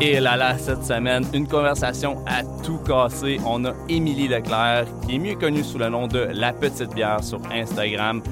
Et 0.00 0.20
là 0.20 0.36
là, 0.36 0.58
cette 0.58 0.84
semaine, 0.84 1.24
une 1.32 1.48
conversation 1.48 2.18
à 2.26 2.42
tout 2.62 2.78
casser. 2.78 3.40
On 3.46 3.64
a 3.64 3.72
Émilie 3.88 4.28
Leclerc, 4.28 4.86
qui 5.06 5.16
est 5.16 5.18
mieux 5.18 5.36
connue 5.36 5.64
sous 5.64 5.78
le 5.78 5.88
nom 5.88 6.06
de 6.06 6.28
La 6.32 6.52
Petite 6.52 6.94
Bière 6.94 7.22
sur 7.22 7.40
Instagram, 7.50 8.22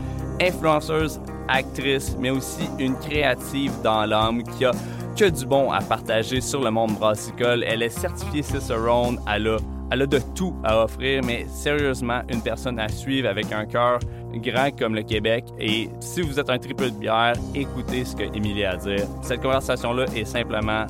influenceuse, 0.41 1.21
actrice, 1.49 2.17
mais 2.21 2.31
aussi 2.31 2.69
une 2.79 2.97
créative 2.97 3.73
dans 3.83 4.05
l'âme 4.05 4.43
qui 4.43 4.65
a 4.65 4.73
que 5.17 5.29
du 5.29 5.47
bon 5.47 5.71
à 5.71 5.81
partager 5.81 6.41
sur 6.41 6.63
le 6.63 6.71
monde 6.71 6.93
brassicole. 6.93 7.65
Elle 7.67 7.83
est 7.83 7.89
certifiée 7.91 8.43
Cicerone, 8.43 9.19
elle 9.33 9.49
a, 9.49 9.57
elle 9.93 10.03
a 10.03 10.07
de 10.07 10.19
tout 10.35 10.55
à 10.65 10.85
offrir, 10.85 11.23
mais 11.23 11.45
sérieusement, 11.49 12.23
une 12.31 12.41
personne 12.41 12.79
à 12.79 12.89
suivre 12.89 13.29
avec 13.29 13.53
un 13.53 13.67
cœur 13.67 13.99
grand 14.35 14.71
comme 14.79 14.95
le 14.95 15.03
Québec. 15.03 15.45
Et 15.59 15.91
si 16.01 16.23
vous 16.23 16.41
êtes 16.41 16.49
un 16.49 16.59
triple 16.59 16.85
de 16.85 16.97
bière, 16.97 17.35
écoutez 17.55 18.05
ce 18.07 18.17
que 18.17 18.23
Émilie 18.35 18.65
a 18.65 18.71
à 18.73 18.77
dire. 18.77 19.07
Cette 19.21 19.43
conversation-là 19.43 20.07
est 20.17 20.25
simplement 20.25 20.87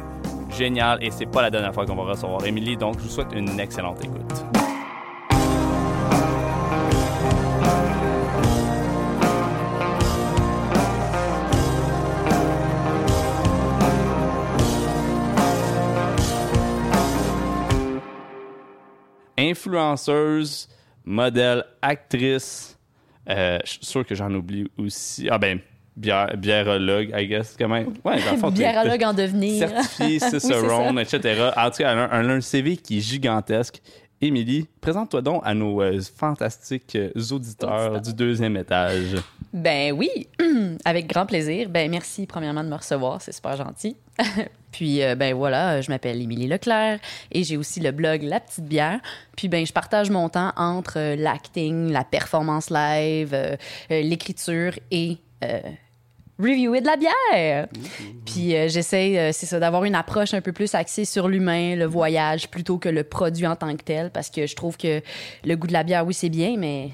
géniale 0.56 1.02
et 1.02 1.10
c'est 1.10 1.26
pas 1.26 1.42
la 1.42 1.50
dernière 1.50 1.74
fois 1.74 1.84
qu'on 1.84 1.96
va 1.96 2.12
recevoir 2.12 2.46
Émilie, 2.46 2.76
donc 2.76 2.98
je 2.98 3.04
vous 3.04 3.10
souhaite 3.10 3.32
une 3.34 3.58
excellente 3.58 4.04
écoute. 4.04 4.71
Influenceuse, 19.42 20.68
modèle, 21.04 21.64
actrice, 21.80 22.78
euh, 23.28 23.58
je 23.64 23.70
suis 23.70 23.84
sûr 23.84 24.06
que 24.06 24.14
j'en 24.14 24.32
oublie 24.34 24.68
aussi. 24.78 25.28
Ah 25.30 25.38
ben, 25.38 25.58
bière, 25.96 26.36
biérologue, 26.36 27.12
I 27.14 27.26
guess. 27.26 27.56
Comment? 27.58 27.84
Ouais, 28.04 28.18
dans 28.40 28.50
Biérologue 28.50 29.02
en 29.04 29.14
devenir. 29.14 29.68
certifié 29.68 30.18
Cicerone, 30.18 30.98
etc. 31.00 31.50
En 31.56 31.70
tout 31.70 31.78
cas, 31.78 31.92
elle 31.92 31.98
a 31.98 32.14
un, 32.14 32.28
un 32.28 32.40
CV 32.40 32.76
qui 32.76 32.98
est 32.98 33.00
gigantesque. 33.00 33.80
Émilie, 34.20 34.68
présente-toi 34.80 35.20
donc 35.20 35.42
à 35.44 35.52
nos 35.52 35.82
euh, 35.82 36.00
fantastiques 36.16 36.94
euh, 36.94 37.10
auditeurs 37.32 38.00
du 38.00 38.14
deuxième 38.14 38.56
étage. 38.56 39.16
Ben 39.52 39.92
oui, 39.92 40.08
avec 40.84 41.06
grand 41.06 41.26
plaisir. 41.26 41.68
Ben 41.68 41.90
merci 41.90 42.26
premièrement 42.26 42.64
de 42.64 42.68
me 42.68 42.76
recevoir, 42.76 43.20
c'est 43.20 43.32
super 43.32 43.56
gentil. 43.56 43.96
Puis 44.72 45.02
euh, 45.02 45.14
ben 45.14 45.34
voilà, 45.34 45.80
je 45.80 45.90
m'appelle 45.90 46.20
Émilie 46.20 46.48
Leclerc 46.48 46.98
et 47.30 47.44
j'ai 47.44 47.56
aussi 47.56 47.80
le 47.80 47.90
blog 47.90 48.22
La 48.22 48.40
Petite 48.40 48.64
Bière. 48.64 49.00
Puis 49.36 49.48
ben 49.48 49.66
je 49.66 49.72
partage 49.72 50.10
mon 50.10 50.28
temps 50.28 50.52
entre 50.56 50.98
euh, 50.98 51.16
l'acting, 51.16 51.90
la 51.90 52.04
performance 52.04 52.70
live, 52.70 53.34
euh, 53.34 53.56
l'écriture 53.90 54.72
et 54.90 55.18
reviewer 56.42 56.80
de 56.80 56.86
la 56.86 56.96
bière. 56.96 57.68
Puis 58.26 58.54
euh, 58.54 58.68
j'essaie, 58.68 59.18
euh, 59.18 59.30
c'est 59.32 59.46
ça, 59.46 59.60
d'avoir 59.60 59.84
une 59.84 59.94
approche 59.94 60.34
un 60.34 60.40
peu 60.40 60.52
plus 60.52 60.74
axée 60.74 61.04
sur 61.04 61.28
l'humain, 61.28 61.76
le 61.76 61.84
voyage, 61.84 62.48
plutôt 62.48 62.78
que 62.78 62.88
le 62.88 63.04
produit 63.04 63.46
en 63.46 63.56
tant 63.56 63.74
que 63.76 63.82
tel, 63.82 64.10
parce 64.10 64.30
que 64.30 64.46
je 64.46 64.56
trouve 64.56 64.76
que 64.76 65.00
le 65.44 65.56
goût 65.56 65.66
de 65.66 65.72
la 65.72 65.82
bière, 65.82 66.06
oui, 66.06 66.14
c'est 66.14 66.28
bien, 66.28 66.56
mais 66.58 66.90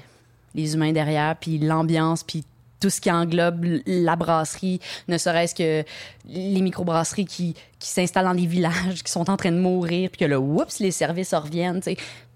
les 0.55 0.73
humains 0.73 0.91
derrière, 0.91 1.35
puis 1.35 1.57
l'ambiance, 1.57 2.23
puis 2.23 2.43
tout 2.79 2.89
ce 2.89 3.01
qui 3.01 3.11
englobe 3.11 3.65
la 3.85 4.15
brasserie, 4.15 4.79
ne 5.07 5.17
serait-ce 5.17 5.53
que 5.55 5.83
les 6.27 6.61
microbrasseries 6.61 7.25
qui, 7.25 7.53
qui 7.77 7.89
s'installent 7.89 8.25
dans 8.25 8.31
les 8.33 8.45
villages, 8.45 9.03
qui 9.03 9.11
sont 9.11 9.29
en 9.29 9.37
train 9.37 9.51
de 9.51 9.59
mourir, 9.59 10.09
puis 10.09 10.19
que 10.19 10.25
là, 10.25 10.39
oups, 10.39 10.79
les 10.79 10.91
services 10.91 11.33
reviennent. 11.33 11.81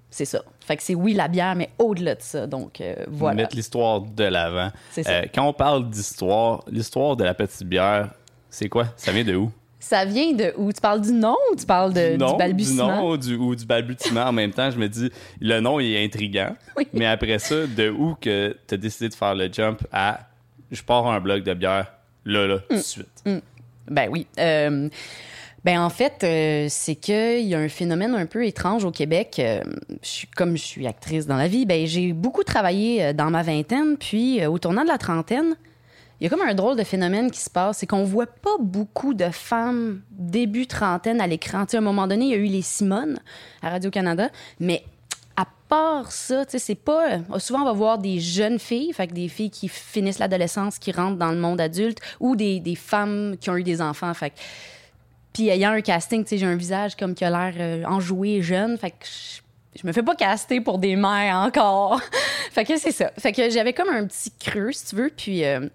C'est 0.10 0.26
ça. 0.26 0.44
Fait 0.60 0.78
que 0.78 0.84
c'est 0.84 0.96
oui 0.96 1.14
la 1.14 1.28
bière, 1.28 1.56
mais 1.56 1.70
au-delà 1.80 2.16
de 2.16 2.22
ça. 2.22 2.46
Donc, 2.46 2.80
euh, 2.82 2.94
voilà. 3.08 3.36
Mettre 3.36 3.56
l'histoire 3.56 4.02
de 4.02 4.24
l'avant. 4.26 4.70
C'est 4.92 5.04
ça. 5.04 5.12
Euh, 5.12 5.22
quand 5.34 5.48
on 5.48 5.54
parle 5.54 5.90
d'histoire, 5.90 6.64
l'histoire 6.70 7.16
de 7.16 7.24
la 7.24 7.34
petite 7.34 7.64
bière, 7.64 8.10
c'est 8.50 8.70
quoi? 8.70 8.86
Ça 8.96 9.12
vient 9.12 9.24
de 9.24 9.36
où? 9.36 9.52
Ça 9.80 10.06
vient 10.06 10.32
de 10.32 10.54
où? 10.56 10.72
Tu 10.72 10.80
parles 10.80 11.02
du 11.02 11.12
nom 11.12 11.36
ou 11.52 11.56
tu 11.56 11.66
parles 11.66 11.94
de, 11.94 12.12
du 12.12 12.18
nom, 12.18 12.32
du 12.32 12.38
balbutiement? 12.38 12.96
nom 12.96 13.18
du- 13.18 13.36
ou 13.36 13.56
du 13.56 13.66
balbutiement 13.66 14.22
en 14.26 14.32
même 14.32 14.52
temps. 14.52 14.70
Je 14.72 14.78
me 14.78 14.88
dis, 14.88 15.10
le 15.42 15.60
nom 15.60 15.80
il 15.80 15.94
est 15.94 16.06
intriguant. 16.06 16.56
Oui. 16.78 16.88
Mais 16.94 17.06
après 17.08 17.40
ça, 17.40 17.66
de 17.68 17.90
où 17.90 18.16
que 18.22 18.56
tu 18.68 18.76
as 18.76 18.78
décidé 18.78 19.10
de 19.10 19.16
faire 19.16 19.34
le 19.36 19.52
jump 19.52 19.82
à 19.92 20.20
je 20.72 20.82
pars 20.84 21.06
un 21.08 21.20
blog 21.20 21.44
de 21.44 21.54
bière 21.54 21.94
là, 22.26 22.48
là, 22.48 22.56
Mm. 22.56 22.62
tout 22.70 22.76
de 22.76 22.80
suite. 22.82 23.24
Ben 23.90 24.08
oui. 24.10 24.28
Euh, 24.40 24.90
ben 25.66 25.80
en 25.80 25.90
fait, 25.90 26.24
euh, 26.24 26.68
c'est 26.70 26.96
qu'il 26.96 27.42
y 27.42 27.56
a 27.56 27.60
un 27.60 27.70
phénomène 27.70 28.14
un 28.16 28.26
peu 28.26 28.46
étrange 28.46 28.84
au 28.86 28.92
Québec. 28.92 29.38
Euh, 29.40 29.62
je 30.02 30.08
suis, 30.08 30.28
comme 30.28 30.58
je 30.58 30.64
suis 30.64 30.88
actrice 30.88 31.26
dans 31.26 31.38
la 31.38 31.48
vie, 31.48 31.66
ben 31.66 31.86
j'ai 31.88 32.14
beaucoup 32.14 32.44
travaillé 32.44 33.04
euh, 33.04 33.14
dans 33.14 33.30
ma 33.30 33.44
vingtaine, 33.44 33.98
puis 33.98 34.46
au 34.46 34.58
tournant 34.58 34.84
de 34.84 34.90
la 34.90 34.98
trentaine, 34.98 35.56
il 36.20 36.26
y 36.26 36.28
a 36.28 36.30
comme 36.30 36.48
un 36.48 36.54
drôle 36.54 36.78
de 36.78 36.84
phénomène 36.84 37.32
qui 37.32 37.40
se 37.40 37.50
passe, 37.50 37.80
c'est 37.80 37.88
qu'on 37.88 38.04
voit 38.04 38.28
pas 38.28 38.56
beaucoup 38.60 39.14
de 39.14 39.30
femmes 39.30 40.02
début 40.12 40.68
trentaine 40.68 41.20
à 41.20 41.28
l'écran. 41.28 41.66
Tu 41.66 41.72
sais, 41.72 41.78
à 41.78 41.80
un 41.80 41.84
moment 41.84 42.08
donné, 42.08 42.26
il 42.26 42.32
y 42.32 42.34
a 42.36 42.38
eu 42.38 42.46
les 42.46 42.62
Simone 42.62 43.20
à 43.62 43.70
Radio-Canada, 43.72 44.30
mais 44.62 44.84
ça, 46.10 46.46
tu 46.46 46.52
sais, 46.52 46.60
c'est 46.60 46.76
pas. 46.76 47.14
euh, 47.14 47.40
Souvent, 47.40 47.62
on 47.62 47.66
va 47.66 47.72
voir 47.74 47.98
des 47.98 48.20
jeunes 48.20 48.60
filles, 48.60 48.94
fait 48.94 49.08
que 49.08 49.14
des 49.14 49.28
filles 49.28 49.50
qui 49.50 49.68
finissent 49.68 50.20
l'adolescence, 50.20 50.78
qui 50.80 50.92
rentrent 50.92 51.18
dans 51.18 51.32
le 51.32 51.38
monde 51.38 51.60
adulte, 51.62 52.00
ou 52.20 52.36
des, 52.36 52.62
femmes 52.76 53.36
qui 53.40 53.50
ont 53.50 53.58
eu 53.58 53.64
des 53.64 53.82
enfants. 53.82 54.14
Fait 54.14 54.30
que- 54.32 54.36
Puis 55.34 55.50
ayant 55.50 55.72
un 55.72 55.82
casting, 55.82 56.24
tu 56.24 56.30
sais, 56.30 56.38
j'ai 56.38 56.46
un 56.46 56.56
visage 56.56 56.96
comme 56.96 57.16
qui 57.16 57.26
a 57.26 57.30
l'air 57.30 57.54
euh, 57.60 57.84
enjoué, 57.86 58.42
jeune, 58.42 58.78
fait 58.78 58.92
que 58.92 58.98
je, 59.06 59.80
je 59.82 59.88
me 59.88 59.92
fais 59.94 60.04
pas 60.04 60.16
caster 60.16 60.62
pour 60.62 60.78
des 60.80 60.96
mères 60.96 61.36
encore. 61.38 62.02
fait 62.52 62.66
que 62.66 62.78
c'est 62.78 62.92
ça. 62.92 63.12
Fait 63.18 63.32
que 63.32 63.50
j'avais 63.50 63.74
comme 63.74 63.90
un 63.90 64.06
petit 64.06 64.32
creux, 64.32 64.72
si 64.72 64.86
tu 64.88 64.96
veux, 64.96 65.12
puis. 65.16 65.44
euh, 65.46 65.68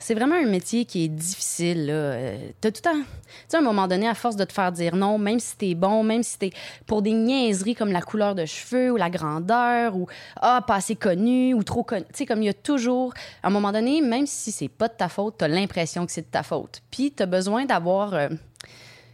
c'est 0.00 0.14
vraiment 0.14 0.36
un 0.36 0.46
métier 0.46 0.84
qui 0.84 1.04
est 1.04 1.08
difficile. 1.08 1.86
Là. 1.86 1.92
Euh, 1.92 2.48
T'as 2.60 2.70
tout 2.70 2.82
temps. 2.82 3.00
Tu 3.00 3.34
sais, 3.48 3.56
à 3.56 3.60
un 3.60 3.62
moment 3.62 3.86
donné, 3.88 4.08
à 4.08 4.14
force 4.14 4.36
de 4.36 4.44
te 4.44 4.52
faire 4.52 4.72
dire 4.72 4.96
non, 4.96 5.18
même 5.18 5.38
si 5.40 5.56
t'es 5.56 5.74
bon, 5.74 6.02
même 6.02 6.22
si 6.22 6.38
t'es 6.38 6.50
pour 6.86 7.02
des 7.02 7.12
niaiseries 7.12 7.74
comme 7.74 7.92
la 7.92 8.00
couleur 8.02 8.34
de 8.34 8.44
cheveux 8.46 8.92
ou 8.92 8.96
la 8.96 9.10
grandeur 9.10 9.96
ou 9.96 10.06
ah, 10.36 10.62
pas 10.66 10.76
assez 10.76 10.96
connu 10.96 11.54
ou 11.54 11.62
trop 11.62 11.82
connu. 11.82 12.04
Tu 12.12 12.18
sais, 12.18 12.26
comme 12.26 12.42
il 12.42 12.46
y 12.46 12.50
a 12.50 12.54
toujours. 12.54 13.12
À 13.42 13.48
un 13.48 13.50
moment 13.50 13.72
donné, 13.72 14.00
même 14.00 14.26
si 14.26 14.52
c'est 14.52 14.68
pas 14.68 14.88
de 14.88 14.94
ta 14.94 15.08
faute, 15.08 15.34
t'as 15.38 15.48
l'impression 15.48 16.06
que 16.06 16.12
c'est 16.12 16.22
de 16.22 16.30
ta 16.30 16.42
faute. 16.42 16.82
Puis 16.90 17.12
t'as 17.12 17.26
besoin 17.26 17.64
d'avoir. 17.64 18.14
euh, 18.14 18.28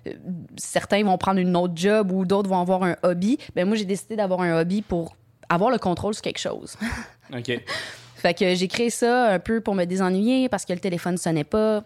euh, 0.07 0.13
certains 0.57 1.03
vont 1.03 1.17
prendre 1.17 1.41
une 1.41 1.57
autre 1.57 1.73
job 1.77 2.13
ou 2.13 2.25
d'autres 2.27 2.49
vont 2.51 2.61
avoir 2.61 2.83
un 2.83 2.97
hobby. 3.03 3.39
Ben 3.55 3.67
moi, 3.67 3.77
j'ai 3.77 3.87
décidé 3.87 4.17
d'avoir 4.17 4.41
un 4.43 4.61
hobby 4.61 4.83
pour 4.83 5.17
avoir 5.49 5.71
le 5.71 5.79
contrôle 5.79 6.15
sur 6.15 6.23
quelque 6.23 6.39
chose. 6.39 6.77
OK. 7.35 7.61
Fait 8.25 8.55
j'ai 8.57 8.69
créé 8.69 8.89
ça 8.89 9.33
un 9.33 9.39
peu 9.39 9.61
pour 9.61 9.75
me 9.75 9.85
désennuyer 9.85 10.49
parce 10.49 10.65
que 10.65 10.73
le 10.73 10.79
téléphone 10.79 11.19
sonnait 11.19 11.45
pas. 11.45 11.85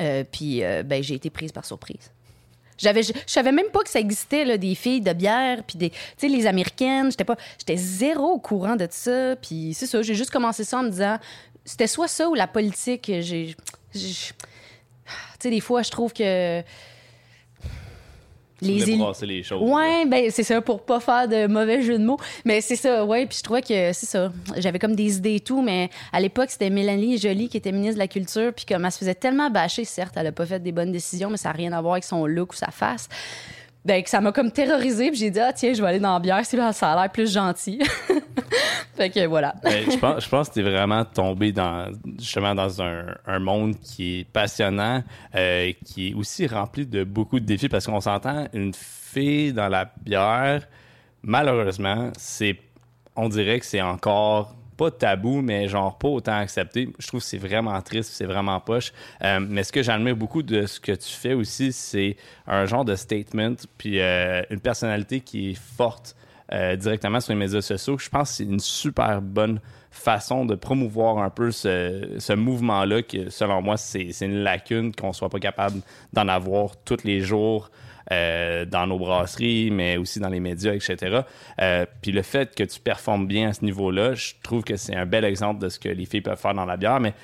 Euh, 0.00 0.24
puis 0.24 0.64
euh, 0.64 0.82
ben, 0.82 1.02
j'ai 1.02 1.14
été 1.16 1.28
prise 1.28 1.52
par 1.52 1.66
surprise. 1.66 2.10
J'avais, 2.78 3.02
je, 3.02 3.12
je 3.12 3.30
savais 3.30 3.52
même 3.52 3.68
pas 3.70 3.80
que 3.80 3.90
ça 3.90 4.00
existait 4.00 4.46
là, 4.46 4.56
des 4.56 4.74
filles 4.74 5.02
de 5.02 5.12
bière 5.12 5.62
puis 5.66 5.76
des, 5.76 5.90
tu 5.90 5.96
sais 6.16 6.28
les 6.28 6.46
américaines. 6.46 7.10
J'étais 7.10 7.26
pas, 7.26 7.36
j'étais 7.58 7.76
zéro 7.76 8.28
au 8.28 8.38
courant 8.38 8.74
de 8.76 8.88
ça. 8.90 9.36
Puis 9.36 9.74
c'est 9.74 9.86
ça, 9.86 10.00
j'ai 10.00 10.14
juste 10.14 10.30
commencé 10.30 10.64
ça 10.64 10.78
en 10.78 10.84
me 10.84 10.88
disant, 10.88 11.18
c'était 11.66 11.86
soit 11.86 12.08
ça 12.08 12.30
ou 12.30 12.34
la 12.34 12.46
politique. 12.46 13.12
J'ai- 13.20 13.54
tu 13.92 14.00
sais 15.40 15.50
des 15.50 15.60
fois 15.60 15.82
je 15.82 15.90
trouve 15.90 16.14
que 16.14 16.62
les 18.60 18.96
brasser 18.96 19.26
les 19.26 19.42
choses. 19.42 19.62
Ouais, 19.62 20.04
ben 20.06 20.30
c'est 20.30 20.42
ça 20.42 20.60
pour 20.60 20.82
pas 20.82 21.00
faire 21.00 21.28
de 21.28 21.46
mauvais 21.46 21.82
jeu 21.82 21.98
de 21.98 22.04
mots, 22.04 22.18
mais 22.44 22.60
c'est 22.60 22.76
ça, 22.76 23.04
ouais, 23.04 23.26
puis 23.26 23.38
je 23.38 23.42
trouvais 23.42 23.62
que 23.62 23.92
c'est 23.92 24.06
ça. 24.06 24.32
J'avais 24.56 24.78
comme 24.78 24.94
des 24.94 25.16
idées 25.16 25.36
et 25.36 25.40
tout, 25.40 25.62
mais 25.62 25.90
à 26.12 26.20
l'époque, 26.20 26.50
c'était 26.50 26.70
Mélanie 26.70 27.18
Joly 27.18 27.48
qui 27.48 27.56
était 27.56 27.72
ministre 27.72 27.94
de 27.94 28.00
la 28.00 28.08
culture, 28.08 28.52
puis 28.54 28.66
comme 28.66 28.84
elle 28.84 28.92
se 28.92 28.98
faisait 28.98 29.14
tellement 29.14 29.50
bâcher, 29.50 29.84
certes, 29.84 30.14
elle 30.16 30.26
a 30.26 30.32
pas 30.32 30.46
fait 30.46 30.60
des 30.60 30.72
bonnes 30.72 30.92
décisions, 30.92 31.30
mais 31.30 31.36
ça 31.36 31.50
n'a 31.50 31.54
rien 31.54 31.72
à 31.72 31.80
voir 31.80 31.94
avec 31.94 32.04
son 32.04 32.26
look 32.26 32.52
ou 32.52 32.56
sa 32.56 32.70
face. 32.70 33.08
Ben, 33.82 34.02
que 34.02 34.10
ça 34.10 34.20
m'a 34.20 34.30
comme 34.30 34.50
terrorisée, 34.50 35.10
puis 35.10 35.18
j'ai 35.18 35.30
dit, 35.30 35.40
ah, 35.40 35.54
tiens, 35.54 35.72
je 35.72 35.80
vais 35.80 35.88
aller 35.88 35.98
dans 35.98 36.12
la 36.12 36.20
bière, 36.20 36.44
si 36.44 36.56
ça 36.72 36.92
a 36.92 37.00
l'air 37.00 37.10
plus 37.10 37.32
gentil. 37.32 37.80
fait 38.94 39.08
que 39.08 39.26
voilà. 39.26 39.54
Ben, 39.62 39.90
je, 39.90 39.96
pense, 39.96 40.24
je 40.24 40.28
pense 40.28 40.48
que 40.50 40.54
t'es 40.54 40.62
vraiment 40.62 41.02
tombé 41.06 41.50
dans, 41.50 41.90
justement, 42.18 42.54
dans 42.54 42.82
un, 42.82 43.06
un 43.26 43.38
monde 43.38 43.76
qui 43.80 44.20
est 44.20 44.24
passionnant, 44.24 45.02
euh, 45.34 45.72
qui 45.86 46.10
est 46.10 46.14
aussi 46.14 46.46
rempli 46.46 46.86
de 46.86 47.04
beaucoup 47.04 47.40
de 47.40 47.46
défis, 47.46 47.70
parce 47.70 47.86
qu'on 47.86 48.00
s'entend, 48.00 48.48
une 48.52 48.74
fille 48.74 49.54
dans 49.54 49.68
la 49.68 49.90
bière, 50.02 50.68
malheureusement, 51.22 52.10
c'est, 52.18 52.58
on 53.16 53.30
dirait 53.30 53.60
que 53.60 53.66
c'est 53.66 53.80
encore 53.82 54.54
pas 54.80 54.90
tabou, 54.90 55.42
mais 55.42 55.68
genre 55.68 55.98
pas 55.98 56.08
autant 56.08 56.38
accepté. 56.38 56.88
Je 56.98 57.06
trouve 57.06 57.20
que 57.20 57.26
c'est 57.26 57.36
vraiment 57.36 57.78
triste, 57.82 58.12
c'est 58.14 58.24
vraiment 58.24 58.58
poche. 58.60 58.94
Euh, 59.22 59.38
mais 59.38 59.62
ce 59.62 59.72
que 59.72 59.82
j'admire 59.82 60.16
beaucoup 60.16 60.42
de 60.42 60.64
ce 60.64 60.80
que 60.80 60.92
tu 60.92 61.10
fais 61.10 61.34
aussi, 61.34 61.70
c'est 61.70 62.16
un 62.46 62.64
genre 62.64 62.86
de 62.86 62.94
statement, 62.94 63.56
puis 63.76 64.00
euh, 64.00 64.40
une 64.48 64.60
personnalité 64.60 65.20
qui 65.20 65.50
est 65.50 65.60
forte 65.76 66.16
euh, 66.54 66.76
directement 66.76 67.20
sur 67.20 67.34
les 67.34 67.38
médias 67.38 67.60
sociaux. 67.60 67.98
Je 67.98 68.08
pense 68.08 68.30
que 68.30 68.36
c'est 68.36 68.44
une 68.44 68.58
super 68.58 69.20
bonne 69.20 69.60
façon 69.90 70.46
de 70.46 70.54
promouvoir 70.54 71.18
un 71.18 71.28
peu 71.28 71.50
ce, 71.50 72.14
ce 72.18 72.32
mouvement-là, 72.32 73.02
que 73.02 73.28
selon 73.28 73.60
moi, 73.60 73.76
c'est 73.76 74.18
une 74.22 74.42
lacune 74.42 74.94
qu'on 74.94 75.12
soit 75.12 75.28
pas 75.28 75.40
capable 75.40 75.82
d'en 76.14 76.26
avoir 76.26 76.78
tous 76.86 77.04
les 77.04 77.20
jours. 77.20 77.70
Euh, 78.12 78.64
dans 78.64 78.86
nos 78.86 78.98
brasseries, 78.98 79.70
mais 79.70 79.96
aussi 79.96 80.18
dans 80.18 80.28
les 80.28 80.40
médias, 80.40 80.72
etc. 80.72 81.20
Euh, 81.60 81.86
puis 82.02 82.12
le 82.12 82.22
fait 82.22 82.54
que 82.54 82.64
tu 82.64 82.80
performes 82.80 83.26
bien 83.26 83.50
à 83.50 83.52
ce 83.52 83.64
niveau-là, 83.64 84.14
je 84.14 84.32
trouve 84.42 84.64
que 84.64 84.76
c'est 84.76 84.96
un 84.96 85.06
bel 85.06 85.24
exemple 85.24 85.60
de 85.60 85.68
ce 85.68 85.78
que 85.78 85.88
les 85.88 86.06
filles 86.06 86.20
peuvent 86.20 86.38
faire 86.38 86.54
dans 86.54 86.64
la 86.64 86.76
bière. 86.76 87.00
Mais 87.00 87.14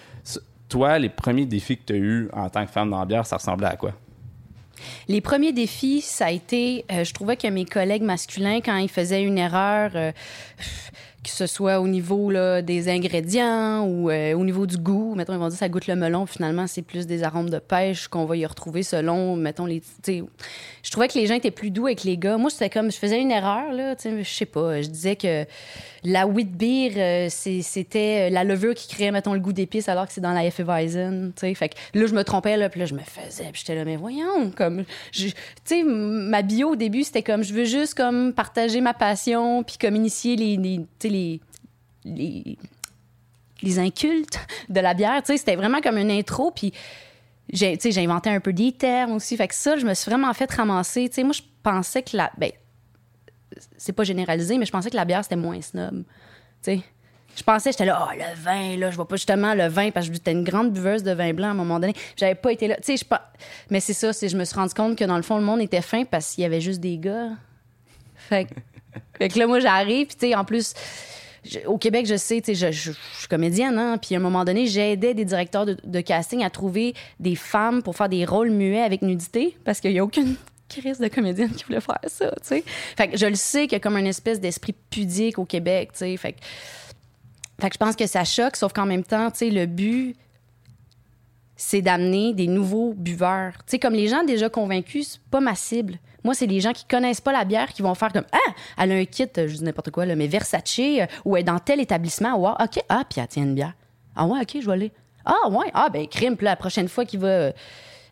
toi, 0.69 0.99
les 0.99 1.09
premiers 1.09 1.47
défis 1.47 1.77
que 1.77 1.85
tu 1.87 1.93
as 1.93 1.97
eus 1.97 2.29
en 2.33 2.49
tant 2.51 2.65
que 2.65 2.71
femme 2.71 2.91
dans 2.91 3.01
la 3.01 3.07
bière, 3.07 3.27
ça 3.27 3.37
ressemblait 3.37 3.69
à 3.69 3.77
quoi? 3.77 3.93
Les 5.09 5.21
premiers 5.21 5.53
défis, 5.53 6.03
ça 6.03 6.27
a 6.27 6.31
été, 6.31 6.85
euh, 6.93 7.03
je 7.03 7.13
trouvais 7.15 7.37
que 7.37 7.49
mes 7.49 7.65
collègues 7.65 8.03
masculins, 8.03 8.61
quand 8.65 8.77
ils 8.77 8.91
faisaient 8.91 9.23
une 9.23 9.39
erreur, 9.39 9.91
que 11.27 11.33
ce 11.33 11.47
soit 11.47 11.81
au 11.81 11.89
niveau 11.89 12.33
des 12.63 12.89
ingrédients 12.89 13.85
ou 13.85 14.11
euh, 14.11 14.33
au 14.35 14.45
niveau 14.45 14.65
du 14.65 14.77
goût, 14.77 15.17
mettons, 15.17 15.33
ils 15.33 15.39
vont 15.39 15.49
dire 15.49 15.59
ça 15.59 15.69
goûte 15.69 15.89
le 15.89 15.97
melon, 15.97 16.25
finalement, 16.25 16.69
c'est 16.69 16.83
plus 16.83 17.07
des 17.09 17.25
arômes 17.25 17.51
de 17.51 17.59
pêche 17.59 18.07
qu'on 18.07 18.27
va 18.27 18.37
y 18.37 18.47
retrouver 18.47 18.85
selon, 18.85 19.35
mettons, 19.35 19.67
les. 19.67 19.83
Je 20.07 20.91
trouvais 20.91 21.09
que 21.09 21.19
les 21.19 21.27
gens 21.27 21.35
étaient 21.35 21.51
plus 21.51 21.71
doux 21.71 21.87
avec 21.87 22.05
les 22.05 22.17
gars. 22.17 22.37
Moi, 22.37 22.49
c'était 22.49 22.71
comme, 22.71 22.93
je 22.93 22.97
faisais 22.97 23.21
une 23.21 23.33
erreur, 23.33 23.73
là, 23.73 23.97
je 24.01 24.23
sais 24.23 24.47
pas, 24.47 24.81
je 24.81 24.87
disais 24.87 25.17
que 25.17 25.45
la 26.09 26.25
wheat 26.25 26.57
beer, 26.57 26.93
euh, 26.97 27.29
c'était 27.29 28.31
la 28.31 28.45
levure 28.45 28.75
qui 28.75 28.87
créait, 28.87 29.11
mettons, 29.11 29.35
le 29.35 29.41
goût 29.41 29.53
d'épices 29.53 29.89
alors 29.89 30.07
que 30.07 30.13
c'est 30.13 30.21
dans 30.21 30.33
la 30.33 30.45
Hefeweizen, 30.45 31.33
tu 31.35 31.41
sais. 31.41 31.55
Fait 31.55 31.71
que 31.71 31.75
là, 31.95 32.07
je 32.07 32.15
me 32.15 32.23
trompais, 32.23 32.57
là, 32.57 32.69
puis 32.69 32.79
là, 32.79 32.87
je 32.87 32.95
me 32.95 33.01
faisais, 33.01 33.51
puis 33.51 33.63
j'étais 33.63 33.75
là, 33.75 33.85
mais 33.85 33.97
voyons, 33.97 34.53
comme, 34.57 34.85
tu 35.11 35.33
sais, 35.65 35.83
ma 35.83 36.43
bio 36.43 36.71
au 36.71 36.77
début, 36.77 37.03
c'était 37.03 37.25
comme, 37.25 37.43
je 37.43 37.53
veux 37.53 37.65
juste, 37.65 37.95
comme, 37.95 38.33
partager 38.33 38.81
ma 38.81 38.95
passion, 38.95 39.65
puis 39.65 39.79
comme 39.81 39.97
initier 39.97 40.37
les, 40.37 40.57
les 40.57 41.41
les, 42.05 42.57
les, 43.63 43.79
incultes 43.81 44.39
de 44.69 44.79
la 44.79 44.95
bière, 44.95 45.21
tu 45.25 45.33
sais, 45.33 45.39
c'était 45.39 45.57
vraiment 45.57 45.81
comme 45.81 45.99
une 45.99 46.13
intro, 46.13 46.53
puis 46.53 46.73
j'ai, 47.53 47.77
tu 47.77 47.83
sais, 47.83 47.91
j'ai 47.91 48.05
inventé 48.05 48.31
un 48.31 48.39
peu 48.39 48.53
des 48.53 48.71
termes 48.71 49.13
aussi, 49.13 49.37
fait 49.37 49.49
que 49.49 49.57
ça, 49.57 49.77
je 49.77 49.85
me 49.85 49.95
suis 49.95 50.09
vraiment 50.09 50.33
fait 50.35 50.49
ramasser, 50.53 51.09
tu 51.09 51.17
sais, 51.17 51.25
moi, 51.25 51.33
je 51.33 51.43
pensais 51.65 52.03
que 52.03 52.17
la, 52.17 52.31
ben, 52.39 52.53
c'est 53.77 53.93
pas 53.93 54.05
généralisé, 54.05 54.59
mais 54.59 54.67
je 54.67 54.73
pensais 54.73 54.91
que 54.91 54.97
la 54.97 55.05
bière, 55.05 55.23
c'était 55.23 55.37
moins 55.37 55.61
snob. 55.61 56.05
Tu 56.63 56.73
sais, 56.77 56.81
je 57.37 57.43
pensais, 57.43 57.71
j'étais 57.71 57.85
là, 57.85 58.09
oh, 58.09 58.15
le 58.17 58.43
vin, 58.43 58.77
là, 58.79 58.91
je 58.91 58.97
vois 58.97 59.07
pas 59.07 59.17
justement 59.17 59.55
le 59.55 59.67
vin, 59.69 59.91
parce 59.91 60.09
que 60.09 60.15
j'étais 60.15 60.33
une 60.33 60.43
grande 60.45 60.73
buveuse 60.73 61.03
de 61.03 61.13
vin 61.13 61.33
blanc 61.35 61.49
à 61.49 61.51
un 61.51 61.55
moment 61.55 61.79
donné. 61.79 61.93
J'avais 62.17 62.35
pas 62.35 62.51
été 62.53 62.67
là. 62.67 62.77
Tu 62.77 62.83
sais, 62.85 62.97
je 62.97 63.05
pas. 63.05 63.31
Mais 63.71 63.81
c'est 63.81 63.93
ça, 63.93 64.13
c'est, 64.13 64.29
je 64.29 64.37
me 64.37 64.45
suis 64.45 64.57
rendu 64.57 64.73
compte 64.75 64.97
que 64.97 65.05
dans 65.05 65.17
le 65.17 65.23
fond, 65.23 65.37
le 65.37 65.45
monde 65.45 65.61
était 65.61 65.83
fin 65.83 66.05
parce 66.05 66.35
qu'il 66.35 66.43
y 66.43 66.45
avait 66.45 66.61
juste 66.63 66.81
des 66.81 66.97
gars. 66.99 67.31
Fait 68.17 68.47
que, 68.47 68.55
fait 69.19 69.29
que 69.29 69.39
là, 69.39 69.47
moi, 69.47 69.61
j'arrive, 69.61 70.07
puis 70.07 70.17
tu 70.17 70.27
sais, 70.29 70.35
en 70.35 70.45
plus. 70.45 70.73
je- 71.45 71.59
au 71.67 71.77
Québec, 71.79 72.07
je 72.07 72.17
sais, 72.17 72.41
tu 72.41 72.55
sais, 72.55 72.73
je, 72.73 72.77
je- 72.77 72.93
je 72.93 73.19
suis 73.19 73.29
comédienne, 73.29 73.79
hein, 73.79 73.99
puis 73.99 74.15
à 74.15 74.19
un 74.19 74.23
moment 74.23 74.45
donné, 74.45 74.67
j'aidais 74.67 75.13
des 75.15 75.25
directeurs 75.27 75.67
de, 75.67 75.77
de 75.85 76.01
casting 76.01 76.43
à 76.43 76.49
trouver 76.51 76.95
des 77.21 77.37
femmes 77.37 77.83
pour 77.83 77.95
faire 77.97 78.09
des 78.09 78.25
rôles 78.25 78.51
muets 78.51 78.83
avec 78.83 79.03
nudité, 79.03 79.57
parce 79.65 79.81
qu'il 79.81 79.93
y 79.93 79.99
a 79.99 80.05
aucune 80.05 80.37
crise 80.69 80.99
de 80.99 81.09
comédienne 81.09 81.51
qui 81.51 81.65
voulait 81.65 81.81
faire 81.81 81.99
ça, 82.07 82.31
tu 82.31 82.37
sais. 82.43 82.65
Fait 82.97 83.09
que 83.09 83.17
je 83.17 83.27
le 83.27 83.35
sais 83.35 83.63
qu'il 83.63 83.73
y 83.73 83.77
a 83.77 83.81
comme 83.81 83.97
une 83.97 84.07
espèce 84.07 84.41
d'esprit 84.41 84.75
pudique 84.91 85.39
au 85.39 85.45
Québec, 85.45 85.91
tu 85.93 85.99
sais. 85.99 86.17
Fait 86.17 86.33
que, 86.33 86.39
fait 87.61 87.69
que 87.69 87.75
je 87.75 87.79
pense 87.79 87.97
que 87.97 88.07
ça 88.07 88.25
choque, 88.25 88.57
sauf 88.57 88.73
qu'en 88.73 88.87
même 88.87 89.05
temps, 89.05 89.31
tu 89.31 89.39
sais, 89.39 89.51
le 89.51 89.67
but, 89.67 90.17
c'est 91.57 91.83
d'amener 91.83 92.35
des 92.35 92.47
nouveaux 92.47 92.93
buveurs. 92.95 93.53
Tu 93.59 93.73
sais, 93.73 93.79
comme 93.79 93.95
les 93.95 94.09
gens 94.09 94.23
déjà 94.25 94.49
convaincus, 94.49 95.13
c'est 95.13 95.31
pas 95.31 95.41
ma 95.41 95.55
cible. 95.55 95.99
Moi, 96.23 96.35
c'est 96.35 96.47
les 96.47 96.61
gens 96.61 96.73
qui 96.73 96.85
connaissent 96.85 97.21
pas 97.21 97.33
la 97.33 97.45
bière 97.45 97.73
qui 97.73 97.83
vont 97.83 97.95
faire 97.95 98.13
comme 98.13 98.27
Ah, 98.33 98.53
elle 98.79 98.93
a 98.93 98.95
un 98.97 99.05
kit, 99.05 99.29
je 99.35 99.47
dis 99.47 99.65
n'importe 99.65 99.91
quoi, 99.91 100.05
là, 100.05 100.17
mais 100.17 100.27
Versace, 100.27 100.79
euh, 100.79 101.07
ou 101.25 101.37
elle 101.37 101.43
est 101.43 101.45
dans 101.45 101.59
tel 101.59 101.81
établissement. 101.81 102.37
Ouais, 102.37 102.53
OK, 102.61 102.83
ah, 102.89 103.05
puis 103.09 103.21
elle 103.21 103.29
tient 103.29 103.45
une 103.45 103.55
bière. 103.55 103.75
Ah, 104.15 104.27
ouais, 104.27 104.41
OK, 104.41 104.57
je 104.61 104.67
vais 104.67 104.73
aller. 104.73 104.93
Ah, 105.25 105.49
ouais, 105.49 105.71
ah, 105.73 105.89
ben, 105.89 106.07
crime, 106.07 106.37
la 106.41 106.57
prochaine 106.57 106.89
fois 106.89 107.05
qu'il 107.05 107.21
va 107.21 107.29
euh, 107.29 107.53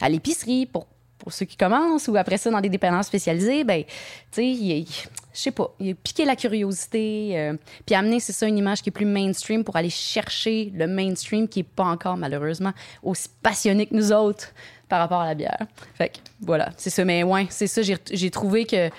à 0.00 0.08
l'épicerie 0.08 0.66
pour, 0.66 0.86
pour 1.24 1.32
ceux 1.32 1.46
qui 1.46 1.56
commencent, 1.56 2.06
ou 2.06 2.16
après 2.16 2.36
ça, 2.36 2.50
dans 2.50 2.60
des 2.60 2.68
dépendances 2.68 3.06
spécialisées, 3.06 3.64
ben, 3.64 3.82
tu 4.30 4.56
sais, 4.56 4.84
je 5.32 5.40
sais 5.40 5.50
pas, 5.52 5.74
il 5.80 5.92
a 5.92 5.94
piqué 5.94 6.26
la 6.26 6.36
curiosité, 6.36 7.30
euh, 7.38 7.54
puis 7.86 7.94
amener, 7.94 8.20
c'est 8.20 8.34
ça, 8.34 8.46
une 8.46 8.58
image 8.58 8.82
qui 8.82 8.90
est 8.90 8.92
plus 8.92 9.06
mainstream 9.06 9.64
pour 9.64 9.74
aller 9.76 9.88
chercher 9.88 10.70
le 10.74 10.86
mainstream 10.86 11.48
qui 11.48 11.60
est 11.60 11.62
pas 11.62 11.84
encore, 11.84 12.18
malheureusement, 12.18 12.72
aussi 13.02 13.28
passionné 13.42 13.86
que 13.86 13.94
nous 13.94 14.12
autres 14.12 14.52
par 14.86 14.98
rapport 14.98 15.22
à 15.22 15.26
la 15.26 15.34
bière. 15.34 15.66
Fait 15.94 16.10
que, 16.10 16.18
voilà, 16.42 16.72
c'est 16.76 16.90
ça. 16.90 17.06
Mais 17.06 17.22
ouais, 17.22 17.46
c'est 17.48 17.68
ça, 17.68 17.80
j'ai 17.80 18.30
trouvé 18.30 18.66
que 18.66 18.90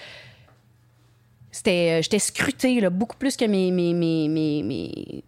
c'était, 1.52 2.02
j'étais 2.02 2.18
scrutée, 2.18 2.82
là, 2.82 2.90
beaucoup 2.90 3.18
plus 3.18 3.38
que 3.38 3.46
mes, 3.46 3.70
mes, 3.70 3.94
mes, 3.94 4.28
mes 4.64 5.24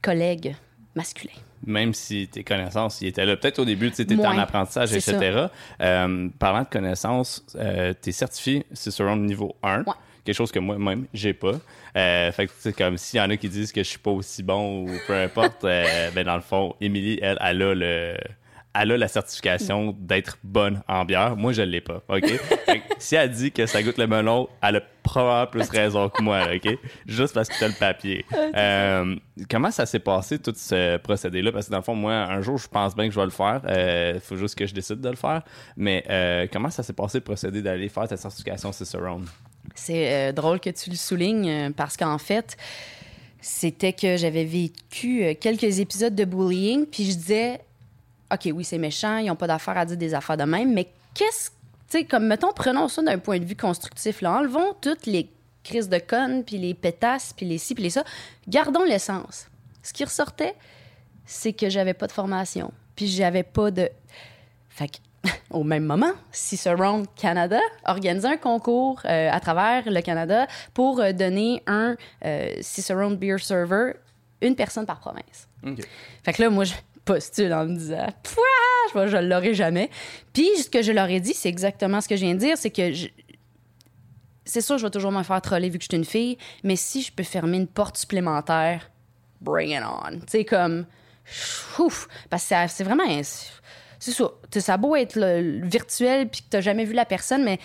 collègues 0.00 0.54
masculins. 0.94 1.32
Même 1.66 1.92
si 1.92 2.28
tes 2.28 2.42
connaissances, 2.42 3.00
ils 3.02 3.08
étaient 3.08 3.26
là. 3.26 3.36
Peut-être 3.36 3.58
au 3.58 3.64
début, 3.64 3.90
tu 3.90 4.02
étais 4.02 4.14
en 4.16 4.38
apprentissage, 4.38 4.90
C'est 4.90 5.12
etc. 5.14 5.46
Euh, 5.80 6.28
parlant 6.38 6.62
de 6.62 6.68
connaissances, 6.68 7.44
euh, 7.56 7.92
tu 8.00 8.10
es 8.10 8.12
certifié 8.12 8.64
Cicerone 8.72 9.26
niveau 9.26 9.54
1. 9.62 9.80
Ouais. 9.80 9.92
Quelque 10.24 10.36
chose 10.36 10.52
que 10.52 10.58
moi-même, 10.58 11.06
j'ai 11.12 11.32
pas. 11.32 11.54
Euh, 11.96 12.32
fait 12.32 12.46
que 12.46 12.52
c'est 12.58 12.76
comme 12.76 12.96
s'il 12.96 13.18
y 13.18 13.22
en 13.22 13.30
a 13.30 13.36
qui 13.36 13.48
disent 13.48 13.72
que 13.72 13.82
je 13.82 13.88
suis 13.88 13.98
pas 13.98 14.10
aussi 14.10 14.42
bon 14.42 14.84
ou 14.84 14.90
peu 15.06 15.14
importe, 15.14 15.64
euh, 15.64 16.10
ben 16.14 16.24
dans 16.24 16.36
le 16.36 16.42
fond, 16.42 16.74
Émilie, 16.80 17.18
elle, 17.22 17.38
elle 17.40 17.62
a 17.62 17.74
le. 17.74 18.16
Elle 18.74 18.92
a 18.92 18.96
la 18.96 19.08
certification 19.08 19.96
d'être 19.98 20.38
bonne 20.44 20.82
en 20.88 21.04
bière. 21.04 21.36
Moi, 21.36 21.52
je 21.52 21.62
l'ai 21.62 21.80
pas, 21.80 22.02
OK? 22.08 22.26
Fait 22.66 22.78
que 22.78 22.84
si 22.98 23.16
elle 23.16 23.30
dit 23.30 23.50
que 23.50 23.66
ça 23.66 23.82
goûte 23.82 23.98
le 23.98 24.06
melon, 24.06 24.48
elle 24.62 24.76
a 24.76 24.80
probablement 25.02 25.46
plus 25.46 25.68
raison 25.70 26.08
que 26.08 26.22
moi, 26.22 26.42
OK? 26.54 26.78
Juste 27.06 27.34
parce 27.34 27.48
que 27.48 27.58
tu 27.58 27.64
as 27.64 27.68
le 27.68 27.74
papier. 27.74 28.24
Euh, 28.32 29.16
comment 29.50 29.70
ça 29.70 29.86
s'est 29.86 29.98
passé, 29.98 30.38
tout 30.38 30.54
ce 30.56 30.98
procédé-là? 30.98 31.50
Parce 31.52 31.66
que 31.66 31.72
dans 31.72 31.78
le 31.78 31.82
fond, 31.82 31.94
moi, 31.94 32.14
un 32.14 32.40
jour, 32.42 32.58
je 32.58 32.68
pense 32.68 32.94
bien 32.94 33.08
que 33.08 33.14
je 33.14 33.18
vais 33.18 33.26
le 33.26 33.30
faire. 33.30 33.62
Il 34.14 34.20
faut 34.20 34.36
juste 34.36 34.54
que 34.54 34.66
je 34.66 34.74
décide 34.74 35.00
de 35.00 35.08
le 35.08 35.16
faire. 35.16 35.42
Mais 35.76 36.04
euh, 36.08 36.46
comment 36.52 36.70
ça 36.70 36.82
s'est 36.82 36.92
passé, 36.92 37.18
le 37.18 37.24
procédé 37.24 37.62
d'aller 37.62 37.88
faire 37.88 38.06
ta 38.06 38.16
certification 38.16 38.72
Cicerone? 38.72 39.26
C'est 39.74 40.12
euh, 40.12 40.32
drôle 40.32 40.60
que 40.60 40.70
tu 40.70 40.90
le 40.90 40.96
soulignes 40.96 41.48
euh, 41.48 41.70
parce 41.74 41.96
qu'en 41.96 42.18
fait, 42.18 42.56
c'était 43.40 43.92
que 43.92 44.16
j'avais 44.16 44.44
vécu 44.44 45.24
euh, 45.24 45.34
quelques 45.38 45.80
épisodes 45.80 46.14
de 46.14 46.24
bullying, 46.24 46.86
puis 46.86 47.04
je 47.04 47.16
disais, 47.16 47.60
OK, 48.32 48.48
oui, 48.54 48.64
c'est 48.64 48.78
méchant, 48.78 49.18
ils 49.18 49.26
n'ont 49.26 49.36
pas 49.36 49.46
d'affaires 49.46 49.78
à 49.78 49.84
dire 49.84 49.96
des 49.96 50.14
affaires 50.14 50.36
de 50.36 50.44
même, 50.44 50.72
mais 50.72 50.88
qu'est-ce. 51.14 51.50
Tu 51.88 51.98
sais, 51.98 52.04
comme, 52.04 52.26
mettons, 52.26 52.52
prenons 52.52 52.86
ça 52.86 53.02
d'un 53.02 53.18
point 53.18 53.40
de 53.40 53.44
vue 53.44 53.56
constructif, 53.56 54.20
là. 54.20 54.38
Enlevons 54.38 54.74
toutes 54.80 55.06
les 55.06 55.28
crises 55.64 55.88
de 55.88 55.98
connes, 55.98 56.44
puis 56.44 56.58
les 56.58 56.74
pétasses, 56.74 57.32
puis 57.36 57.46
les 57.46 57.58
ci, 57.58 57.74
puis 57.74 57.82
les 57.82 57.90
ça. 57.90 58.04
Gardons 58.48 58.84
l'essence. 58.84 59.48
Ce 59.82 59.92
qui 59.92 60.04
ressortait, 60.04 60.54
c'est 61.26 61.52
que 61.52 61.68
j'avais 61.68 61.94
pas 61.94 62.06
de 62.06 62.12
formation, 62.12 62.72
puis 62.96 63.06
j'avais 63.06 63.42
pas 63.42 63.70
de. 63.70 63.88
Fait 64.68 64.88
que, 64.88 64.98
au 65.50 65.64
même 65.64 65.84
moment, 65.84 66.12
Cicerone 66.30 67.06
Canada 67.16 67.60
organisait 67.84 68.28
un 68.28 68.36
concours 68.36 69.00
euh, 69.04 69.30
à 69.30 69.40
travers 69.40 69.90
le 69.90 70.00
Canada 70.00 70.46
pour 70.74 71.00
euh, 71.00 71.12
donner 71.12 71.62
un 71.66 71.96
euh, 72.24 72.54
Cicerone 72.60 73.16
Beer 73.16 73.38
Server, 73.38 73.94
une 74.40 74.54
personne 74.54 74.86
par 74.86 75.00
province. 75.00 75.48
Fait 76.22 76.32
que 76.32 76.42
là, 76.42 76.50
moi, 76.50 76.64
je 76.64 76.72
postule 77.12 77.52
en 77.52 77.66
me 77.66 77.76
disant, 77.76 78.06
Pouah, 78.22 79.06
je, 79.06 79.10
je 79.10 79.16
l'aurai 79.16 79.52
jamais. 79.54 79.90
Puis, 80.32 80.48
ce 80.62 80.70
que 80.70 80.82
je 80.82 80.92
leur 80.92 81.08
ai 81.08 81.18
dit, 81.18 81.34
c'est 81.34 81.48
exactement 81.48 82.00
ce 82.00 82.08
que 82.08 82.16
je 82.16 82.24
viens 82.24 82.34
de 82.34 82.40
dire, 82.40 82.56
c'est 82.56 82.70
que 82.70 82.92
c'est 84.44 84.60
sûr, 84.60 84.78
je 84.78 84.86
vais 84.86 84.90
toujours 84.90 85.12
me 85.12 85.22
faire 85.22 85.40
troller 85.42 85.68
vu 85.68 85.78
que 85.78 85.84
je 85.84 85.88
suis 85.90 85.96
une 85.96 86.04
fille, 86.04 86.38
mais 86.62 86.76
si 86.76 87.02
je 87.02 87.12
peux 87.12 87.22
fermer 87.22 87.56
une 87.56 87.66
porte 87.66 87.96
supplémentaire, 87.96 88.90
bring 89.40 89.70
it 89.70 89.82
on. 89.84 90.20
Tu 90.20 90.26
sais, 90.28 90.44
comme, 90.44 90.86
ouf, 91.78 92.08
parce 92.30 92.48
que 92.48 92.54
c'est 92.68 92.84
vraiment, 92.84 93.04
c'est 94.00 94.12
ça. 94.12 94.30
Ça 94.58 94.74
a 94.74 94.76
beau 94.78 94.96
être 94.96 95.18
virtuel 95.62 96.28
puis 96.28 96.40
que 96.40 96.46
t'as 96.48 96.62
jamais 96.62 96.86
vu 96.86 96.94
la 96.94 97.04
personne, 97.04 97.44
mais 97.44 97.58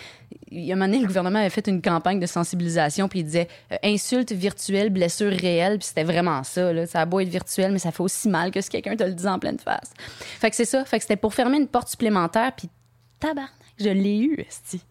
il 0.51 0.65
y 0.65 0.71
a 0.71 0.75
un 0.75 0.77
moment 0.77 0.91
donné, 0.91 0.99
le 0.99 1.07
gouvernement 1.07 1.39
avait 1.39 1.49
fait 1.49 1.65
une 1.67 1.81
campagne 1.81 2.19
de 2.19 2.25
sensibilisation, 2.25 3.07
puis 3.07 3.19
il 3.19 3.23
disait 3.23 3.47
euh, 3.71 3.77
insulte 3.83 4.33
virtuelle, 4.33 4.89
blessure 4.89 5.31
réelle, 5.31 5.79
puis 5.79 5.87
c'était 5.87 6.03
vraiment 6.03 6.43
ça. 6.43 6.73
Là. 6.73 6.85
Ça 6.85 7.01
a 7.01 7.05
beau 7.05 7.21
être 7.21 7.29
virtuel, 7.29 7.71
mais 7.71 7.79
ça 7.79 7.91
fait 7.91 8.03
aussi 8.03 8.27
mal 8.27 8.51
que 8.51 8.59
si 8.59 8.69
quelqu'un 8.69 8.95
te 8.95 9.03
le 9.03 9.13
dit 9.13 9.27
en 9.27 9.39
pleine 9.39 9.57
face. 9.57 9.91
Fait 10.39 10.49
que 10.49 10.55
c'est 10.55 10.65
ça. 10.65 10.83
Fait 10.85 10.97
que 10.97 11.03
c'était 11.03 11.15
pour 11.15 11.33
fermer 11.33 11.57
une 11.57 11.67
porte 11.67 11.87
supplémentaire, 11.87 12.51
puis 12.55 12.69
tabarnak, 13.19 13.51
je 13.79 13.89
l'ai 13.89 14.19
eu, 14.19 14.45
esti. 14.47 14.81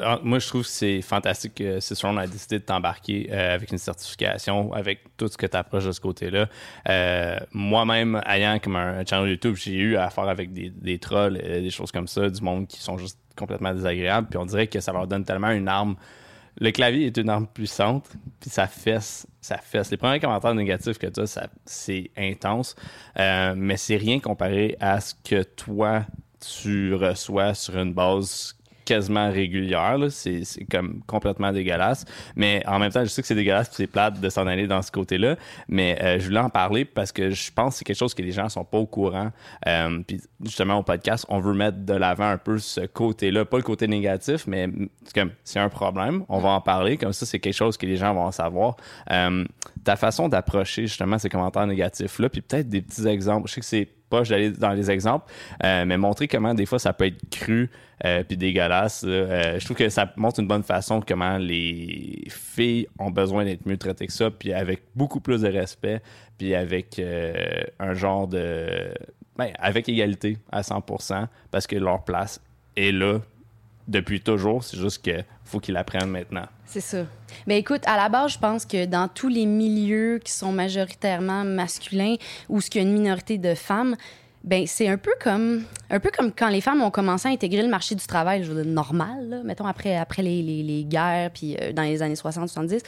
Ah, 0.00 0.20
Moi, 0.22 0.38
je 0.38 0.46
trouve 0.46 0.62
que 0.62 0.68
c'est 0.68 1.02
fantastique 1.02 1.54
que 1.56 1.80
Cicerone 1.80 2.18
a 2.18 2.26
décidé 2.26 2.58
de 2.58 2.64
t'embarquer 2.64 3.28
euh, 3.30 3.54
avec 3.54 3.72
une 3.72 3.78
certification, 3.78 4.72
avec 4.72 5.00
tout 5.16 5.28
ce 5.28 5.36
que 5.36 5.46
tu 5.46 5.56
approches 5.56 5.86
de 5.86 5.92
ce 5.92 6.00
côté-là. 6.00 6.48
Euh, 6.88 7.38
Moi-même, 7.52 8.20
ayant 8.26 8.58
comme 8.58 8.76
un 8.76 9.04
channel 9.04 9.30
YouTube, 9.30 9.56
j'ai 9.56 9.74
eu 9.74 9.96
affaire 9.96 10.28
avec 10.28 10.52
des, 10.52 10.70
des 10.70 10.98
trolls, 10.98 11.40
euh, 11.42 11.60
des 11.60 11.70
choses 11.70 11.90
comme 11.90 12.06
ça, 12.06 12.30
du 12.30 12.40
monde 12.42 12.66
qui 12.66 12.80
sont 12.80 12.96
juste 12.96 13.18
complètement 13.36 13.74
désagréables. 13.74 14.28
Puis 14.28 14.38
on 14.38 14.46
dirait 14.46 14.68
que 14.68 14.80
ça 14.80 14.92
leur 14.92 15.06
donne 15.06 15.24
tellement 15.24 15.50
une 15.50 15.68
arme. 15.68 15.96
Le 16.60 16.70
clavier 16.70 17.06
est 17.06 17.16
une 17.16 17.30
arme 17.30 17.46
puissante, 17.46 18.10
puis 18.40 18.50
ça 18.50 18.66
fesse, 18.66 19.26
ça 19.40 19.56
fesse. 19.56 19.90
Les 19.90 19.96
premiers 19.96 20.20
commentaires 20.20 20.54
négatifs 20.54 20.98
que 20.98 21.06
tu 21.06 21.20
as, 21.20 21.48
c'est 21.64 22.10
intense, 22.16 22.76
mais 23.16 23.78
c'est 23.78 23.96
rien 23.96 24.20
comparé 24.20 24.76
à 24.78 25.00
ce 25.00 25.14
que 25.24 25.42
toi, 25.44 26.04
tu 26.42 26.94
reçois 26.94 27.54
sur 27.54 27.76
une 27.78 27.92
base 27.92 28.54
quasiment 28.84 29.30
régulière. 29.30 29.96
C'est 30.10 30.44
comme 30.70 31.02
complètement 31.06 31.52
dégueulasse. 31.52 32.04
Mais 32.36 32.62
en 32.66 32.78
même 32.78 32.90
temps, 32.90 33.02
je 33.04 33.08
sais 33.08 33.22
que 33.22 33.28
c'est 33.28 33.34
dégueulasse 33.34 33.68
puis 33.68 33.76
c'est 33.78 33.86
plate 33.86 34.20
de 34.20 34.28
s'en 34.28 34.46
aller 34.46 34.66
dans 34.66 34.82
ce 34.82 34.90
côté-là. 34.90 35.36
Mais 35.68 35.98
euh, 36.02 36.18
je 36.18 36.26
voulais 36.26 36.40
en 36.40 36.50
parler 36.50 36.84
parce 36.84 37.12
que 37.12 37.30
je 37.30 37.50
pense 37.52 37.74
que 37.74 37.78
c'est 37.78 37.84
quelque 37.84 37.96
chose 37.96 38.14
que 38.14 38.22
les 38.22 38.32
gens 38.32 38.48
sont 38.48 38.64
pas 38.64 38.78
au 38.78 38.86
courant. 38.86 39.30
Euh, 39.66 40.00
puis 40.06 40.20
justement, 40.44 40.78
au 40.78 40.82
podcast, 40.82 41.24
on 41.28 41.40
veut 41.40 41.54
mettre 41.54 41.78
de 41.78 41.94
l'avant 41.94 42.28
un 42.28 42.38
peu 42.38 42.58
ce 42.58 42.82
côté-là. 42.82 43.44
Pas 43.44 43.58
le 43.58 43.62
côté 43.62 43.86
négatif, 43.86 44.46
mais 44.46 44.68
c'est 45.44 45.58
un 45.58 45.68
problème. 45.68 46.24
On 46.28 46.38
va 46.38 46.50
en 46.50 46.60
parler. 46.60 46.96
Comme 46.96 47.12
ça, 47.12 47.26
c'est 47.26 47.38
quelque 47.38 47.54
chose 47.54 47.76
que 47.76 47.86
les 47.86 47.96
gens 47.96 48.14
vont 48.14 48.24
en 48.24 48.32
savoir. 48.32 48.76
Euh, 49.10 49.44
ta 49.84 49.96
façon 49.96 50.28
d'approcher 50.28 50.82
justement 50.82 51.18
ces 51.18 51.28
commentaires 51.28 51.66
négatifs-là, 51.66 52.28
puis 52.28 52.40
peut-être 52.40 52.68
des 52.68 52.82
petits 52.82 53.06
exemples. 53.06 53.48
Je 53.48 53.54
sais 53.54 53.60
que 53.60 53.66
c'est 53.66 53.88
pas 54.12 54.22
d'aller 54.24 54.50
dans 54.50 54.72
les 54.72 54.90
exemples, 54.90 55.32
euh, 55.64 55.84
mais 55.86 55.96
montrer 55.96 56.28
comment 56.28 56.52
des 56.52 56.66
fois 56.66 56.78
ça 56.78 56.92
peut 56.92 57.06
être 57.06 57.30
cru 57.30 57.70
euh, 58.04 58.22
puis 58.22 58.36
dégueulasse. 58.36 59.04
Euh, 59.06 59.58
je 59.58 59.64
trouve 59.64 59.76
que 59.76 59.88
ça 59.88 60.12
montre 60.16 60.40
une 60.40 60.46
bonne 60.46 60.62
façon 60.62 61.00
comment 61.00 61.38
les 61.38 62.24
filles 62.28 62.86
ont 62.98 63.10
besoin 63.10 63.44
d'être 63.44 63.66
mieux 63.66 63.78
traitées 63.78 64.06
que 64.06 64.12
ça, 64.12 64.30
puis 64.30 64.52
avec 64.52 64.82
beaucoup 64.94 65.20
plus 65.20 65.40
de 65.40 65.48
respect, 65.48 66.02
puis 66.36 66.54
avec 66.54 66.98
euh, 66.98 67.62
un 67.78 67.94
genre 67.94 68.28
de... 68.28 68.92
ben, 69.36 69.50
avec 69.58 69.88
égalité 69.88 70.36
à 70.50 70.60
100%, 70.60 71.26
parce 71.50 71.66
que 71.66 71.76
leur 71.76 72.04
place 72.04 72.40
est 72.76 72.92
là 72.92 73.20
depuis 73.88 74.20
toujours. 74.20 74.64
C'est 74.64 74.78
juste 74.78 75.04
que 75.04 75.22
faut 75.44 75.60
qu'ils 75.60 75.74
l'apprennent 75.74 76.10
maintenant. 76.10 76.46
C'est 76.66 76.80
ça. 76.80 77.04
Mais 77.46 77.58
écoute, 77.58 77.82
à 77.86 77.96
la 77.96 78.08
base, 78.08 78.32
je 78.32 78.38
pense 78.38 78.64
que 78.64 78.86
dans 78.86 79.08
tous 79.08 79.28
les 79.28 79.46
milieux 79.46 80.20
qui 80.24 80.32
sont 80.32 80.52
majoritairement 80.52 81.44
masculins 81.44 82.16
ou 82.48 82.60
ce 82.60 82.70
qu'il 82.70 82.82
y 82.82 82.84
a 82.84 82.88
une 82.88 82.94
minorité 82.94 83.38
de 83.38 83.54
femmes, 83.54 83.96
ben 84.44 84.66
c'est 84.66 84.88
un 84.88 84.96
peu 84.96 85.12
comme 85.20 85.64
un 85.90 86.00
peu 86.00 86.10
comme 86.10 86.32
quand 86.32 86.48
les 86.48 86.60
femmes 86.60 86.82
ont 86.82 86.90
commencé 86.90 87.28
à 87.28 87.30
intégrer 87.30 87.62
le 87.62 87.68
marché 87.68 87.94
du 87.94 88.06
travail, 88.06 88.42
je 88.42 88.50
veux 88.50 88.62
dire, 88.62 88.72
normal, 88.72 89.42
mettons 89.44 89.66
après 89.66 89.96
après 89.96 90.22
les, 90.22 90.42
les, 90.42 90.84
guerres 90.84 91.30
puis 91.30 91.56
euh, 91.60 91.72
dans 91.72 91.82
les 91.82 92.02
années 92.02 92.14
60-70. 92.14 92.80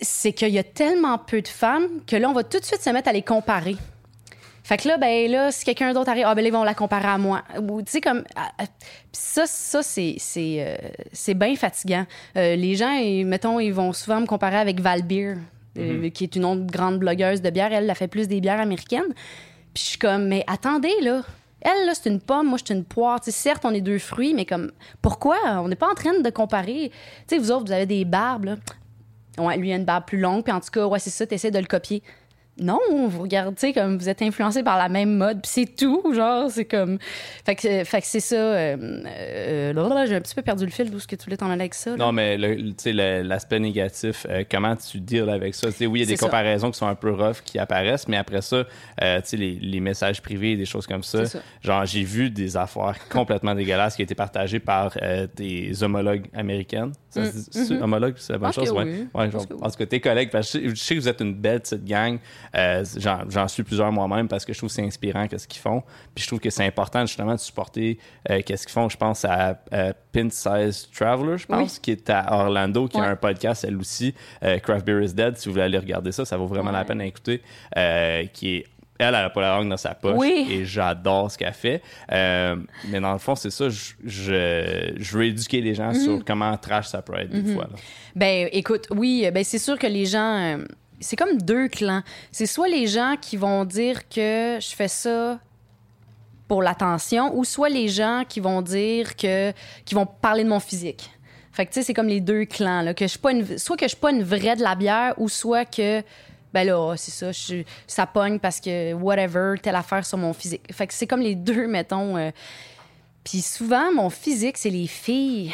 C'est 0.00 0.32
qu'il 0.32 0.50
y 0.50 0.58
a 0.58 0.64
tellement 0.64 1.18
peu 1.18 1.40
de 1.42 1.48
femmes 1.48 2.02
que 2.06 2.16
là, 2.16 2.28
on 2.28 2.32
va 2.32 2.44
tout 2.44 2.58
de 2.58 2.64
suite 2.64 2.82
se 2.82 2.90
mettre 2.90 3.08
à 3.08 3.12
les 3.12 3.22
comparer. 3.22 3.76
Fait 4.64 4.76
que 4.76 4.86
là, 4.86 4.96
ben 4.96 5.30
là, 5.30 5.50
si 5.50 5.64
quelqu'un 5.64 5.92
d'autre 5.92 6.10
arrive, 6.10 6.24
ah 6.26 6.34
ben 6.34 6.42
là, 6.42 6.48
ils 6.48 6.52
vont 6.52 6.62
la 6.62 6.74
comparer 6.74 7.08
à 7.08 7.18
moi. 7.18 7.42
Ou 7.60 7.82
tu 7.82 7.90
sais 7.90 8.00
comme, 8.00 8.22
ah, 8.36 8.52
ah, 8.58 8.64
ça, 9.10 9.44
ça 9.46 9.82
c'est 9.82 10.14
c'est 10.18 10.56
euh, 10.60 10.76
c'est 11.12 11.34
bien 11.34 11.56
fatigant. 11.56 12.06
Euh, 12.36 12.54
les 12.54 12.76
gens, 12.76 12.92
ils- 12.92 13.24
mettons, 13.24 13.58
ils 13.58 13.72
vont 13.72 13.92
souvent 13.92 14.20
me 14.20 14.26
comparer 14.26 14.56
avec 14.58 14.78
Val 14.80 15.02
Beer, 15.02 15.34
euh, 15.78 16.10
qui 16.10 16.24
est 16.24 16.36
une 16.36 16.44
autre 16.44 16.66
grande 16.66 16.98
blogueuse 16.98 17.42
de 17.42 17.50
bière. 17.50 17.72
Elle, 17.72 17.84
elle 17.84 17.90
a 17.90 17.94
fait 17.96 18.08
plus 18.08 18.28
des 18.28 18.40
bières 18.40 18.60
américaines. 18.60 19.12
Puis 19.74 19.82
je 19.84 19.88
suis 19.90 19.98
comme, 19.98 20.28
mais 20.28 20.44
attendez 20.46 20.92
là. 21.02 21.22
Elle, 21.64 21.86
là, 21.86 21.92
c'est 21.94 22.10
une 22.10 22.20
pomme, 22.20 22.48
moi, 22.48 22.58
je 22.58 22.64
suis 22.66 22.74
une 22.74 22.84
poire. 22.84 23.20
Tu 23.20 23.30
sais, 23.30 23.38
certes, 23.38 23.64
on 23.64 23.72
est 23.72 23.80
deux 23.80 24.00
fruits, 24.00 24.34
mais 24.34 24.44
comme, 24.44 24.72
pourquoi? 25.00 25.36
On 25.62 25.68
n'est 25.68 25.76
pas 25.76 25.88
en 25.88 25.94
train 25.94 26.18
de 26.20 26.30
comparer. 26.30 26.90
Tu 27.28 27.36
sais, 27.36 27.38
vous 27.38 27.52
autres, 27.52 27.66
vous 27.66 27.72
avez 27.72 27.86
des 27.86 28.04
barbes, 28.04 28.46
là. 28.46 28.56
Ouais, 29.38 29.56
lui, 29.56 29.68
il 29.68 29.72
a 29.72 29.76
une 29.76 29.84
barbe 29.84 30.04
plus 30.04 30.18
longue, 30.18 30.42
puis 30.42 30.52
en 30.52 30.58
tout 30.60 30.70
cas, 30.72 30.84
ouais, 30.86 30.98
c'est 30.98 31.10
ça, 31.10 31.24
t'essaies 31.24 31.52
de 31.52 31.58
le 31.60 31.66
copier. 31.66 32.02
Non, 32.60 32.78
vous 33.08 33.22
regardez, 33.22 33.54
tu 33.54 33.60
sais, 33.60 33.72
comme 33.72 33.96
vous 33.96 34.10
êtes 34.10 34.20
influencé 34.20 34.62
par 34.62 34.76
la 34.76 34.90
même 34.90 35.16
mode, 35.16 35.40
puis 35.40 35.50
c'est 35.52 35.74
tout, 35.76 36.02
genre, 36.14 36.50
c'est 36.50 36.66
comme. 36.66 36.98
Fait 37.46 37.54
que, 37.54 37.82
fait 37.84 38.00
que 38.02 38.06
c'est 38.06 38.20
ça. 38.20 38.36
euh, 38.36 38.76
euh, 39.06 39.72
là, 39.72 39.88
là, 39.88 40.06
j'ai 40.06 40.16
un 40.16 40.20
petit 40.20 40.34
peu 40.34 40.42
perdu 40.42 40.66
le 40.66 40.70
fil 40.70 40.90
d'où 40.90 41.00
ce 41.00 41.06
que 41.06 41.16
tu 41.16 41.24
voulais 41.24 41.38
t'en 41.38 41.46
aller 41.50 41.62
avec 41.62 41.72
ça. 41.74 41.90
là? 41.90 41.96
Non, 41.96 42.12
mais 42.12 42.36
tu 42.36 42.74
sais, 42.76 42.92
l'aspect 42.92 43.58
négatif, 43.58 44.26
euh, 44.28 44.44
comment 44.50 44.76
tu 44.76 45.00
deals 45.00 45.30
avec 45.30 45.54
ça? 45.54 45.68
Tu 45.68 45.78
sais, 45.78 45.86
oui, 45.86 46.00
il 46.00 46.02
y 46.02 46.06
a 46.06 46.08
des 46.08 46.16
ça. 46.16 46.26
comparaisons 46.26 46.70
qui 46.70 46.78
sont 46.78 46.86
un 46.86 46.94
peu 46.94 47.10
rough 47.12 47.38
qui 47.42 47.58
apparaissent, 47.58 48.06
mais 48.06 48.18
après 48.18 48.42
ça, 48.42 48.64
euh, 49.02 49.20
tu 49.22 49.28
sais, 49.28 49.36
les, 49.38 49.54
les 49.54 49.80
messages 49.80 50.20
privés, 50.20 50.54
des 50.56 50.66
choses 50.66 50.86
comme 50.86 51.02
ça. 51.02 51.22
Genre, 51.62 51.86
j'ai 51.86 52.02
vu 52.04 52.28
des 52.30 52.56
affaires 52.58 52.96
complètement 53.10 53.54
dégueulasses 53.54 53.96
qui 53.96 54.02
ont 54.02 54.04
été 54.04 54.14
partagées 54.14 54.60
par 54.60 54.94
des 55.36 55.82
homologues 55.82 56.26
américaines. 56.34 56.92
Ça, 57.12 57.24
se 57.30 57.36
dit- 57.50 57.66
c'est- 57.66 57.74
la 58.32 58.38
bonne 58.38 58.52
chose, 58.52 58.70
oui. 58.70 58.78
Ouais, 59.14 59.28
Pense 59.28 59.32
genre, 59.32 59.48
que 59.48 59.54
oui. 59.54 59.60
En 59.62 59.70
tout 59.70 59.76
cas, 59.76 59.86
tes 59.86 60.00
collègues, 60.00 60.30
parce 60.30 60.52
que 60.52 60.68
je, 60.70 60.74
sais- 60.74 60.94
que 60.94 61.00
vous 61.00 61.08
êtes 61.08 61.20
une 61.20 61.34
belle 61.34 61.60
petite 61.60 61.84
gang. 61.84 62.18
Euh, 62.56 62.84
J'en 63.28 63.48
suis 63.48 63.62
plusieurs 63.62 63.92
moi-même 63.92 64.28
parce 64.28 64.44
que 64.44 64.52
je 64.52 64.58
trouve 64.58 64.68
que 64.70 64.74
c'est 64.74 64.84
inspirant 64.84 65.28
qu'est-ce 65.28 65.46
qu'ils 65.46 65.60
font. 65.60 65.82
Puis 66.14 66.22
je 66.22 66.26
trouve 66.28 66.40
que 66.40 66.50
c'est 66.50 66.64
important 66.66 67.04
justement 67.06 67.34
de 67.34 67.40
supporter 67.40 67.98
euh, 68.30 68.40
qu'est-ce 68.44 68.66
qu'ils 68.66 68.72
font. 68.72 68.88
Je 68.88 68.96
pense 68.96 69.24
à 69.24 69.60
euh, 69.72 69.92
Pint 70.12 70.30
Size 70.30 70.88
Traveler, 70.94 71.38
je 71.38 71.46
pense, 71.46 71.74
Oui. 71.74 71.78
qui 71.82 71.90
est 71.92 72.08
à 72.10 72.32
Orlando, 72.44 72.88
qui 72.88 72.98
a 72.98 73.02
un 73.04 73.16
podcast 73.16 73.64
elle 73.66 73.76
aussi, 73.76 74.14
Craft 74.62 74.84
Beer 74.86 75.02
is 75.04 75.12
Dead. 75.14 75.36
Si 75.36 75.48
vous 75.48 75.52
voulez 75.52 75.64
aller 75.64 75.78
regarder 75.78 76.12
ça, 76.12 76.24
ça 76.24 76.36
vaut 76.36 76.46
vraiment 76.46 76.70
la 76.70 76.84
peine 76.84 76.98
d'écouter. 76.98 77.42
Qui 78.32 78.56
est 78.56 78.66
elle, 79.02 79.14
elle 79.14 79.24
a 79.26 79.30
pas 79.30 79.40
la 79.42 79.56
langue 79.56 79.68
dans 79.68 79.76
sa 79.76 79.94
poche 79.94 80.16
Oui. 80.16 80.46
et 80.50 80.64
j'adore 80.64 81.30
ce 81.30 81.38
qu'elle 81.38 81.52
fait. 81.52 81.82
Euh, 82.10 82.56
mais 82.88 83.00
dans 83.00 83.12
le 83.12 83.18
fond, 83.18 83.34
c'est 83.34 83.50
ça, 83.50 83.68
je, 83.68 83.92
je, 84.04 84.92
je 84.96 85.16
veux 85.18 85.24
éduquer 85.26 85.60
les 85.60 85.74
gens 85.74 85.90
Mm-hmm. 85.92 86.04
sur 86.04 86.24
comment 86.24 86.56
trash 86.56 86.86
ça 86.88 87.02
peut 87.02 87.14
être 87.18 87.30
des 87.30 87.52
fois. 87.54 87.64
là. 87.64 87.76
Ben, 88.16 88.48
écoute, 88.52 88.86
oui, 88.90 89.28
ben 89.32 89.42
c'est 89.44 89.58
sûr 89.58 89.78
que 89.78 89.86
les 89.86 90.06
gens. 90.06 90.58
euh, 90.58 90.64
c'est 91.00 91.16
comme 91.16 91.38
deux 91.42 91.68
clans. 91.68 92.02
C'est 92.30 92.46
soit 92.46 92.68
les 92.68 92.86
gens 92.86 93.16
qui 93.20 93.36
vont 93.36 93.64
dire 93.64 94.08
que 94.08 94.58
je 94.60 94.74
fais 94.76 94.86
ça 94.88 95.38
pour 96.48 96.62
l'attention, 96.62 97.36
ou 97.36 97.44
soit 97.44 97.68
les 97.70 97.88
gens 97.88 98.22
qui 98.28 98.40
vont 98.40 98.62
dire 98.62 99.16
que. 99.16 99.52
qui 99.84 99.94
vont 99.94 100.06
parler 100.06 100.44
de 100.44 100.48
mon 100.48 100.60
physique. 100.60 101.10
Fait 101.50 101.66
que, 101.66 101.72
tu 101.72 101.80
sais, 101.80 101.86
c'est 101.86 101.94
comme 101.94 102.06
les 102.08 102.20
deux 102.20 102.44
clans, 102.44 102.82
là. 102.82 102.94
Que 102.94 103.04
je 103.04 103.10
suis 103.10 103.18
pas 103.18 103.32
une, 103.32 103.58
soit 103.58 103.76
que 103.76 103.84
je 103.84 103.88
suis 103.90 103.96
pas 104.00 104.10
une 104.10 104.22
vraie 104.22 104.56
de 104.56 104.62
la 104.62 104.74
bière, 104.74 105.14
ou 105.18 105.28
soit 105.28 105.64
que. 105.64 106.02
Ben 106.52 106.66
là, 106.66 106.94
c'est 106.96 107.10
ça, 107.10 107.32
je, 107.32 107.62
ça 107.86 108.06
pogne 108.06 108.38
parce 108.38 108.60
que 108.60 108.92
whatever, 108.94 109.54
telle 109.62 109.74
affaire 109.76 110.04
sur 110.04 110.18
mon 110.18 110.32
physique. 110.32 110.62
Fait 110.72 110.86
que 110.86 110.94
c'est 110.94 111.06
comme 111.06 111.20
les 111.22 111.34
deux, 111.50 111.66
mettons. 111.66 112.16
euh, 112.16 112.30
Puis 113.24 113.40
souvent, 113.42 113.92
mon 113.92 114.10
physique, 114.10 114.58
c'est 114.58 114.70
les 114.70 114.86
filles. 114.86 115.52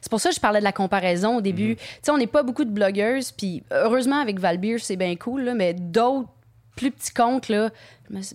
C'est 0.00 0.10
pour 0.10 0.20
ça 0.20 0.28
que 0.28 0.34
je 0.34 0.40
parlais 0.40 0.58
de 0.58 0.64
la 0.64 0.72
comparaison 0.72 1.38
au 1.38 1.40
début. 1.40 1.76
Tu 1.76 1.82
sais, 2.02 2.10
on 2.10 2.18
n'est 2.18 2.26
pas 2.26 2.42
beaucoup 2.42 2.64
de 2.66 2.70
blogueuses, 2.70 3.32
puis 3.32 3.62
heureusement, 3.70 4.20
avec 4.20 4.38
Valbeer, 4.38 4.78
c'est 4.78 4.96
bien 4.96 5.16
cool, 5.16 5.42
là, 5.44 5.54
mais 5.54 5.72
d'autres 5.72 6.28
plus 6.76 6.90
petits 6.90 7.12
comptes, 7.12 7.48
là. 7.48 7.70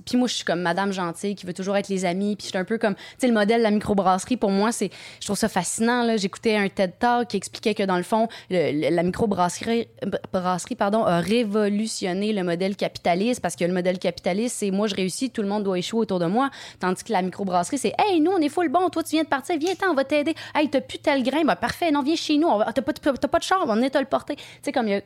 Puis 0.05 0.17
moi, 0.17 0.27
je 0.27 0.33
suis 0.33 0.45
comme 0.45 0.61
Madame 0.61 0.91
Gentille 0.91 1.35
qui 1.35 1.45
veut 1.45 1.53
toujours 1.53 1.77
être 1.77 1.89
les 1.89 2.03
amis. 2.03 2.35
Puis 2.35 2.45
je 2.45 2.49
suis 2.49 2.57
un 2.57 2.63
peu 2.63 2.79
comme, 2.79 2.95
tu 2.95 3.01
sais, 3.19 3.27
le 3.27 3.33
modèle 3.33 3.59
de 3.59 3.63
la 3.63 3.71
microbrasserie, 3.71 4.35
pour 4.35 4.49
moi, 4.49 4.71
c'est, 4.71 4.89
je 5.19 5.25
trouve 5.27 5.37
ça 5.37 5.47
fascinant, 5.47 6.03
là. 6.03 6.17
J'écoutais 6.17 6.55
un 6.55 6.67
TED 6.69 6.93
Talk 6.97 7.27
qui 7.27 7.37
expliquait 7.37 7.75
que 7.75 7.83
dans 7.83 7.97
le 7.97 8.03
fond, 8.03 8.27
la 8.49 9.03
microbrasserie, 9.03 9.87
brasserie, 10.33 10.75
pardon, 10.75 11.03
a 11.05 11.19
révolutionné 11.19 12.33
le 12.33 12.43
modèle 12.43 12.75
capitaliste 12.75 13.41
parce 13.41 13.55
que 13.55 13.63
le 13.63 13.73
modèle 13.73 13.99
capitaliste, 13.99 14.57
c'est 14.57 14.71
moi, 14.71 14.87
je 14.87 14.95
réussis, 14.95 15.29
tout 15.29 15.43
le 15.43 15.47
monde 15.47 15.63
doit 15.63 15.77
échouer 15.77 15.99
autour 15.99 16.19
de 16.19 16.25
moi. 16.25 16.49
Tandis 16.79 17.03
que 17.03 17.11
la 17.11 17.21
microbrasserie, 17.21 17.77
c'est, 17.77 17.93
hey, 17.99 18.21
nous, 18.21 18.31
on 18.31 18.39
est 18.39 18.49
full 18.49 18.69
bon, 18.69 18.89
toi, 18.89 19.03
tu 19.03 19.11
viens 19.11 19.23
de 19.23 19.27
partir, 19.29 19.55
viens, 19.59 19.75
t'en, 19.75 19.91
on 19.91 19.93
va 19.93 20.03
t'aider. 20.03 20.33
Hey, 20.55 20.69
t'as 20.69 20.81
plus 20.81 20.97
tel 20.99 21.21
grain, 21.23 21.43
ben 21.43 21.55
parfait, 21.55 21.91
non, 21.91 22.01
viens 22.01 22.15
chez 22.15 22.37
nous, 22.37 22.47
on 22.47 22.57
va- 22.57 22.73
t'as 22.73 22.81
pas, 22.81 22.93
t'as 22.93 23.27
pas 23.27 23.39
de 23.39 23.43
char, 23.43 23.63
on 23.67 23.81
est 23.81 23.91
te 23.91 23.97
le 23.99 24.05
porter. 24.05 24.35
Tu 24.35 24.43
sais, 24.63 24.71
comme 24.71 24.87
il 24.87 25.03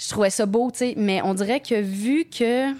je 0.00 0.08
trouvais 0.08 0.30
ça 0.30 0.46
beau, 0.46 0.70
tu 0.70 0.78
sais, 0.78 0.94
mais 0.96 1.20
on 1.22 1.34
dirait 1.34 1.60
que 1.60 1.80
vu 1.80 2.24
que 2.24 2.72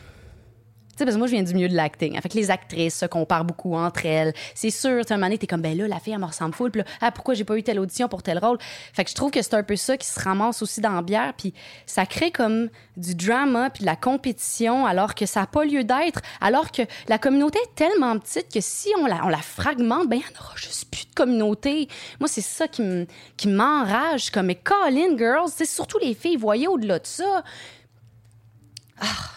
parce 1.05 1.15
que 1.15 1.19
moi, 1.19 1.27
je 1.27 1.33
viens 1.33 1.43
du 1.43 1.55
milieu 1.55 1.69
de 1.69 1.75
l'acting. 1.77 2.21
Fait 2.21 2.29
que 2.29 2.37
les 2.37 2.51
actrices 2.51 2.99
se 2.99 3.07
comparent 3.07 3.45
beaucoup 3.45 3.75
entre 3.75 4.07
elles. 4.07 4.33
C'est 4.55 4.71
sûr, 4.71 5.05
tu 5.05 5.13
un 5.13 5.17
moment 5.17 5.27
donné, 5.27 5.39
t'es 5.39 5.47
comme, 5.47 5.63
ben 5.63 5.77
là, 5.77 5.87
la 5.89 5.99
fille, 6.01 6.13
elle 6.13 6.19
me 6.21 6.27
ressemble 6.27 6.55
full. 6.55 6.71
Puis 6.71 6.81
là, 6.83 6.87
ah, 7.01 7.11
pourquoi 7.11 7.35
j'ai 7.35 7.45
pas 7.45 7.57
eu 7.57 7.63
telle 7.63 7.79
audition 7.81 8.09
pour 8.09 8.23
tel 8.23 8.39
rôle? 8.39 8.59
Fait 8.93 9.05
que 9.05 9.11
je 9.11 9.15
trouve 9.15 9.31
que 9.31 9.43
c'est 9.43 9.55
un 9.55 9.63
peu 9.63 9.77
ça 9.77 9.97
qui 9.97 10.07
se 10.07 10.19
ramasse 10.21 10.63
aussi 10.63 10.81
dans 10.81 10.93
la 10.93 11.03
bière. 11.03 11.33
Puis 11.37 11.55
ça 11.87 12.07
crée 12.07 12.31
comme 12.31 12.69
du 12.97 13.15
drama 13.15 13.71
puis 13.71 13.81
de 13.83 13.87
la 13.87 13.97
compétition 13.97 14.87
alors 14.87 15.15
que 15.15 15.27
ça 15.27 15.41
n'a 15.41 15.47
pas 15.47 15.65
lieu 15.65 15.85
d'être. 15.85 16.21
Alors 16.41 16.71
que 16.71 16.83
la 17.09 17.19
communauté 17.19 17.59
est 17.59 17.75
tellement 17.75 18.19
petite 18.19 18.53
que 18.53 18.61
si 18.61 18.89
on 18.99 19.07
la, 19.07 19.25
on 19.25 19.29
la 19.29 19.39
fragmente, 19.39 20.09
ben 20.09 20.17
il 20.17 20.33
n'y 20.33 20.39
aura 20.41 20.55
juste 20.57 20.91
plus 20.91 21.07
de 21.07 21.15
communauté. 21.15 21.89
Moi, 22.19 22.29
c'est 22.29 22.41
ça 22.41 22.69
qui 22.69 22.83
me- 22.83 23.07
qui 23.37 23.49
m'enrage. 23.49 24.31
Comme, 24.31 24.47
mais 24.47 24.55
Colin, 24.55 25.17
girls, 25.17 25.51
c'est 25.55 25.65
surtout 25.67 25.99
les 25.99 26.15
filles, 26.15 26.37
voyez 26.37 26.69
au-delà 26.69 26.99
de 26.99 27.07
ça 27.07 27.43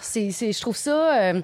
c'est, 0.01 0.31
c'est- 0.31 0.51
je 0.51 0.61
trouve 0.61 0.77
ça 0.77 1.21
euh, 1.21 1.41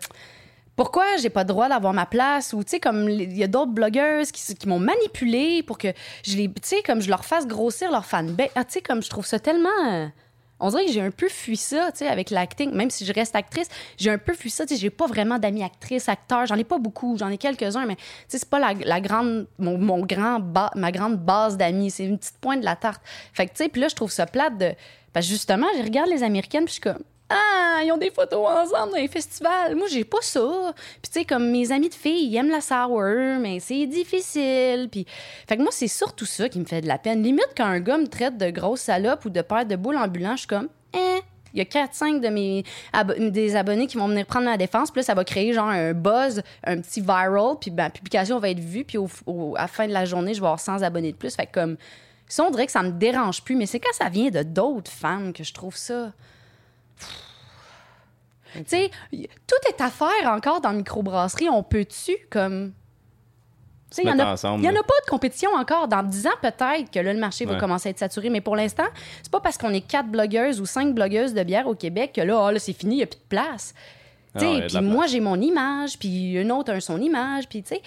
pourquoi 0.75 1.17
j'ai 1.17 1.29
pas 1.29 1.41
le 1.41 1.47
droit 1.47 1.67
d'avoir 1.67 1.93
ma 1.93 2.05
place? 2.05 2.53
Ou 2.53 2.63
tu 2.63 2.71
sais 2.71 2.79
comme 2.79 3.09
il 3.09 3.37
y 3.37 3.43
a 3.43 3.47
d'autres 3.47 3.71
blogueuses 3.71 4.31
qui, 4.31 4.67
m'ont 4.67 4.79
manipulé 4.79 5.63
pour 5.63 5.77
que 5.77 5.89
je 6.23 6.37
les 6.37 6.47
tu 6.47 6.53
sais 6.63 6.83
comme 6.83 7.01
je 7.01 7.09
leur 7.09 7.25
fasse 7.25 7.47
grossir 7.47 7.91
leur 7.91 8.05
fanbase 8.05 8.49
ah, 8.55 8.63
tu 8.63 8.73
sais 8.73 8.81
comme 8.81 9.03
je 9.03 9.09
trouve 9.09 9.25
ça 9.25 9.39
tellement 9.39 9.69
euh, 9.87 10.07
on 10.59 10.69
dirait 10.69 10.85
que 10.85 10.91
j'ai 10.91 11.01
un 11.01 11.11
peu 11.11 11.29
fui 11.29 11.57
ça, 11.57 11.91
tu 11.91 11.99
sais, 11.99 12.07
avec 12.07 12.29
l'acting. 12.29 12.73
Même 12.73 12.89
si 12.89 13.05
je 13.05 13.13
reste 13.13 13.35
actrice, 13.35 13.67
j'ai 13.97 14.11
un 14.11 14.17
peu 14.17 14.33
fui 14.33 14.49
ça. 14.49 14.65
Tu 14.65 14.75
sais, 14.75 14.81
j'ai 14.81 14.89
pas 14.89 15.07
vraiment 15.07 15.39
d'amis 15.39 15.63
actrices, 15.63 16.09
acteurs. 16.09 16.45
J'en 16.45 16.55
ai 16.55 16.63
pas 16.63 16.77
beaucoup. 16.77 17.17
J'en 17.17 17.29
ai 17.29 17.37
quelques-uns, 17.37 17.85
mais 17.85 17.95
tu 17.95 18.03
sais, 18.27 18.39
c'est 18.39 18.49
pas 18.49 18.59
la, 18.59 19.01
grande, 19.01 19.47
mon, 19.57 19.99
grand 20.01 20.41
ma 20.75 20.91
grande 20.91 21.17
base 21.17 21.57
d'amis. 21.57 21.91
C'est 21.91 22.05
une 22.05 22.17
petite 22.17 22.37
pointe 22.39 22.59
de 22.59 22.65
la 22.65 22.75
tarte. 22.75 23.01
Fait 23.33 23.45
que, 23.45 23.51
tu 23.51 23.63
sais, 23.63 23.69
puis 23.69 23.81
là, 23.81 23.87
je 23.87 23.95
trouve 23.95 24.11
ça 24.11 24.25
plate 24.25 24.57
de. 24.57 24.73
Parce 25.13 25.25
que 25.25 25.31
justement, 25.31 25.67
je 25.77 25.83
regarde 25.83 26.09
les 26.09 26.23
Américaines, 26.23 26.65
puis 26.65 26.75
je 26.75 26.81
suis 26.81 26.81
comme, 26.81 27.03
ah, 27.29 27.81
ils 27.83 27.91
ont 27.91 27.97
des 27.97 28.09
photos 28.09 28.45
ensemble 28.47 28.91
dans 28.91 28.97
les 28.97 29.07
festivals. 29.07 29.75
Moi, 29.75 29.87
j'ai 29.89 30.03
pas 30.03 30.21
ça. 30.21 30.73
Puis, 31.01 31.11
tu 31.11 31.19
sais, 31.19 31.25
comme 31.25 31.49
mes 31.51 31.71
amis 31.71 31.89
de 31.89 31.93
filles, 31.93 32.27
ils 32.27 32.35
aiment 32.35 32.49
la 32.49 32.61
sour, 32.61 33.39
mais 33.39 33.59
c'est 33.59 33.85
difficile. 33.85 34.89
Puis, 34.91 35.05
fait 35.47 35.57
que 35.57 35.61
moi, 35.61 35.71
c'est 35.71 35.87
surtout 35.87 36.25
ça 36.25 36.49
qui 36.49 36.59
me 36.59 36.65
fait 36.65 36.81
de 36.81 36.87
la 36.87 36.97
peine. 36.97 37.21
Limite, 37.21 37.49
quand 37.55 37.65
un 37.65 37.79
gars 37.79 37.97
me 37.97 38.07
traite 38.07 38.37
de 38.37 38.49
grosse 38.49 38.81
salope 38.81 39.25
ou 39.25 39.29
de 39.29 39.41
père 39.41 39.65
de 39.65 39.75
boule 39.75 39.97
ambulant, 39.97 40.33
je 40.33 40.39
suis 40.39 40.47
comme, 40.47 40.69
eh. 40.93 41.19
Il 41.53 41.57
y 41.57 41.61
a 41.61 41.65
4-5 41.65 42.19
de 42.19 42.29
mes 42.29 42.63
des 43.31 43.55
abonnés 43.55 43.87
qui 43.87 43.97
vont 43.97 44.07
venir 44.07 44.23
prendre 44.27 44.45
la 44.45 44.57
défense. 44.57 44.91
Puis 44.91 44.99
là, 44.99 45.03
ça 45.03 45.15
va 45.15 45.23
créer 45.23 45.51
genre 45.51 45.67
un 45.67 45.93
buzz, 45.93 46.43
un 46.63 46.79
petit 46.79 47.01
viral. 47.01 47.55
Puis 47.59 47.71
ma 47.71 47.89
publication 47.89 48.37
va 48.37 48.51
être 48.51 48.59
vue. 48.59 48.83
Puis 48.83 48.99
à 48.99 49.61
la 49.61 49.67
fin 49.67 49.87
de 49.87 49.91
la 49.91 50.05
journée, 50.05 50.35
je 50.35 50.41
vais 50.41 50.45
avoir 50.45 50.59
100 50.59 50.83
abonnés 50.83 51.11
de 51.11 51.17
plus. 51.17 51.35
Fait 51.35 51.47
que 51.47 51.53
comme, 51.53 51.77
ça, 52.27 52.43
on 52.43 52.51
dirait 52.51 52.67
que 52.67 52.71
ça 52.71 52.83
me 52.83 52.91
dérange 52.91 53.43
plus. 53.43 53.55
Mais 53.55 53.65
c'est 53.65 53.79
quand 53.79 53.93
ça 53.93 54.09
vient 54.09 54.29
de 54.29 54.43
d'autres 54.43 54.91
femmes 54.91 55.33
que 55.33 55.43
je 55.43 55.51
trouve 55.51 55.75
ça 55.75 56.11
tu 58.53 58.63
sais, 58.65 58.91
tout 59.11 59.69
est 59.69 59.81
à 59.81 59.89
faire 59.89 60.25
encore 60.25 60.61
dans 60.61 60.69
la 60.69 60.77
microbrasserie. 60.77 61.49
On 61.49 61.63
peut-tu, 61.63 62.17
comme. 62.29 62.73
Il 63.97 64.03
n'y 64.03 64.11
en, 64.11 64.19
a, 64.19 64.35
pas 64.35 64.45
de 64.45 65.09
compétition 65.09 65.49
encore. 65.55 65.87
Dans 65.87 66.03
10 66.03 66.27
ans, 66.27 66.37
peut-être 66.43 66.91
que 66.91 66.99
là, 66.99 67.11
le 67.11 67.19
marché 67.19 67.45
va 67.45 67.55
commencer 67.55 67.89
à 67.89 67.89
être 67.89 67.97
saturé. 67.97 68.29
Mais 68.29 68.39
pour 68.39 68.55
l'instant, 68.55 68.83
c'est 69.23 69.31
pas 69.31 69.39
parce 69.39 69.57
qu'on 69.57 69.73
est 69.73 69.81
quatre 69.81 70.07
blogueuses 70.07 70.61
ou 70.61 70.67
cinq 70.67 70.93
blogueuses 70.93 71.33
de 71.33 71.41
bière 71.41 71.65
au 71.65 71.73
Québec 71.73 72.11
que 72.13 72.21
là, 72.21 72.39
oh, 72.39 72.51
là 72.51 72.59
c'est 72.59 72.73
fini, 72.73 72.95
il 72.95 72.97
n'y 72.97 73.03
a 73.03 73.07
plus 73.07 73.17
de 73.17 73.27
place. 73.27 73.73
Ah 74.35 74.39
puis 74.39 74.81
moi, 74.81 75.07
j'ai 75.07 75.19
mon 75.19 75.41
image, 75.41 75.97
puis 75.97 76.33
une 76.33 76.51
autre 76.51 76.71
a 76.71 76.79
son 76.79 77.01
image, 77.01 77.49
puis 77.49 77.63
tu 77.63 77.69
sais. 77.69 77.81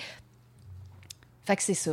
Fait 1.45 1.54
que 1.54 1.62
c'est 1.62 1.75
ça. 1.75 1.92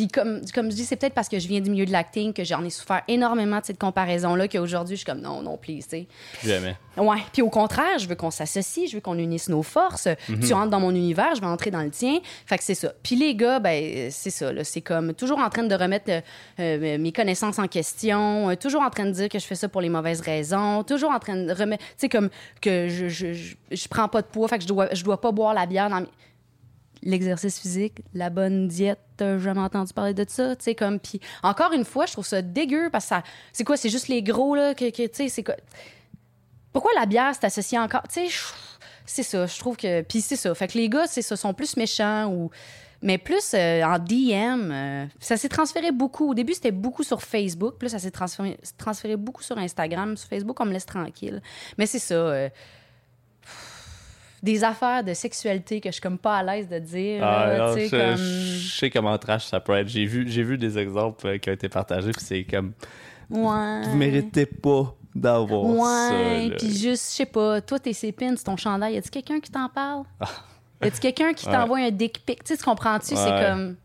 Puis 0.00 0.08
comme, 0.08 0.40
comme 0.54 0.70
je 0.70 0.76
dis, 0.76 0.84
c'est 0.86 0.96
peut-être 0.96 1.12
parce 1.12 1.28
que 1.28 1.38
je 1.38 1.46
viens 1.46 1.60
du 1.60 1.68
milieu 1.68 1.84
de 1.84 1.92
l'acting 1.92 2.32
que 2.32 2.42
j'en 2.42 2.64
ai 2.64 2.70
souffert 2.70 3.02
énormément 3.06 3.60
de 3.60 3.66
cette 3.66 3.78
comparaison-là 3.78 4.48
qu'aujourd'hui, 4.48 4.96
je 4.96 5.00
suis 5.00 5.04
comme 5.04 5.20
non, 5.20 5.42
non, 5.42 5.58
please, 5.58 5.86
tu. 5.90 6.06
Jamais. 6.42 6.74
Ouais. 6.96 7.18
Puis 7.34 7.42
au 7.42 7.50
contraire, 7.50 7.98
je 7.98 8.08
veux 8.08 8.14
qu'on 8.14 8.30
s'associe, 8.30 8.88
je 8.88 8.94
veux 8.94 9.02
qu'on 9.02 9.18
unisse 9.18 9.50
nos 9.50 9.62
forces. 9.62 10.08
Mhm. 10.30 10.40
Tu 10.40 10.54
rentres 10.54 10.70
dans 10.70 10.80
mon 10.80 10.94
univers, 10.94 11.34
je 11.34 11.42
vais 11.42 11.46
entrer 11.46 11.70
dans 11.70 11.82
le 11.82 11.90
tien. 11.90 12.20
Fait 12.46 12.56
que 12.56 12.64
c'est 12.64 12.74
ça. 12.74 12.94
Puis 13.02 13.14
les 13.14 13.34
gars, 13.34 13.58
ben 13.58 14.10
c'est 14.10 14.30
ça. 14.30 14.50
C'est 14.64 14.80
comme 14.80 15.12
toujours 15.12 15.38
en 15.38 15.50
train 15.50 15.64
de 15.64 15.74
remettre 15.74 16.10
euh, 16.10 16.20
euh, 16.60 16.98
mes 16.98 17.12
connaissances 17.12 17.58
en 17.58 17.68
question, 17.68 18.48
euh, 18.48 18.54
toujours 18.54 18.80
en 18.80 18.90
train 18.90 19.04
de 19.04 19.10
dire 19.10 19.28
que 19.28 19.38
je 19.38 19.44
fais 19.44 19.54
ça 19.54 19.68
pour 19.68 19.82
les 19.82 19.90
mauvaises 19.90 20.22
raisons, 20.22 20.82
toujours 20.82 21.10
en 21.10 21.18
train 21.18 21.36
de 21.36 21.52
remettre, 21.52 21.84
tu 21.84 21.94
sais, 21.98 22.08
comme 22.08 22.30
que 22.62 22.88
je, 22.88 23.08
je, 23.08 23.34
je, 23.34 23.54
je, 23.70 23.88
prends 23.88 24.08
pas 24.08 24.22
de 24.22 24.26
poids, 24.28 24.48
fait 24.48 24.56
que 24.56 24.62
je 24.62 24.68
dois, 24.68 24.88
je 24.94 25.04
dois 25.04 25.20
pas 25.20 25.30
boire 25.30 25.52
la 25.52 25.66
bière 25.66 25.90
dans 25.90 26.00
mes 26.00 26.06
l'exercice 27.02 27.58
physique, 27.58 28.02
la 28.14 28.30
bonne 28.30 28.68
diète, 28.68 28.98
t'as 29.16 29.38
jamais 29.38 29.60
entendu 29.60 29.92
parler 29.92 30.14
de 30.14 30.24
ça, 30.28 30.56
tu 30.56 30.64
sais, 30.64 30.74
comme, 30.74 30.98
puis 30.98 31.20
encore 31.42 31.72
une 31.72 31.84
fois, 31.84 32.06
je 32.06 32.12
trouve 32.12 32.26
ça 32.26 32.42
dégueu, 32.42 32.88
parce 32.90 33.04
que 33.04 33.08
ça, 33.08 33.22
c'est 33.52 33.64
quoi, 33.64 33.76
c'est 33.76 33.88
juste 33.88 34.08
les 34.08 34.22
gros, 34.22 34.54
là, 34.54 34.74
que, 34.74 34.90
tu 34.90 35.08
sais, 35.12 35.28
c'est 35.28 35.42
quoi... 35.42 35.56
Pourquoi 36.72 36.92
la 36.94 37.06
bière 37.06 37.32
c'est 37.34 37.46
associé 37.46 37.78
encore, 37.78 38.02
tu 38.12 38.28
sais, 38.28 38.34
c'est 39.06 39.22
ça, 39.22 39.46
je 39.46 39.58
trouve 39.58 39.76
que, 39.76 40.02
puis 40.02 40.20
c'est 40.20 40.36
ça, 40.36 40.54
fait 40.54 40.68
que 40.68 40.78
les 40.78 40.88
gars, 40.88 41.06
c'est 41.06 41.22
ça, 41.22 41.36
sont 41.36 41.54
plus 41.54 41.76
méchants 41.76 42.32
ou... 42.32 42.50
Mais 43.02 43.16
plus 43.16 43.54
euh, 43.54 43.82
en 43.82 43.98
DM, 43.98 44.70
euh, 44.70 45.06
ça 45.20 45.38
s'est 45.38 45.48
transféré 45.48 45.90
beaucoup. 45.90 46.30
Au 46.30 46.34
début, 46.34 46.52
c'était 46.52 46.70
beaucoup 46.70 47.02
sur 47.02 47.22
Facebook. 47.22 47.78
Plus 47.78 47.88
ça 47.88 47.98
s'est 47.98 48.10
transféré, 48.10 49.16
beaucoup 49.16 49.42
sur 49.42 49.56
Instagram. 49.56 50.18
Sur 50.18 50.28
Facebook, 50.28 50.60
on 50.60 50.66
me 50.66 50.72
laisse 50.72 50.84
tranquille. 50.84 51.40
Mais 51.78 51.86
c'est 51.86 51.98
ça. 51.98 52.14
Euh, 52.14 52.50
des 54.42 54.64
affaires 54.64 55.04
de 55.04 55.12
sexualité 55.14 55.80
que 55.80 55.88
je 55.88 55.94
suis 55.94 56.00
comme 56.00 56.18
pas 56.18 56.38
à 56.38 56.42
l'aise 56.42 56.68
de 56.68 56.78
dire. 56.78 57.22
Ah, 57.22 57.74
je, 57.76 58.70
sais 58.78 58.90
comment 58.90 59.16
trash 59.18 59.46
ça 59.46 59.60
peut 59.60 59.74
être. 59.74 59.88
J'ai 59.88 60.06
vu, 60.06 60.28
j'ai 60.28 60.42
vu 60.42 60.56
des 60.56 60.78
exemples 60.78 61.26
euh, 61.26 61.38
qui 61.38 61.50
ont 61.50 61.52
été 61.52 61.68
partagés, 61.68 62.12
puis 62.12 62.24
c'est 62.24 62.44
comme. 62.44 62.72
Ouais. 63.28 63.82
Vous 63.82 63.96
méritez 63.96 64.46
pas 64.46 64.94
d'avoir 65.14 65.64
ça. 65.64 66.12
Ouais, 66.12 66.50
puis 66.58 66.76
juste, 66.76 67.12
je 67.12 67.16
sais 67.16 67.26
pas, 67.26 67.60
toi, 67.60 67.78
tes 67.78 67.92
sépines, 67.92 68.36
ton 68.36 68.56
chandail, 68.56 68.94
y 68.94 68.98
a-tu 68.98 69.10
quelqu'un 69.10 69.40
qui 69.40 69.50
t'en 69.50 69.68
parle? 69.68 70.04
Ah. 70.20 70.28
y 70.82 70.88
a-tu 70.88 71.00
quelqu'un 71.00 71.32
qui 71.32 71.44
t'envoie 71.50 71.78
un 71.78 71.90
dick 71.90 72.24
pic? 72.24 72.42
Tu 72.42 72.52
sais, 72.52 72.58
tu 72.58 72.64
comprends-tu? 72.64 73.14
C'est 73.14 73.46
comme 73.46 73.76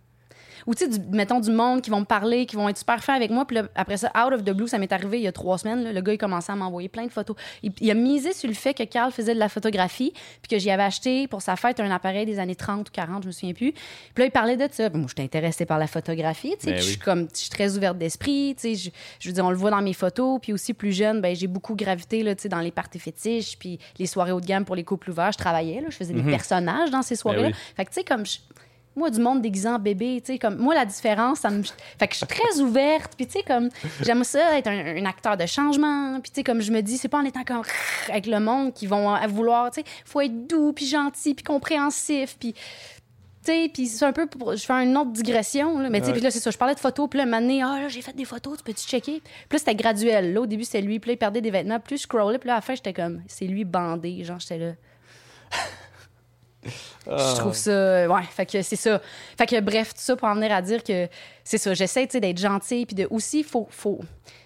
ou 0.67 0.73
tu 0.73 0.91
sais, 0.91 0.99
mettons 1.11 1.39
du 1.39 1.51
monde 1.51 1.81
qui 1.81 1.89
vont 1.89 1.99
me 1.99 2.05
parler, 2.05 2.45
qui 2.45 2.55
vont 2.55 2.67
être 2.69 2.77
super 2.77 3.03
fins 3.03 3.13
avec 3.13 3.29
moi. 3.29 3.45
Puis 3.45 3.57
après 3.75 3.97
ça, 3.97 4.11
out 4.15 4.33
of 4.33 4.43
the 4.43 4.51
blue, 4.51 4.67
ça 4.67 4.77
m'est 4.77 4.91
arrivé 4.91 5.19
il 5.19 5.23
y 5.23 5.27
a 5.27 5.31
trois 5.31 5.57
semaines. 5.57 5.91
le 5.91 6.01
gars, 6.01 6.13
il 6.13 6.17
commençait 6.17 6.51
à 6.51 6.55
m'envoyer 6.55 6.89
plein 6.89 7.05
de 7.05 7.11
photos. 7.11 7.35
Il, 7.63 7.91
a 7.91 7.93
misé 7.93 8.33
sur 8.33 8.47
le 8.47 8.55
fait 8.55 8.73
que 8.73 8.83
Carl 8.83 9.11
faisait 9.11 9.33
de 9.33 9.39
la 9.39 9.49
photographie, 9.49 10.11
puis 10.41 10.49
que 10.49 10.57
j'y 10.57 10.71
avais 10.71 10.83
acheté 10.83 11.27
pour 11.27 11.41
sa 11.41 11.55
fête 11.55 11.79
un 11.79 11.91
appareil 11.91 12.25
des 12.25 12.39
années 12.39 12.55
30 12.55 12.89
ou 12.89 12.91
40, 12.91 13.23
je 13.23 13.27
me 13.27 13.31
souviens 13.31 13.53
plus. 13.53 13.71
Puis 13.71 13.81
là, 14.17 14.25
il 14.25 14.31
parlait 14.31 14.57
de 14.57 14.67
ça. 14.71 14.89
Moi, 14.89 15.05
je 15.07 15.13
suis 15.15 15.23
intéressée 15.23 15.65
par 15.65 15.77
la 15.77 15.87
photographie, 15.87 16.55
tu 16.59 16.65
sais. 16.65 16.71
Ben 16.71 16.77
je 16.77 16.83
suis 16.83 16.97
comme, 16.97 17.27
je 17.33 17.39
suis 17.39 17.49
très 17.49 17.77
ouverte 17.77 17.97
d'esprit, 17.97 18.55
tu 18.59 18.75
sais. 18.75 18.91
Je, 19.19 19.29
veux 19.29 19.33
dire, 19.33 19.45
on 19.45 19.51
le 19.51 19.57
voit 19.57 19.71
dans 19.71 19.81
mes 19.81 19.93
photos. 19.93 20.39
Puis 20.41 20.53
aussi, 20.53 20.73
plus 20.73 20.91
jeune, 20.91 21.21
ben, 21.21 21.35
j'ai 21.35 21.47
beaucoup 21.47 21.75
gravité, 21.75 22.23
là, 22.23 22.35
tu 22.35 22.43
sais, 22.43 22.49
dans 22.49 22.59
les 22.59 22.71
parties 22.71 22.99
fétiches, 22.99 23.57
puis 23.57 23.79
les 23.99 24.07
soirées 24.07 24.31
haut 24.31 24.41
de 24.41 24.45
gamme 24.45 24.65
pour 24.65 24.75
les 24.75 24.83
couples 24.83 25.11
ouverts. 25.11 25.31
Je 25.31 25.37
travaillais, 25.37 25.81
là, 25.81 25.87
je 25.89 25.95
faisais 25.95 26.13
des 26.13 26.23
mhm. 26.23 26.31
personnages 26.31 26.89
dans 26.89 27.01
ces 27.01 27.15
ben 27.15 27.19
soirées-là. 27.19 27.51
Fait 27.75 27.85
que, 27.85 27.89
tu 27.89 27.95
sais, 27.95 28.03
comme 28.03 28.23
moi, 28.95 29.09
du 29.09 29.19
monde 29.19 29.41
déguisé 29.41 29.67
en 29.67 29.77
bébé, 29.77 30.21
tu 30.23 30.33
sais, 30.33 30.39
comme, 30.39 30.57
moi, 30.57 30.73
la 30.73 30.85
différence, 30.85 31.39
ça 31.39 31.49
me. 31.49 31.63
Fait 31.63 32.07
que 32.07 32.13
je 32.13 32.17
suis 32.17 32.27
très 32.27 32.61
ouverte, 32.61 33.13
puis 33.17 33.25
tu 33.25 33.33
sais, 33.33 33.43
comme, 33.43 33.69
j'aime 34.01 34.23
ça 34.23 34.57
être 34.57 34.67
un, 34.67 35.05
acteur 35.05 35.35
de 35.35 35.45
changement, 35.45 36.19
puis 36.21 36.31
tu 36.31 36.35
sais, 36.35 36.43
comme 36.43 36.61
je 36.61 36.71
me 36.71 36.81
dis, 36.81 36.97
c'est 36.97 37.09
pas 37.09 37.19
en 37.19 37.25
étant 37.25 37.43
comme 37.43 37.61
avec 38.09 38.25
le 38.25 38.39
monde 38.39 38.73
qui 38.73 38.87
vont 38.87 39.13
vouloir, 39.27 39.69
tu 39.71 39.81
sais, 39.81 39.87
faut 40.05 40.21
être 40.21 40.47
doux, 40.47 40.71
puis 40.73 40.85
gentil, 40.85 41.33
puis 41.33 41.43
compréhensif, 41.43 42.37
puis. 42.39 42.53
Tu 42.53 43.51
sais, 43.51 43.69
puis 43.71 43.85
c'est 43.85 44.05
un 44.05 44.11
peu 44.11 44.25
pour. 44.25 44.55
Je 44.55 44.65
fais 44.65 44.73
une 44.73 44.97
autre 44.97 45.11
digression, 45.11 45.77
là, 45.77 45.89
mais 45.91 45.99
tu 45.99 46.07
sais, 46.07 46.13
puis 46.13 46.21
là, 46.21 46.31
c'est 46.31 46.39
ça. 46.39 46.49
Je 46.49 46.57
parlais 46.57 46.73
de 46.73 46.79
photos, 46.79 47.07
puis 47.07 47.19
là, 47.19 47.25
un 47.25 47.49
ah, 47.61 47.81
là, 47.81 47.87
j'ai 47.89 48.01
fait 48.01 48.15
des 48.15 48.25
photos, 48.25 48.57
tu 48.57 48.63
peux-tu 48.63 48.87
checker? 48.87 49.21
Puis 49.47 49.59
c'était 49.59 49.75
graduel. 49.75 50.33
Là, 50.33 50.41
au 50.41 50.45
début, 50.47 50.63
c'était 50.63 50.81
lui, 50.81 50.99
puis 50.99 51.09
là, 51.09 51.13
il 51.13 51.17
perdait 51.17 51.41
des 51.41 51.51
vêtements, 51.51 51.79
plus 51.79 51.97
je 51.97 52.03
scrollais, 52.03 52.39
puis 52.39 52.47
là, 52.47 52.53
à 52.53 52.57
la 52.57 52.61
fin, 52.61 52.73
j'étais 52.73 52.93
comme, 52.93 53.21
c'est 53.27 53.45
lui 53.45 53.63
bandé, 53.63 54.23
genre, 54.23 54.39
j'étais 54.39 54.57
là. 54.57 54.71
Je 57.05 57.35
trouve 57.35 57.53
ça. 57.53 58.07
Ouais, 58.07 58.23
fait 58.23 58.45
que 58.45 58.61
c'est 58.61 58.75
ça. 58.75 59.01
Fait 59.37 59.45
que 59.45 59.59
bref, 59.59 59.93
tout 59.93 60.01
ça 60.01 60.15
pour 60.15 60.27
en 60.27 60.35
venir 60.35 60.51
à 60.51 60.61
dire 60.61 60.83
que 60.83 61.07
c'est 61.43 61.57
ça. 61.57 61.73
J'essaie 61.73 62.07
d'être 62.07 62.39
gentil, 62.39 62.85
puis 62.85 62.95
de 62.95 63.07
aussi, 63.09 63.43
faut. 63.43 63.67
faut 63.69 63.99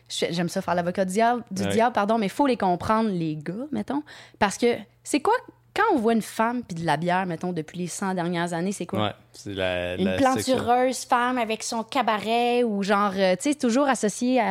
J'aime 0.09 0.49
ça 0.49 0.63
faire 0.63 0.73
l'avocat 0.73 1.05
du 1.05 1.13
diable, 1.13 1.43
du 1.51 1.67
diable, 1.67 1.93
pardon, 1.93 2.17
mais 2.17 2.29
faut 2.29 2.47
les 2.47 2.57
comprendre, 2.57 3.11
les 3.11 3.35
gars, 3.35 3.67
mettons. 3.71 4.01
Parce 4.39 4.57
que 4.57 4.75
c'est 5.03 5.19
quoi 5.19 5.35
quand 5.75 5.95
on 5.95 5.99
voit 5.99 6.13
une 6.13 6.21
femme 6.21 6.63
puis 6.63 6.75
de 6.75 6.85
la 6.85 6.97
bière, 6.97 7.25
mettons, 7.25 7.53
depuis 7.53 7.77
les 7.77 7.87
100 7.87 8.15
dernières 8.15 8.53
années, 8.53 8.71
c'est 8.71 8.87
quoi? 8.87 8.99
Ouais, 8.99 9.13
la, 9.45 9.95
Une 9.95 10.15
plantureuse 10.17 11.05
femme 11.05 11.37
avec 11.37 11.63
son 11.63 11.83
cabaret 11.83 12.63
ou 12.63 12.83
genre, 12.83 13.13
euh, 13.15 13.35
tu 13.35 13.49
sais, 13.49 13.55
toujours 13.55 13.87
associé 13.87 14.41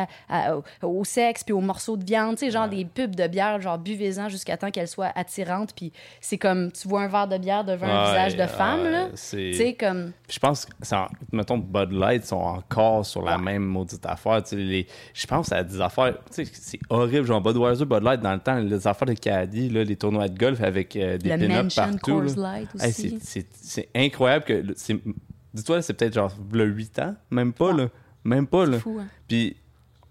au 0.81 1.03
sexe 1.03 1.43
puis 1.43 1.53
aux 1.53 1.61
morceaux 1.61 1.97
de 1.97 2.03
viande, 2.03 2.37
tu 2.37 2.45
sais, 2.45 2.51
genre 2.51 2.67
des 2.67 2.85
pubs 2.85 3.15
de 3.15 3.27
bière, 3.27 3.59
genre 3.61 3.77
buvez-en 3.77 4.29
jusqu'à 4.29 4.57
temps 4.57 4.71
qu'elle 4.71 4.87
soit 4.87 5.11
attirante. 5.15 5.73
Puis 5.75 5.91
c'est 6.21 6.37
comme, 6.37 6.71
tu 6.71 6.87
vois 6.87 7.01
un 7.01 7.07
verre 7.07 7.27
de 7.27 7.37
bière 7.37 7.63
devant 7.63 7.87
un 7.87 8.09
visage 8.09 8.35
de 8.35 8.45
femme, 8.45 8.83
là. 8.83 9.07
Tu 9.11 9.53
sais, 9.53 9.75
comme. 9.79 10.11
Je 10.29 10.39
pense 10.39 10.65
que, 10.65 10.71
mettons, 11.31 11.57
Bud 11.57 11.91
Light 11.91 12.25
sont 12.25 12.37
encore 12.37 13.05
sur 13.05 13.21
la 13.23 13.37
même 13.37 13.63
maudite 13.63 14.05
affaire. 14.05 14.41
Les, 14.51 14.87
je 15.13 15.27
pense 15.27 15.51
à 15.51 15.63
des 15.63 15.79
affaires, 15.81 16.15
tu 16.33 16.45
sais, 16.45 16.51
c'est 16.53 16.79
horrible, 16.89 17.25
genre 17.25 17.41
Budweiser, 17.41 17.85
Bud 17.85 18.03
Light 18.03 18.21
dans 18.21 18.33
le 18.33 18.39
temps, 18.39 18.55
les 18.55 18.87
affaires 18.87 19.07
de 19.07 19.13
Caddy, 19.13 19.69
là, 19.69 19.83
les 19.83 19.95
tournois 19.95 20.27
de 20.27 20.37
golf 20.37 20.61
avec. 20.61 20.95
Euh, 20.95 21.17
des 21.17 21.37
le 21.37 21.75
partout. 21.75 22.23
c'est 23.61 23.89
incroyable 23.95 24.45
que. 24.45 24.63
Dis-toi, 25.53 25.81
c'est 25.81 25.93
peut-être 25.93 26.13
genre 26.13 26.31
le 26.51 26.65
8 26.65 26.99
ans, 26.99 27.15
même 27.31 27.53
pas, 27.53 27.73
là. 27.73 27.89
Même 28.23 28.47
pas, 28.47 28.65
là. 28.65 28.79
Fou, 28.79 28.99
hein. 28.99 29.07
Puis 29.27 29.55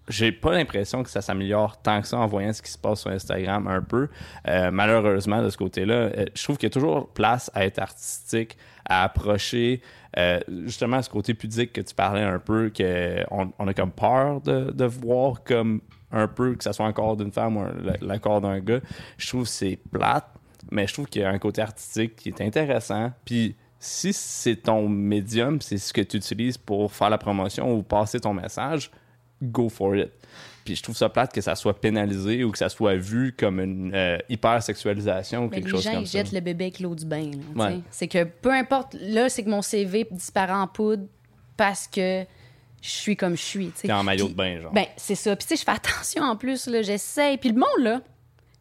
j'ai 0.08 0.32
pas 0.32 0.52
l'impression 0.52 1.02
que 1.02 1.10
ça 1.10 1.20
s'améliore 1.20 1.80
tant 1.82 2.00
que 2.00 2.06
ça 2.06 2.18
en 2.18 2.26
voyant 2.26 2.52
ce 2.52 2.62
qui 2.62 2.70
se 2.70 2.78
passe 2.78 3.00
sur 3.00 3.10
Instagram 3.10 3.66
un 3.66 3.82
peu. 3.82 4.08
Euh, 4.46 4.70
malheureusement, 4.70 5.42
de 5.42 5.50
ce 5.50 5.56
côté-là, 5.56 5.94
euh, 5.94 6.24
je 6.34 6.42
trouve 6.42 6.56
qu'il 6.56 6.66
y 6.66 6.72
a 6.72 6.74
toujours 6.74 7.08
place 7.08 7.50
à 7.54 7.64
être 7.64 7.78
artistique, 7.78 8.56
à 8.86 9.04
approcher 9.04 9.82
euh, 10.16 10.40
justement 10.64 11.02
ce 11.02 11.10
côté 11.10 11.34
pudique 11.34 11.72
que 11.72 11.80
tu 11.82 11.94
parlais 11.94 12.22
un 12.22 12.38
peu, 12.38 12.72
qu'on 12.74 13.52
on 13.58 13.68
a 13.68 13.74
comme 13.74 13.92
peur 13.92 14.40
de, 14.40 14.70
de 14.70 14.84
voir 14.84 15.44
comme 15.44 15.82
un 16.10 16.26
peu 16.26 16.54
que 16.54 16.64
ça 16.64 16.72
soit 16.72 16.86
un 16.86 16.92
corps 16.92 17.16
d'une 17.16 17.32
femme 17.32 17.58
ou 17.58 17.64
le 18.00 18.18
corps 18.18 18.40
d'un 18.40 18.60
gars. 18.60 18.80
Je 19.18 19.28
trouve 19.28 19.42
que 19.42 19.50
c'est 19.50 19.78
plate, 19.92 20.26
mais 20.70 20.86
je 20.86 20.94
trouve 20.94 21.06
qu'il 21.06 21.22
y 21.22 21.24
a 21.24 21.30
un 21.30 21.38
côté 21.38 21.60
artistique 21.60 22.16
qui 22.16 22.30
est 22.30 22.40
intéressant. 22.40 23.12
Puis 23.26 23.56
si 23.78 24.12
c'est 24.12 24.56
ton 24.56 24.88
médium, 24.88 25.60
c'est 25.60 25.78
ce 25.78 25.92
que 25.92 26.00
tu 26.00 26.16
utilises 26.16 26.58
pour 26.58 26.92
faire 26.92 27.10
la 27.10 27.18
promotion 27.18 27.72
ou 27.72 27.82
passer 27.82 28.18
ton 28.20 28.34
message, 28.34 28.90
go 29.42 29.68
for 29.68 29.96
it. 29.96 30.10
Puis 30.64 30.76
je 30.76 30.82
trouve 30.82 30.96
ça 30.96 31.08
plate 31.08 31.32
que 31.32 31.40
ça 31.40 31.54
soit 31.54 31.80
pénalisé 31.80 32.44
ou 32.44 32.50
que 32.50 32.58
ça 32.58 32.68
soit 32.68 32.96
vu 32.96 33.34
comme 33.38 33.60
une 33.60 33.94
euh, 33.94 34.18
hypersexualisation 34.28 35.44
ou 35.44 35.48
quelque 35.48 35.64
les 35.66 35.70
chose 35.70 35.82
gens, 35.82 35.92
comme 35.92 36.02
ils 36.02 36.08
ça. 36.08 36.18
jettent 36.18 36.32
le 36.32 36.40
bébé 36.40 36.64
avec 36.64 36.80
l'eau 36.80 36.94
du 36.94 37.06
bain. 37.06 37.30
Ouais. 37.54 37.80
C'est 37.90 38.08
que 38.08 38.24
peu 38.24 38.52
importe, 38.52 38.94
là, 39.00 39.28
c'est 39.28 39.44
que 39.44 39.48
mon 39.48 39.62
CV 39.62 40.06
disparaît 40.10 40.52
en 40.52 40.66
poudre 40.66 41.04
parce 41.56 41.86
que 41.88 42.24
je 42.82 42.88
suis 42.90 43.16
comme 43.16 43.36
je 43.36 43.42
suis. 43.42 43.68
T'es 43.70 43.90
en 43.92 44.02
maillot 44.02 44.28
de 44.28 44.34
bain, 44.34 44.60
genre. 44.60 44.72
Ben, 44.72 44.86
c'est 44.96 45.14
ça. 45.14 45.34
Puis, 45.36 45.46
tu 45.48 45.56
sais, 45.56 45.60
je 45.60 45.64
fais 45.64 45.76
attention 45.76 46.22
en 46.22 46.36
plus, 46.36 46.66
là, 46.66 46.82
j'essaye. 46.82 47.38
Puis, 47.38 47.48
le 47.48 47.56
monde, 47.56 47.80
là, 47.80 48.00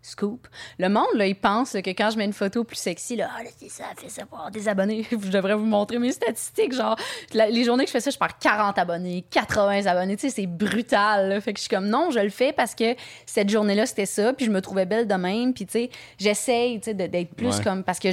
scoop, 0.07 0.47
le 0.79 0.89
monde, 0.89 1.05
là, 1.15 1.25
il 1.27 1.35
pense 1.35 1.73
là, 1.73 1.81
que 1.81 1.89
quand 1.91 2.09
je 2.11 2.17
mets 2.17 2.25
une 2.25 2.33
photo 2.33 2.63
plus 2.63 2.77
sexy, 2.77 3.15
là, 3.15 3.29
ah, 3.31 3.41
c'est 3.57 3.69
ça, 3.69 3.85
fais 3.97 4.09
ça 4.09 4.25
pour 4.25 4.37
avoir 4.37 4.51
des 4.51 4.67
abonnés. 4.67 5.05
je 5.11 5.15
devrais 5.29 5.55
vous 5.55 5.65
montrer 5.65 5.99
mes 5.99 6.11
statistiques. 6.11 6.73
Genre, 6.73 6.95
la- 7.33 7.49
les 7.49 7.63
journées 7.63 7.83
que 7.83 7.89
je 7.89 7.93
fais 7.93 7.99
ça, 7.99 8.09
je 8.11 8.17
perds 8.17 8.37
40 8.39 8.77
abonnés, 8.77 9.25
80 9.29 9.85
abonnés. 9.85 10.15
Tu 10.17 10.29
sais, 10.29 10.35
c'est 10.35 10.47
brutal. 10.47 11.29
là. 11.29 11.41
Fait 11.41 11.53
que 11.53 11.57
je 11.59 11.63
suis 11.63 11.69
comme, 11.69 11.87
non, 11.87 12.09
je 12.11 12.19
le 12.19 12.29
fais 12.29 12.53
parce 12.53 12.73
que 12.75 12.95
cette 13.25 13.49
journée-là, 13.49 13.85
c'était 13.85 14.05
ça. 14.05 14.33
Puis, 14.33 14.45
je 14.45 14.51
me 14.51 14.61
trouvais 14.61 14.85
belle 14.85 15.07
de 15.07 15.13
même. 15.15 15.53
Puis, 15.53 15.65
tu 15.65 15.71
sais, 15.73 15.89
j'essaye, 16.17 16.79
d'être 16.79 17.35
plus 17.35 17.57
Ouais. 17.57 17.63
comme, 17.63 17.83
parce 17.83 17.99
que 17.99 18.09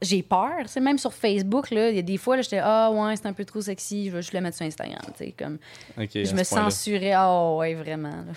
j'ai 0.00 0.22
peur. 0.22 0.50
Tu 0.72 0.80
même 0.80 0.98
sur 0.98 1.12
Facebook, 1.12 1.70
là, 1.70 1.90
il 1.90 1.96
y 1.96 1.98
a 1.98 2.02
des 2.02 2.16
fois, 2.18 2.36
là, 2.36 2.42
j'étais, 2.42 2.60
ah, 2.62 2.90
ouais, 2.90 3.16
c'est 3.16 3.26
un 3.26 3.32
peu 3.32 3.44
trop 3.44 3.60
sexy, 3.60 4.06
je 4.06 4.10
vais 4.12 4.22
juste 4.22 4.32
le 4.32 4.40
mettre 4.40 4.56
sur 4.56 4.66
Instagram. 4.66 5.00
Tu 5.16 5.24
sais, 5.26 5.34
comme, 5.38 5.58
Ok, 5.98 6.10
je 6.14 6.34
me 6.34 6.42
censurais. 6.44 7.12
Ah, 7.12 7.52
ouais, 7.54 7.74
vraiment. 7.74 8.08
là. 8.10 8.32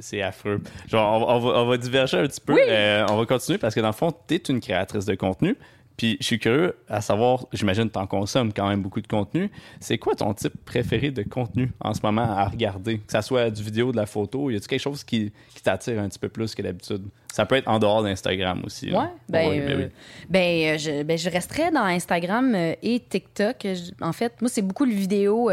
C'est- 0.00 0.22
affreux. 0.22 0.60
Genre, 0.88 1.20
on, 1.22 1.24
va- 1.26 1.32
on 1.34 1.38
va, 1.38 1.60
on 1.62 1.66
va 1.66 1.76
diverger 1.78 2.18
un 2.18 2.26
petit 2.26 2.40
peu. 2.40 2.54
Oui. 2.54 2.60
Euh, 2.68 3.06
on 3.10 3.16
va 3.16 3.26
continuer 3.26 3.58
parce 3.58 3.74
que 3.74 3.80
dans 3.80 3.86
le 3.88 3.92
fond, 3.92 4.12
tu 4.28 4.34
es 4.34 4.38
une 4.38 4.60
créatrice 4.60 5.04
de 5.06 5.14
contenu. 5.14 5.56
Puis 5.96 6.18
je 6.20 6.26
suis 6.26 6.38
curieux 6.38 6.76
à 6.90 7.00
savoir, 7.00 7.46
j'imagine 7.54 7.84
que 7.88 7.94
tu 7.94 7.98
en 7.98 8.06
consommes 8.06 8.52
quand 8.52 8.68
même 8.68 8.82
beaucoup 8.82 9.00
de 9.00 9.06
contenu. 9.06 9.50
C'est 9.80 9.96
quoi 9.96 10.14
ton 10.14 10.34
type 10.34 10.52
préféré 10.66 11.10
de 11.10 11.22
contenu 11.22 11.72
en 11.80 11.94
ce 11.94 12.00
moment 12.02 12.20
à 12.36 12.44
regarder? 12.48 12.98
Que 12.98 13.10
ça 13.10 13.22
soit 13.22 13.48
du 13.48 13.62
vidéo, 13.62 13.92
de 13.92 13.96
la 13.96 14.04
photo, 14.04 14.50
y 14.50 14.56
a-tu 14.56 14.68
quelque 14.68 14.78
chose 14.82 15.02
qui, 15.04 15.32
qui 15.54 15.62
t'attire 15.62 15.98
un 16.02 16.08
petit 16.10 16.18
peu 16.18 16.28
plus 16.28 16.54
que 16.54 16.60
d'habitude? 16.60 17.04
Ça 17.32 17.46
peut 17.46 17.54
être 17.56 17.68
en 17.68 17.78
dehors 17.78 18.02
d'Instagram 18.02 18.60
aussi. 18.66 18.90
Ouais, 18.92 19.06
ben, 19.30 19.48
Ouais, 19.48 19.60
ben 19.60 19.70
euh, 19.70 19.76
oui. 19.86 19.92
ben, 20.28 20.74
euh, 20.74 20.78
je, 20.78 21.02
ben, 21.02 21.16
je 21.16 21.30
resterais 21.30 21.70
dans 21.70 21.84
Instagram 21.84 22.54
et 22.54 23.00
TikTok. 23.08 23.66
En 24.02 24.12
fait, 24.12 24.34
moi, 24.42 24.50
c'est 24.50 24.60
beaucoup 24.60 24.84
le 24.84 24.92
vidéo. 24.92 25.50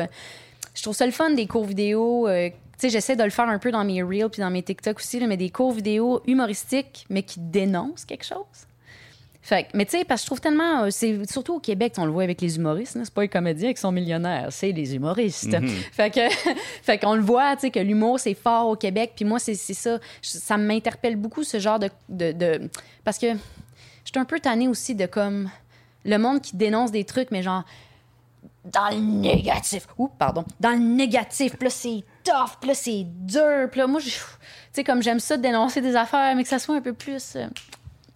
je 0.76 0.82
trouve 0.82 0.94
ça 0.96 1.06
le 1.06 1.14
fun 1.14 1.30
des 1.30 1.48
cours 1.48 1.64
vidéo. 1.66 2.28
Sais, 2.84 2.90
j'essaie 2.90 3.16
de 3.16 3.24
le 3.24 3.30
faire 3.30 3.48
un 3.50 3.60
peu 3.60 3.72
dans 3.72 3.84
mes 3.84 4.02
reels 4.04 4.30
puis 4.30 4.42
dans 4.42 4.50
mes 4.52 4.64
TikTok 4.64 4.98
aussi, 4.98 5.20
là, 5.20 5.28
mais 5.28 5.38
des 5.38 5.50
cours 5.50 5.72
vidéo 5.72 6.22
humoristiques, 6.28 7.06
mais 7.10 7.24
qui 7.24 7.40
dénoncent 7.40 8.06
quelque 8.06 8.26
chose. 8.26 8.38
Fait 9.42 9.68
mais 9.74 9.84
tu 9.84 9.98
sais, 9.98 10.06
parce 10.06 10.22
que 10.22 10.24
je 10.24 10.28
trouve 10.28 10.40
tellement. 10.40 10.84
euh, 10.84 10.90
c'est 10.90 11.30
surtout 11.30 11.56
au 11.56 11.60
Québec, 11.60 11.94
on 11.98 12.06
le 12.06 12.12
voit 12.14 12.24
avec 12.24 12.40
les 12.40 12.56
humoristes. 12.56 12.98
C'est 13.04 13.14
pas 13.14 13.24
les 13.24 13.28
comédiens 13.28 13.74
qui 13.74 13.82
sont 13.82 13.92
millionnaires, 13.92 14.48
c'est 14.52 14.72
les 14.72 14.96
humoristes. 14.96 15.58
Fait 15.92 16.10
que, 16.10 16.22
fait 16.82 16.98
qu'on 16.98 17.14
le 17.16 17.22
voit, 17.22 17.56
tu 17.56 17.64
sais, 17.64 17.70
que 17.72 17.80
l'humour 17.80 18.22
c'est 18.22 18.36
fort 18.36 18.68
au 18.70 18.78
Québec. 18.78 19.12
Puis 19.18 19.26
moi, 19.26 19.40
c'est 19.40 19.56
ça. 19.56 20.00
Ça 20.22 20.56
m'interpelle 20.58 21.18
beaucoup 21.18 21.44
ce 21.44 21.60
genre 21.60 21.78
de, 21.78 21.90
de, 22.08 22.32
de- 22.32 22.70
parce 23.04 23.18
que 23.18 23.34
je 23.34 24.12
suis 24.12 24.18
un 24.20 24.24
peu 24.24 24.40
tannée 24.40 24.70
aussi 24.70 24.96
de 24.96 25.06
comme 25.08 25.50
le 26.06 26.18
monde 26.18 26.40
qui 26.42 26.56
dénonce 26.56 26.92
des 26.92 27.04
trucs, 27.04 27.30
mais 27.32 27.44
genre 27.44 27.64
dans 28.64 28.90
le 28.92 28.96
négatif. 29.02 29.88
Ouh, 29.98 30.08
pardon. 30.08 30.46
Dans 30.62 30.72
le 30.72 30.78
négatif. 30.80 31.58
Puis 31.58 31.66
là, 31.66 31.70
c'est 31.70 32.04
tough. 32.24 32.58
Puis 32.60 32.70
là, 32.70 32.74
c'est 32.76 33.04
dur. 33.06 33.68
Puis 33.72 33.80
là, 33.80 33.88
moi, 33.88 34.00
je- 34.00 34.10
tu 34.10 34.16
sais, 34.74 34.84
comme 34.84 35.02
j'aime 35.04 35.20
ça 35.20 35.38
de 35.38 35.42
dénoncer 35.42 35.82
des 35.82 35.96
affaires, 35.96 36.36
mais 36.36 36.44
que 36.44 36.50
ça 36.50 36.60
soit 36.60 36.76
un 36.76 36.82
peu 36.82 36.94
plus 36.94 37.36
euh, 37.36 37.46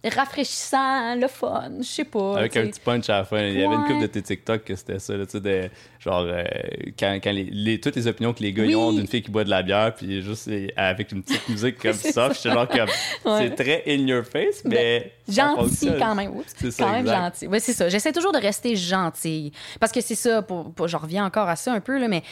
rafraîchissant, 0.04 1.14
le 1.16 1.26
fun. 1.28 1.70
Je 1.80 1.84
sais 1.84 2.04
pas. 2.04 2.38
Avec 2.38 2.56
un 2.56 2.66
petit 2.66 2.80
punch 2.80 3.08
à 3.10 3.18
la 3.18 3.24
fin. 3.24 3.40
Il 3.40 3.58
y 3.58 3.64
avait 3.64 3.74
une 3.74 3.84
couple 3.84 4.00
de 4.02 4.06
tes 4.06 4.22
TikTok 4.22 4.64
que 4.64 4.74
c'était 4.76 4.98
ça, 4.98 5.16
là, 5.16 5.26
tu 5.26 5.32
sais, 5.32 5.40
de, 5.40 5.68
genre, 6.00 6.22
euh, 6.26 6.44
quand, 6.98 7.18
quand 7.22 7.32
les, 7.32 7.44
les- 7.44 7.80
toutes 7.80 7.96
les 7.96 8.06
opinions 8.06 8.32
que 8.32 8.42
les 8.42 8.52
gars 8.52 8.64
Oui. 8.64 8.74
ont 8.74 8.92
d'une 8.92 9.06
fille 9.06 9.22
qui 9.22 9.30
boit 9.30 9.44
de 9.44 9.50
la 9.50 9.62
bière, 9.62 9.94
puis 9.94 10.22
juste 10.22 10.48
euh, 10.48 10.68
avec 10.76 11.12
une 11.12 11.22
petite 11.22 11.48
musique 11.48 11.78
comme 11.78 11.92
ça, 11.94 12.30
j'étais 12.32 12.50
genre 12.50 12.68
comme, 12.68 12.88
Ouais. 13.24 13.48
c'est 13.48 13.54
très 13.62 13.82
in 13.86 14.06
your 14.06 14.24
face, 14.24 14.62
mais. 14.64 15.12
ça 15.28 15.54
Gentil 15.56 15.90
quand 15.98 16.14
même. 16.14 16.32
C'est 16.56 16.70
ça, 16.70 16.84
quand 16.84 16.92
même 16.92 17.00
exact. 17.02 17.16
gentil. 17.24 17.46
Oui, 17.48 17.58
c'est 17.60 17.72
ça. 17.72 17.88
J'essaie 17.88 18.12
toujours 18.12 18.32
de 18.32 18.38
rester 18.38 18.76
gentille. 18.76 19.52
Parce 19.80 19.92
que 19.92 20.00
c'est 20.00 20.14
ça, 20.14 20.42
pour, 20.42 20.72
pour- 20.72 20.88
je 20.88 20.96
reviens 20.96 21.24
encore 21.24 21.48
à 21.48 21.56
ça 21.56 21.72
un 21.72 21.80
peu, 21.80 21.98
là, 21.98 22.08
mais 22.08 22.22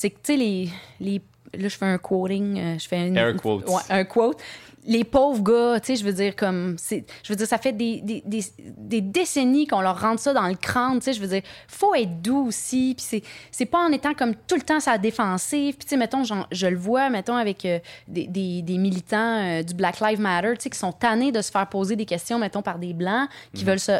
c'est 0.00 0.10
que, 0.10 0.18
tu 0.22 0.32
sais, 0.34 0.36
les, 0.36 0.68
les. 1.00 1.20
Là, 1.54 1.66
je 1.68 1.76
fais 1.76 1.86
un 1.86 1.98
quoting. 1.98 2.56
euh, 2.56 2.78
Je 2.78 2.86
fais 2.86 3.08
une, 3.08 3.16
Air 3.16 3.34
quotes. 3.34 3.68
Ouais, 3.68 3.82
un 3.90 4.04
quote. 4.04 4.40
Les 4.86 5.02
pauvres 5.02 5.42
gars, 5.42 5.80
tu 5.80 5.88
sais, 5.88 5.96
je 5.96 6.04
veux 6.04 6.12
dire, 6.12 6.36
comme. 6.36 6.76
Je 6.88 7.02
veux 7.28 7.34
dire, 7.34 7.48
ça 7.48 7.58
fait 7.58 7.72
des, 7.72 8.00
des, 8.02 8.22
des, 8.24 8.40
des 8.76 9.00
décennies 9.00 9.66
qu'on 9.66 9.80
leur 9.80 10.00
rentre 10.00 10.20
ça 10.22 10.32
dans 10.32 10.46
le 10.46 10.54
crâne, 10.54 10.98
tu 11.00 11.06
sais. 11.06 11.12
Je 11.14 11.20
veux 11.20 11.26
dire, 11.26 11.42
faut 11.66 11.96
être 11.96 12.22
doux 12.22 12.46
aussi. 12.46 12.94
Puis 12.96 13.22
c'est, 13.50 13.66
pas 13.66 13.78
en 13.84 13.90
étant 13.90 14.14
comme 14.14 14.36
tout 14.46 14.54
le 14.54 14.62
temps 14.62 14.78
sa 14.78 14.98
défensive. 14.98 15.74
Puis, 15.76 15.84
tu 15.84 15.88
sais, 15.90 15.96
mettons, 15.96 16.22
je 16.22 16.66
le 16.68 16.76
vois, 16.76 17.10
mettons, 17.10 17.34
avec 17.34 17.64
euh, 17.64 17.80
des, 18.06 18.28
des, 18.28 18.62
des 18.62 18.78
militants 18.78 19.42
euh, 19.42 19.62
du 19.64 19.74
Black 19.74 19.98
Lives 19.98 20.20
Matter, 20.20 20.52
tu 20.54 20.62
sais, 20.62 20.70
qui 20.70 20.78
sont 20.78 20.92
tannés 20.92 21.32
de 21.32 21.42
se 21.42 21.50
faire 21.50 21.68
poser 21.68 21.96
des 21.96 22.06
questions, 22.06 22.38
mettons, 22.38 22.62
par 22.62 22.78
des 22.78 22.92
Blancs, 22.92 23.28
qui 23.52 23.64
veulent 23.64 23.80
se. 23.80 23.98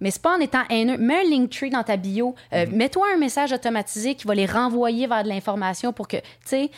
Mais 0.00 0.10
c'est 0.10 0.22
pas 0.22 0.36
en 0.36 0.40
étant 0.40 0.62
haineux. 0.68 0.98
Mets 0.98 1.24
un 1.24 1.30
Linktree 1.30 1.70
dans 1.70 1.82
ta 1.82 1.96
bio. 1.96 2.34
Euh, 2.52 2.66
Mets-toi 2.70 3.06
un 3.14 3.18
message 3.18 3.52
automatisé 3.52 4.14
qui 4.14 4.26
va 4.26 4.34
les 4.34 4.46
renvoyer 4.46 5.06
vers 5.06 5.22
de 5.24 5.28
l'information 5.28 5.92
pour 5.92 6.06
que, 6.08 6.18
tu 6.18 6.24
sais. 6.44 6.70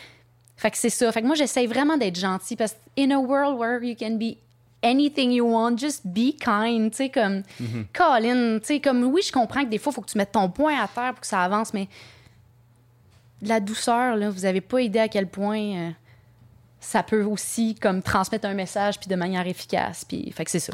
Fait 0.55 0.71
que 0.71 0.77
c'est 0.77 0.89
ça. 0.89 1.11
Fait 1.11 1.21
que 1.21 1.27
moi, 1.27 1.35
j'essaye 1.35 1.67
vraiment 1.67 1.97
d'être 1.97 2.19
gentil 2.19 2.55
parce 2.55 2.73
que 2.73 3.01
in 3.01 3.11
a 3.11 3.17
world 3.17 3.57
where 3.57 3.81
you 3.83 3.95
can 3.97 4.17
be 4.17 4.35
anything 4.83 5.31
you 5.31 5.45
want, 5.45 5.77
just 5.77 6.05
be 6.05 6.35
kind. 6.37 6.91
Tu 6.91 6.97
sais, 6.97 7.09
comme, 7.09 7.43
Colin, 7.93 8.59
tu 8.59 8.65
sais, 8.65 8.79
comme, 8.79 9.03
oui, 9.03 9.21
je 9.25 9.31
comprends 9.31 9.63
que 9.63 9.69
des 9.69 9.77
fois, 9.77 9.91
il 9.91 9.95
faut 9.95 10.01
que 10.01 10.09
tu 10.09 10.17
mettes 10.17 10.31
ton 10.31 10.49
point 10.49 10.81
à 10.81 10.87
terre 10.87 11.11
pour 11.13 11.21
que 11.21 11.27
ça 11.27 11.41
avance, 11.41 11.73
mais 11.73 11.87
de 13.41 13.49
la 13.49 13.59
douceur, 13.59 14.15
là, 14.15 14.29
vous 14.29 14.45
avez 14.45 14.61
pas 14.61 14.81
idée 14.81 14.99
à 14.99 15.07
quel 15.07 15.27
point 15.27 15.59
euh, 15.59 15.89
ça 16.79 17.03
peut 17.03 17.23
aussi, 17.23 17.75
comme, 17.75 18.01
transmettre 18.01 18.47
un 18.47 18.53
message 18.53 18.99
puis 18.99 19.07
de 19.07 19.15
manière 19.15 19.47
efficace. 19.47 20.05
Puis, 20.05 20.31
fait 20.31 20.45
que 20.45 20.51
c'est 20.51 20.59
ça. 20.59 20.73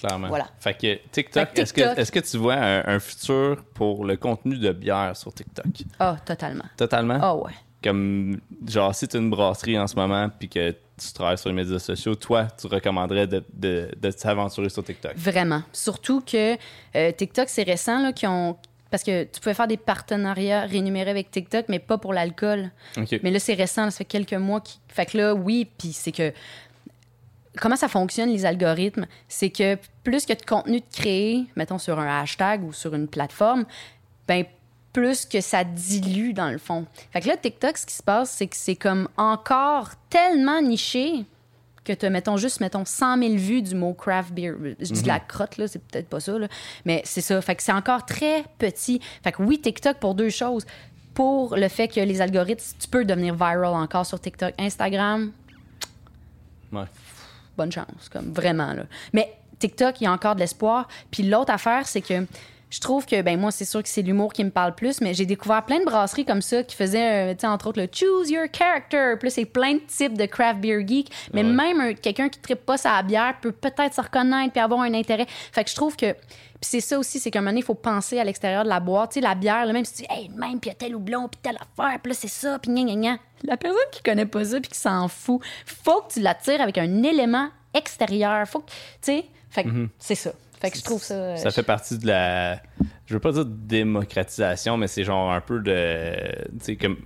Clairement. 0.00 0.28
Voilà. 0.28 0.48
Fait 0.58 0.74
que 0.74 0.98
TikTok, 1.12 1.58
est-ce 1.58 1.72
que, 1.72 1.98
est-ce 1.98 2.10
que 2.10 2.20
tu 2.20 2.36
vois 2.38 2.54
un, 2.54 2.86
un 2.86 2.98
futur 2.98 3.62
pour 3.74 4.04
le 4.04 4.16
contenu 4.16 4.58
de 4.58 4.72
bière 4.72 5.16
sur 5.16 5.32
TikTok? 5.32 5.66
Ah, 5.98 6.16
totalement. 6.24 6.64
Totalement? 6.76 7.18
Ah, 7.20 7.36
ouais. 7.36 7.52
Comme, 7.82 8.40
genre, 8.66 8.94
si 8.94 9.08
tu 9.08 9.16
une 9.16 9.30
brasserie 9.30 9.78
en 9.78 9.86
ce 9.86 9.96
moment 9.96 10.28
puis 10.38 10.48
que 10.48 10.70
tu 10.70 11.12
travailles 11.14 11.38
sur 11.38 11.48
les 11.48 11.54
médias 11.54 11.78
sociaux, 11.78 12.14
toi, 12.14 12.46
tu 12.60 12.66
recommanderais 12.66 13.26
de, 13.26 13.42
de, 13.54 13.90
de 13.96 14.10
t'aventurer 14.10 14.68
sur 14.68 14.84
TikTok? 14.84 15.12
Vraiment. 15.16 15.62
Surtout 15.72 16.20
que 16.20 16.56
euh, 16.96 17.12
TikTok, 17.12 17.48
c'est 17.48 17.62
récent, 17.62 18.02
là, 18.02 18.12
qui 18.12 18.26
ont. 18.26 18.58
Parce 18.90 19.02
que 19.02 19.24
tu 19.24 19.40
pouvais 19.40 19.54
faire 19.54 19.68
des 19.68 19.76
partenariats 19.76 20.62
rémunérés 20.62 21.10
avec 21.10 21.30
TikTok, 21.30 21.66
mais 21.68 21.78
pas 21.78 21.96
pour 21.96 22.12
l'alcool. 22.12 22.70
Mais 23.22 23.30
là, 23.30 23.38
c'est 23.38 23.54
récent, 23.54 23.84
là, 23.84 23.90
ça 23.90 23.98
fait 23.98 24.04
quelques 24.04 24.34
mois. 24.34 24.60
Qui... 24.60 24.80
Fait 24.88 25.06
que 25.06 25.16
là, 25.16 25.34
oui, 25.34 25.66
puis 25.78 25.92
c'est 25.92 26.12
que. 26.12 26.32
Comment 27.58 27.76
ça 27.76 27.88
fonctionne, 27.88 28.30
les 28.30 28.46
algorithmes? 28.46 29.06
C'est 29.28 29.50
que 29.50 29.76
plus 30.04 30.24
que 30.24 30.32
de 30.34 30.42
contenu 30.42 30.80
de 30.80 30.84
créé, 30.92 31.46
mettons 31.56 31.78
sur 31.78 31.98
un 31.98 32.20
hashtag 32.20 32.64
ou 32.64 32.72
sur 32.72 32.94
une 32.94 33.08
plateforme, 33.08 33.64
ben 34.28 34.44
plus 34.92 35.26
que 35.26 35.40
ça 35.40 35.64
dilue 35.64 36.32
dans 36.32 36.50
le 36.50 36.58
fond. 36.58 36.86
Fait 37.12 37.20
que 37.20 37.28
là, 37.28 37.36
TikTok, 37.36 37.76
ce 37.78 37.86
qui 37.86 37.94
se 37.94 38.02
passe, 38.02 38.30
c'est 38.30 38.46
que 38.46 38.56
c'est 38.56 38.76
comme 38.76 39.08
encore 39.16 39.90
tellement 40.08 40.60
niché 40.60 41.24
que 41.84 41.92
tu 41.92 42.08
mettons 42.10 42.36
juste, 42.36 42.60
mettons, 42.60 42.84
100 42.84 43.18
000 43.18 43.34
vues 43.36 43.62
du 43.62 43.74
mot 43.74 43.94
craft 43.94 44.32
beer. 44.32 44.54
Je 44.78 44.92
dis 44.92 45.02
de 45.02 45.08
la 45.08 45.18
crotte, 45.18 45.56
là, 45.56 45.66
c'est 45.66 45.78
peut-être 45.78 46.08
pas 46.08 46.20
ça, 46.20 46.38
là. 46.38 46.46
Mais 46.84 47.02
c'est 47.04 47.20
ça. 47.20 47.40
Fait 47.40 47.54
que 47.54 47.62
c'est 47.62 47.72
encore 47.72 48.04
très 48.04 48.44
petit. 48.58 49.00
Fait 49.24 49.32
que 49.32 49.42
oui, 49.42 49.60
TikTok 49.60 49.96
pour 49.98 50.14
deux 50.14 50.30
choses. 50.30 50.66
Pour 51.14 51.56
le 51.56 51.68
fait 51.68 51.88
que 51.88 52.00
les 52.00 52.20
algorithmes, 52.20 52.76
tu 52.78 52.88
peux 52.88 53.04
devenir 53.04 53.34
viral 53.34 53.74
encore 53.74 54.06
sur 54.06 54.20
TikTok. 54.20 54.54
Instagram, 54.58 55.32
Ouais. 56.72 56.84
Bonne 57.60 57.72
chance, 57.72 58.08
comme 58.10 58.32
vraiment. 58.32 58.74
Mais 59.12 59.36
TikTok, 59.58 60.00
il 60.00 60.04
y 60.04 60.06
a 60.06 60.12
encore 60.12 60.34
de 60.34 60.40
l'espoir. 60.40 60.88
Puis 61.10 61.22
l'autre 61.24 61.52
affaire, 61.52 61.86
c'est 61.86 62.00
que 62.00 62.26
je 62.70 62.80
trouve 62.80 63.04
que, 63.04 63.20
ben 63.22 63.38
moi, 63.38 63.50
c'est 63.50 63.64
sûr 63.64 63.82
que 63.82 63.88
c'est 63.88 64.02
l'humour 64.02 64.32
qui 64.32 64.44
me 64.44 64.50
parle 64.50 64.74
plus, 64.74 65.00
mais 65.00 65.12
j'ai 65.12 65.26
découvert 65.26 65.64
plein 65.64 65.80
de 65.80 65.84
brasseries 65.84 66.24
comme 66.24 66.40
ça 66.42 66.62
qui 66.62 66.76
faisaient, 66.76 67.34
tu 67.34 67.40
sais, 67.40 67.46
entre 67.48 67.68
autres, 67.68 67.80
le 67.80 67.88
Choose 67.92 68.30
Your 68.30 68.46
Character. 68.52 69.14
Là, 69.20 69.30
c'est 69.30 69.44
plein 69.44 69.74
de 69.74 69.80
types 69.88 70.16
de 70.16 70.26
craft 70.26 70.60
beer 70.60 70.86
geek. 70.86 71.10
Mais 71.32 71.42
Ouais. 71.42 71.48
même 71.50 71.80
un- 71.80 71.94
quelqu'un 71.94 72.28
qui 72.28 72.38
ne 72.48 72.54
pas 72.54 72.76
sa 72.78 73.02
bière 73.02 73.34
peut 73.40 73.52
peut-être 73.52 73.94
se 73.94 74.00
reconnaître 74.00 74.52
puis 74.52 74.60
avoir 74.62 74.80
un 74.82 74.94
intérêt. 74.94 75.26
Fait 75.52 75.64
que 75.64 75.70
je 75.70 75.74
trouve 75.74 75.96
que. 75.96 76.12
Puis 76.12 76.68
c'est 76.72 76.80
ça 76.80 76.98
aussi, 76.98 77.18
c'est 77.18 77.30
qu'à 77.30 77.38
un 77.38 77.42
moment 77.42 77.52
donné, 77.52 77.60
il 77.60 77.64
faut 77.64 77.74
penser 77.74 78.20
à 78.20 78.24
l'extérieur 78.24 78.64
de 78.64 78.68
la 78.68 78.80
boîte. 78.80 79.12
Tu 79.12 79.14
sais, 79.14 79.20
la 79.26 79.34
bière, 79.34 79.64
là, 79.64 79.72
même 79.72 79.84
si 79.86 79.94
tu 79.94 80.02
dis, 80.02 80.08
hey, 80.10 80.28
même, 80.28 80.60
puis 80.60 80.68
il 80.68 80.68
y 80.68 80.70
a 80.70 80.74
tel 80.74 80.94
houblon, 80.94 81.26
puis 81.26 81.40
telle 81.42 81.56
affaire, 81.56 81.98
puis 82.02 82.12
là, 82.12 82.18
c'est 82.20 82.28
ça, 82.28 82.58
puis 82.58 82.70
gna, 82.70 82.82
gna, 82.84 82.94
gna. 82.94 83.16
La 83.44 83.56
personne 83.56 83.78
qui 83.90 84.02
connaît 84.02 84.26
pas 84.26 84.44
ça, 84.44 84.60
puis 84.60 84.70
qui 84.70 84.78
s'en 84.78 85.08
fout, 85.08 85.40
faut 85.64 86.02
que 86.02 86.12
tu 86.12 86.20
l'attires 86.20 86.60
avec 86.60 86.76
un 86.76 87.02
élément 87.02 87.48
extérieur. 87.72 88.46
Faut 88.46 88.60
que. 88.60 88.66
Tu 88.70 88.74
sais, 89.00 89.24
fait 89.48 89.64
que 89.64 89.70
c'est 89.98 90.14
ça. 90.14 90.32
Fait 90.60 90.70
que 90.70 90.76
je 90.78 90.82
trouve 90.82 91.02
ça. 91.02 91.14
euh, 91.14 91.36
Ça 91.36 91.50
fait 91.50 91.62
partie 91.62 91.98
de 91.98 92.06
la. 92.06 92.56
Je 93.06 93.14
veux 93.14 93.20
pas 93.20 93.32
dire 93.32 93.44
démocratisation, 93.46 94.76
mais 94.76 94.86
c'est 94.88 95.04
genre 95.04 95.32
un 95.32 95.40
peu 95.40 95.60
de. 95.60 96.14
Tu 96.58 96.64
sais, 96.64 96.76
comme, 96.76 96.96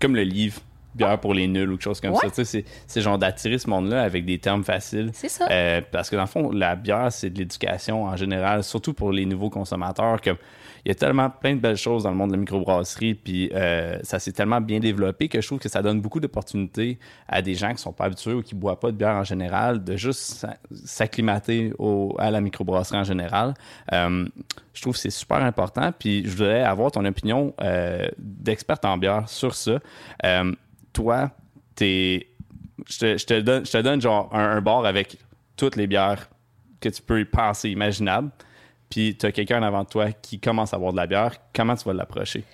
comme 0.00 0.16
le 0.16 0.22
livre. 0.22 0.60
Bière 0.94 1.18
pour 1.18 1.34
les 1.34 1.48
nuls 1.48 1.70
ou 1.70 1.76
quelque 1.76 1.84
chose 1.84 2.00
comme 2.00 2.14
ça. 2.14 2.44
C'est 2.86 3.00
genre 3.00 3.18
d'attirer 3.18 3.58
ce 3.58 3.68
monde-là 3.68 4.02
avec 4.02 4.24
des 4.24 4.38
termes 4.38 4.64
faciles. 4.64 5.10
C'est 5.12 5.28
ça. 5.28 5.48
Euh, 5.50 5.80
parce 5.90 6.10
que 6.10 6.16
dans 6.16 6.22
le 6.22 6.28
fond, 6.28 6.50
la 6.50 6.76
bière, 6.76 7.10
c'est 7.10 7.30
de 7.30 7.38
l'éducation 7.38 8.04
en 8.04 8.16
général, 8.16 8.64
surtout 8.64 8.94
pour 8.94 9.12
les 9.12 9.26
nouveaux 9.26 9.50
consommateurs. 9.50 10.20
Comme 10.20 10.36
il 10.84 10.88
y 10.88 10.92
a 10.92 10.94
tellement 10.96 11.30
plein 11.30 11.54
de 11.54 11.60
belles 11.60 11.76
choses 11.76 12.02
dans 12.02 12.10
le 12.10 12.16
monde 12.16 12.30
de 12.30 12.34
la 12.34 12.40
microbrasserie, 12.40 13.14
puis 13.14 13.50
euh, 13.54 13.98
ça 14.02 14.18
s'est 14.18 14.32
tellement 14.32 14.60
bien 14.60 14.80
développé 14.80 15.28
que 15.28 15.40
je 15.40 15.46
trouve 15.46 15.60
que 15.60 15.68
ça 15.68 15.80
donne 15.80 16.00
beaucoup 16.00 16.18
d'opportunités 16.18 16.98
à 17.28 17.40
des 17.40 17.54
gens 17.54 17.72
qui 17.72 17.80
sont 17.80 17.92
pas 17.92 18.06
habitués 18.06 18.32
ou 18.32 18.42
qui 18.42 18.56
boivent 18.56 18.78
pas 18.78 18.90
de 18.90 18.96
bière 18.96 19.14
en 19.14 19.24
général, 19.24 19.84
de 19.84 19.96
juste 19.96 20.44
s'acclimater 20.84 21.72
à 22.18 22.30
la 22.32 22.40
microbrasserie 22.40 22.98
en 22.98 23.04
général. 23.04 23.54
Euh, 23.92 24.26
je 24.74 24.82
trouve 24.82 24.94
que 24.94 24.98
c'est 24.98 25.10
super 25.10 25.38
important, 25.38 25.92
puis 25.96 26.24
je 26.24 26.30
voudrais 26.30 26.62
avoir 26.62 26.90
ton 26.90 27.04
opinion 27.04 27.54
euh, 27.60 28.08
d'expert 28.18 28.78
en 28.82 28.96
bière 28.96 29.28
sur 29.28 29.54
ça. 29.54 29.78
Toi, 30.92 31.30
t'es 31.74 32.28
je 32.88 33.24
te, 33.24 33.40
donne, 33.40 33.64
je 33.64 33.70
te 33.70 33.78
donne 33.78 34.00
genre 34.00 34.34
un, 34.34 34.60
bar 34.60 34.84
avec 34.84 35.16
toutes 35.56 35.76
les 35.76 35.86
bières 35.86 36.28
que 36.80 36.88
tu 36.88 37.00
peux 37.00 37.20
y 37.20 37.24
penser 37.24 37.70
imaginables 37.70 38.30
puis 38.92 39.16
tu 39.16 39.24
as 39.24 39.32
quelqu'un 39.32 39.62
avant 39.62 39.84
toi 39.84 40.12
qui 40.12 40.38
commence 40.38 40.74
à 40.74 40.78
boire 40.78 40.92
de 40.92 40.98
la 40.98 41.06
bière, 41.06 41.32
comment 41.54 41.74
tu 41.76 41.84
vas 41.84 41.94
l'approcher? 41.94 42.44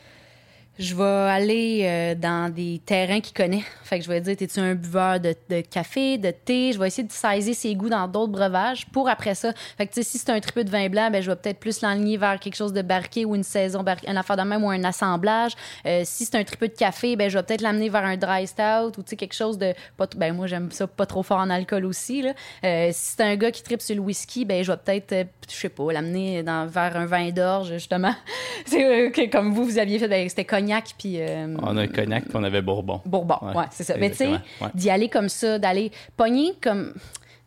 Je 0.79 0.95
vais 0.95 1.03
aller 1.03 1.81
euh, 1.83 2.15
dans 2.15 2.53
des 2.53 2.81
terrains 2.85 3.21
qu'il 3.21 3.35
connaît. 3.35 3.65
Fait 3.83 3.99
que 3.99 4.05
je 4.05 4.09
vais 4.09 4.21
dire, 4.21 4.37
es-tu 4.39 4.61
un 4.61 4.77
buveur 4.77 5.19
de, 5.19 5.35
café, 5.61 6.19
de 6.19 6.31
thé? 6.31 6.73
Je 6.73 6.79
vais 6.79 6.87
essayer 6.87 7.07
de 7.07 7.13
saisir 7.13 7.55
ses 7.55 7.75
goûts 7.75 7.89
dans 7.89 8.07
d'autres 8.07 8.33
breuvages 8.33 8.87
pour 8.87 9.09
après 9.09 9.35
ça. 9.35 9.53
Fait 9.77 9.87
que, 9.87 10.03
si 10.03 10.19
c'est 10.19 10.31
un 10.31 10.39
triple 10.39 10.63
de 10.65 10.71
vin 10.71 10.89
blanc, 10.89 11.11
ben, 11.11 11.21
je 11.21 11.31
vais 11.31 11.37
peut-être 11.37 11.59
plus 11.59 11.83
l'enligner 11.83 12.17
vers 12.17 12.39
quelque 12.39 12.55
chose 12.55 12.73
de 12.73 12.83
barqué 12.83 13.25
ou 13.25 13.35
une 13.35 13.43
saison, 13.43 13.85
une 14.07 14.17
affaire 14.17 14.37
de 14.37 14.43
même 14.43 14.63
ou 14.63 14.71
un 14.71 14.85
assemblage. 14.85 15.53
Euh, 15.85 16.03
si 16.05 16.25
c'est 16.25 16.37
un 16.37 16.45
triple 16.45 16.69
de 16.69 16.75
café, 16.75 17.17
ben, 17.17 17.29
je 17.29 17.39
vais 17.39 17.43
peut-être 17.43 17.63
l'amener 17.63 17.89
vers 17.89 18.05
un 18.05 18.17
dry 18.17 18.47
stout 18.47 18.99
ou, 18.99 19.03
quelque 19.03 19.35
chose 19.35 19.59
de 19.59 19.75
pas 19.97 20.07
Ben, 20.17 20.33
moi, 20.33 20.47
j'aime 20.47 20.71
ça 20.71 20.87
pas 20.87 21.07
trop 21.07 21.25
fort 21.25 21.39
en 21.39 21.51
alcool 21.51 21.87
aussi, 21.87 22.23
là. 22.23 22.35
Euh, 22.65 22.91
si 22.93 23.17
c'est 23.17 23.23
un 23.23 23.35
gars 23.35 23.51
qui 23.51 23.65
tripe 23.65 23.83
sur 23.83 23.97
le 23.97 24.03
whisky, 24.03 24.45
ben, 24.45 24.63
je 24.63 24.71
vais 24.71 24.79
peut-être, 24.79 25.29
je 25.49 25.55
sais 25.55 25.69
pas, 25.69 25.93
l'amener 25.93 26.43
vers 26.43 26.97
un 26.97 27.07
vin 27.07 27.31
d'orge, 27.31 27.73
justement. 27.73 28.15
c'est 28.67 29.31
comme 29.31 29.53
vous, 29.53 29.65
vous 29.65 29.79
aviez 29.79 29.99
fait, 29.99 30.09
ben, 30.09 30.29
c'était 30.29 30.45
puis. 30.97 31.21
Euh, 31.21 31.57
on 31.63 31.77
a 31.77 31.83
un 31.83 31.87
cognac, 31.89 32.25
puis 32.25 32.37
on 32.37 32.45
avait 32.45 32.63
Bourbon. 32.63 33.01
Bourbon, 33.05 33.39
ouais, 33.55 33.65
c'est 33.71 33.85
ça. 33.85 33.97
Mais 33.97 34.11
tu 34.11 34.17
sais, 34.17 34.31
d'y 34.75 34.91
aller 34.91 35.09
comme 35.09 35.29
ça, 35.29 35.59
d'aller 35.59 35.93
pogner 36.17 36.55
comme. 36.63 36.95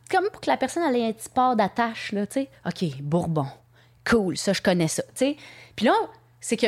Comme 0.09 0.25
pour 0.29 0.41
que 0.41 0.49
la 0.49 0.57
personne 0.57 0.83
ait 0.93 1.07
un 1.07 1.13
petit 1.13 1.29
port 1.29 1.55
d'attache, 1.55 2.11
là, 2.11 2.27
tu 2.27 2.41
sais. 2.41 2.49
OK, 2.65 3.01
Bourbon. 3.01 3.47
Cool, 4.09 4.35
ça, 4.35 4.51
je 4.51 4.61
connais 4.61 4.89
ça, 4.89 5.03
tu 5.03 5.09
sais. 5.15 5.35
Puis 5.75 5.85
là, 5.85 5.93
c'est 6.41 6.57
que 6.57 6.67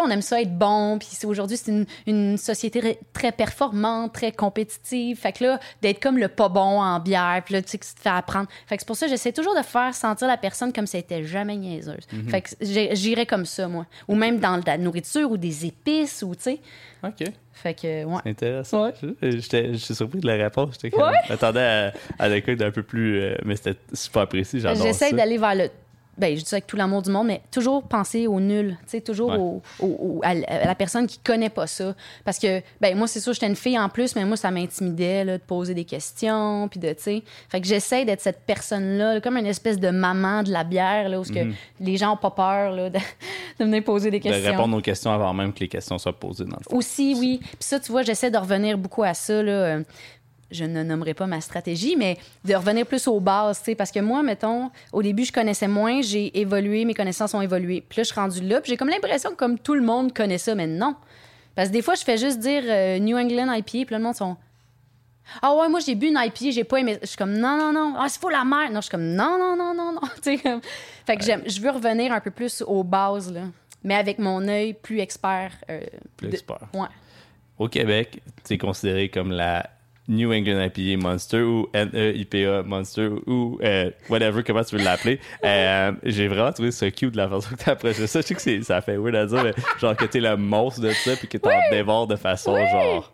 on 0.00 0.10
aime 0.10 0.22
ça 0.22 0.40
être 0.40 0.56
bon, 0.56 0.98
puis 0.98 1.08
aujourd'hui, 1.26 1.56
c'est 1.56 1.86
une, 2.06 2.36
société 2.36 2.98
très 3.12 3.32
performante, 3.32 4.12
très 4.12 4.32
compétitive. 4.32 5.18
Fait 5.18 5.32
que 5.32 5.44
là, 5.44 5.60
d'être 5.82 6.00
comme 6.00 6.18
le 6.18 6.28
pas 6.28 6.48
bon 6.48 6.80
en 6.80 7.00
bière, 7.00 7.42
puis 7.44 7.54
là, 7.54 7.62
tu 7.62 7.70
sais, 7.70 7.78
que 7.78 7.84
tu 7.84 7.94
te 7.94 8.00
fais 8.00 8.10
apprendre. 8.10 8.48
Fait 8.66 8.76
que 8.76 8.82
c'est 8.82 8.86
pour 8.86 8.96
ça 8.96 9.06
que 9.06 9.10
j'essaie 9.10 9.32
toujours 9.32 9.56
de 9.56 9.62
faire 9.62 9.94
sentir 9.94 10.28
la 10.28 10.36
personne 10.36 10.72
comme 10.72 10.86
si 10.86 10.96
elle 10.96 11.02
était 11.02 11.24
jamais 11.24 11.56
niaiseuse. 11.56 12.06
Mhm. 12.12 12.28
Fait 12.28 12.42
que 12.42 12.48
j'irais 12.60 13.26
comme 13.26 13.46
ça, 13.46 13.68
moi. 13.68 13.86
Ou 14.08 14.14
même 14.14 14.38
dans 14.38 14.60
la 14.64 14.78
nourriture 14.78 15.30
ou 15.30 15.36
des 15.36 15.66
épices, 15.66 16.22
ou 16.22 16.34
tu 16.34 16.42
sais. 16.42 16.60
OK. 17.02 17.24
Fait 17.52 17.74
que, 17.74 18.04
ouais. 18.04 18.20
C'est 18.22 18.30
intéressant. 18.30 18.90
Je 19.22 19.76
suis 19.76 19.94
surpris 19.94 20.20
de 20.20 20.26
la 20.26 20.34
réponse. 20.34 20.76
J'étais 20.80 20.96
ouais. 20.96 21.12
m'attendais 21.28 21.60
à, 21.60 21.92
à 22.18 22.28
l'écoute 22.28 22.56
d'un 22.56 22.70
peu 22.70 22.82
plus. 22.82 23.20
Euh, 23.20 23.36
mais 23.44 23.56
c'était 23.56 23.78
super 23.94 24.28
précis. 24.28 24.60
J'adore 24.60 24.84
J'essaie 24.84 25.12
d'aller 25.12 25.38
vers 25.38 25.54
le 25.54 25.70
ben, 26.18 26.36
je 26.36 26.42
dis 26.42 26.48
ça 26.48 26.56
avec 26.56 26.66
tout 26.66 26.76
l'amour 26.76 27.02
du 27.02 27.10
monde, 27.10 27.26
mais 27.26 27.42
toujours 27.50 27.82
penser 27.82 28.26
au 28.26 28.40
nul, 28.40 28.76
tu 28.82 28.90
sais, 28.90 29.00
toujours 29.00 29.60
au, 29.80 30.20
à, 30.22 30.34
la 30.34 30.74
personne 30.74 31.06
qui 31.06 31.18
connaît 31.18 31.50
pas 31.50 31.66
ça. 31.66 31.94
Parce 32.24 32.38
que, 32.38 32.62
ben, 32.80 32.96
moi, 32.96 33.06
c'est 33.06 33.20
sûr, 33.20 33.32
j'étais 33.32 33.46
une 33.46 33.56
fille 33.56 33.78
en 33.78 33.88
plus, 33.88 34.16
mais 34.16 34.24
moi, 34.24 34.36
ça 34.36 34.50
m'intimidait, 34.50 35.24
de 35.24 35.36
poser 35.36 35.74
des 35.74 35.84
questions, 35.84 36.68
puis 36.68 36.80
de, 36.80 36.88
tu 36.88 37.02
sais. 37.02 37.22
Fait 37.48 37.60
que 37.60 37.66
j'essaie 37.66 38.04
d'être 38.04 38.20
cette 38.20 38.40
personne-là, 38.46 39.20
comme 39.20 39.36
une 39.36 39.46
espèce 39.46 39.78
de 39.78 39.90
maman 39.90 40.42
de 40.42 40.50
la 40.50 40.64
bière, 40.64 41.08
là, 41.08 41.20
où 41.20 41.22
que 41.22 41.44
mhm. 41.44 41.54
les 41.80 41.96
gens 41.96 42.14
ont 42.14 42.16
pas 42.16 42.30
peur, 42.30 42.72
là, 42.72 42.90
de, 42.90 42.98
venir 43.58 43.84
poser 43.84 44.10
des 44.10 44.20
questions. 44.20 44.42
De 44.42 44.48
répondre 44.48 44.76
aux 44.76 44.82
questions 44.82 45.12
avant 45.12 45.34
même 45.34 45.52
que 45.52 45.60
les 45.60 45.68
questions 45.68 45.98
soient 45.98 46.18
posées, 46.18 46.44
dans 46.44 46.56
le 46.56 46.64
fond. 46.68 46.76
Aussi, 46.76 47.14
oui. 47.18 47.40
Puis 47.42 47.56
ça, 47.60 47.80
tu 47.80 47.92
vois, 47.92 48.02
j'essaie 48.02 48.30
de 48.30 48.38
revenir 48.38 48.78
beaucoup 48.78 49.02
à 49.02 49.14
ça, 49.14 49.42
là. 49.42 49.80
Je 50.50 50.64
ne 50.64 50.82
nommerai 50.82 51.14
pas 51.14 51.26
ma 51.26 51.40
stratégie, 51.40 51.96
mais 51.96 52.18
de 52.44 52.54
revenir 52.54 52.86
plus 52.86 53.08
aux 53.08 53.20
bases, 53.20 53.62
parce 53.76 53.90
que 53.90 54.00
moi, 54.00 54.22
mettons, 54.22 54.70
au 54.92 55.02
début, 55.02 55.24
je 55.24 55.32
connaissais 55.32 55.68
moins, 55.68 56.02
j'ai 56.02 56.38
évolué, 56.38 56.84
mes 56.84 56.94
connaissances 56.94 57.34
ont 57.34 57.40
évolué. 57.40 57.84
Puis 57.88 57.98
là, 57.98 58.02
je 58.04 58.12
suis 58.12 58.20
rendue 58.20 58.40
là, 58.42 58.60
puis 58.60 58.70
j'ai 58.70 58.76
comme 58.76 58.88
l'impression 58.88 59.30
que 59.30 59.36
comme 59.36 59.58
tout 59.58 59.74
le 59.74 59.82
monde 59.82 60.14
connaît 60.14 60.38
ça, 60.38 60.54
mais 60.54 60.66
non. 60.66 60.94
Parce 61.54 61.68
que 61.68 61.72
des 61.72 61.82
fois, 61.82 61.94
je 61.94 62.04
fais 62.04 62.18
juste 62.18 62.38
dire 62.38 62.62
euh, 62.66 62.98
New 62.98 63.16
England 63.16 63.52
IPA, 63.52 63.64
puis 63.64 63.86
là, 63.90 63.98
le 63.98 64.04
monde 64.04 64.14
sont 64.14 64.36
ah 65.42 65.54
ouais, 65.54 65.68
moi 65.68 65.80
j'ai 65.80 65.94
bu 65.94 66.06
une 66.06 66.18
IPA, 66.18 66.50
j'ai 66.50 66.64
pas 66.64 66.78
aimé. 66.78 66.98
Je 67.00 67.06
suis 67.06 67.16
comme 67.16 67.32
non, 67.32 67.56
non, 67.56 67.72
non, 67.72 67.94
ah, 67.98 68.06
c'est 68.08 68.20
faux 68.20 68.28
la 68.28 68.44
mer. 68.44 68.70
Non, 68.70 68.76
je 68.76 68.82
suis 68.82 68.90
comme 68.90 69.14
non, 69.14 69.38
non, 69.38 69.56
non, 69.56 69.74
non, 69.74 69.92
non. 69.92 70.00
Fait 71.06 71.16
que 71.16 71.24
je 71.24 71.60
veux 71.60 71.70
revenir 71.70 72.12
un 72.12 72.20
peu 72.20 72.30
plus 72.30 72.62
aux 72.62 72.84
bases, 72.84 73.32
là, 73.32 73.42
mais 73.82 73.94
avec 73.94 74.18
mon 74.18 74.46
œil 74.46 74.74
plus 74.74 75.00
expert. 75.00 75.52
Euh, 75.70 75.80
plus 76.16 76.28
expert. 76.28 76.60
Ouais. 76.72 76.88
Au 77.58 77.68
Québec, 77.68 78.22
tu 78.44 78.54
es 78.54 78.58
considéré 78.58 79.08
comme 79.08 79.30
la 79.30 79.68
New 80.08 80.32
England 80.32 80.60
IPA 80.60 81.02
Monster 81.02 81.42
ou 81.42 81.68
NEIPA 81.74 82.62
Monster 82.62 83.10
ou 83.26 83.58
euh, 83.62 83.90
whatever, 84.08 84.42
comment 84.44 84.62
tu 84.62 84.76
veux 84.76 84.84
l'appeler. 84.84 85.20
Euh, 85.44 85.92
j'ai 86.02 86.28
vraiment 86.28 86.50
trouvé 86.50 86.72
ça 86.72 86.90
cute 86.90 87.12
de 87.12 87.18
la 87.18 87.28
façon 87.28 87.54
que 87.54 87.62
tu 87.62 87.70
approché 87.70 88.06
ça. 88.06 88.20
Je 88.20 88.26
sais 88.26 88.34
que 88.34 88.62
ça 88.62 88.80
fait 88.80 88.96
weird 88.96 89.14
à 89.14 89.26
dire, 89.26 89.44
mais 89.44 89.54
genre 89.78 89.96
que 89.96 90.04
t'es 90.04 90.18
le 90.18 90.36
monstre 90.36 90.80
de 90.80 90.90
ça 90.90 91.14
puis 91.14 91.28
que 91.28 91.38
t'en 91.38 91.50
oui! 91.50 91.56
dévores 91.70 92.06
de 92.06 92.16
façon 92.16 92.56
genre 92.56 93.12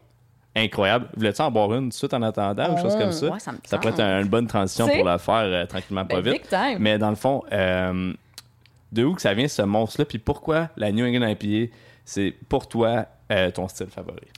incroyable. 0.54 1.08
Voulais-tu 1.16 1.42
en 1.42 1.50
boire 1.50 1.74
une 1.74 1.84
tout 1.84 1.88
de 1.88 1.94
suite 1.94 2.14
en 2.14 2.22
attendant 2.22 2.74
ou 2.74 2.78
chose 2.80 2.96
comme 2.96 3.12
ça? 3.12 3.38
ça, 3.38 3.52
ça 3.64 3.78
pourrait 3.78 3.92
être 3.92 4.00
une 4.00 4.28
bonne 4.28 4.46
transition 4.46 4.88
pour 4.88 5.04
la 5.04 5.18
faire 5.18 5.34
euh, 5.34 5.66
tranquillement 5.66 6.06
pas 6.06 6.22
ben, 6.22 6.32
vite. 6.32 6.54
Mais 6.78 6.98
dans 6.98 7.10
le 7.10 7.16
fond, 7.16 7.42
de 7.50 9.04
où 9.04 9.14
que 9.14 9.22
ça 9.22 9.34
vient 9.34 9.48
ce 9.48 9.62
monstre-là 9.62 10.04
puis 10.06 10.18
pourquoi 10.18 10.70
la 10.76 10.90
New 10.90 11.04
England 11.04 11.26
IPA, 11.28 11.72
c'est 12.04 12.34
pour 12.48 12.66
toi 12.68 13.06
ton 13.54 13.68
style 13.68 13.88
favori? 13.88 14.28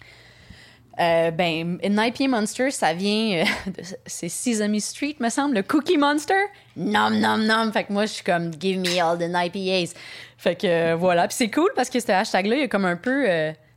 Euh, 1.00 1.30
ben, 1.32 1.78
IPA 1.82 2.28
Monster, 2.28 2.70
ça 2.70 2.92
vient 2.92 3.42
euh, 3.42 3.44
c'est 4.06 4.28
Sesame 4.28 4.78
Street, 4.78 5.16
me 5.18 5.28
semble, 5.28 5.56
le 5.56 5.62
Cookie 5.62 5.96
Monster. 5.96 6.34
Nom, 6.76 7.10
nom, 7.10 7.36
nom. 7.36 7.72
Fait 7.72 7.84
que 7.84 7.92
moi, 7.92 8.06
je 8.06 8.12
suis 8.12 8.24
comme, 8.24 8.52
give 8.60 8.78
me 8.78 9.00
all 9.00 9.18
the 9.18 9.28
IPAs. 9.28 9.94
Fait 10.38 10.54
que 10.54 10.66
euh, 10.66 10.96
voilà. 10.96 11.26
Puis 11.26 11.36
c'est 11.36 11.50
cool 11.50 11.70
parce 11.74 11.90
que 11.90 11.98
ce 11.98 12.12
hashtag-là, 12.12 12.56
il 12.56 12.60
y 12.60 12.64
a 12.64 12.68
comme 12.68 12.84
un 12.84 12.96
peu. 12.96 13.26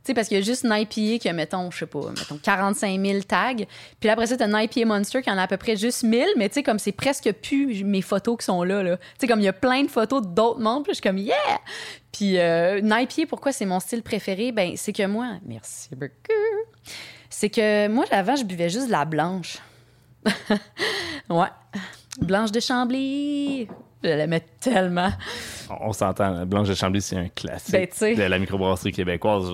Sais, 0.08 0.14
parce 0.14 0.28
qu'il 0.28 0.36
y 0.36 0.40
a 0.40 0.44
juste 0.44 0.64
une 0.64 0.72
IPA 0.72 1.18
qui 1.18 1.28
a, 1.28 1.32
mettons, 1.32 1.70
je 1.70 1.78
sais 1.78 1.86
pas, 1.86 2.10
mettons 2.10 2.38
45 2.42 3.00
000 3.00 3.20
tags. 3.22 3.54
Puis 4.00 4.08
après 4.08 4.26
ça, 4.26 4.36
t'as 4.36 4.46
une 4.46 4.56
IPA 4.56 4.86
Monster 4.86 5.22
qui 5.22 5.30
en 5.30 5.38
a 5.38 5.42
à 5.42 5.46
peu 5.46 5.56
près 5.56 5.76
juste 5.76 6.02
1000. 6.02 6.26
Mais 6.36 6.48
tu 6.48 6.56
sais, 6.56 6.62
comme 6.62 6.78
c'est 6.78 6.92
presque 6.92 7.32
plus 7.32 7.84
mes 7.84 8.02
photos 8.02 8.38
qui 8.38 8.44
sont 8.44 8.62
là. 8.62 8.82
là. 8.82 8.96
Tu 8.96 9.04
sais, 9.20 9.26
comme 9.26 9.40
il 9.40 9.44
y 9.44 9.48
a 9.48 9.52
plein 9.52 9.82
de 9.82 9.88
photos 9.88 10.22
d'autres 10.26 10.60
membres. 10.60 10.86
Je 10.88 10.94
suis 10.94 11.02
comme, 11.02 11.18
yeah! 11.18 11.34
Puis 12.12 12.38
euh, 12.38 12.80
pourquoi 13.28 13.52
c'est 13.52 13.66
mon 13.66 13.80
style 13.80 14.02
préféré? 14.02 14.52
Ben, 14.52 14.72
c'est 14.76 14.92
que 14.92 15.06
moi, 15.06 15.36
merci 15.46 15.88
beaucoup 15.94 16.12
c'est 17.38 17.50
que 17.50 17.86
moi, 17.86 18.04
avant, 18.10 18.34
je 18.34 18.44
buvais 18.44 18.68
juste 18.68 18.86
de 18.86 18.92
la 18.92 19.04
blanche. 19.04 19.58
ouais. 21.30 21.46
Blanche 22.20 22.50
de 22.50 22.58
Chambly. 22.58 23.68
Je 24.02 24.08
l'aimais 24.10 24.44
tellement. 24.60 25.10
On, 25.80 25.92
s'entend, 25.92 26.46
Blanche 26.46 26.68
de 26.68 26.74
Chambly, 26.74 27.02
c'est 27.02 27.16
un 27.16 27.28
classique 27.28 27.90
ben, 28.00 28.16
de 28.16 28.22
la 28.22 28.38
microbrasserie 28.38 28.92
québécoise. 28.92 29.50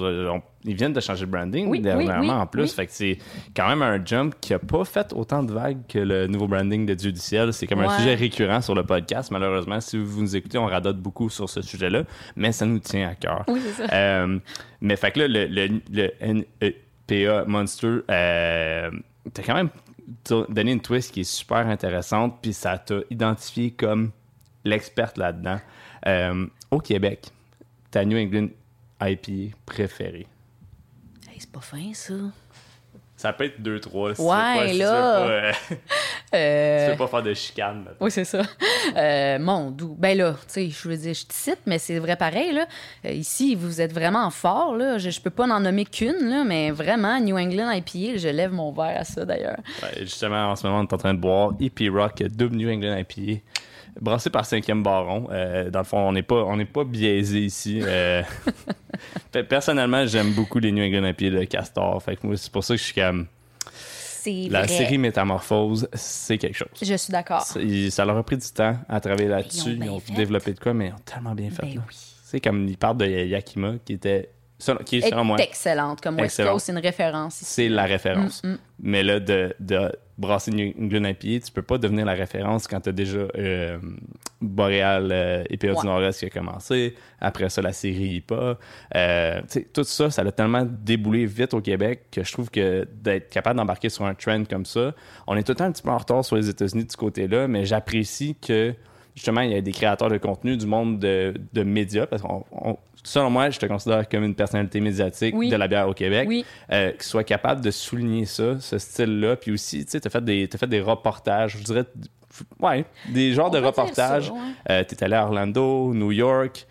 ils 0.64 0.74
viennent 0.74 0.92
de 0.92 1.00
changer 1.00 1.24
de 1.24 1.30
branding 1.30 1.80
dernièrement 1.80 2.40
en 2.40 2.46
plus. 2.46 2.72
Fait 2.72 2.86
que 2.86 2.92
c'est 2.92 3.18
quand 3.56 3.68
même 3.68 3.82
un 3.82 4.04
jump 4.04 4.34
qui 4.40 4.52
a 4.52 4.58
pas 4.58 4.84
fait 4.84 5.12
autant 5.14 5.42
de 5.42 5.52
vagues 5.52 5.80
que 5.88 5.98
le 5.98 6.26
nouveau 6.26 6.46
branding 6.46 6.84
de 6.84 6.94
Dieu 6.94 7.10
du 7.10 7.20
ciel. 7.20 7.52
C'est 7.52 7.66
comme 7.66 7.80
un 7.80 7.98
sujet 7.98 8.14
récurrent 8.14 8.60
sur 8.60 8.74
le 8.74 8.84
podcast. 8.84 9.30
Malheureusement, 9.30 9.80
si 9.80 9.96
vous 9.96 10.20
nous 10.20 10.36
écoutez, 10.36 10.58
on 10.58 10.66
radote 10.66 10.98
beaucoup 10.98 11.30
sur 11.30 11.48
ce 11.48 11.62
sujet-là, 11.62 12.04
mais 12.36 12.52
ça 12.52 12.66
nous 12.66 12.80
tient 12.80 13.08
à 13.08 13.14
cœur. 13.14 13.44
Oui, 13.48 13.60
c'est 13.64 13.86
ça. 13.86 13.94
Euh, 13.94 14.38
mais 14.80 14.96
fait 14.96 15.10
que 15.12 15.20
là, 15.20 15.28
le, 15.28 15.46
le, 15.46 15.80
le 15.90 16.46
e 16.62 16.72
PA 17.06 17.44
Monster, 17.46 18.00
euh, 18.10 18.90
t'as 19.32 19.42
quand 19.42 19.54
même 19.54 19.70
donné 20.48 20.72
une 20.72 20.80
twist 20.80 21.12
qui 21.12 21.20
est 21.20 21.24
super 21.24 21.66
intéressante, 21.66 22.38
puis 22.42 22.52
ça 22.52 22.78
t'a 22.78 23.00
identifié 23.10 23.70
comme 23.70 24.10
l'experte 24.64 25.18
là-dedans. 25.18 25.60
Euh, 26.06 26.46
au 26.70 26.80
Québec, 26.80 27.26
ta 27.90 28.04
New 28.04 28.18
England 28.18 28.48
IPA 29.00 29.56
préférée? 29.66 30.26
c'est 31.38 31.50
pas 31.50 31.60
fin, 31.60 31.92
ça. 31.92 32.14
Ça 33.16 33.32
peut 33.32 33.44
être 33.44 33.60
2-3. 33.60 34.20
ouais, 34.20 34.74
là. 34.74 35.18
Euh, 35.24 35.52
tu 36.86 36.90
veux 36.92 36.98
pas 36.98 37.06
faire 37.06 37.22
de 37.22 37.32
chicane. 37.32 37.86
Oui, 38.00 38.10
c'est 38.10 38.24
ça. 38.24 38.42
Euh, 38.96 39.38
mon 39.38 39.70
doux. 39.70 39.96
Ben 39.98 40.16
là, 40.16 40.32
tu 40.32 40.38
sais, 40.46 40.68
je 40.68 40.88
veux 40.88 40.96
dire, 40.96 41.14
je 41.14 41.24
te 41.24 41.32
cite, 41.32 41.60
mais 41.64 41.78
c'est 41.78 41.98
vrai 41.98 42.16
pareil, 42.16 42.52
là. 42.52 42.66
Euh, 43.06 43.12
ici, 43.12 43.54
vous 43.54 43.80
êtes 43.80 43.94
vraiment 43.94 44.28
fort, 44.30 44.76
là. 44.76 44.98
Je, 44.98 45.08
je 45.08 45.20
peux 45.22 45.30
pas 45.30 45.46
en 45.46 45.60
nommer 45.60 45.86
qu'une, 45.86 46.28
là, 46.28 46.44
mais 46.44 46.70
vraiment, 46.70 47.18
New 47.18 47.36
England 47.38 47.70
IPA, 47.70 48.18
je 48.18 48.28
lève 48.28 48.52
mon 48.52 48.72
verre 48.72 49.00
à 49.00 49.04
ça, 49.04 49.24
d'ailleurs. 49.24 49.56
justement, 50.00 50.50
en 50.50 50.54
ce 50.56 50.66
moment, 50.66 50.80
on 50.80 50.82
est 50.82 50.92
en 50.92 50.98
train 50.98 51.14
de 51.14 51.18
boire 51.18 51.52
EP 51.60 51.88
Rock 51.88 52.22
double 52.24 52.56
New 52.56 52.70
England 52.70 52.98
IPA 52.98 53.40
brassé 54.00 54.30
par 54.30 54.44
cinquième 54.46 54.82
baron. 54.82 55.28
dans 55.70 55.80
le 55.80 55.84
fond, 55.84 55.98
on 55.98 56.12
n'est 56.12 56.22
pas, 56.22 56.44
on 56.44 56.56
n'est 56.56 56.64
pas 56.64 56.84
biaisé 56.84 57.40
ici. 57.40 57.80
Personnellement, 59.48 60.06
j'aime 60.06 60.32
beaucoup 60.32 60.58
les 60.58 60.72
New 60.72 60.84
England 60.84 61.06
IPA 61.08 61.38
de 61.38 61.44
Castor. 61.44 62.02
Fait 62.02 62.16
que 62.16 62.26
moi, 62.26 62.36
c'est 62.36 62.52
pour 62.52 62.64
ça 62.64 62.74
que 62.74 62.78
je 62.78 62.84
suis 62.84 62.94
comme. 62.94 63.26
La 64.50 64.60
vrai. 64.60 64.68
série 64.68 64.98
Métamorphose, 64.98 65.88
c'est 65.92 66.38
quelque 66.38 66.56
chose. 66.56 66.68
Je 66.80 66.94
suis 66.94 67.12
d'accord. 67.12 67.42
Ça 67.42 68.04
leur 68.04 68.16
a 68.16 68.22
pris 68.22 68.38
du 68.38 68.48
temps 68.48 68.76
à 68.88 69.00
travailler 69.00 69.28
là-dessus. 69.28 69.78
Ils 69.80 69.90
ont 69.90 70.00
Ils 70.08 70.14
développé 70.14 70.54
de 70.54 70.60
quoi, 70.60 70.72
mais 70.72 70.88
ils 70.88 70.92
ont 70.92 71.02
tellement 71.04 71.34
bien 71.34 71.50
fait. 71.50 71.62
Ben 71.62 71.74
là. 71.76 71.82
oui. 71.86 71.94
C'est 72.24 72.40
comme 72.40 72.66
ils 72.66 72.76
parlent 72.78 72.96
de 72.96 73.06
Yakima, 73.06 73.74
qui 73.84 73.94
était. 73.94 74.30
Qui 74.86 74.96
est 74.98 75.10
selon 75.10 75.24
moi, 75.24 75.38
est 75.38 75.44
excellente 75.44 76.00
comme 76.00 76.16
West. 76.18 76.42
Coast, 76.42 76.66
c'est 76.66 76.72
une 76.72 76.78
référence. 76.78 77.34
c'est 77.34 77.68
la 77.68 77.84
référence. 77.84 78.42
Mm, 78.42 78.54
Mais 78.82 79.02
là, 79.02 79.20
de, 79.20 79.54
de 79.60 79.92
brasser 80.16 80.50
New 80.52 80.72
England 80.80 81.04
IPA, 81.08 81.44
tu 81.46 81.52
peux 81.52 81.62
pas 81.62 81.78
devenir 81.78 82.04
la 82.06 82.12
référence 82.14 82.68
quand 82.68 82.80
tu 82.80 82.88
as 82.90 82.92
déjà 82.92 83.18
euh, 83.36 83.78
Boréal 84.40 85.08
euh, 85.12 85.44
IPA 85.50 85.68
Ouais. 85.68 85.80
du 85.80 85.86
Nord-Est 85.86 86.18
qui 86.18 86.26
a 86.26 86.30
commencé. 86.30 86.94
Après 87.20 87.48
ça, 87.48 87.62
la 87.62 87.72
série 87.72 88.16
IPA. 88.16 88.58
Euh, 88.94 89.40
tout 89.72 89.84
ça, 89.84 90.10
ça 90.10 90.22
a 90.22 90.32
tellement 90.32 90.64
déboulé 90.64 91.26
vite 91.26 91.54
au 91.54 91.60
Québec 91.60 92.04
que 92.10 92.22
je 92.22 92.32
trouve 92.32 92.50
que 92.50 92.86
d'être 93.02 93.28
capable 93.30 93.56
d'embarquer 93.58 93.88
sur 93.88 94.04
un 94.04 94.14
trend 94.14 94.44
comme 94.44 94.66
ça, 94.66 94.94
on 95.26 95.36
est 95.36 95.42
tout 95.42 95.52
le 95.52 95.56
temps 95.56 95.64
un 95.64 95.72
petit 95.72 95.82
peu 95.82 95.90
en 95.90 95.98
retard 95.98 96.24
sur 96.24 96.36
les 96.36 96.48
États-Unis 96.48 96.84
de 96.84 96.92
ce 96.92 96.96
côté-là, 96.96 97.48
mais 97.48 97.64
j'apprécie 97.64 98.36
que 98.40 98.74
justement, 99.14 99.40
il 99.42 99.52
y 99.52 99.54
a 99.56 99.60
des 99.60 99.72
créateurs 99.72 100.10
de 100.10 100.18
contenu 100.18 100.56
du 100.56 100.66
monde 100.66 100.98
de, 100.98 101.34
de 101.52 101.62
médias, 101.62 102.06
parce 102.06 102.20
que 102.22 102.28
selon 103.04 103.30
moi, 103.30 103.50
je 103.50 103.58
te 103.58 103.66
considère 103.66 104.08
comme 104.08 104.24
une 104.24 104.34
personnalité 104.34 104.80
médiatique 104.80 105.34
Oui. 105.36 105.50
de 105.50 105.56
la 105.56 105.68
bière 105.68 105.88
au 105.88 105.94
Québec, 105.94 106.26
Oui. 106.28 106.44
euh, 106.72 106.90
qui 106.92 107.06
soit 107.06 107.22
capable 107.24 107.60
de 107.60 107.70
souligner 107.70 108.24
ça, 108.26 108.58
ce 108.58 108.78
style-là. 108.78 109.36
Puis 109.36 109.52
aussi, 109.52 109.84
tu 109.84 109.92
sais, 109.92 110.00
tu 110.00 110.08
as 110.08 110.10
fait, 110.10 110.24
des- 110.24 110.48
t'as 110.48 110.58
fait 110.58 110.66
des 110.66 110.80
reportages, 110.80 111.58
je 111.58 111.62
dirais, 111.62 111.84
ouais, 112.60 112.84
des 113.10 113.32
genres 113.34 113.48
On 113.48 113.50
de 113.50 113.58
reportages. 113.58 114.30
ouais. 114.30 114.38
Euh, 114.70 114.84
t'es 114.84 115.04
allé 115.04 115.14
à 115.14 115.24
Orlando, 115.24 115.92
New 115.94 116.10
York, 116.12 116.66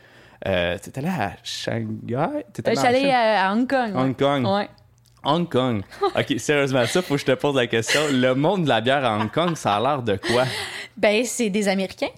euh, 0.48 0.78
t'es 0.82 0.98
allé 1.00 1.08
à 1.08 1.34
Shanghai, 1.44 2.16
Euh, 2.16 2.18
allé 2.18 2.44
Je 2.66 2.72
suis 2.80 2.88
allée 2.88 3.10
à 3.12 3.54
Hong 3.54 3.70
Kong. 3.70 3.92
Hong 3.96 4.16
Kong. 4.18 4.46
Ouais. 4.46 4.70
Hong 5.26 5.48
Kong. 5.48 5.84
OK, 6.18 6.34
sérieusement, 6.38 6.86
ça, 6.86 7.02
faut 7.02 7.14
que 7.14 7.22
je 7.22 7.26
te 7.26 7.32
pose 7.32 7.56
la 7.56 7.68
question. 7.68 8.02
Le 8.12 8.34
monde 8.36 8.64
de 8.66 8.70
la 8.70 8.82
bière 8.82 9.06
à 9.06 9.18
Hong 9.18 9.32
Kong, 9.32 9.56
ça 9.56 9.76
a 9.78 9.80
l'air 9.80 10.02
de 10.04 10.18
quoi? 10.18 10.44
Ben, 10.98 11.24
c'est 11.24 11.50
des 11.50 11.70
Américains, 11.70 12.10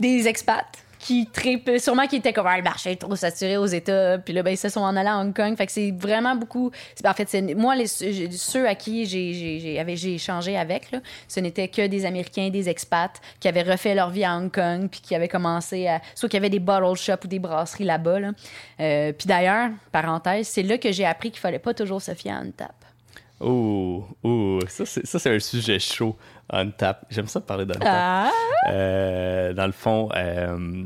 des 0.00 0.26
expats 0.26 0.64
qui 1.04 1.26
trippent, 1.26 1.70
sûrement 1.78 2.06
qui 2.06 2.16
étaient 2.16 2.32
comme 2.32 2.46
Ah, 2.46 2.56
le 2.56 2.62
marché 2.62 2.92
est 2.92 2.96
trop 2.96 3.14
saturé 3.14 3.58
aux 3.58 3.66
États, 3.66 4.16
puis 4.16 4.32
là, 4.32 4.42
ben, 4.42 4.52
ils 4.52 4.56
se 4.56 4.70
sont 4.70 4.80
en 4.80 4.96
allés 4.96 5.10
à 5.10 5.18
Hong 5.18 5.36
Kong. 5.36 5.54
Fait 5.54 5.66
que 5.66 5.72
c'est 5.72 5.90
vraiment 5.90 6.34
beaucoup. 6.34 6.70
En 7.04 7.12
fait, 7.12 7.28
c'est 7.28 7.42
moi, 7.54 7.76
les, 7.76 7.86
ceux 7.86 8.66
à 8.66 8.74
qui 8.74 9.04
j'ai, 9.04 10.14
échangé 10.14 10.56
avec, 10.56 10.90
là, 10.92 11.00
ce 11.28 11.40
n'était 11.40 11.68
que 11.68 11.86
des 11.86 12.06
Américains, 12.06 12.48
des 12.48 12.70
expats 12.70 13.20
qui 13.38 13.48
avaient 13.48 13.62
refait 13.62 13.94
leur 13.94 14.08
vie 14.08 14.24
à 14.24 14.34
Hong 14.34 14.50
Kong, 14.50 14.88
puis 14.90 15.00
qui 15.00 15.14
avaient 15.14 15.28
commencé 15.28 15.86
à. 15.86 16.00
Soit 16.14 16.30
qu'il 16.30 16.38
y 16.38 16.42
avait 16.42 16.48
des 16.48 16.58
bottle 16.58 16.96
shops 16.96 17.24
ou 17.24 17.28
des 17.28 17.38
brasseries 17.38 17.84
là-bas. 17.84 18.20
Là. 18.20 18.30
Euh, 18.80 19.12
puis 19.12 19.26
d'ailleurs, 19.26 19.72
parenthèse, 19.92 20.48
c'est 20.48 20.62
là 20.62 20.78
que 20.78 20.90
j'ai 20.90 21.04
appris 21.04 21.30
qu'il 21.30 21.40
fallait 21.40 21.58
pas 21.58 21.74
toujours 21.74 22.00
se 22.00 22.14
fier 22.14 22.32
à 22.32 22.42
une 22.42 22.52
tape. 22.52 22.72
Oh, 23.46 24.04
oh, 24.22 24.58
ça, 24.68 24.86
c'est, 24.86 25.04
ça, 25.06 25.18
c'est 25.18 25.34
un 25.34 25.38
sujet 25.38 25.78
chaud. 25.78 26.16
On 26.50 26.70
tap. 26.70 27.04
J'aime 27.10 27.26
ça 27.26 27.40
parler 27.40 27.66
d'un 27.66 27.74
tap. 27.74 27.82
Ah! 27.86 28.30
Euh, 28.70 29.52
dans 29.52 29.66
le 29.66 29.72
fond, 29.72 30.08
euh, 30.16 30.84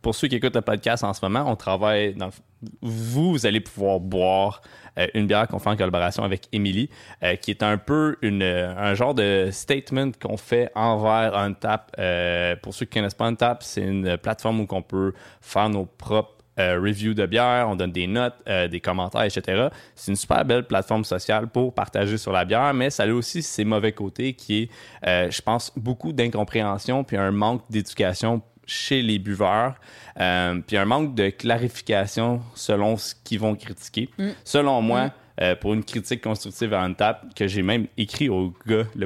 pour 0.00 0.14
ceux 0.14 0.28
qui 0.28 0.36
écoutent 0.36 0.54
le 0.54 0.62
podcast 0.62 1.02
en 1.04 1.12
ce 1.12 1.24
moment, 1.24 1.44
on 1.50 1.56
travaille 1.56 2.14
dans 2.14 2.26
le- 2.26 2.32
vous, 2.80 3.32
vous 3.32 3.46
allez 3.46 3.60
pouvoir 3.60 3.98
boire 3.98 4.60
euh, 4.98 5.06
une 5.14 5.26
bière 5.26 5.48
qu'on 5.48 5.58
fait 5.58 5.70
en 5.70 5.76
collaboration 5.76 6.22
avec 6.22 6.42
Emily, 6.52 6.88
euh, 7.24 7.34
qui 7.36 7.50
est 7.50 7.62
un 7.64 7.78
peu 7.78 8.16
une, 8.22 8.42
un 8.42 8.94
genre 8.94 9.14
de 9.14 9.48
statement 9.50 10.12
qu'on 10.20 10.36
fait 10.36 10.70
envers 10.76 11.36
Untap. 11.36 11.92
Euh, 11.98 12.54
pour 12.62 12.74
ceux 12.74 12.86
qui 12.86 12.98
connaissent 12.98 13.14
pas 13.14 13.24
Untap, 13.26 13.62
c'est 13.64 13.82
une 13.82 14.16
plateforme 14.18 14.60
où 14.60 14.66
on 14.70 14.82
peut 14.82 15.12
faire 15.40 15.68
nos 15.68 15.86
propres 15.86 16.41
euh, 16.62 16.80
reviews 16.80 17.14
de 17.14 17.26
bière, 17.26 17.66
on 17.68 17.76
donne 17.76 17.92
des 17.92 18.06
notes, 18.06 18.34
euh, 18.48 18.68
des 18.68 18.80
commentaires, 18.80 19.22
etc. 19.24 19.68
C'est 19.94 20.12
une 20.12 20.16
super 20.16 20.44
belle 20.44 20.64
plateforme 20.64 21.04
sociale 21.04 21.48
pour 21.48 21.74
partager 21.74 22.16
sur 22.18 22.32
la 22.32 22.44
bière, 22.44 22.72
mais 22.74 22.90
ça 22.90 23.02
a 23.02 23.08
aussi 23.12 23.42
ses 23.42 23.64
mauvais 23.64 23.92
côtés 23.92 24.32
qui 24.34 24.62
est, 24.62 24.70
euh, 25.06 25.30
je 25.30 25.40
pense, 25.42 25.72
beaucoup 25.76 26.12
d'incompréhension 26.12 27.04
puis 27.04 27.16
un 27.16 27.30
manque 27.30 27.62
d'éducation 27.70 28.40
chez 28.66 29.02
les 29.02 29.18
buveurs, 29.18 29.74
puis 30.16 30.76
un 30.76 30.84
manque 30.84 31.14
de 31.14 31.30
clarification 31.30 32.40
selon 32.54 32.96
ce 32.96 33.14
qu'ils 33.24 33.40
vont 33.40 33.54
critiquer. 33.54 34.08
Selon 34.44 34.80
moi, 34.82 35.10
euh, 35.40 35.56
pour 35.56 35.72
une 35.74 35.82
critique 35.82 36.22
constructive 36.22 36.72
à 36.74 36.82
Untap, 36.82 37.34
que 37.34 37.46
j'ai 37.46 37.62
même 37.62 37.86
écrit 37.96 38.28
au 38.28 38.52
gars, 38.66 38.84
le- 38.94 39.04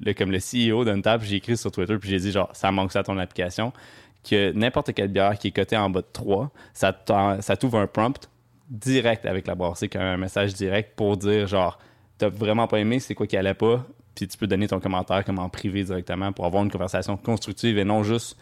le- 0.00 0.12
comme 0.14 0.32
le 0.32 0.38
CEO 0.40 0.84
d'Untap, 0.84 1.22
j'ai 1.22 1.36
écrit 1.36 1.56
sur 1.56 1.70
Twitter, 1.70 1.96
puis 1.98 2.08
j'ai 2.10 2.18
dit 2.18 2.32
genre, 2.32 2.50
ça 2.54 2.72
manque 2.72 2.90
ça 2.92 3.00
à 3.00 3.02
ton 3.04 3.18
application, 3.18 3.72
que 4.28 4.52
n'importe 4.52 4.92
quelle 4.94 5.08
bière 5.08 5.38
qui 5.38 5.48
est 5.48 5.50
cotée 5.52 5.76
en 5.76 5.90
bas 5.90 6.00
de 6.00 6.06
3, 6.12 6.50
ça 6.72 6.92
t'ouvre 6.92 7.78
un 7.78 7.86
prompt 7.86 8.28
direct 8.68 9.26
avec 9.26 9.46
la 9.46 9.54
comme 9.54 10.02
un 10.02 10.16
message 10.16 10.54
direct 10.54 10.94
pour 10.96 11.16
dire 11.16 11.46
genre, 11.46 11.78
t'as 12.18 12.28
vraiment 12.28 12.66
pas 12.66 12.78
aimé, 12.78 12.98
c'est 12.98 13.14
quoi 13.14 13.26
qui 13.26 13.36
allait 13.36 13.54
pas, 13.54 13.84
puis 14.14 14.26
tu 14.26 14.38
peux 14.38 14.46
donner 14.46 14.66
ton 14.68 14.80
commentaire 14.80 15.24
comme 15.24 15.38
en 15.38 15.48
privé 15.48 15.84
directement 15.84 16.32
pour 16.32 16.46
avoir 16.46 16.64
une 16.64 16.70
conversation 16.70 17.16
constructive 17.16 17.78
et 17.78 17.84
non 17.84 18.02
juste 18.02 18.36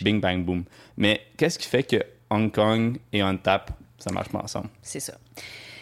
bing 0.00 0.20
bang 0.20 0.44
boom. 0.44 0.64
Mais 0.96 1.20
qu'est-ce 1.36 1.58
qui 1.58 1.68
fait 1.68 1.82
que 1.82 2.02
Hong 2.30 2.50
Kong 2.50 2.98
et 3.12 3.20
Untap, 3.20 3.70
ça 3.98 4.10
marche 4.12 4.30
pas 4.30 4.38
ensemble? 4.38 4.68
C'est 4.80 5.00
ça. 5.00 5.18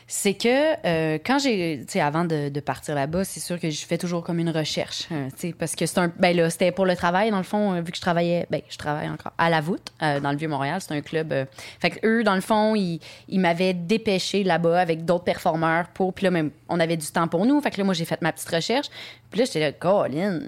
C'est 0.09 0.35
que 0.35 0.87
euh, 0.87 1.19
quand 1.25 1.40
j'ai, 1.40 1.81
tu 1.85 1.95
sais, 1.95 2.01
avant 2.01 2.25
de, 2.25 2.61
partir 2.61 2.95
là-bas, 2.95 3.25
c'est 3.25 3.40
sûr 3.40 3.59
que 3.59 3.71
je 3.71 3.85
fais 3.85 3.99
toujours 3.99 4.23
comme 4.23 4.38
une 4.38 4.51
recherche, 4.51 5.09
hein, 5.11 5.29
tu 5.31 5.49
sais, 5.49 5.53
parce 5.53 5.75
que 5.75 5.85
c'est 5.85 5.99
un, 5.99 6.12
ben 6.16 6.37
là, 6.37 6.49
c'était 6.49 6.71
pour 6.71 6.87
le 6.87 6.95
travail 6.95 7.33
dans 7.33 7.38
le 7.38 7.42
fond, 7.42 7.73
euh, 7.73 7.81
vu 7.81 7.90
que 7.90 7.97
je 7.97 8.03
travaillais, 8.03 8.47
ben 8.49 8.61
je 8.69 8.79
travaille 8.79 9.09
encore 9.09 9.33
à 9.37 9.51
la 9.51 9.61
voûte 9.61 9.92
euh, 10.03 10.21
dans 10.21 10.31
le 10.31 10.37
vieux 10.37 10.47
Montréal, 10.47 10.81
c'est 10.81 10.95
un 10.95 11.01
club. 11.01 11.35
fait 11.81 11.90
que 11.90 12.07
eux, 12.07 12.23
dans 12.23 12.37
le 12.37 12.40
fond, 12.40 12.77
ils, 12.77 13.01
m'avaient 13.29 13.75
dépêché 13.75 14.45
là-bas 14.45 14.81
avec 14.81 15.05
d'autres 15.05 15.25
performeurs 15.25 15.88
pour, 15.88 16.14
puis 16.14 16.25
là 16.25 16.31
même, 16.31 16.53
on 16.69 16.79
avait 16.79 16.97
du 16.97 17.07
temps 17.07 17.27
pour 17.27 17.45
nous, 17.45 17.61
fait 17.61 17.73
que 17.73 17.79
là 17.79 17.85
moi 17.85 17.95
j'ai 17.95 18.05
fait 18.05 18.23
ma 18.23 18.33
petite 18.33 18.49
recherche, 18.49 18.87
puis 19.31 19.40
là 19.40 19.45
j'étais 19.45 19.61
là, 19.61 19.73
Colin. 19.73 20.40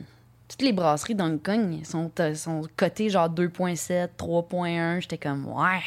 Toutes 0.49 0.63
les 0.63 0.73
brasseries 0.73 1.15
d'Hong 1.15 1.43
Kong 1.43 1.85
sont, 1.85 2.11
sont 2.35 2.63
cotées 2.77 3.11
genre 3.11 3.29
2.7, 3.29 4.09
3.1. 4.17 5.03
J'étais 5.03 5.19
comme, 5.19 5.47
ouais. 5.47 5.83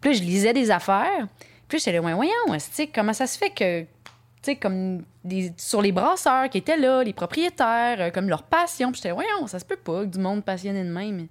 Puis 0.00 0.12
là, 0.12 0.16
je 0.16 0.22
lisais 0.22 0.52
des 0.52 0.70
affaires. 0.70 1.26
Puis 1.68 1.78
j'étais 1.78 1.92
là, 1.92 2.00
voyons, 2.00 2.32
comment 2.94 3.12
ça 3.12 3.26
se 3.26 3.36
fait 3.36 3.50
que, 3.50 3.82
tu 3.82 3.86
sais, 4.42 4.56
comme 4.56 5.02
des, 5.24 5.52
sur 5.56 5.82
les 5.82 5.92
brasseurs 5.92 6.48
qui 6.48 6.58
étaient 6.58 6.76
là, 6.76 7.02
les 7.02 7.12
propriétaires, 7.12 8.00
euh, 8.00 8.10
comme 8.10 8.28
leur 8.28 8.44
passion. 8.44 8.92
Puis 8.92 9.00
j'étais 9.02 9.12
voyons, 9.12 9.46
ça 9.46 9.58
se 9.58 9.64
peut 9.64 9.76
pas 9.76 10.02
que 10.02 10.10
du 10.10 10.18
monde 10.18 10.44
passionné 10.44 10.84
de 10.84 10.90
même. 10.92 11.28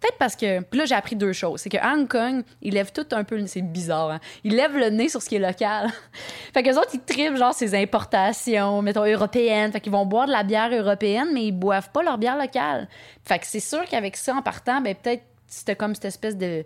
Peut-être 0.00 0.18
parce 0.18 0.36
que. 0.36 0.60
Puis 0.60 0.78
là, 0.78 0.84
j'ai 0.84 0.94
appris 0.94 1.16
deux 1.16 1.32
choses. 1.32 1.60
C'est 1.60 1.70
qu'à 1.70 1.92
Hong 1.92 2.06
Kong, 2.06 2.42
ils 2.60 2.74
lèvent 2.74 2.92
tout 2.92 3.06
un 3.12 3.24
peu. 3.24 3.46
C'est 3.46 3.62
bizarre, 3.62 4.10
hein? 4.10 4.20
Ils 4.44 4.54
lèvent 4.54 4.76
le 4.76 4.90
nez 4.90 5.08
sur 5.08 5.22
ce 5.22 5.28
qui 5.28 5.36
est 5.36 5.40
local. 5.40 5.90
fait 6.54 6.62
qu'eux 6.62 6.76
autres, 6.76 6.90
ils 6.94 7.00
tripent, 7.00 7.36
genre, 7.36 7.54
ces 7.54 7.74
importations, 7.74 8.82
mettons, 8.82 9.06
européennes. 9.06 9.72
Fait 9.72 9.80
qu'ils 9.80 9.92
vont 9.92 10.04
boire 10.04 10.26
de 10.26 10.32
la 10.32 10.42
bière 10.42 10.70
européenne, 10.70 11.28
mais 11.32 11.46
ils 11.46 11.52
boivent 11.52 11.90
pas 11.92 12.02
leur 12.02 12.18
bière 12.18 12.36
locale. 12.36 12.88
Fait 13.24 13.38
que 13.38 13.46
c'est 13.46 13.60
sûr 13.60 13.84
qu'avec 13.86 14.16
ça, 14.16 14.34
en 14.34 14.42
partant, 14.42 14.80
ben 14.80 14.94
peut-être 14.94 15.24
c'était 15.46 15.76
comme 15.76 15.94
cette 15.94 16.06
espèce 16.06 16.36
de. 16.36 16.64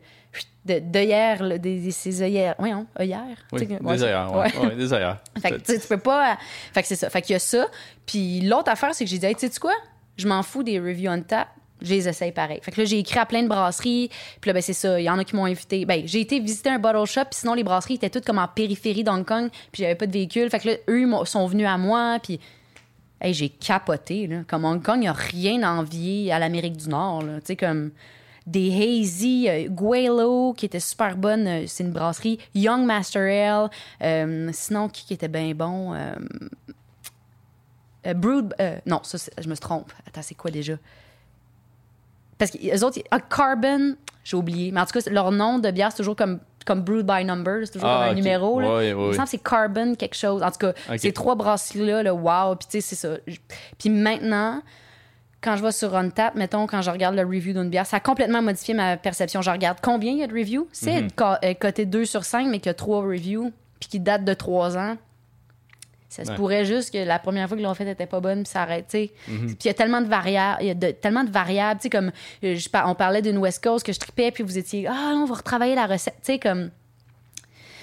de 0.65 0.79
d'œillère, 0.79 1.43
là, 1.43 1.59
des, 1.59 1.91
ces 1.91 2.23
œillères. 2.23 2.55
Oui, 2.59 2.71
hein, 2.71 2.87
œillères. 2.99 3.37
Oui, 3.53 3.67
des 3.67 3.77
ouais, 3.77 4.03
ailleurs, 4.03 4.35
ouais. 4.35 4.57
ouais, 4.59 4.77
des 4.77 4.89
fait 5.41 5.51
que 5.53 5.81
tu 5.81 5.89
peux 5.89 5.99
pas. 5.99 6.39
Fait 6.73 6.83
que 6.83 6.89
c'est 6.89 6.97
ça. 6.97 7.11
Fait 7.11 7.23
qu'il 7.23 7.35
y 7.35 7.37
a 7.37 7.41
ça. 7.41 7.67
Puis 8.07 8.41
l'autre 8.41 8.71
affaire, 8.71 8.95
c'est 8.95 9.05
que 9.05 9.11
j'ai 9.11 9.19
dit, 9.19 9.27
hey, 9.27 9.35
tu 9.35 9.49
sais 9.49 9.61
quoi? 9.61 9.75
Je 10.17 10.27
m'en 10.29 10.43
fous 10.43 10.63
des 10.63 10.79
reviews 10.79 11.11
on 11.11 11.23
tap. 11.23 11.49
Je 11.83 11.95
les 11.95 12.09
essaye 12.09 12.33
pareil. 12.33 12.61
Fait 12.63 12.73
que 12.73 12.81
là, 12.81 12.85
j'ai 12.85 12.99
écrit 12.99 13.19
à 13.19 13.25
plein 13.25 13.43
de 13.43 13.49
brasseries. 13.49 14.11
Puis 14.41 14.49
là, 14.51 14.53
ben, 14.53 14.61
c'est 14.61 14.75
ça. 14.75 15.01
Il 15.01 15.05
y 15.05 15.11
en 15.11 15.19
a 15.19 15.25
qui 15.25 15.35
m'ont 15.35 15.47
invité. 15.47 15.87
Ben, 15.87 16.03
j'ai 16.05 16.21
été 16.21 16.39
visiter 16.39 16.69
un 16.69 16.79
bottle 16.79 17.07
shop. 17.07 17.25
Puis 17.31 17.41
sinon, 17.41 17.55
les 17.55 17.65
brasseries 17.65 17.95
étaient 17.95 18.11
toutes 18.11 18.27
comme 18.27 18.39
en 18.39 18.49
périphérie 18.49 19.03
d'Hong 19.03 19.25
Kong. 19.25 19.49
Puis 19.73 19.83
j'avais 19.83 19.95
pas 19.95 20.07
de 20.07 20.13
véhicule. 20.13 20.51
Fait 20.51 20.59
que 20.59 20.69
là, 20.69 20.75
eux, 20.89 21.01
ils 21.03 21.27
sont 21.27 21.47
venus 21.47 21.67
à 21.67 21.79
moi. 21.79 22.19
Puis. 22.23 22.39
Hey, 23.23 23.35
j'ai 23.35 23.51
capoté, 23.51 24.27
là. 24.27 24.39
Comme 24.49 24.65
Hong 24.65 24.83
Kong, 24.83 24.97
il 24.97 25.01
n'y 25.01 25.09
a 25.09 25.13
rien 25.13 25.63
à 25.63 25.73
envier 25.73 26.33
à 26.33 26.39
l'Amérique 26.39 26.77
du 26.77 26.89
Nord, 26.89 27.23
là. 27.23 27.41
Tu 27.41 27.49
sais, 27.49 27.57
comme 27.57 27.91
des 28.51 29.01
hazy, 29.01 29.49
euh, 29.49 29.69
Guelo, 29.69 30.53
qui 30.55 30.67
était 30.67 30.81
super 30.81 31.17
bonne, 31.17 31.47
euh, 31.47 31.65
c'est 31.67 31.85
une 31.85 31.93
brasserie, 31.93 32.39
Young 32.55 32.85
Master 32.85 33.23
Ale, 33.23 33.71
euh, 34.03 34.51
sinon, 34.53 34.89
qui, 34.89 35.05
qui 35.07 35.15
était 35.15 35.29
bien 35.29 35.53
bon? 35.55 35.95
Euh, 35.95 36.15
Brood, 38.15 38.55
non, 38.87 39.01
ça, 39.03 39.19
je 39.39 39.49
me 39.49 39.55
trompe. 39.57 39.93
Attends, 40.07 40.23
c'est 40.23 40.35
quoi 40.35 40.51
déjà? 40.51 40.75
Parce 42.39 42.51
que 42.51 42.59
les 42.59 42.83
autres, 42.83 42.99
ah, 43.11 43.21
Carbon, 43.21 43.95
j'ai 44.25 44.37
oublié. 44.37 44.73
Mais 44.73 44.81
en 44.81 44.87
tout 44.87 44.99
cas, 44.99 45.11
leur 45.11 45.31
nom 45.31 45.59
de 45.59 45.71
bière, 45.71 45.91
c'est 45.91 45.99
toujours 45.99 46.17
comme, 46.17 46.41
comme 46.65 46.81
Brewed 46.81 47.05
by 47.07 47.25
Number, 47.27 47.67
c'est 47.67 47.73
toujours 47.75 47.89
Ah, 47.91 47.99
comme 47.99 48.09
un 48.09 48.11
ok. 48.13 48.17
numéro. 48.17 48.61
Là. 48.61 48.69
Ouais, 48.69 48.75
ouais, 48.75 48.89
Il 48.89 48.97
me 48.97 49.13
semble 49.13 49.25
que 49.25 49.31
c'est 49.31 49.43
Carbon 49.43 49.95
quelque 49.95 50.17
chose. 50.17 50.43
En 50.43 50.51
tout 50.51 50.59
cas, 50.59 50.73
ces 50.97 51.13
trois 51.13 51.35
brasseries-là, 51.35 52.03
là, 52.03 52.15
wow. 52.15 52.57
Puis 52.57 52.69
tu 52.71 52.81
sais, 52.81 52.81
c'est 52.81 52.97
ça. 52.97 53.17
Puis 53.79 53.91
maintenant, 53.91 54.63
quand 55.43 55.57
je 55.57 55.63
vais 55.63 55.73
sur 55.73 55.97
Untap, 55.97 56.35
mettons, 56.35 56.67
quand 56.67 56.83
je 56.83 56.91
regarde 56.91 57.15
le 57.15 57.23
review 57.25 57.53
d'une 57.55 57.71
bière, 57.71 57.87
ça 57.87 57.97
a 57.97 58.01
complètement 58.01 58.43
modifié 58.43 58.75
ma 58.75 58.97
perception. 58.97 59.41
Je 59.43 59.51
regarde 59.51 59.79
combien 59.83 60.13
il 60.13 60.19
y 60.19 60.23
a 60.23 60.27
de 60.27 60.35
reviews? 60.35 60.69
C'est 60.73 61.15
co- 61.17 61.25
euh, 61.45 61.55
coté 61.55 61.87
2 61.87 62.05
sur 62.05 62.25
5, 62.25 62.47
mais 62.49 62.59
qu'il 62.59 62.67
y 62.67 62.71
a 62.71 62.75
3 62.75 63.03
reviews, 63.03 63.53
puis 63.79 63.89
qui 63.89 64.01
datent 64.01 64.25
de 64.25 64.35
3 64.35 64.77
ans. 64.77 64.97
Ça 66.09 66.25
se 66.25 66.31
Ouais. 66.31 66.37
pourrait 66.37 66.65
juste 66.65 66.93
que 66.93 66.99
la 66.99 67.21
première 67.21 67.47
fois 67.47 67.57
qu'ils 67.57 67.65
l'ont 67.65 67.75
fait 67.75 67.89
était 67.89 68.05
pas 68.07 68.19
bonne, 68.19 68.43
puis 68.43 68.51
ça 68.51 68.63
arrête, 68.63 68.87
tu 68.89 68.99
sais. 68.99 69.11
Mhm. 69.29 69.47
Puis 69.47 69.57
il 69.65 69.67
y 69.69 69.71
a 69.71 69.75
tellement 69.75 70.01
de 70.01 70.09
variables, 70.09 70.59
il 70.61 70.67
y 70.67 70.71
a 70.71 70.75
de- 70.75 70.91
tellement 70.91 71.23
de 71.23 71.31
variables, 71.31 71.79
tu 71.79 71.85
sais, 71.85 71.91
comme 71.91 72.11
euh, 72.43 72.57
je 72.57 72.69
on 72.85 72.95
parlait 72.97 73.23
d'une 73.23 73.39
West 73.39 73.63
Coast 73.63 73.87
que 73.87 73.93
je 73.93 74.01
tripais, 74.01 74.33
puis 74.33 74.43
vous 74.43 74.59
étiez, 74.59 74.89
ah, 74.89 75.13
on 75.15 75.25
va 75.25 75.37
retravailler 75.37 75.77
la 75.77 75.87
recette, 75.87 76.15
tu 76.23 76.33
sais, 76.33 76.39
comme. 76.41 76.71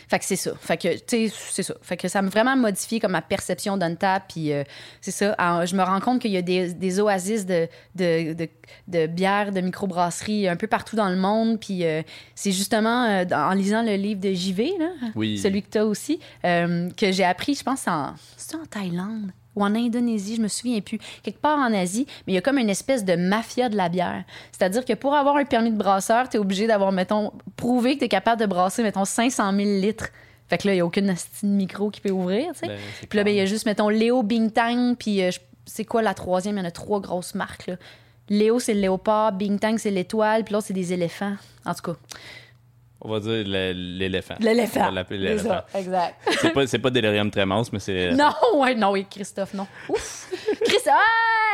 Fait 0.08 0.20
que 0.20 0.26
c'est 0.26 0.38
ça. 0.38 0.52
Fait 0.60 0.78
que, 0.78 0.94
tu 0.98 1.28
sais, 1.30 1.34
c'est 1.52 1.64
ça. 1.64 1.74
Fait 1.82 1.98
que 1.98 2.08
ça 2.08 2.22
m'a 2.22 2.30
vraiment 2.30 2.56
modifié 2.56 3.00
comme 3.02 3.12
ma 3.12 3.22
perception 3.22 3.76
d'Untap. 3.76 4.24
Puis 4.30 4.54
euh, 4.54 4.64
c'est 5.02 5.12
ça. 5.12 5.34
Alors, 5.34 5.66
je 5.66 5.76
me 5.76 5.84
rends 5.84 6.00
compte 6.00 6.22
qu'il 6.22 6.32
y 6.32 6.38
a 6.38 6.42
des, 6.42 6.74
des 6.74 7.00
oasis 7.02 7.46
de, 7.46 7.68
de, 7.96 8.34
de, 8.34 8.48
de 8.88 9.08
bières, 9.08 9.52
de 9.52 9.60
microbrasseries 9.60 10.48
un 10.48 10.56
peu 10.56 10.68
partout 10.68 10.96
dans 10.96 11.10
le 11.10 11.18
monde. 11.18 11.60
Puis 11.60 11.84
euh, 11.86 12.02
c'est 12.36 12.54
justement 12.54 13.04
euh, 13.06 13.26
en 13.34 13.52
lisant 13.54 13.84
le 13.84 13.96
livre 13.96 14.22
de 14.22 14.32
JV, 14.32 14.72
là, 14.80 14.90
Oui. 15.16 15.38
celui 15.40 15.62
que 15.62 15.70
tu 15.72 15.78
as 15.78 15.86
aussi, 15.86 16.20
que 16.44 17.12
j'ai 17.12 17.24
appris, 17.26 17.56
je 17.56 17.64
pense, 17.64 17.88
en, 17.88 18.14
c'est 18.38 18.56
en 18.56 18.66
Thaïlande? 18.66 19.32
Ou 19.58 19.64
en 19.64 19.74
Indonésie, 19.76 20.36
je 20.36 20.42
me 20.42 20.48
souviens 20.48 20.80
plus, 20.82 21.00
quelque 21.24 21.42
part 21.42 21.58
en 21.58 21.74
Asie, 21.74 22.06
mais 22.26 22.34
il 22.34 22.36
y 22.36 22.38
a 22.38 22.42
comme 22.42 22.60
une 22.60 22.70
espèce 22.70 23.04
de 23.04 23.16
mafia 23.16 23.70
de 23.70 23.76
la 23.76 23.90
bière. 23.90 24.24
C'est-à-dire 24.52 24.86
que 24.86 24.94
pour 24.94 25.16
avoir 25.16 25.36
un 25.38 25.46
permis 25.46 25.72
de 25.72 25.78
brasseur, 25.78 26.30
tu 26.30 26.38
es 26.38 26.40
obligé 26.40 26.68
d'avoir, 26.68 26.92
mettons, 26.92 27.34
prouvé 27.56 27.96
que 27.96 28.00
tu 28.00 28.06
es 28.06 28.10
capable 28.10 28.40
de 28.40 28.46
brasser, 28.46 28.84
mettons, 28.84 29.06
500 29.06 29.52
000 29.54 29.82
litres. 29.82 30.10
Fait 30.48 30.58
que 30.60 30.68
là, 30.68 30.74
il 30.74 30.78
n'y 30.78 30.82
a 30.82 30.86
aucune 30.86 31.14
micro 31.44 31.90
qui 31.90 32.02
peut 32.02 32.12
ouvrir, 32.12 32.54
tu 32.54 32.60
sais. 32.60 32.68
Ben, 32.68 32.78
puis 33.10 33.18
là, 33.18 33.24
ben, 33.24 33.32
il 33.34 33.38
y 33.38 33.42
a 33.42 33.46
juste, 33.46 33.66
mettons, 33.66 33.90
Léo 33.90 34.22
Bingtang, 34.22 34.96
puis 34.96 35.24
euh, 35.24 35.32
c'est 35.66 35.86
quoi 35.86 36.02
la 36.02 36.14
troisième? 36.14 36.56
Il 36.56 36.60
y 36.60 36.62
en 36.62 36.68
a 36.68 36.72
trois 36.72 37.02
grosses 37.02 37.36
marques, 37.36 37.68
là. 37.68 37.76
Léo, 38.30 38.60
c'est 38.60 38.74
le 38.74 38.82
léopard, 38.82 39.34
Bingtang, 39.34 39.78
c'est 39.78 39.90
l'étoile, 39.90 40.44
puis 40.44 40.54
l'autre, 40.54 40.68
c'est 40.68 40.74
des 40.74 40.94
éléphants. 40.94 41.36
En 41.66 41.74
tout 41.74 41.94
cas, 41.94 41.98
On 43.10 43.12
va 43.12 43.20
dire 43.22 43.44
l'éléphant. 43.46 44.36
On 44.40 44.44
l'éléphant. 44.44 44.80
va 44.86 44.92
l'appeler 44.92 45.20
C'est 45.20 45.44
l'éléphant. 45.44 45.62
ça, 45.72 45.80
exact. 45.80 46.16
C'est 46.42 46.52
pas, 46.52 46.68
c'est 46.68 46.80
pas 46.80 46.90
Delirium 46.90 47.32
Tremens, 47.32 47.64
mais 47.72 47.80
c'est. 47.80 48.12
Non, 48.12 48.34
ouais, 48.56 48.76
non, 48.76 48.92
oui, 48.92 49.06
Christophe, 49.10 49.54
non. 49.54 49.66
Ouf! 49.88 50.30
Christophe! 50.66 50.94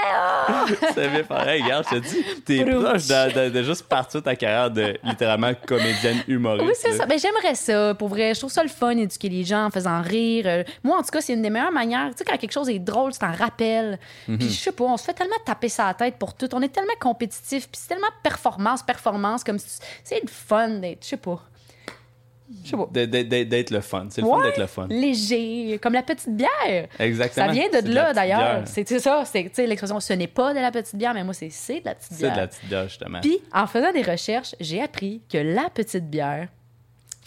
C'est 0.94 1.10
bien 1.10 1.24
pareil, 1.24 1.62
regarde, 1.64 1.86
je 1.92 1.96
te 1.98 2.00
dis, 2.02 2.24
t'es 2.46 2.64
proche 2.66 3.08
de, 3.08 3.34
de- 3.46 3.50
de 3.50 3.64
juste 3.64 3.84
partir 3.88 4.22
ta 4.22 4.36
carrière 4.36 4.70
de 4.72 4.98
littéralement 5.04 5.52
comédienne 5.68 6.24
humoriste. 6.28 6.66
Oui, 6.68 6.74
c'est 6.76 6.94
ça. 6.98 7.06
Ben, 7.06 7.18
j'aimerais 7.20 7.56
ça, 7.56 7.94
pour 7.96 8.10
vrai. 8.10 8.34
Je 8.34 8.40
trouve 8.40 8.52
ça 8.52 8.64
le 8.64 8.70
fun, 8.70 8.92
éduquer 8.92 9.30
les 9.30 9.44
gens 9.44 9.66
en 9.66 9.70
faisant 9.70 10.02
rire. 10.02 10.46
Euh, 10.48 10.64
moi, 10.84 10.98
en 10.98 11.02
tout 11.02 11.10
cas, 11.12 11.22
c'est 11.22 11.34
une 11.34 11.42
des 11.42 11.50
meilleures 11.50 11.72
manières. 11.72 12.10
Tu 12.12 12.18
sais, 12.20 12.26
quand 12.26 12.38
quelque 12.38 12.52
chose 12.54 12.70
est 12.70 12.80
drôle, 12.80 13.12
tu 13.14 13.20
t'en 13.20 13.32
rappelles. 13.34 14.00
Mhm. 14.28 14.38
Puis, 14.38 14.50
je 14.50 14.60
sais 14.60 14.72
pas, 14.72 14.84
on 14.86 14.98
se 14.98 15.04
fait 15.06 15.14
tellement 15.14 15.36
taper 15.46 15.70
sa 15.70 15.94
tête 15.94 16.16
pour 16.18 16.34
tout. 16.34 16.48
On 16.54 16.62
est 16.62 16.70
tellement 16.74 16.94
compétitif. 17.00 17.68
Puis, 17.70 17.80
c'est 17.82 17.90
tellement 17.90 18.08
performance, 18.24 18.84
performance, 18.84 19.44
comme 19.44 19.60
si- 19.60 19.80
c'est 20.04 20.22
le 20.22 20.30
fun 20.30 20.70
d'être, 20.70 21.04
je 21.04 21.10
sais 21.10 21.18
pas. 21.18 21.42
Je 22.64 22.70
sais 22.70 22.78
pas. 22.78 22.88
D'être 22.92 23.72
le 23.72 23.82
fun. 23.82 24.08
C'est 24.10 24.22
le 24.22 24.28
fun 24.28 24.38
Ouais, 24.38 24.44
d'être 24.46 24.58
le 24.60 24.68
fun. 24.68 24.88
Léger, 24.90 25.80
comme 25.82 25.94
la 25.94 26.04
petite 26.04 26.36
bière. 26.36 26.88
Exactement. 27.00 27.48
Ça 27.48 27.52
vient 27.52 27.66
C'est 27.72 27.82
de 27.84 27.94
là, 27.94 28.14
d'ailleurs. 28.14 28.62
C'est 28.66 28.88
c'est 28.88 29.00
ça, 29.00 29.24
c'est 29.26 29.44
tu 29.44 29.50
sais, 29.54 29.68
l'expression 29.68 30.00
ce 30.00 30.14
n'est 30.14 30.28
pas 30.28 30.54
de 30.54 30.60
la 30.60 30.72
petite 30.72 30.96
bière, 30.96 31.14
mais 31.14 31.24
moi, 31.24 31.34
c'est 31.34 31.50
c'est 31.50 31.80
de 31.82 31.86
la 31.86 31.96
petite 31.96 32.12
C'est 32.14 32.24
bière. 32.24 32.34
de 32.34 32.38
la 32.40 32.48
petite 32.48 32.66
bière, 32.68 32.84
justement. 32.88 33.20
Puis, 33.22 33.40
en 33.54 33.68
faisant 33.68 33.92
des 33.92 34.02
recherches, 34.02 34.56
j'ai 34.60 34.82
appris 34.82 35.22
que 35.32 35.38
la 35.38 35.70
petite 35.74 36.10
bière, 36.10 36.48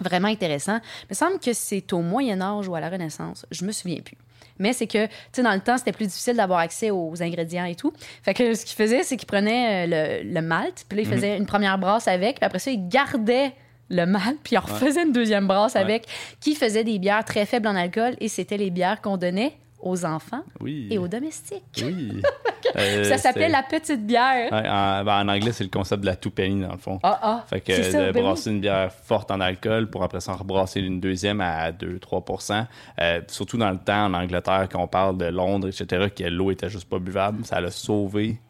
vraiment 0.01 0.29
intéressant, 0.29 0.79
il 1.03 1.07
me 1.11 1.15
semble 1.15 1.39
que 1.39 1.53
c'est 1.53 1.93
au 1.93 2.01
Moyen 2.01 2.41
Âge 2.41 2.69
ou 2.69 2.75
à 2.75 2.81
la 2.81 2.89
Renaissance, 2.91 3.47
je 3.51 3.65
me 3.65 3.73
souviens 3.73 4.01
plus. 4.01 4.17
Mais 4.59 4.73
c'est 4.73 4.87
que, 4.87 5.05
tu 5.07 5.13
sais, 5.33 5.43
dans 5.43 5.53
le 5.53 5.61
temps, 5.61 5.77
c'était 5.77 5.93
plus 5.93 6.07
difficile 6.07 6.35
d'avoir 6.37 6.61
accès 6.61 6.91
aux 6.91 7.23
ingrédients 7.23 7.67
et 7.67 7.75
tout. 7.75 7.93
Fait 8.23 8.33
que 8.33 8.55
ce 8.55 8.65
qu'il 8.65 8.75
faisait, 8.77 9.03
c'est 9.03 9.19
qu'il 9.19 9.27
prenait 9.27 9.87
euh, 9.87 10.23
le, 10.23 10.33
le 10.33 10.41
malt, 10.41 10.87
puis 10.89 10.97
là, 10.97 11.03
il 11.03 11.09
faisait 11.09 11.37
une 11.37 11.45
première 11.45 11.77
brasse 11.79 12.09
avec, 12.09 12.37
puis 12.37 12.45
après 12.47 12.59
ça, 12.59 12.71
il 12.71 12.89
gardait 12.89 13.53
le 13.89 14.05
malt, 14.07 14.39
puis 14.45 14.57
en 14.57 14.61
refaisait 14.61 15.03
une 15.05 15.13
deuxième 15.13 15.47
brasse 15.47 15.75
Ouais. 15.75 15.81
avec, 15.81 16.07
qui 16.41 16.55
faisait 16.55 16.85
des 16.85 16.99
bières 16.99 17.25
très 17.25 17.47
faibles 17.47 17.69
en 17.69 17.77
alcool, 17.77 18.17
et 18.21 18.29
c'était 18.29 18.57
les 18.57 18.71
bières 18.71 19.01
qu'on 19.01 19.17
donnait 19.17 19.55
aux 19.81 20.05
enfants 20.05 20.43
Oui. 20.61 20.89
et 20.91 20.99
aux 20.99 21.09
domestiques. 21.09 21.63
Oui. 21.85 22.23
Euh, 22.75 23.05
Ça 23.05 23.17
s'appelait 23.17 23.49
la 23.49 23.63
petite 23.63 24.05
bière. 24.07 24.53
Ouais, 24.53 24.69
en, 24.69 25.03
ben, 25.05 25.21
en 25.25 25.29
anglais, 25.29 25.53
c'est 25.53 25.65
le 25.65 25.71
concept 25.71 26.03
de 26.03 26.07
la 26.07 26.17
penny, 26.17 26.61
dans 26.63 26.73
le 26.73 26.79
fond. 26.79 26.99
Ah, 27.03 27.19
ah. 27.23 27.45
Fait 27.49 27.61
que 27.61 27.73
ça, 27.73 28.07
de 28.09 28.13
ben 28.13 28.17
oui. 28.17 28.23
brasser 28.23 28.51
une 28.51 28.61
bière 28.61 28.93
forte 28.93 29.31
en 29.31 29.41
alcool 29.41 29.89
pour 29.89 30.03
après 30.03 30.21
ça 30.21 30.33
en 30.33 30.37
rebrasser 30.37 30.81
une 30.81 31.01
deuxième 31.01 31.41
à 31.41 31.71
2-3% 31.71 32.67
euh, 33.01 33.21
Surtout 33.29 33.57
dans 33.57 33.71
le 33.71 33.79
temps 33.79 34.07
en 34.07 34.15
Angleterre, 34.15 34.69
quand 34.71 34.83
on 34.83 34.89
parle 34.89 35.17
de 35.17 35.27
Londres, 35.27 35.69
etc., 35.69 36.09
que 36.15 36.25
l'eau 36.25 36.51
était 36.51 36.69
juste 36.69 36.89
pas 36.89 36.99
buvable, 36.99 37.47
ça 37.47 37.61
l'a 37.61 37.71
sauvé. 37.71 38.41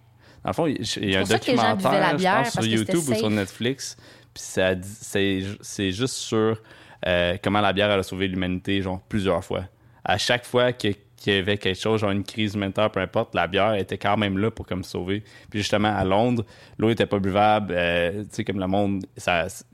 Dans 0.42 0.50
le 0.50 0.54
fond, 0.54 0.66
il 0.66 1.10
y 1.10 1.14
a 1.14 1.20
un 1.20 1.24
documentaire, 1.24 2.18
je 2.18 2.24
pense, 2.24 2.52
sur 2.52 2.64
YouTube 2.64 3.08
ou 3.08 3.14
sur. 3.14 3.30
Netflix, 3.30 3.96
puis 4.36 5.44
c'est 5.62 5.90
juste 5.92 6.14
sur 6.14 6.60
euh, 7.06 7.36
comment 7.42 7.60
la 7.60 7.72
bière 7.72 7.90
a 7.90 8.02
sauvé 8.02 8.28
l'humanité, 8.28 8.82
genre 8.82 9.00
plusieurs 9.08 9.44
fois. 9.44 9.64
À 10.04 10.18
chaque 10.18 10.44
fois 10.44 10.72
que- 10.72 10.88
qu'il 11.16 11.32
y 11.34 11.38
avait 11.38 11.56
quelque 11.56 11.78
chose, 11.80 12.00
genre 12.00 12.10
une 12.10 12.24
crise 12.24 12.54
humanitaire, 12.54 12.90
peu 12.90 13.00
importe, 13.00 13.34
la 13.34 13.46
bière 13.46 13.74
était 13.74 13.96
quand 13.98 14.16
même 14.16 14.38
là 14.38 14.50
pour 14.50 14.66
comme 14.66 14.84
sauver. 14.84 15.22
Puis 15.50 15.60
justement, 15.60 15.94
à 15.96 16.04
Londres, 16.04 16.44
l'eau 16.78 16.90
était 16.90 17.06
pas 17.06 17.18
buvable, 17.18 17.74
euh, 17.76 18.22
tu 18.24 18.28
sais, 18.32 18.44
comme 18.44 18.60
le 18.60 18.66
monde, 18.66 19.04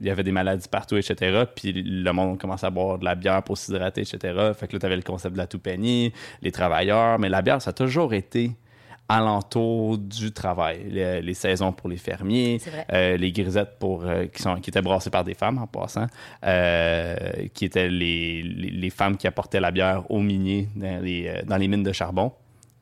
il 0.00 0.06
y 0.06 0.10
avait 0.10 0.22
des 0.22 0.32
maladies 0.32 0.68
partout, 0.68 0.96
etc. 0.96 1.44
Puis 1.54 1.72
le 1.72 2.12
monde 2.12 2.38
commençait 2.38 2.66
à 2.66 2.70
boire 2.70 2.98
de 2.98 3.04
la 3.04 3.14
bière 3.16 3.42
pour 3.42 3.58
s'hydrater, 3.58 4.02
etc. 4.02 4.52
Fait 4.58 4.68
que 4.68 4.74
là, 4.74 4.78
t'avais 4.78 4.96
le 4.96 5.02
concept 5.02 5.32
de 5.34 5.38
la 5.38 5.46
toupanie, 5.46 6.12
les 6.42 6.52
travailleurs, 6.52 7.18
mais 7.18 7.28
la 7.28 7.42
bière, 7.42 7.60
ça 7.60 7.70
a 7.70 7.72
toujours 7.74 8.14
été 8.14 8.52
alentour 9.16 9.98
du 9.98 10.32
travail. 10.32 10.84
Les, 10.88 11.22
les 11.22 11.34
saisons 11.34 11.72
pour 11.72 11.88
les 11.88 11.96
fermiers, 11.96 12.58
C'est 12.60 12.70
euh, 12.92 13.16
les 13.16 13.32
grisettes 13.32 13.78
pour, 13.78 14.04
euh, 14.04 14.26
qui, 14.26 14.42
sont, 14.42 14.56
qui 14.56 14.70
étaient 14.70 14.82
brassées 14.82 15.10
par 15.10 15.24
des 15.24 15.34
femmes 15.34 15.58
en 15.58 15.66
passant, 15.66 16.06
euh, 16.44 17.16
qui 17.54 17.64
étaient 17.64 17.88
les, 17.88 18.42
les, 18.42 18.70
les 18.70 18.90
femmes 18.90 19.16
qui 19.16 19.26
apportaient 19.26 19.60
la 19.60 19.70
bière 19.70 20.10
aux 20.10 20.20
miniers 20.20 20.68
dans 20.76 21.02
les, 21.02 21.42
dans 21.46 21.56
les 21.56 21.68
mines 21.68 21.82
de 21.82 21.92
charbon. 21.92 22.32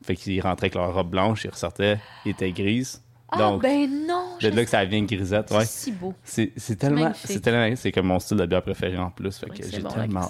Fait 0.03 0.15
qu'ils 0.15 0.41
rentraient 0.41 0.65
avec 0.65 0.75
leur 0.75 0.93
robe 0.93 1.09
blanche, 1.11 1.43
ils 1.45 1.51
ressortaient, 1.51 1.99
ils 2.25 2.31
étaient 2.31 2.51
grises. 2.51 3.03
Ah, 3.33 3.37
Donc, 3.37 3.61
ben 3.61 3.87
non! 4.07 4.37
de 4.41 4.47
là 4.49 4.63
que 4.65 4.69
ça 4.69 4.83
vient 4.83 5.03
grisette, 5.03 5.47
C'est 5.49 5.55
ouais. 5.57 5.65
si 5.65 5.91
beau. 5.93 6.13
C'est 6.23 6.51
c'est 6.57 6.75
tellement, 6.75 7.11
c'est 7.13 7.39
tellement, 7.39 7.73
c'est 7.77 7.91
comme 7.91 8.07
mon 8.07 8.19
style 8.19 8.37
de 8.37 8.45
bière 8.45 8.61
préféré 8.61 8.97
en 8.97 9.09
plus. 9.09 9.37
Fait 9.37 9.47
Oui, 9.49 9.57
que 9.57 9.63
c'est 9.63 9.75
j'ai 9.77 9.81
bon, 9.81 9.89
tellement, 9.89 10.27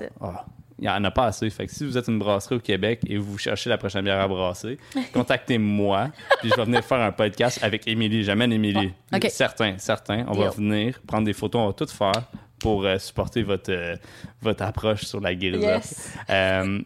il 0.81 0.87
y 0.87 0.89
en 0.89 1.03
a 1.03 1.11
pas 1.11 1.25
assez. 1.25 1.49
Fait 1.51 1.67
que 1.67 1.71
si 1.71 1.85
vous 1.85 1.95
êtes 1.95 2.07
une 2.07 2.17
brasserie 2.17 2.55
au 2.55 2.59
Québec 2.59 3.01
et 3.05 3.17
vous 3.17 3.37
cherchez 3.37 3.69
la 3.69 3.77
prochaine 3.77 4.03
bière 4.03 4.19
à 4.19 4.27
brasser, 4.27 4.79
contactez-moi. 5.13 6.09
puis 6.39 6.49
je 6.49 6.55
vais 6.55 6.65
venir 6.65 6.83
faire 6.83 6.99
un 6.99 7.11
podcast 7.11 7.59
avec 7.61 7.87
Émilie. 7.87 8.23
J'amène 8.23 8.51
Émilie. 8.51 8.91
Ok. 9.13 9.27
Certains, 9.29 9.77
certains. 9.77 10.25
On 10.27 10.33
va 10.33 10.49
venir 10.49 10.99
prendre 11.05 11.25
des 11.25 11.33
photos, 11.33 11.61
on 11.61 11.67
va 11.67 11.73
tout 11.73 11.87
faire 11.87 12.23
pour 12.57 12.83
euh, 12.83 12.97
supporter 12.97 13.43
votre, 13.43 13.71
euh, 13.71 13.95
votre 14.41 14.63
approche 14.63 15.03
sur 15.03 15.19
la 15.19 15.35
grisette. 15.35 15.61
Yes. 15.61 16.13
Euh, 16.29 16.79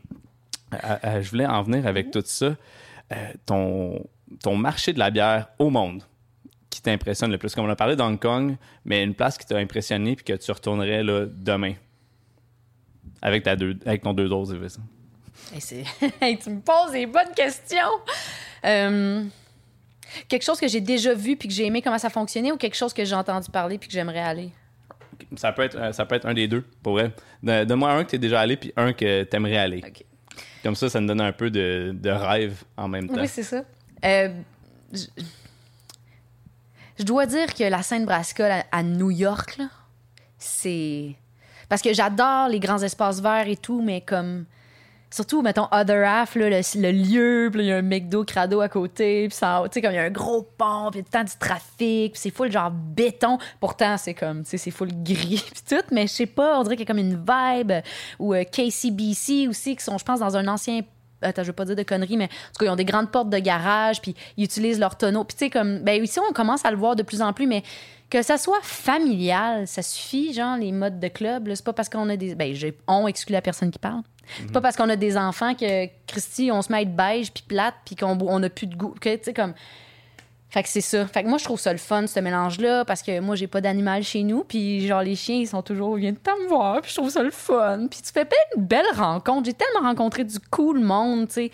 je 0.71 1.29
voulais 1.29 1.45
en 1.45 1.63
venir 1.63 1.87
avec 1.87 2.11
tout 2.11 2.23
ça. 2.25 2.55
Ton, 3.45 4.03
ton 4.43 4.57
marché 4.57 4.91
de 4.91 4.99
la 4.99 5.11
bière 5.11 5.47
au 5.59 5.69
monde 5.69 6.03
qui 6.69 6.81
t'impressionne 6.81 7.31
le 7.31 7.37
plus? 7.37 7.55
Comme 7.55 7.65
on 7.65 7.69
a 7.69 7.75
parlé 7.75 7.95
d'Hong 7.95 8.19
Kong, 8.19 8.57
mais 8.83 9.03
une 9.03 9.13
place 9.13 9.37
qui 9.37 9.45
t'a 9.45 9.57
impressionné 9.57 10.15
puis 10.15 10.25
que 10.25 10.33
tu 10.33 10.51
retournerais 10.51 11.03
là, 11.03 11.25
demain 11.27 11.75
avec, 13.21 13.43
ta 13.43 13.55
deux, 13.55 13.77
avec 13.85 14.01
ton 14.03 14.13
deux 14.13 14.27
doses. 14.29 14.53
Hey, 15.53 15.61
c'est- 15.61 15.83
Hey, 16.21 16.37
tu 16.37 16.49
me 16.49 16.59
poses 16.61 16.91
des 16.91 17.05
bonnes 17.05 17.33
questions. 17.35 17.77
Euh, 18.65 19.23
quelque 20.27 20.43
chose 20.43 20.59
que 20.59 20.67
j'ai 20.67 20.81
déjà 20.81 21.13
vu 21.13 21.35
puis 21.35 21.47
que 21.47 21.53
j'ai 21.53 21.65
aimé 21.65 21.81
comment 21.81 21.97
ça 21.97 22.09
fonctionnait 22.09 22.51
ou 22.51 22.57
quelque 22.57 22.75
chose 22.75 22.93
que 22.93 23.05
j'ai 23.05 23.15
entendu 23.15 23.49
parler 23.51 23.77
puis 23.77 23.87
que 23.87 23.93
j'aimerais 23.93 24.19
aller? 24.19 24.49
Ça 25.37 25.51
peut, 25.51 25.63
être, 25.63 25.75
euh, 25.77 25.91
ça 25.91 26.05
peut 26.05 26.15
être 26.15 26.25
un 26.25 26.33
des 26.33 26.47
deux, 26.47 26.61
pour 26.83 26.93
vrai. 26.93 27.11
De- 27.43 27.63
Donne-moi 27.63 27.91
un 27.91 28.03
que 28.03 28.09
tu 28.11 28.15
es 28.15 28.19
déjà 28.19 28.41
allé 28.41 28.57
puis 28.57 28.73
un 28.75 28.93
que 28.93 29.23
tu 29.23 29.35
aimerais 29.35 29.57
aller. 29.57 29.83
Comme 30.63 30.75
ça, 30.75 30.89
ça 30.89 30.99
me 30.99 31.07
donne 31.07 31.21
un 31.21 31.31
peu 31.31 31.49
de, 31.51 31.91
de 31.93 32.09
rêve 32.09 32.63
en 32.75 32.87
même 32.87 33.07
temps. 33.07 33.19
Oui, 33.21 33.27
c'est 33.27 33.43
ça. 33.43 33.63
Euh, 34.03 34.29
je... 34.91 35.05
je 36.99 37.03
dois 37.03 37.25
dire 37.25 37.53
que 37.53 37.63
la 37.63 37.81
Sainte-Brasca 37.83 38.61
à, 38.71 38.77
à 38.79 38.83
New 38.83 39.11
York, 39.11 39.59
c'est... 40.37 41.15
Parce 41.69 41.81
que 41.81 41.93
j'adore 41.93 42.49
les 42.49 42.59
grands 42.59 42.81
espaces 42.81 43.21
verts 43.21 43.47
et 43.47 43.57
tout, 43.57 43.81
mais 43.81 44.01
comme... 44.01 44.45
Surtout, 45.11 45.41
mettons, 45.41 45.67
Other 45.71 46.05
Half, 46.05 46.35
là, 46.35 46.49
le, 46.49 46.91
lieu, 46.91 47.49
puis 47.49 47.61
il 47.61 47.67
y 47.67 47.71
a 47.71 47.77
un 47.77 47.81
McDo 47.81 48.25
crado 48.25 48.59
à 48.59 48.67
côté, 48.67 49.29
puis 49.29 49.37
ça, 49.37 49.61
tu 49.65 49.75
sais, 49.75 49.81
comme 49.81 49.91
il 49.91 49.95
y 49.95 49.99
a 49.99 50.03
un 50.03 50.09
gros 50.09 50.41
pont, 50.57 50.89
puis 50.91 50.99
il 50.99 51.05
y 51.13 51.17
a 51.17 51.23
du 51.23 51.31
trafic, 51.39 52.11
puis 52.11 52.15
c'est 52.15 52.31
full 52.31 52.51
genre 52.51 52.71
béton. 52.71 53.37
Pourtant, 53.61 53.95
c'est 53.97 54.13
comme, 54.13 54.43
tu 54.43 54.49
sais, 54.49 54.57
c'est 54.57 54.71
full 54.71 54.89
gris, 55.03 55.41
puis 55.53 55.77
tout, 55.77 55.85
mais 55.91 56.07
je 56.07 56.11
sais 56.11 56.25
pas, 56.25 56.59
on 56.59 56.63
dirait 56.63 56.75
qu'il 56.75 56.85
y 56.85 56.87
a 56.87 56.93
comme 56.93 56.97
une 56.97 57.15
vibe. 57.15 57.71
Ou 58.19 58.33
euh, 58.33 58.43
KCBC 58.43 59.47
aussi, 59.47 59.77
qui 59.77 59.83
sont, 59.85 59.97
je 59.97 60.03
pense, 60.03 60.19
dans 60.19 60.35
un 60.35 60.47
ancien 60.49 60.81
Attends, 61.21 61.43
je 61.43 61.47
veux 61.47 61.53
pas 61.53 61.65
dire 61.65 61.75
de 61.75 61.83
conneries, 61.83 62.17
mais 62.17 62.25
en 62.25 62.27
tout 62.27 62.59
cas, 62.59 62.65
ils 62.65 62.69
ont 62.69 62.75
des 62.75 62.85
grandes 62.85 63.09
portes 63.11 63.29
de 63.29 63.37
garage, 63.39 64.01
puis 64.01 64.15
ils 64.37 64.43
utilisent 64.45 64.79
leur 64.79 64.97
tonneau. 64.97 65.23
Puis, 65.23 65.35
tu 65.37 65.45
sais, 65.45 65.49
comme, 65.49 65.79
ben, 65.79 66.03
ici, 66.03 66.19
on 66.29 66.33
commence 66.33 66.65
à 66.65 66.71
le 66.71 66.77
voir 66.77 66.95
de 66.95 67.03
plus 67.03 67.21
en 67.21 67.33
plus, 67.33 67.47
mais 67.47 67.63
que 68.09 68.21
ça 68.21 68.37
soit 68.37 68.59
familial, 68.61 69.67
ça 69.67 69.81
suffit, 69.81 70.33
genre, 70.33 70.57
les 70.57 70.71
modes 70.71 70.99
de 70.99 71.07
club. 71.07 71.47
là. 71.47 71.55
C'est 71.55 71.65
pas 71.65 71.73
parce 71.73 71.89
qu'on 71.89 72.07
a 72.09 72.15
des. 72.17 72.35
Ben, 72.35 72.53
j'ai- 72.53 72.77
on 72.87 73.07
exclut 73.07 73.33
la 73.33 73.41
personne 73.41 73.71
qui 73.71 73.79
parle. 73.79 74.01
C'est 74.37 74.51
pas 74.51 74.61
parce 74.61 74.75
qu'on 74.75 74.89
a 74.89 74.95
des 74.95 75.17
enfants 75.17 75.53
que, 75.53 75.85
Christy, 76.07 76.49
on 76.51 76.61
se 76.63 76.71
met 76.71 76.79
à 76.79 76.81
être 76.81 76.95
beige, 76.95 77.31
puis 77.31 77.43
plate, 77.47 77.75
puis 77.85 77.95
qu'on 77.95 78.17
on 78.21 78.41
a 78.43 78.49
plus 78.49 78.67
de 78.67 78.75
goût. 78.75 78.93
Que, 78.99 79.15
tu 79.15 79.23
sais, 79.25 79.33
comme. 79.33 79.53
Fait 80.49 80.63
que 80.63 80.69
c'est 80.69 80.81
ça. 80.81 81.05
Fait 81.07 81.23
que 81.23 81.27
moi, 81.27 81.37
je 81.37 81.43
trouve 81.43 81.59
ça 81.59 81.71
le 81.71 81.77
fun, 81.77 82.07
ce 82.07 82.19
mélange-là, 82.19 82.85
parce 82.85 83.01
que 83.01 83.19
moi, 83.19 83.35
j'ai 83.35 83.47
pas 83.47 83.61
d'animal 83.61 84.03
chez 84.03 84.23
nous. 84.23 84.43
Puis, 84.43 84.87
genre, 84.87 85.01
les 85.01 85.15
chiens, 85.15 85.35
ils 85.35 85.47
sont 85.47 85.61
toujours, 85.61 85.95
viennent 85.95 86.15
me 86.15 86.47
voir. 86.47 86.81
Puis, 86.81 86.91
je 86.91 86.95
trouve 86.95 87.09
ça 87.09 87.23
le 87.23 87.31
fun. 87.31 87.87
Puis, 87.89 87.99
tu 88.01 88.11
fais 88.11 88.25
peut-être 88.25 88.57
une 88.57 88.63
belle 88.63 88.85
rencontre. 88.95 89.45
J'ai 89.45 89.53
tellement 89.53 89.87
rencontré 89.87 90.23
du 90.23 90.39
cool 90.51 90.79
monde, 90.79 91.27
tu 91.27 91.33
sais. 91.33 91.51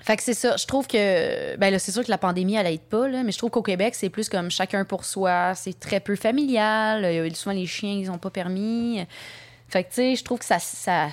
Fait 0.00 0.16
que 0.16 0.22
c'est 0.22 0.34
ça. 0.34 0.56
Je 0.56 0.66
trouve 0.66 0.86
que. 0.86 1.56
Ben 1.56 1.70
là, 1.70 1.78
c'est 1.78 1.92
sûr 1.92 2.04
que 2.04 2.10
la 2.10 2.18
pandémie, 2.18 2.54
elle 2.54 2.66
aide 2.66 2.80
pas, 2.80 3.08
là, 3.08 3.22
mais 3.22 3.32
je 3.32 3.38
trouve 3.38 3.50
qu'au 3.50 3.62
Québec, 3.62 3.94
c'est 3.94 4.08
plus 4.08 4.28
comme 4.28 4.50
chacun 4.50 4.84
pour 4.84 5.04
soi. 5.04 5.54
C'est 5.54 5.78
très 5.78 6.00
peu 6.00 6.16
familial. 6.16 7.04
Euh, 7.04 7.28
Souvent, 7.34 7.54
les 7.54 7.66
chiens, 7.66 7.92
ils 7.92 8.10
ont 8.10 8.18
pas 8.18 8.30
permis. 8.30 9.04
Fait 9.68 9.84
que, 9.84 9.88
tu 9.88 9.94
sais, 9.96 10.16
je 10.16 10.24
trouve 10.24 10.38
que 10.38 10.46
ça, 10.46 10.58
ça, 10.58 11.10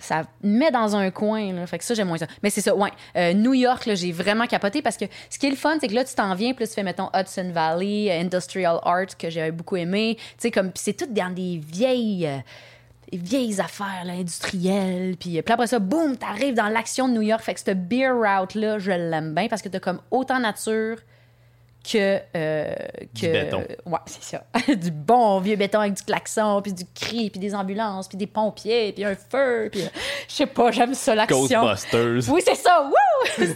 ça 0.00 0.22
met 0.42 0.70
dans 0.70 0.96
un 0.96 1.10
coin. 1.10 1.52
Là. 1.52 1.66
Fait 1.66 1.78
que 1.78 1.84
ça, 1.84 1.94
j'aime 1.94 2.08
moins 2.08 2.18
ça. 2.18 2.26
Mais 2.42 2.50
c'est 2.50 2.60
ça, 2.60 2.74
ouais. 2.74 2.90
Euh, 3.16 3.32
New 3.32 3.54
York, 3.54 3.88
j'ai 3.94 4.12
vraiment 4.12 4.46
capoté 4.46 4.82
parce 4.82 4.96
que 4.96 5.06
ce 5.30 5.38
qui 5.38 5.46
est 5.46 5.50
le 5.50 5.56
fun, 5.56 5.76
c'est 5.80 5.88
que 5.88 5.94
là, 5.94 6.04
tu 6.04 6.14
t'en 6.14 6.34
viens, 6.34 6.54
puis 6.54 6.66
tu 6.66 6.74
fais, 6.74 6.82
mettons, 6.82 7.08
Hudson 7.14 7.50
Valley, 7.52 8.10
Industrial 8.12 8.78
Art, 8.82 9.16
que 9.18 9.30
j'ai 9.30 9.50
beaucoup 9.50 9.76
aimé. 9.76 10.16
Tu 10.18 10.24
sais, 10.38 10.50
comme, 10.50 10.70
puis 10.70 10.82
c'est 10.84 10.94
tout 10.94 11.12
dans 11.12 11.32
des 11.32 11.58
vieilles. 11.58 12.26
euh, 12.26 12.38
vieilles 13.12 13.60
affaires 13.60 14.04
là, 14.04 14.14
industrielles. 14.14 15.16
Puis, 15.16 15.40
puis 15.42 15.52
après 15.52 15.66
ça, 15.66 15.78
boum, 15.78 16.16
t'arrives 16.16 16.54
dans 16.54 16.68
l'action 16.68 17.08
de 17.08 17.14
New 17.14 17.22
York. 17.22 17.40
Fait 17.40 17.54
que 17.54 17.60
cette 17.60 17.88
beer 17.88 18.10
route-là, 18.12 18.78
je 18.78 18.90
l'aime 18.90 19.34
bien 19.34 19.48
parce 19.48 19.62
que 19.62 19.68
t'as 19.68 19.78
comme 19.80 20.00
autant 20.10 20.40
nature 20.40 20.96
que. 21.90 22.20
euh, 22.36 22.74
que 23.14 23.26
Du 23.26 23.28
béton. 23.32 23.64
ouais, 23.86 23.98
c'est 24.06 24.22
ça. 24.22 24.42
du 24.74 24.90
bon 24.90 25.40
vieux 25.40 25.56
béton 25.56 25.80
avec 25.80 25.94
du 25.94 26.02
klaxon, 26.02 26.60
puis 26.62 26.72
du 26.72 26.84
cri, 26.94 27.30
puis 27.30 27.40
des 27.40 27.54
ambulances, 27.54 28.08
puis 28.08 28.16
des 28.18 28.26
pompiers, 28.26 28.92
puis 28.92 29.04
un 29.04 29.14
feu. 29.14 29.68
Puis, 29.70 29.82
euh, 29.82 29.88
je 30.28 30.34
sais 30.34 30.46
pas, 30.46 30.70
j'aime 30.70 30.94
ça, 30.94 31.14
l'action. 31.14 31.46
Ghostbusters. 31.62 32.32
Oui, 32.32 32.42
c'est 32.44 32.54
ça. 32.56 32.82
Wouh! 32.82 33.44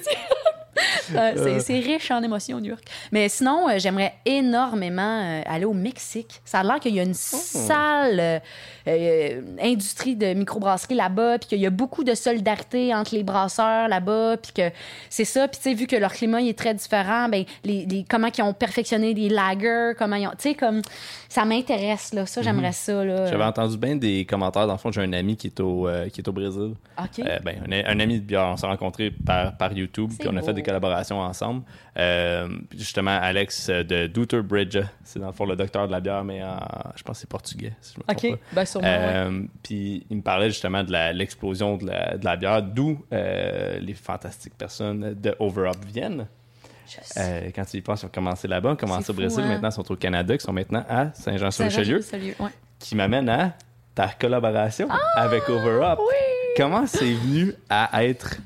Euh, 1.17 1.33
c'est- 1.37 1.61
c'est 1.61 1.79
riche 1.81 2.11
en 2.13 2.23
émotions, 2.23 2.59
New 2.61 2.67
York. 2.71 2.85
Mais 3.11 3.29
sinon, 3.29 3.69
euh, 3.69 3.79
j'aimerais 3.79 4.15
énormément 4.25 5.23
euh, 5.23 5.43
aller 5.47 5.65
au 5.65 5.73
Mexique. 5.73 6.41
Ça 6.45 6.61
a 6.61 6.63
l'air 6.63 6.79
qu'il 6.81 6.95
y 6.95 7.01
a 7.01 7.03
une 7.03 7.15
sale 7.15 8.21
euh, 8.21 8.39
euh, 8.87 9.41
industrie 9.61 10.17
de 10.17 10.33
microbrasserie 10.35 10.95
là-bas, 10.95 11.39
puis 11.39 11.49
qu'il 11.49 11.59
y 11.61 11.67
a 11.67 11.71
beaucoup 11.71 12.05
de 12.05 12.15
solidarité 12.15 12.95
entre 12.95 13.15
les 13.15 13.23
brasseurs 13.25 13.89
là-bas, 13.89 14.37
puis 14.37 14.53
que 14.53 14.71
c'est 15.09 15.25
ça. 15.25 15.49
Puis 15.49 15.59
tu 15.63 15.71
sais, 15.71 15.75
vu 15.75 15.87
que 15.87 15.97
leur 15.97 16.13
climat 16.13 16.41
il 16.41 16.49
est 16.49 16.59
très 16.59 16.75
différent, 16.75 17.29
ben 17.29 17.45
les, 17.65 17.87
les- 17.87 18.05
comment 18.09 18.29
ils 18.37 18.43
ont 18.43 18.53
perfectionné 18.55 19.13
les 19.15 19.29
lagers, 19.29 19.93
comment 19.99 20.17
ils 20.17 20.27
ont, 20.27 20.31
tu 20.33 20.51
sais, 20.51 20.55
comme 20.55 20.81
ça 21.29 21.45
m'intéresse 21.45 22.13
là. 22.15 22.27
Ça, 22.27 22.43
j'aimerais 22.43 22.73
ça 22.73 23.05
là. 23.05 23.27
J'avais 23.27 23.45
entendu 23.45 23.77
bien 23.77 23.97
des 23.97 24.25
commentaires. 24.25 24.67
Dans 24.67 24.73
le 24.75 24.79
fond, 24.79 24.91
j'ai 24.93 25.03
un 25.03 25.13
ami 25.13 25.37
qui 25.37 25.49
est 25.49 25.61
au, 25.61 25.87
euh, 25.89 26.09
qui 26.09 26.21
est 26.21 26.29
au 26.29 26.33
Brésil. 26.33 26.73
Ok. 26.99 27.25
Euh, 27.25 27.39
ben, 27.45 27.57
un, 27.71 27.97
un 27.97 28.01
ami 28.01 28.17
de 28.21 28.25
bière. 28.25 28.49
On 28.53 28.57
s'est 28.57 28.67
rencontrés 28.67 29.11
par, 29.11 29.57
par 29.57 29.73
YouTube, 29.73 30.11
puis 30.19 30.29
on 30.31 30.37
a 30.37 30.43
fait 30.43 30.53
des 30.53 30.63
collaborations 30.71 31.19
ensemble. 31.21 31.63
Euh, 31.97 32.49
justement, 32.77 33.19
Alex 33.21 33.69
euh, 33.69 33.83
de 33.83 34.07
Douter 34.07 34.43
Bridge, 34.43 34.79
c'est 35.05 35.19
dans 35.19 35.27
le 35.27 35.33
fond 35.33 35.45
le 35.47 35.57
docteur 35.57 35.87
de 35.87 35.93
la 35.93 36.01
bière, 36.01 36.25
mais 36.25 36.43
en- 36.43 36.59
je 36.97 37.03
pense 37.03 37.17
que 37.17 37.21
c'est 37.23 37.29
portugais, 37.31 37.73
si 37.81 37.95
je 37.95 38.01
me 38.01 38.33
Ok. 38.33 38.39
Ben 38.53 38.65
sûrement. 38.65 38.87
ouais. 38.87 38.97
Euh, 38.99 39.43
Puis 39.63 40.07
il 40.11 40.17
me 40.19 40.23
parlait 40.23 40.49
justement 40.49 40.83
de 40.85 41.13
l'explosion 41.13 41.77
de 41.77 41.87
la, 41.87 42.17
de 42.17 42.25
la 42.25 42.37
bière, 42.37 42.63
d'où 42.63 43.05
euh, 43.13 43.79
les 43.81 43.95
fantastiques 43.95 44.57
personnes 44.57 45.15
de 45.21 45.35
Over 45.39 45.69
Up 45.69 45.77
viennent. 45.87 46.27
Euh, 47.19 47.51
quand 47.55 47.65
tu 47.65 47.77
y 47.77 47.81
penses, 47.83 48.03
ils 48.03 48.07
ont 48.07 48.11
commencé 48.11 48.49
là-bas, 48.49 48.71
ils 48.71 48.73
ont 48.73 48.77
commencé 48.77 49.11
au 49.11 49.15
Brésil, 49.15 49.43
hein? 49.45 49.49
maintenant 49.49 49.69
ils 49.69 49.73
sont 49.73 49.93
au 49.93 49.97
Canada, 49.97 50.35
ils 50.35 50.41
sont 50.41 50.53
maintenant 50.53 50.85
à 50.89 51.13
Saint-Jean-sur-Richelieu. 51.15 52.01
Ouais. 52.41 52.51
qui 52.81 52.97
m'amène 52.97 53.29
à 53.29 53.53
ta 53.95 54.09
collaboration 54.09 54.89
avec 55.15 55.49
Over 55.49 55.71
Up. 55.83 55.83
Ah, 55.83 55.97
oui! 55.99 56.15
Comment 56.57 56.87
c'est 56.89 57.13
venu 57.13 57.55
à 57.69 58.05
être 58.05 58.39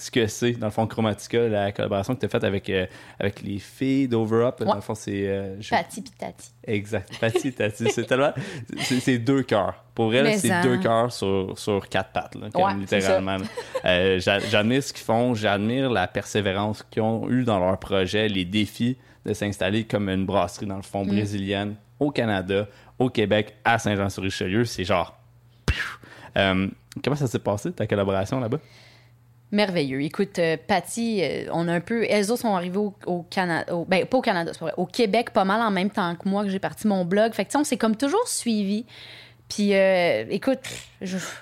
ce 0.00 0.10
que 0.10 0.26
c'est, 0.26 0.52
dans 0.52 0.66
le 0.66 0.72
fond, 0.72 0.86
Chromatica, 0.86 1.48
la 1.48 1.72
collaboration 1.72 2.14
que 2.14 2.20
tu 2.20 2.26
as 2.26 2.28
faite 2.28 2.44
avec, 2.44 2.68
euh, 2.70 2.86
avec 3.18 3.42
les 3.42 3.58
filles 3.58 4.08
d'Over 4.08 4.44
Up? 4.46 4.60
Dans 4.60 4.66
Ouais. 4.70 4.74
le 4.76 4.80
fond, 4.80 4.94
c'est. 4.94 5.28
euh, 5.28 5.60
je- 5.60 5.68
pitati. 6.02 6.50
Exact. 6.64 7.18
Pati, 7.20 7.52
Tati. 7.52 7.90
C'est 7.90 8.04
tellement. 8.06 8.32
C'est 8.78 9.18
deux 9.18 9.42
cœurs. 9.42 9.84
Pour 9.94 10.14
elle, 10.14 10.24
Mais 10.24 10.38
c'est 10.38 10.52
en- 10.52 10.62
deux 10.62 10.78
cœurs 10.78 11.12
sur, 11.12 11.58
sur 11.58 11.88
quatre 11.88 12.10
pattes, 12.12 12.34
là, 12.36 12.48
comme 12.52 12.62
Ouais, 12.62 12.72
c'est 12.86 12.96
littéralement. 12.98 13.36
Euh, 13.84 14.18
j'a- 14.20 14.38
j'admire 14.40 14.82
ce 14.82 14.92
qu'ils 14.92 15.04
font, 15.04 15.34
j'admire 15.34 15.90
la 15.90 16.06
persévérance 16.06 16.82
qu'ils 16.90 17.02
ont 17.02 17.28
eu 17.30 17.44
dans 17.44 17.58
leur 17.58 17.78
projet, 17.78 18.28
les 18.28 18.44
défis 18.44 18.96
de 19.24 19.32
s'installer 19.34 19.84
comme 19.84 20.08
une 20.08 20.26
brasserie, 20.26 20.66
dans 20.66 20.76
le 20.76 20.82
fond, 20.82 21.04
Mm. 21.04 21.08
brésilienne, 21.08 21.74
au 21.98 22.10
Canada, 22.10 22.66
au 22.98 23.08
Québec, 23.10 23.54
à 23.64 23.78
Saint-Jean-sur-Richelieu. 23.78 24.64
C'est 24.64 24.84
genre. 24.84 25.16
Euh, 26.36 26.68
comment 27.02 27.16
ça 27.16 27.26
s'est 27.26 27.38
passé, 27.38 27.72
ta 27.72 27.86
collaboration 27.86 28.38
là-bas? 28.40 28.58
Merveilleux. 29.52 30.02
Écoute, 30.02 30.38
euh, 30.38 30.56
Patty, 30.64 31.20
euh, 31.22 31.46
on 31.52 31.66
a 31.66 31.72
un 31.72 31.80
peu. 31.80 32.04
Elles 32.08 32.30
autres 32.30 32.42
sont 32.42 32.54
arrivées 32.54 32.78
au, 32.78 33.22
Canada. 33.30 33.72
ben, 33.88 34.06
pas 34.06 34.18
au 34.18 34.20
Canada, 34.20 34.52
c'est 34.52 34.60
vrai. 34.60 34.72
Au 34.76 34.86
Québec, 34.86 35.30
pas 35.30 35.44
mal 35.44 35.60
en 35.60 35.72
même 35.72 35.90
temps 35.90 36.14
que 36.14 36.28
moi, 36.28 36.44
que 36.44 36.50
j'ai 36.50 36.60
parti 36.60 36.86
mon 36.86 37.04
blog. 37.04 37.32
Fait 37.32 37.44
que, 37.44 37.58
on 37.58 37.64
s'est 37.64 37.76
comme 37.76 37.96
toujours 37.96 38.28
suivi. 38.28 38.84
Puis, 39.50 39.74
euh, 39.74 40.24
écoute, 40.30 40.60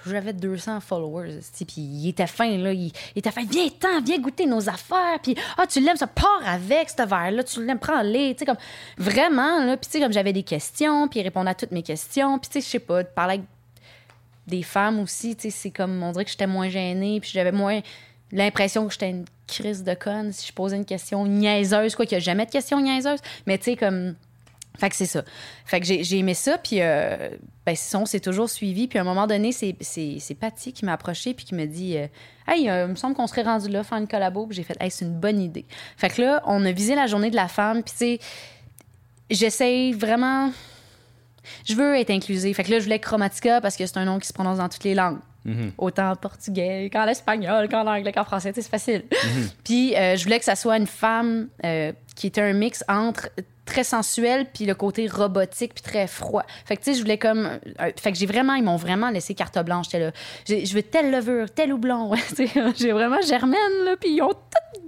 j'avais 0.07 0.33
200 0.33 0.81
followers. 0.81 1.41
Puis, 1.59 1.67
il 1.77 2.09
était 2.09 2.27
fin, 2.27 2.57
là. 2.57 2.73
Il, 2.73 2.91
était 3.15 3.31
fin. 3.31 3.45
Viens-t'en, 3.45 4.01
viens 4.03 4.19
goûter 4.19 4.47
nos 4.47 4.71
affaires. 4.71 5.19
Puis, 5.23 5.37
ah, 5.59 5.67
tu 5.67 5.81
l'aimes, 5.81 5.99
ça 5.99 6.07
part 6.07 6.41
avec 6.47 6.89
ce 6.89 7.07
verre-là. 7.07 7.45
Tu 7.45 7.65
l'aimes, 7.67 7.79
prends-les. 7.79 8.35
Tu 8.35 8.39
sais, 8.39 8.47
comme, 8.47 8.57
vraiment, 8.97 9.63
là. 9.63 9.77
Puis, 9.77 9.91
tu 9.91 9.99
sais, 9.99 10.01
comme 10.01 10.15
j'avais 10.15 10.33
des 10.33 10.43
questions, 10.43 11.07
puis 11.09 11.21
il 11.21 11.25
répondait 11.25 11.51
à 11.51 11.55
toutes 11.55 11.73
mes 11.73 11.83
questions. 11.83 12.39
Puis, 12.39 12.49
tu 12.49 12.61
sais, 12.61 12.67
je 12.67 12.71
sais 12.71 12.79
pas, 12.79 13.05
parler 13.05 13.35
avec 13.35 13.47
des 14.49 14.62
femmes 14.62 14.99
aussi, 14.99 15.36
tu 15.36 15.42
sais, 15.42 15.51
c'est 15.51 15.70
comme, 15.70 16.03
on 16.03 16.12
dirait 16.12 16.24
que 16.24 16.30
j'étais 16.30 16.46
moins 16.46 16.68
gênée, 16.68 17.20
puis 17.20 17.30
j'avais 17.32 17.53
moins 17.53 17.80
l'impression 18.32 18.86
que 18.86 18.92
j'étais 18.92 19.11
une 19.11 19.24
crise 19.46 19.84
de 19.84 19.94
conne 19.94 20.32
si 20.32 20.46
je 20.46 20.53
posais 20.53 20.76
une 20.76 20.84
question 20.84 21.26
niaiseuse, 21.26 21.94
quoi, 21.94 22.07
qu'il 22.07 22.16
n'y 22.16 22.22
a 22.22 22.24
jamais 22.24 22.46
de 22.46 22.51
question 22.51 22.80
niaiseuse, 22.80 23.20
mais 23.46 23.59
tu 23.59 23.64
sais, 23.64 23.76
comme... 23.76 24.14
Fait 24.78 24.90
que 24.90 24.94
c'est 24.94 25.07
ça. 25.07 25.24
Fait 25.64 25.80
que 25.80 25.86
j'ai 25.86 26.18
aimé 26.18 26.34
ça, 26.34 26.57
puis 26.57 26.80
euh, 26.80 27.30
ben, 27.66 27.74
c'est 27.74 27.90
ça, 27.90 27.99
on 27.99 28.07
s'est 28.07 28.20
toujours 28.20 28.49
suivi, 28.49 28.86
puis 28.86 28.96
à 28.99 29.03
un 29.03 29.05
moment 29.05 29.26
donné, 29.26 29.51
c'est 29.51 30.34
Patty 30.38 30.72
qui 30.72 30.84
m'a 30.84 30.92
approché 30.92 31.34
puis 31.34 31.44
qui 31.44 31.57
me 31.57 31.66
dit 31.66 31.99
euh, 31.99 32.07
Hey, 32.46 32.70
euh, 32.70 32.84
il 32.84 32.90
me 32.90 32.94
semble 32.94 33.16
qu'on 33.16 33.26
serait 33.26 33.42
rendu 33.42 33.68
là, 33.68 33.82
faire 33.82 33.99
une 33.99 34.07
collabo, 34.07 34.46
puis 34.46 34.57
j'ai 34.57 34.62
fait 34.62 34.76
Hey, 34.80 34.92
c'est 34.92 35.05
une 35.05 35.18
bonne 35.18 35.40
idée. 35.40 35.66
Fait 35.96 36.11
que 36.11 36.22
là, 36.22 36.42
on 36.46 36.64
a 36.64 36.70
visé 36.70 36.94
la 36.94 37.09
journée 37.09 37.30
de 37.30 37.34
la 37.34 37.49
femme, 37.49 37.82
puis 37.82 37.92
tu 37.92 37.99
sais, 37.99 38.20
j'essaye 39.30 39.92
vraiment 39.94 40.53
je 41.64 41.74
veux 41.74 41.96
être 41.96 42.11
inclusive. 42.11 42.55
Fait 42.55 42.64
que 42.64 42.70
là, 42.70 42.78
je 42.78 42.84
voulais 42.84 42.99
Chromatica 42.99 43.61
parce 43.61 43.76
que 43.76 43.86
c'est 43.86 43.99
un 43.99 44.05
nom 44.05 44.18
qui 44.18 44.28
se 44.28 44.32
prononce 44.32 44.59
dans 44.59 44.68
toutes 44.68 44.84
les 44.84 44.94
langues. 44.94 45.18
Autant 45.78 46.11
en 46.11 46.16
portugais 46.16 46.90
qu'en 46.92 47.07
espagnol, 47.07 47.70
qu'en 47.70 47.86
anglais, 47.86 48.12
qu'en 48.12 48.24
français. 48.24 48.53
C'est 48.55 48.68
facile. 48.68 49.05
Puis 49.64 49.96
euh, 49.96 50.14
je 50.14 50.24
voulais 50.24 50.38
que 50.38 50.44
ça 50.44 50.57
soit 50.57 50.76
une 50.76 50.86
femme 50.86 51.49
euh, 51.64 51.92
qui 52.16 52.26
était 52.26 52.42
un 52.42 52.53
mix 52.53 52.84
entre 52.86 53.30
très 53.69 53.85
sensuel 53.85 54.47
puis 54.53 54.64
le 54.66 54.75
côté 54.75 55.07
robotique 55.07 55.75
puis 55.75 55.83
très 55.83 56.07
froid. 56.07 56.45
Fait 56.64 56.77
que 56.77 56.83
tu 56.83 56.91
sais, 56.93 56.97
je 56.97 57.03
voulais 57.03 57.19
comme 57.19 57.47
euh, 57.81 57.91
fait 58.01 58.12
que 58.12 58.19
j'ai 58.19 58.27
vraiment 58.27 58.55
ils 58.55 58.64
m'ont 58.64 58.77
vraiment 58.77 59.11
laissé 59.11 59.35
carte 59.35 59.59
blanche, 59.64 59.87
j'étais 59.87 60.01
là. 60.01 60.11
Je 60.49 60.75
veux 60.75 60.83
telle 60.83 61.11
levure, 61.11 61.51
tel 61.51 61.73
houblon. 61.73 62.12
J'ai 62.77 62.93
vraiment 62.93 63.21
germaine 63.23 63.85
là 63.85 63.97
puis 64.01 64.11
ils 64.14 64.23
ont 64.23 64.31
tout 64.33 64.81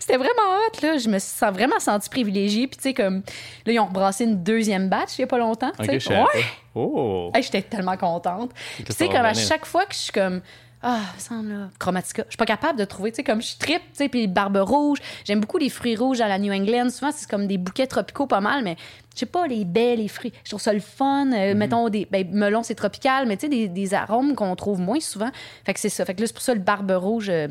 c'était 0.00 0.16
vraiment 0.16 0.30
hot 0.32 0.80
là, 0.86 0.96
je 0.96 1.08
me 1.10 1.18
suis 1.18 1.46
vraiment 1.52 1.78
sentie 1.78 2.08
privilégiée 2.08 2.66
puis 2.68 2.78
tu 2.78 2.82
sais 2.84 2.94
comme 2.94 3.22
là 3.66 3.72
ils 3.72 3.78
ont 3.78 3.86
rebrassé 3.86 4.24
une 4.24 4.42
deuxième 4.42 4.88
batch 4.88 5.18
il 5.18 5.22
y 5.22 5.24
a 5.24 5.26
pas 5.26 5.36
longtemps, 5.38 5.70
tu 5.76 5.82
Ok, 5.82 5.86
sais. 5.86 6.00
je 6.00 6.06
savais 6.06 6.20
Ouais. 6.20 6.44
Oh! 6.74 7.30
Hey, 7.34 7.42
J'étais 7.42 7.62
tellement 7.62 7.96
contente. 7.96 8.52
Puis 8.76 8.84
tu 8.84 8.92
sais, 8.92 9.08
comme 9.08 9.16
à 9.24 9.34
chaque 9.34 9.66
fois 9.66 9.84
que 9.84 9.94
je 9.94 9.98
suis 9.98 10.12
comme. 10.12 10.40
Ah, 10.80 11.00
ça 11.18 11.34
là. 11.42 11.70
Chromatica. 11.80 12.22
Je 12.26 12.30
suis 12.30 12.36
pas 12.36 12.46
capable 12.46 12.78
de 12.78 12.84
trouver, 12.84 13.10
tu 13.10 13.16
sais, 13.16 13.24
comme 13.24 13.42
je 13.42 13.56
tripe, 13.58 13.82
tu 13.82 13.88
sais, 13.94 14.08
puis 14.08 14.28
barbe 14.28 14.58
rouge. 14.58 14.98
J'aime 15.24 15.40
beaucoup 15.40 15.58
les 15.58 15.70
fruits 15.70 15.96
rouges 15.96 16.20
à 16.20 16.28
la 16.28 16.38
New 16.38 16.52
England. 16.52 16.90
Souvent, 16.90 17.10
c'est 17.12 17.28
comme 17.28 17.48
des 17.48 17.58
bouquets 17.58 17.88
tropicaux 17.88 18.26
pas 18.28 18.40
mal, 18.40 18.62
mais 18.62 18.76
je 19.14 19.20
sais 19.20 19.26
pas, 19.26 19.48
les 19.48 19.64
baies, 19.64 19.96
les 19.96 20.06
fruits. 20.06 20.32
Je 20.44 20.50
trouve 20.50 20.60
ça 20.60 20.72
le 20.72 20.78
fun. 20.80 21.24
Mhm. 21.26 21.32
Euh, 21.34 21.54
Mettons, 21.56 21.88
des. 21.88 22.06
Ben, 22.10 22.28
melon, 22.32 22.62
c'est 22.62 22.76
tropical, 22.76 23.26
mais 23.26 23.36
tu 23.36 23.46
sais, 23.46 23.48
des, 23.48 23.66
des 23.68 23.94
arômes 23.94 24.36
qu'on 24.36 24.54
trouve 24.54 24.78
moins 24.80 25.00
souvent. 25.00 25.30
Fait 25.66 25.74
que 25.74 25.80
c'est 25.80 25.88
ça. 25.88 26.04
Fait 26.04 26.14
que 26.14 26.20
là, 26.20 26.28
c'est 26.28 26.32
pour 26.32 26.42
ça 26.42 26.54
le 26.54 26.60
barbe 26.60 26.92
rouge. 26.92 27.28
euh, 27.28 27.48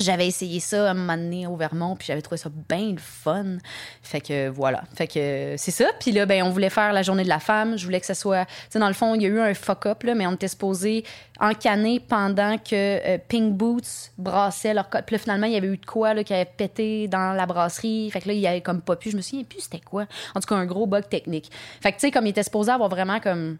j'avais 0.00 0.26
essayé 0.26 0.60
ça 0.60 0.88
à 0.88 0.90
un 0.90 0.94
moment 0.94 1.16
donné 1.16 1.46
au 1.46 1.56
Vermont, 1.56 1.96
puis 1.96 2.06
j'avais 2.06 2.22
trouvé 2.22 2.36
ça 2.36 2.50
bien 2.68 2.92
le 2.92 2.98
fun. 2.98 3.58
Fait 4.02 4.20
que 4.20 4.48
voilà. 4.48 4.84
Fait 4.94 5.06
que 5.06 5.54
c'est 5.56 5.70
ça. 5.70 5.86
Puis 5.98 6.12
là, 6.12 6.24
ben, 6.24 6.42
on 6.44 6.50
voulait 6.50 6.70
faire 6.70 6.92
la 6.92 7.02
journée 7.02 7.24
de 7.24 7.28
la 7.28 7.40
femme. 7.40 7.76
Je 7.76 7.84
voulais 7.84 8.00
que 8.00 8.06
ça 8.06 8.14
soit. 8.14 8.44
Tu 8.44 8.52
sais, 8.70 8.78
dans 8.78 8.88
le 8.88 8.94
fond, 8.94 9.14
il 9.14 9.22
y 9.22 9.26
a 9.26 9.28
eu 9.28 9.40
un 9.40 9.54
fuck-up, 9.54 10.02
là, 10.04 10.14
mais 10.14 10.26
on 10.26 10.32
était 10.32 10.48
supposé 10.48 11.04
encanner 11.40 12.00
pendant 12.00 12.58
que 12.58 12.74
euh, 12.74 13.18
Pink 13.28 13.54
Boots 13.54 14.12
brassait 14.18 14.74
leur 14.74 14.88
Puis 14.88 15.00
là, 15.10 15.18
finalement, 15.18 15.46
il 15.46 15.52
y 15.52 15.56
avait 15.56 15.68
eu 15.68 15.76
de 15.76 15.86
quoi 15.86 16.14
là, 16.14 16.22
qui 16.22 16.34
avait 16.34 16.44
pété 16.44 17.08
dans 17.08 17.32
la 17.32 17.46
brasserie. 17.46 18.10
Fait 18.10 18.20
que 18.20 18.28
là, 18.28 18.34
il 18.34 18.40
y 18.40 18.46
avait 18.46 18.60
comme 18.60 18.80
pas 18.80 18.96
pu. 18.96 19.10
Je 19.10 19.16
me 19.16 19.22
souviens 19.22 19.44
plus 19.44 19.60
c'était 19.60 19.80
quoi. 19.80 20.06
En 20.34 20.40
tout 20.40 20.46
cas, 20.46 20.56
un 20.56 20.66
gros 20.66 20.86
bug 20.86 21.08
technique. 21.08 21.50
Fait 21.80 21.90
que 21.90 21.96
tu 21.96 22.02
sais, 22.02 22.10
comme 22.10 22.26
il 22.26 22.30
était 22.30 22.42
supposé 22.42 22.70
avoir 22.70 22.88
vraiment 22.88 23.20
comme. 23.20 23.58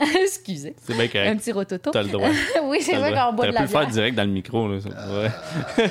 Excusez. 0.22 0.74
C'est 0.82 0.94
bien 0.94 1.04
Un 1.04 1.08
correct. 1.08 1.38
petit 1.40 1.52
rototo. 1.52 1.90
T'as 1.90 2.02
le 2.02 2.08
droit. 2.08 2.28
oui, 2.64 2.78
c'est 2.82 2.96
vrai 2.96 3.12
qu'on 3.12 3.32
boit 3.32 3.46
de 3.46 3.52
la 3.52 3.60
pu 3.60 3.66
le 3.66 3.68
faire 3.70 3.80
bière. 3.82 3.92
direct 3.92 4.16
dans 4.16 4.24
le 4.24 4.30
micro. 4.30 4.68
Là. 4.68 4.78
Ouais. 4.78 5.30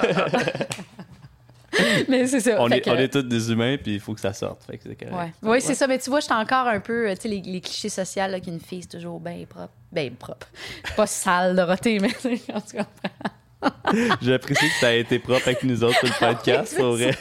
Mais 2.07 2.27
c'est 2.27 2.39
ça. 2.39 2.57
On, 2.59 2.69
est, 2.69 2.81
que- 2.81 2.89
on 2.91 2.97
est 2.97 3.07
tous 3.11 3.23
des 3.23 3.51
humains, 3.51 3.77
puis 3.81 3.95
il 3.95 3.99
faut 3.99 4.13
que 4.13 4.19
ça 4.19 4.31
sorte. 4.33 4.63
Fait 4.65 4.77
que 4.77 4.83
c'est 4.89 4.95
correct. 4.95 5.15
Ouais. 5.15 5.49
Oui, 5.49 5.61
c'est 5.61 5.73
ça. 5.73 5.87
Mais 5.87 5.97
tu 5.97 6.09
vois, 6.11 6.19
j'étais 6.19 6.33
encore 6.33 6.67
un 6.67 6.79
peu, 6.79 7.09
tu 7.15 7.21
sais, 7.21 7.27
les, 7.29 7.41
les 7.41 7.61
clichés 7.61 7.89
sociaux, 7.89 8.27
là, 8.29 8.39
qu'une 8.39 8.59
fille, 8.59 8.83
c'est 8.83 8.97
toujours 8.97 9.19
bien 9.19 9.43
propre. 9.49 9.73
Bien 9.91 10.09
propre. 10.17 10.47
Pas 10.95 11.07
sale 11.07 11.55
de 11.55 11.61
roter, 11.63 11.97
mais 11.99 12.09
tu 12.09 12.37
sais, 12.37 12.41
quand 12.47 12.61
tu 12.61 12.77
comprends. 12.77 14.11
J'apprécie 14.21 14.67
que 14.69 14.79
tu 14.79 14.85
as 14.85 14.95
été 14.95 15.17
propre 15.19 15.47
avec 15.47 15.63
nous 15.63 15.83
autres 15.83 15.97
sur 15.97 16.07
le 16.07 16.33
podcast, 16.33 16.75
pour 16.77 16.91
vrai. 16.91 17.15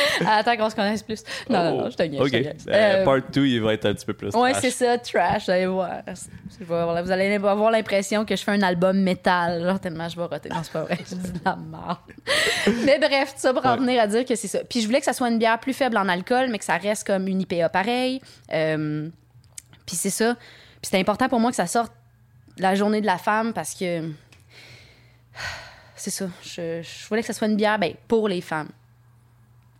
Ah, 0.26 0.36
attends 0.38 0.56
qu'on 0.56 0.70
se 0.70 0.74
connaisse 0.76 1.02
plus. 1.02 1.22
Non, 1.48 1.64
non, 1.64 1.82
non, 1.82 1.90
je 1.90 1.96
te. 1.96 2.02
OK. 2.02 2.26
je 2.26 2.30
te 2.30 2.36
niaise. 2.36 2.66
Euh, 2.68 2.72
Euh, 2.72 3.04
part 3.04 3.20
2, 3.32 3.46
il 3.46 3.60
va 3.60 3.74
être 3.74 3.86
un 3.86 3.94
petit 3.94 4.06
peu 4.06 4.14
plus. 4.14 4.34
Ouais, 4.34 4.54
c'est 4.54 4.70
ça, 4.70 4.98
trash, 4.98 5.46
vous 5.46 5.50
allez 5.50 5.66
voir. 5.66 6.02
Vous 6.60 7.10
allez 7.10 7.34
avoir 7.34 7.70
l'impression 7.70 8.24
que 8.24 8.36
je 8.36 8.42
fais 8.42 8.52
un 8.52 8.62
album 8.62 9.00
métal, 9.00 9.62
genre 9.64 9.80
tellement 9.80 10.08
je 10.08 10.16
vais 10.16 10.24
roter. 10.24 10.48
Non, 10.48 10.56
c'est 10.62 10.72
pas 10.72 10.82
vrai, 10.82 10.98
je 11.08 11.14
dis 11.14 11.32
de 11.32 11.40
la 11.44 11.56
merde. 11.56 11.98
mais 12.84 12.98
bref, 12.98 13.34
tout 13.34 13.40
ça 13.40 13.52
pour 13.52 13.64
en 13.66 13.76
venir 13.76 14.00
à 14.00 14.06
dire 14.06 14.24
que 14.24 14.34
c'est 14.34 14.48
ça. 14.48 14.60
Puis 14.68 14.80
je 14.80 14.86
voulais 14.86 14.98
que 15.00 15.04
ça 15.04 15.12
soit 15.12 15.28
une 15.28 15.38
bière 15.38 15.58
plus 15.58 15.72
faible 15.72 15.96
en 15.96 16.08
alcool, 16.08 16.48
mais 16.50 16.58
que 16.58 16.64
ça 16.64 16.76
reste 16.76 17.06
comme 17.06 17.26
une 17.28 17.40
IPA 17.40 17.68
pareil. 17.68 18.20
Euh, 18.52 19.08
puis 19.86 19.96
c'est 19.96 20.10
ça. 20.10 20.34
Puis 20.34 20.84
c'était 20.90 20.98
important 21.00 21.28
pour 21.28 21.40
moi 21.40 21.50
que 21.50 21.56
ça 21.56 21.66
sorte 21.66 21.92
la 22.58 22.74
journée 22.74 23.00
de 23.00 23.06
la 23.06 23.18
femme 23.18 23.52
parce 23.52 23.74
que 23.74 24.02
c'est 25.96 26.10
ça. 26.10 26.26
Je, 26.42 26.82
je 26.82 27.08
voulais 27.08 27.20
que 27.22 27.26
ça 27.26 27.32
soit 27.32 27.48
une 27.48 27.56
bière 27.56 27.78
ben, 27.78 27.94
pour 28.08 28.28
les 28.28 28.40
femmes. 28.40 28.68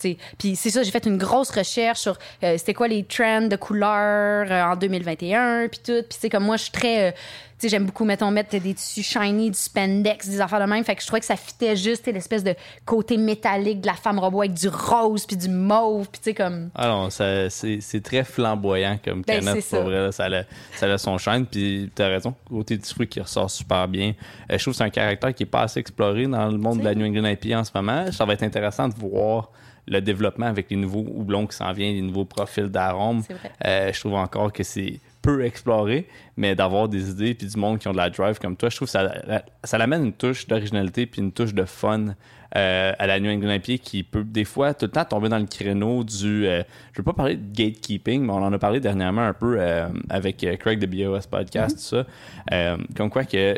T'sais, 0.03 0.17
Puis 0.37 0.57
c'est 0.57 0.71
ça, 0.71 0.83
j'ai 0.83 0.91
fait 0.91 1.07
une 1.07 1.17
grosse 1.19 1.51
recherche 1.51 2.01
sur 2.01 2.19
euh, 2.43 2.57
c'était 2.59 2.75
quoi 2.75 2.89
les 2.89 3.05
trends 3.05 3.43
de 3.43 3.55
couleurs 3.55 4.47
euh, 4.51 4.73
en 4.73 4.75
2021, 4.77 5.69
puis 5.69 5.79
tout. 5.79 6.03
Puis 6.09 6.19
c'est 6.21 6.29
comme 6.29 6.45
moi, 6.45 6.57
je 6.57 6.63
suis 6.65 6.73
très... 6.73 7.11
euh, 7.11 7.13
tu 7.13 7.69
sais, 7.69 7.77
j'aime 7.77 7.87
beaucoup, 7.87 8.05
mettons, 8.05 8.29
mettre 8.33 8.59
des 8.59 8.75
tissus 8.75 9.05
shiny, 9.05 9.49
du 9.53 9.57
spandex, 9.57 10.29
des 10.29 10.41
affaires 10.41 10.59
de 10.59 10.65
même. 10.65 10.83
Fait 10.83 10.97
que 10.97 11.01
je 11.01 11.07
trouvais 11.07 11.21
que 11.21 11.27
ça 11.27 11.37
fitait 11.37 11.77
juste, 11.77 12.05
l'espèce 12.09 12.43
de 12.43 12.57
côté 12.85 13.17
métallique 13.17 13.81
de 13.83 13.87
la 13.87 13.95
femme 13.95 14.19
robot 14.19 14.41
avec 14.41 14.55
du 14.55 14.67
rose, 14.67 15.25
puis 15.27 15.37
du 15.37 15.49
mauve, 15.49 16.09
puis 16.11 16.21
tu 16.21 16.31
sais, 16.31 16.35
comme... 16.35 16.71
Ah 16.75 16.89
non, 16.89 17.09
c'est 17.11 18.03
très 18.03 18.25
flamboyant 18.25 18.99
comme 19.05 19.23
Ben, 19.23 19.39
canette, 19.45 19.63
c'est 19.63 19.77
pour 19.77 19.85
ça. 19.85 19.91
vrai. 19.91 20.01
là. 20.03 20.11
Ça 20.11 20.25
a, 20.25 20.43
ça 20.75 20.87
a 20.87 20.99
son 20.99 21.19
chaîne, 21.19 21.47
puis 21.47 21.89
t'as 21.95 22.09
raison. 22.09 22.35
Côté 22.49 22.77
du 22.77 22.85
fruit 22.89 23.07
qui 23.07 23.21
ressort 23.21 23.49
super 23.49 23.87
bien. 23.87 24.15
Euh, 24.51 24.59
je 24.59 24.63
trouve 24.65 24.73
que 24.75 24.79
c'est 24.79 24.85
un 24.85 24.91
caractère 24.91 25.33
qui 25.33 25.45
est 25.45 25.47
pas 25.47 25.63
assez 25.63 25.79
exploré 25.79 26.27
dans 26.27 26.47
le 26.49 26.59
monde 26.59 26.81
de 26.81 26.85
la 26.85 26.97
New 26.97 27.07
England 27.07 27.27
IPA 27.29 27.61
en 27.61 27.65
ce 27.65 27.71
moment. 27.77 28.11
Ça 28.11 28.25
va 28.25 28.33
être 28.33 28.43
intéressant 28.43 28.89
de 28.89 28.95
voir 28.95 29.51
le 29.87 30.01
développement 30.01 30.47
avec 30.47 30.71
les 30.71 30.77
nouveaux 30.77 31.05
houblons 31.15 31.47
qui 31.47 31.57
s'en 31.57 31.73
viennent, 31.73 31.95
les 31.95 32.03
nouveaux 32.03 32.25
profils 32.25 32.69
d'arômes. 32.69 33.23
Euh, 33.65 33.93
je 33.93 34.01
trouve 34.01 34.15
encore 34.15 34.53
que 34.53 34.63
c'est 34.63 35.01
peu 35.23 35.45
exploré, 35.45 36.09
mais 36.37 36.55
d'avoir 36.55 36.89
des 36.89 37.11
idées 37.11 37.35
puis 37.35 37.47
du 37.47 37.57
monde 37.57 37.79
qui 37.79 37.89
ont 37.89 37.93
de 37.93 37.97
la 37.97 38.11
drive 38.11 38.39
comme 38.39 38.57
toi, 38.57 38.69
je 38.69 38.77
trouve 38.77 38.89
que 38.89 38.93
ça, 38.93 39.43
ça 39.63 39.79
l'amène 39.79 40.07
une 40.07 40.13
touche 40.13 40.47
d'originalité 40.49 41.07
puis 41.07 41.23
une 41.23 41.31
touche 41.31 41.55
de 41.55 41.65
fun 41.65 42.15
euh, 42.57 42.93
à 42.99 43.07
la 43.07 43.19
New 43.19 43.31
England 43.31 43.53
IPA 43.53 43.79
qui 43.79 44.03
peut 44.03 44.25
des 44.25 44.45
fois 44.45 44.75
tout 44.75 44.87
le 44.87 44.91
temps 44.91 45.05
tomber 45.05 45.29
dans 45.29 45.39
le 45.39 45.47
créneau 45.47 46.05
du... 46.05 46.47
euh, 46.47 46.63
je 46.93 46.99
veux 46.99 47.05
pas 47.05 47.13
parler 47.13 47.37
de 47.37 47.53
gatekeeping, 47.53 48.27
mais 48.27 48.33
on 48.33 48.43
en 48.43 48.53
a 48.53 48.59
parlé 48.59 48.81
dernièrement 48.81 49.23
un 49.23 49.33
peu 49.33 49.57
euh, 49.59 49.89
avec 50.11 50.45
Craig 50.59 50.79
de 50.79 50.87
BOS 50.87 51.27
Podcast, 51.31 51.77
tout 51.77 52.05
ça. 52.51 52.77
Comme 52.97 53.11
quoi 53.11 53.25
que 53.25 53.57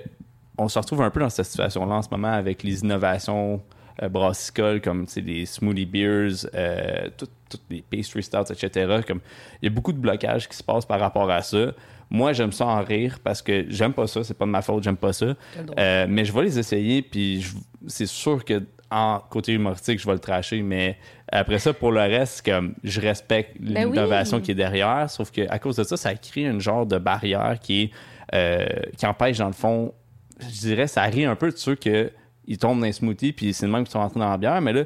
on 0.57 0.69
se 0.69 0.79
retrouve 0.79 1.03
un 1.03 1.11
peu 1.11 1.19
dans 1.21 1.31
cette 1.31 1.47
situation-là 1.47 1.95
en 1.95 2.03
ce 2.03 2.09
moment 2.11 2.33
avec 2.33 2.63
les 2.63 2.83
innovations 2.83 3.61
euh, 4.03 4.09
brassicoles 4.09 4.81
comme 4.81 5.07
les 5.17 5.47
smoothie 5.47 5.87
beers, 5.87 6.47
euh, 6.55 7.09
tout- 7.17 7.29
toutes 7.51 7.63
les 7.71 7.83
pastry 7.83 8.23
stouts, 8.23 8.51
etc. 8.53 9.01
Comme, 9.07 9.21
il 9.63 9.67
y 9.67 9.69
a 9.69 9.71
beaucoup 9.75 9.93
de 9.93 9.99
blocages 9.99 10.49
qui 10.49 10.57
se 10.57 10.63
passent 10.63 10.87
par 10.87 10.99
rapport 11.01 11.31
à 11.31 11.43
ça. 11.43 11.73
Moi, 12.11 12.33
j'aime 12.33 12.53
ça 12.53 12.67
en 12.67 12.83
rire 12.83 13.19
parce 13.23 13.41
que 13.43 13.65
j'aime 13.69 13.93
pas 13.93 14.07
ça, 14.07 14.23
c'est 14.25 14.35
pas 14.37 14.45
de 14.45 14.51
ma 14.51 14.63
faute, 14.63 14.83
j'aime 14.85 14.97
pas 14.97 15.13
ça. 15.13 15.35
Euh, 15.79 16.07
mais 16.09 16.25
je 16.25 16.33
vais 16.33 16.43
les 16.43 16.59
essayer, 16.59 17.03
puis 17.03 17.45
c'est 17.87 18.07
sûr 18.07 18.45
que 18.45 18.63
en 18.91 19.19
côté 19.31 19.53
humoristique, 19.53 19.99
je 19.99 20.07
vais 20.07 20.13
le 20.13 20.19
tracher, 20.21 20.63
mais 20.63 20.97
après 21.33 21.59
ça, 21.59 21.73
pour 21.73 21.91
le 21.91 22.01
reste, 22.01 22.45
comme 22.45 22.75
je 22.85 23.01
respecte 23.01 23.57
Ben 23.61 23.87
oui. 23.87 23.93
l'innovation 23.97 24.41
qui 24.41 24.53
est 24.53 24.55
derrière, 24.55 25.09
sauf 25.11 25.31
qu'à 25.33 25.59
cause 25.59 25.77
de 25.77 25.85
ça, 25.85 25.97
ça 25.97 26.15
crée 26.15 26.43
une 26.43 26.61
genre 26.61 26.87
de 26.87 26.99
barrière 26.99 27.59
qui 27.61 27.83
est 27.85 27.91
euh, 28.35 28.67
qui 28.97 29.07
empêche, 29.07 29.39
dans 29.39 29.47
le 29.49 29.53
fond, 29.53 29.93
je 30.41 30.47
dirais, 30.61 30.87
ça 30.87 31.03
rit 31.03 31.25
un 31.25 31.37
peu 31.37 31.51
de 31.51 31.57
ceux 31.57 31.75
que 31.75 32.11
ils 32.47 32.59
tombent 32.59 32.81
dans 32.81 32.87
les 32.87 32.93
smoothies, 32.93 33.33
puis 33.33 33.53
c'est 33.53 33.67
le 33.67 33.73
même 33.73 33.85
qui 33.85 33.91
sont 33.91 34.01
rentrés 34.01 34.21
dans 34.21 34.31
la 34.31 34.39
bière, 34.39 34.61
mais 34.61 34.73
là, 34.73 34.85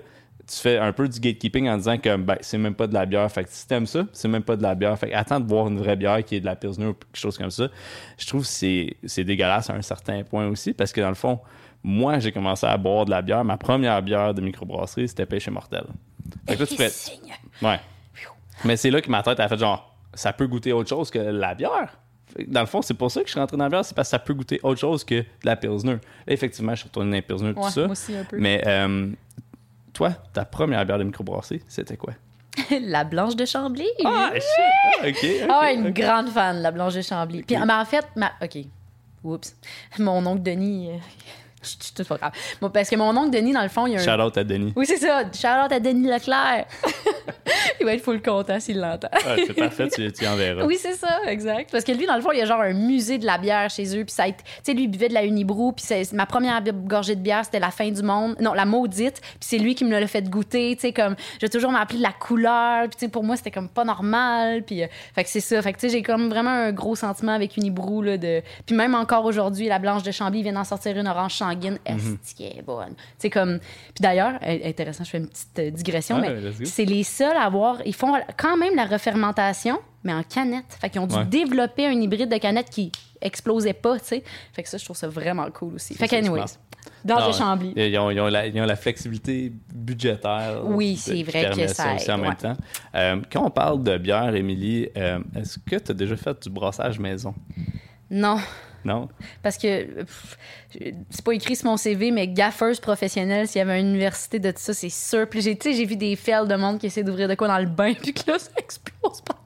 tu 0.49 0.57
fais 0.57 0.79
un 0.79 0.93
peu 0.93 1.09
du 1.09 1.21
gatekeeping 1.21 1.69
en 1.69 1.77
disant 1.77 1.99
que 1.99 2.17
ben, 2.17 2.37
c'est 2.41 2.57
même 2.57 2.75
pas 2.75 2.87
de 2.87 2.95
la 2.95 3.05
bière. 3.05 3.31
Fait 3.31 3.45
que 3.45 3.51
si 3.53 3.67
t'aimes 3.67 3.87
ça, 3.87 4.07
c'est 4.13 4.29
même 4.29 4.43
pas 4.43 4.57
de 4.57 4.63
la 4.63 4.75
bière. 4.75 4.99
Fait 4.99 5.11
que 5.11 5.15
attends 5.15 5.41
de 5.41 5.45
boire 5.45 5.69
une 5.69 5.79
vraie 5.79 5.97
bière 5.97 6.25
qui 6.25 6.37
est 6.37 6.41
de 6.41 6.47
la 6.47 6.57
Pilsner 6.57 6.87
ou 6.87 6.95
quelque 6.95 7.17
chose 7.17 7.37
comme 7.37 7.51
ça. 7.51 7.69
Je 8.17 8.27
trouve 8.27 8.43
que 8.43 8.49
c'est, 8.49 8.97
c'est 9.05 9.25
dégueulasse 9.25 9.69
à 9.69 9.75
un 9.75 9.83
certain 9.83 10.23
point 10.23 10.47
aussi 10.49 10.73
parce 10.73 10.93
que 10.93 11.03
dans 11.03 11.11
le 11.11 11.15
fond, 11.15 11.39
moi, 11.83 12.19
j'ai 12.19 12.33
commencé 12.33 12.67
à 12.67 12.77
boire 12.79 13.05
de 13.05 13.11
la 13.11 13.21
bière. 13.21 13.45
Ma 13.45 13.59
première 13.59 14.03
bière 14.03 14.33
de 14.33 14.41
microbrasserie, 14.41 15.09
c'était 15.09 15.27
Péché 15.27 15.51
Mortel. 15.51 15.85
Fait 16.49 16.57
que 16.57 16.61
là, 16.61 16.67
tu 16.67 16.77
Ouais. 17.65 17.81
Mais 18.65 18.77
c'est 18.77 18.91
là 18.91 19.01
que 19.01 19.11
ma 19.11 19.23
tête 19.23 19.39
a 19.41 19.49
fait 19.49 19.59
genre, 19.59 19.95
ça 20.15 20.33
peut 20.33 20.47
goûter 20.47 20.73
autre 20.73 20.89
chose 20.89 21.11
que 21.11 21.19
la 21.19 21.55
bière. 21.55 21.99
Dans 22.47 22.61
le 22.61 22.67
fond, 22.67 22.83
c'est 22.83 22.95
pour 22.95 23.11
ça 23.11 23.21
que 23.21 23.27
je 23.27 23.33
suis 23.33 23.41
rentré 23.41 23.57
dans 23.57 23.65
la 23.65 23.71
bière, 23.71 23.85
c'est 23.85 23.95
parce 23.95 24.09
que 24.09 24.11
ça 24.11 24.19
peut 24.19 24.35
goûter 24.35 24.61
autre 24.63 24.81
chose 24.81 25.05
que 25.05 25.17
de 25.17 25.25
la 25.45 25.57
Pilsner. 25.57 25.93
Là, 25.93 25.99
effectivement, 26.33 26.73
je 26.75 26.81
suis 26.81 26.89
retourné 26.89 27.11
dans 27.11 27.17
la 27.17 27.23
Pilsner, 27.23 27.55
tout 27.55 27.61
Ouais, 27.61 27.71
ça. 27.71 27.81
moi 27.83 27.91
aussi 27.93 28.17
un 28.17 28.25
peu. 28.25 28.39
Mais 28.39 28.63
euh, 28.67 29.09
toi, 29.93 30.11
ta 30.33 30.45
première 30.45 30.85
bière 30.87 30.99
de 30.99 31.05
microbrasserie, 31.05 31.63
c'était 31.69 31.97
quoi? 31.97 32.15
la 32.81 33.05
blanche 33.05 33.37
de 33.37 33.45
Chambly. 33.45 33.87
Ah, 34.05 34.31
shit! 34.35 34.43
Ah, 35.03 35.07
ok. 35.09 35.17
ok, 35.17 35.47
Ah 35.51 35.61
ouais, 35.61 35.75
une 35.75 35.91
grande 35.91 36.29
fan 36.29 36.59
de 36.59 36.63
la 36.63 36.71
Blanche 36.73 36.95
de 36.95 37.03
Chambly. 37.03 37.43
Puis, 37.43 37.57
mais 37.57 37.73
en 37.73 37.85
fait, 37.85 38.05
ma... 38.17 38.33
OK. 38.43 38.59
Oups. 39.25 39.57
Mon 39.99 40.25
oncle 40.27 40.43
Denis... 40.43 40.91
C'est 41.95 42.07
pas 42.07 42.17
grave. 42.17 42.33
Bon, 42.61 42.71
parce 42.71 42.89
que 42.89 42.97
mon 42.97 43.17
oncle 43.17 43.31
Denis, 43.31 43.53
dans 43.53 43.63
le 43.63 43.69
fond, 43.69 43.87
il 43.87 43.95
y 43.95 43.97
a 43.97 44.01
un... 44.01 44.05
Shout 44.05 44.23
out 44.23 44.37
à 44.39 44.45
Denis. 44.45 44.73
Oui, 44.77 44.87
c'est 44.87 44.97
ça. 44.99 45.23
Shout-out 45.33 45.73
à 45.73 45.81
Denis 45.81 46.09
Leclerc. 46.09 46.67
il 47.81 47.87
va 47.87 47.95
être 47.95 48.03
full 48.03 48.21
content 48.23 48.61
s'il 48.61 48.79
l'entend. 48.81 49.09
Ah, 49.13 49.37
c'est 49.47 49.55
parfait, 49.55 49.89
tu, 49.89 50.13
tu 50.13 50.27
enverras. 50.27 50.65
Oui, 50.65 50.77
c'est 50.81 50.95
ça, 50.95 51.21
exact. 51.27 51.71
Parce 51.71 51.85
que 51.85 51.93
lui, 51.93 52.07
dans 52.07 52.17
le 52.17 52.23
fond, 52.23 52.31
il 52.33 52.39
y 52.39 52.43
a 52.43 52.45
genre 52.47 52.61
un 52.61 52.73
musée 52.73 53.19
de 53.19 53.27
la 53.27 53.39
bière 53.39 53.71
chez 53.71 53.97
eux. 53.99 54.05
Puis 54.05 54.15
ça 54.15 54.25
a 54.25 54.29
été- 54.29 54.43
Tu 54.45 54.51
sais, 54.65 54.75
lui, 54.75 54.85
il 54.85 54.89
buvait 54.89 55.09
de 55.09 55.15
la 55.15 55.25
Unibrou. 55.25 55.73
Puis 55.73 55.85
ma 56.13 56.27
première 56.27 56.63
gorgée 56.63 57.15
de 57.17 57.21
bière, 57.21 57.45
c'était 57.45 57.61
la 57.61 57.71
fin 57.71 57.91
du 57.91 58.03
monde. 58.03 58.37
Non, 58.41 58.55
la 58.55 58.65
maudite. 58.65 59.21
Puis 59.21 59.37
c'est 59.41 59.59
lui 59.59 59.75
qui 59.75 59.85
me 59.85 59.99
l'a 59.99 60.07
fait 60.07 60.29
goûter. 60.29 60.75
Tu 60.77 60.83
sais, 60.83 60.93
comme, 60.93 61.17
j'ai 61.41 61.49
toujours 61.49 61.73
m'appelé 61.73 61.99
de 61.99 62.03
la 62.03 62.13
couleur. 62.13 62.83
Puis 62.83 62.97
tu 62.99 62.99
sais, 63.07 63.09
pour 63.09 63.25
moi, 63.25 63.37
c'était 63.37 63.51
comme 63.51 63.69
pas 63.69 63.85
normal. 63.85 64.63
Puis, 64.65 64.83
euh, 64.83 64.87
fait 65.15 65.25
que 65.25 65.31
c'est 65.31 65.41
ça. 65.41 65.61
Fait 65.63 65.73
que 65.73 65.79
tu 65.79 65.89
sais, 65.89 65.93
j'ai 65.97 66.03
comme 66.03 66.29
vraiment 66.29 66.51
un 66.51 66.73
gros 66.73 66.97
sentiment 66.97 67.33
avec 67.33 67.57
Unibrou. 67.57 68.03
Là, 68.03 68.17
de... 68.19 68.43
Puis 68.67 68.75
même 68.75 68.95
encore 68.95 69.25
aujourd'hui, 69.25 69.67
la 69.69 69.79
blanche 69.79 70.03
de 70.03 70.11
Chambly 70.11 70.43
vient 70.43 70.53
d'en 70.53 70.65
sortir 70.65 70.97
une 70.97 71.09
orange 71.09 71.35
sanguine. 71.35 71.58
Est-ce 71.85 72.35
qu'elle 72.35 72.59
est 72.59 72.63
bonne? 72.63 72.95
Sais, 73.19 73.31
comme. 73.31 73.59
Puis 73.59 74.01
d'ailleurs, 74.03 74.35
intéressant, 74.43 75.05
je 75.05 75.11
fais 75.11 75.19
une 75.19 75.29
petite 75.29 75.59
euh, 75.59 75.71
digression, 75.71 76.21
Ouais, 76.21 76.35
mais 76.35 76.51
go. 76.51 76.65
c'est 76.65 76.85
les 76.85 77.03
seuls 77.03 77.37
à 77.37 77.43
avoir. 77.43 77.79
Ils 77.87 77.95
font 77.95 78.15
quand 78.37 78.57
même 78.57 78.75
la 78.77 78.85
refermentation, 78.87 79.79
mais 80.05 80.13
en 80.13 80.23
canette. 80.23 80.77
Fait 80.81 80.91
qu'ils 80.91 81.01
ont 81.01 81.07
dû 81.07 81.17
Ouais. 81.17 81.25
développer 81.25 81.87
un 81.87 81.93
hybride 82.01 82.31
de 82.31 82.37
canette 82.39 82.71
qui 82.71 82.93
explosait 83.21 83.73
pas, 83.73 83.99
tu 83.99 84.05
sais. 84.07 84.25
Fait 84.53 84.63
que 84.63 84.69
ça, 84.69 84.79
je 84.79 84.85
trouve 84.85 84.97
ça 84.97 85.09
vraiment 85.09 85.51
cool 85.51 85.75
aussi. 85.75 85.95
Fait 85.95 86.07
ça, 86.07 86.17
qu'anyways, 86.17 86.43
c'est 86.47 86.59
dans 87.05 87.27
le 87.27 87.33
Chambly. 87.33 87.73
Ils 87.77 87.99
ont, 87.99 88.11
ils 88.11 88.21
ont 88.21 88.27
la, 88.29 88.47
ils 88.47 88.61
ont 88.61 88.65
la 88.65 88.77
flexibilité 88.77 89.53
budgétaire. 89.75 90.61
Oui, 90.65 90.97
c'est 90.97 91.23
vrai 91.23 91.51
que 91.55 91.67
ça 91.67 91.93
en 91.93 91.97
aide, 91.97 92.09
même 92.09 92.21
ouais. 92.29 92.35
temps. 92.37 92.57
Euh, 92.95 93.21
quand 93.33 93.45
on 93.45 93.51
parle 93.51 93.83
de 93.83 93.99
bière, 93.99 94.35
Émilie, 94.35 94.89
euh, 94.97 95.19
est-ce 95.35 95.59
que 95.59 95.77
tu 95.77 95.91
as 95.91 95.95
déjà 95.95 96.17
fait 96.17 96.41
du 96.43 96.51
brassage 96.51 96.99
maison? 96.99 97.35
Non, 98.11 98.39
Non? 98.85 99.09
parce 99.43 99.59
que 99.59 100.05
c'est 101.11 101.25
pas 101.25 101.33
écrit 101.33 101.57
sur 101.57 101.67
mon 101.67 101.77
CV, 101.77 102.11
mais 102.11 102.29
gaffeuse 102.29 102.79
professionnelle, 102.81 103.49
s'il 103.49 103.59
y 103.59 103.63
avait 103.63 103.81
une 103.81 103.89
université 103.89 104.39
de 104.39 104.51
tout 104.51 104.59
ça, 104.61 104.73
c'est 104.73 104.89
sûr. 104.89 105.29
Puis 105.29 105.43
j'ai, 105.43 105.57
tu 105.59 105.71
sais, 105.71 105.77
j'ai 105.77 105.85
vu 105.85 105.97
des 105.97 106.15
fails 106.17 106.47
de 106.49 106.55
monde 106.55 106.79
qui 106.79 106.87
essaient 106.87 107.03
d'ouvrir 107.03 107.29
de 107.29 107.35
quoi 107.35 107.49
dans 107.49 107.59
le 107.59 107.67
bain, 107.67 107.93
puis 107.95 108.15
que 108.15 108.31
là, 108.31 108.39
ça 108.39 108.51
explose 108.57 109.21
partout. 109.23 109.43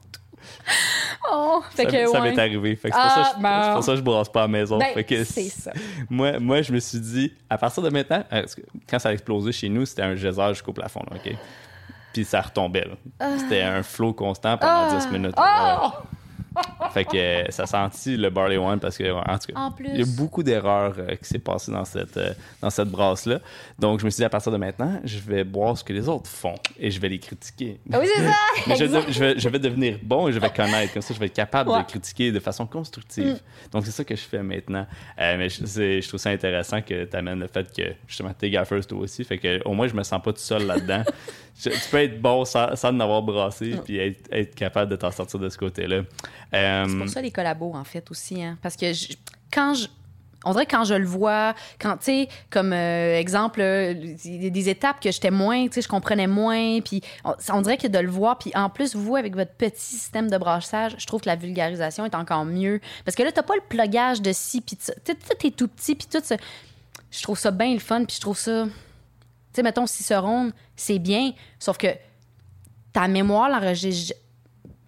Oh, 1.32 1.62
fait 1.70 1.84
ça 1.84 1.90
que 1.90 2.06
ça 2.10 2.20
ouais. 2.20 2.30
m'est 2.30 2.38
arrivé. 2.38 2.76
Fait 2.76 2.90
que 2.90 2.94
c'est 2.94 3.00
pour, 3.00 3.10
Ah, 3.10 3.14
ça 3.24 3.30
que 3.32 3.36
je- 3.38 3.42
bon. 3.42 3.62
c'est 3.64 3.72
pour 3.74 3.84
ça 3.84 3.92
que 3.92 3.96
je 3.98 4.02
brasse 4.02 4.28
pas 4.28 4.40
à 4.40 4.44
la 4.44 4.48
maison. 4.48 4.78
Ben, 4.78 4.86
Fait 4.94 5.04
que 5.04 5.24
c'est 5.24 5.48
ça. 5.48 5.72
Moi, 6.10 6.38
moi, 6.38 6.62
je 6.62 6.72
me 6.72 6.78
suis 6.78 7.00
dit, 7.00 7.32
à 7.48 7.58
partir 7.58 7.82
de 7.82 7.88
maintenant, 7.90 8.22
euh, 8.32 8.44
quand 8.88 8.98
ça 8.98 9.08
a 9.08 9.12
explosé 9.12 9.50
chez 9.52 9.68
nous, 9.68 9.86
c'était 9.86 10.02
un 10.02 10.14
geyser 10.14 10.48
jusqu'au 10.50 10.72
plafond, 10.72 11.02
là, 11.10 11.16
OK? 11.16 11.34
Puis 12.12 12.24
ça 12.24 12.40
retombait, 12.42 12.84
là. 13.18 13.28
C'était 13.38 13.62
un 13.62 13.82
flot 13.82 14.12
constant 14.12 14.58
pendant 14.58 14.88
Ah. 14.90 14.98
10 14.98 15.08
minutes. 15.10 15.36
là, 15.36 15.80
Oh! 15.84 16.06
Fait 16.92 17.04
que 17.04 17.16
euh, 17.16 17.44
ça 17.50 17.66
sentit 17.66 18.16
le 18.16 18.28
barley 18.30 18.56
wine 18.58 18.78
parce 18.78 18.98
que, 18.98 19.10
en 19.12 19.38
tout 19.38 19.52
cas, 19.52 19.70
il 19.92 20.00
y 20.00 20.02
a 20.02 20.06
beaucoup 20.16 20.42
d'erreurs 20.42 20.94
euh, 20.98 21.16
qui 21.16 21.24
s'est 21.24 21.38
passé 21.38 21.72
dans 21.72 21.84
cette, 21.84 22.16
euh, 22.16 22.32
dans 22.60 22.70
cette 22.70 22.88
brasse-là. 22.88 23.40
Donc, 23.78 24.00
je 24.00 24.04
me 24.04 24.10
suis 24.10 24.18
dit, 24.20 24.24
à 24.24 24.28
partir 24.30 24.52
de 24.52 24.56
maintenant, 24.58 25.00
je 25.04 25.18
vais 25.18 25.44
boire 25.44 25.76
ce 25.78 25.84
que 25.84 25.92
les 25.92 26.08
autres 26.08 26.28
font 26.28 26.54
et 26.78 26.90
je 26.90 27.00
vais 27.00 27.08
les 27.08 27.18
critiquer. 27.18 27.78
Ah 27.92 27.98
Oui, 28.00 28.06
c'est 28.14 28.22
ça! 28.22 28.34
Mais 28.66 28.76
je, 28.76 28.84
vais, 28.84 29.38
je 29.38 29.48
vais 29.48 29.58
devenir 29.58 29.98
bon 30.02 30.28
et 30.28 30.32
je 30.32 30.38
vais 30.38 30.50
connaître. 30.50 30.92
Comme 30.92 31.02
ça, 31.02 31.14
je 31.14 31.18
vais 31.18 31.26
être 31.26 31.32
capable 31.34 31.70
Ouais. 31.70 31.78
Mm. 31.78 31.82
de 31.82 31.86
critiquer 31.88 32.32
de 32.32 32.40
façon 32.40 32.66
constructive. 32.66 33.40
Donc, 33.72 33.84
c'est 33.86 33.92
ça 33.92 34.04
que 34.04 34.14
je 34.16 34.22
fais 34.22 34.42
maintenant. 34.42 34.86
Euh, 35.18 35.36
mais 35.38 35.48
je 35.48 36.06
trouve 36.08 36.20
ça 36.20 36.30
intéressant 36.30 36.82
que 36.82 37.04
tu 37.04 37.16
amènes 37.16 37.40
le 37.40 37.46
fait 37.46 37.72
que, 37.74 37.94
justement, 38.06 38.32
t'es 38.36 38.50
gaffeuse 38.50 38.86
toi 38.86 38.98
aussi. 38.98 39.24
Fait 39.24 39.38
que, 39.38 39.62
au 39.66 39.72
moins, 39.72 39.86
je 39.88 39.94
me 39.94 40.02
sens 40.02 40.20
pas 40.22 40.32
tout 40.32 40.38
seul 40.40 40.66
là-dedans. 40.66 41.02
Tu 41.60 41.70
peux 41.90 41.98
être 41.98 42.20
bon 42.20 42.44
sans, 42.44 42.74
sans 42.76 42.88
en 42.88 43.00
avoir 43.00 43.22
brassé 43.22 43.76
puis 43.84 43.98
être, 43.98 44.28
être 44.32 44.54
capable 44.54 44.90
de 44.90 44.96
t'en 44.96 45.10
sortir 45.10 45.38
de 45.38 45.48
ce 45.48 45.58
côté-là. 45.58 46.02
Euh, 46.54 46.86
C'est 46.88 46.98
pour 46.98 47.08
ça 47.08 47.20
les 47.22 47.30
collabos, 47.30 47.72
en 47.74 47.84
fait, 47.84 48.10
aussi. 48.10 48.42
Hein? 48.42 48.58
Parce 48.62 48.76
que 48.76 48.92
je- 48.92 49.08
quand 49.52 49.74
je. 49.74 49.86
On 50.44 50.50
dirait 50.50 50.66
quand 50.66 50.82
je 50.82 50.94
le 50.94 51.04
vois, 51.06 51.54
quand, 51.80 51.98
tu 51.98 52.04
sais, 52.06 52.28
comme 52.50 52.72
euh, 52.72 53.16
exemple, 53.16 53.60
euh, 53.60 53.94
des 53.94 54.68
étapes 54.68 54.98
que 55.00 55.12
j'étais 55.12 55.30
moins, 55.30 55.68
tu 55.68 55.74
sais, 55.74 55.82
je 55.82 55.88
comprenais 55.88 56.26
moins, 56.26 56.80
puis 56.80 57.00
on, 57.24 57.34
on 57.52 57.62
dirait 57.62 57.76
que 57.76 57.86
de 57.86 57.98
le 58.00 58.10
voir, 58.10 58.38
puis 58.38 58.50
en 58.56 58.68
plus, 58.68 58.96
vous, 58.96 59.14
avec 59.14 59.36
votre 59.36 59.52
petit 59.52 59.80
système 59.80 60.28
de 60.28 60.36
brassage, 60.36 60.96
je 60.98 61.06
trouve 61.06 61.20
que 61.20 61.28
la 61.28 61.36
vulgarisation 61.36 62.04
est 62.06 62.14
encore 62.16 62.44
mieux. 62.44 62.80
Parce 63.04 63.14
que 63.14 63.22
là, 63.22 63.30
t'as 63.30 63.44
pas 63.44 63.54
le 63.54 63.62
plugage 63.68 64.20
de 64.20 64.32
ci, 64.32 64.60
puis 64.62 64.76
tout 64.76 65.46
est 65.46 65.56
tout 65.56 65.68
petit, 65.68 65.94
puis 65.94 66.08
tout 66.10 66.18
ça. 66.24 66.34
je 67.12 67.22
trouve 67.22 67.38
ça 67.38 67.52
bien 67.52 67.72
le 67.72 67.78
fun, 67.78 68.04
puis 68.04 68.16
je 68.16 68.20
trouve 68.20 68.36
ça. 68.36 68.64
Tu 69.52 69.56
sais, 69.56 69.62
mettons, 69.62 69.84
ronde, 70.20 70.52
c'est 70.76 70.98
bien, 70.98 71.32
sauf 71.58 71.76
que 71.76 71.88
ta 72.92 73.06
mémoire 73.08 73.48
l'enregistre. 73.48 74.14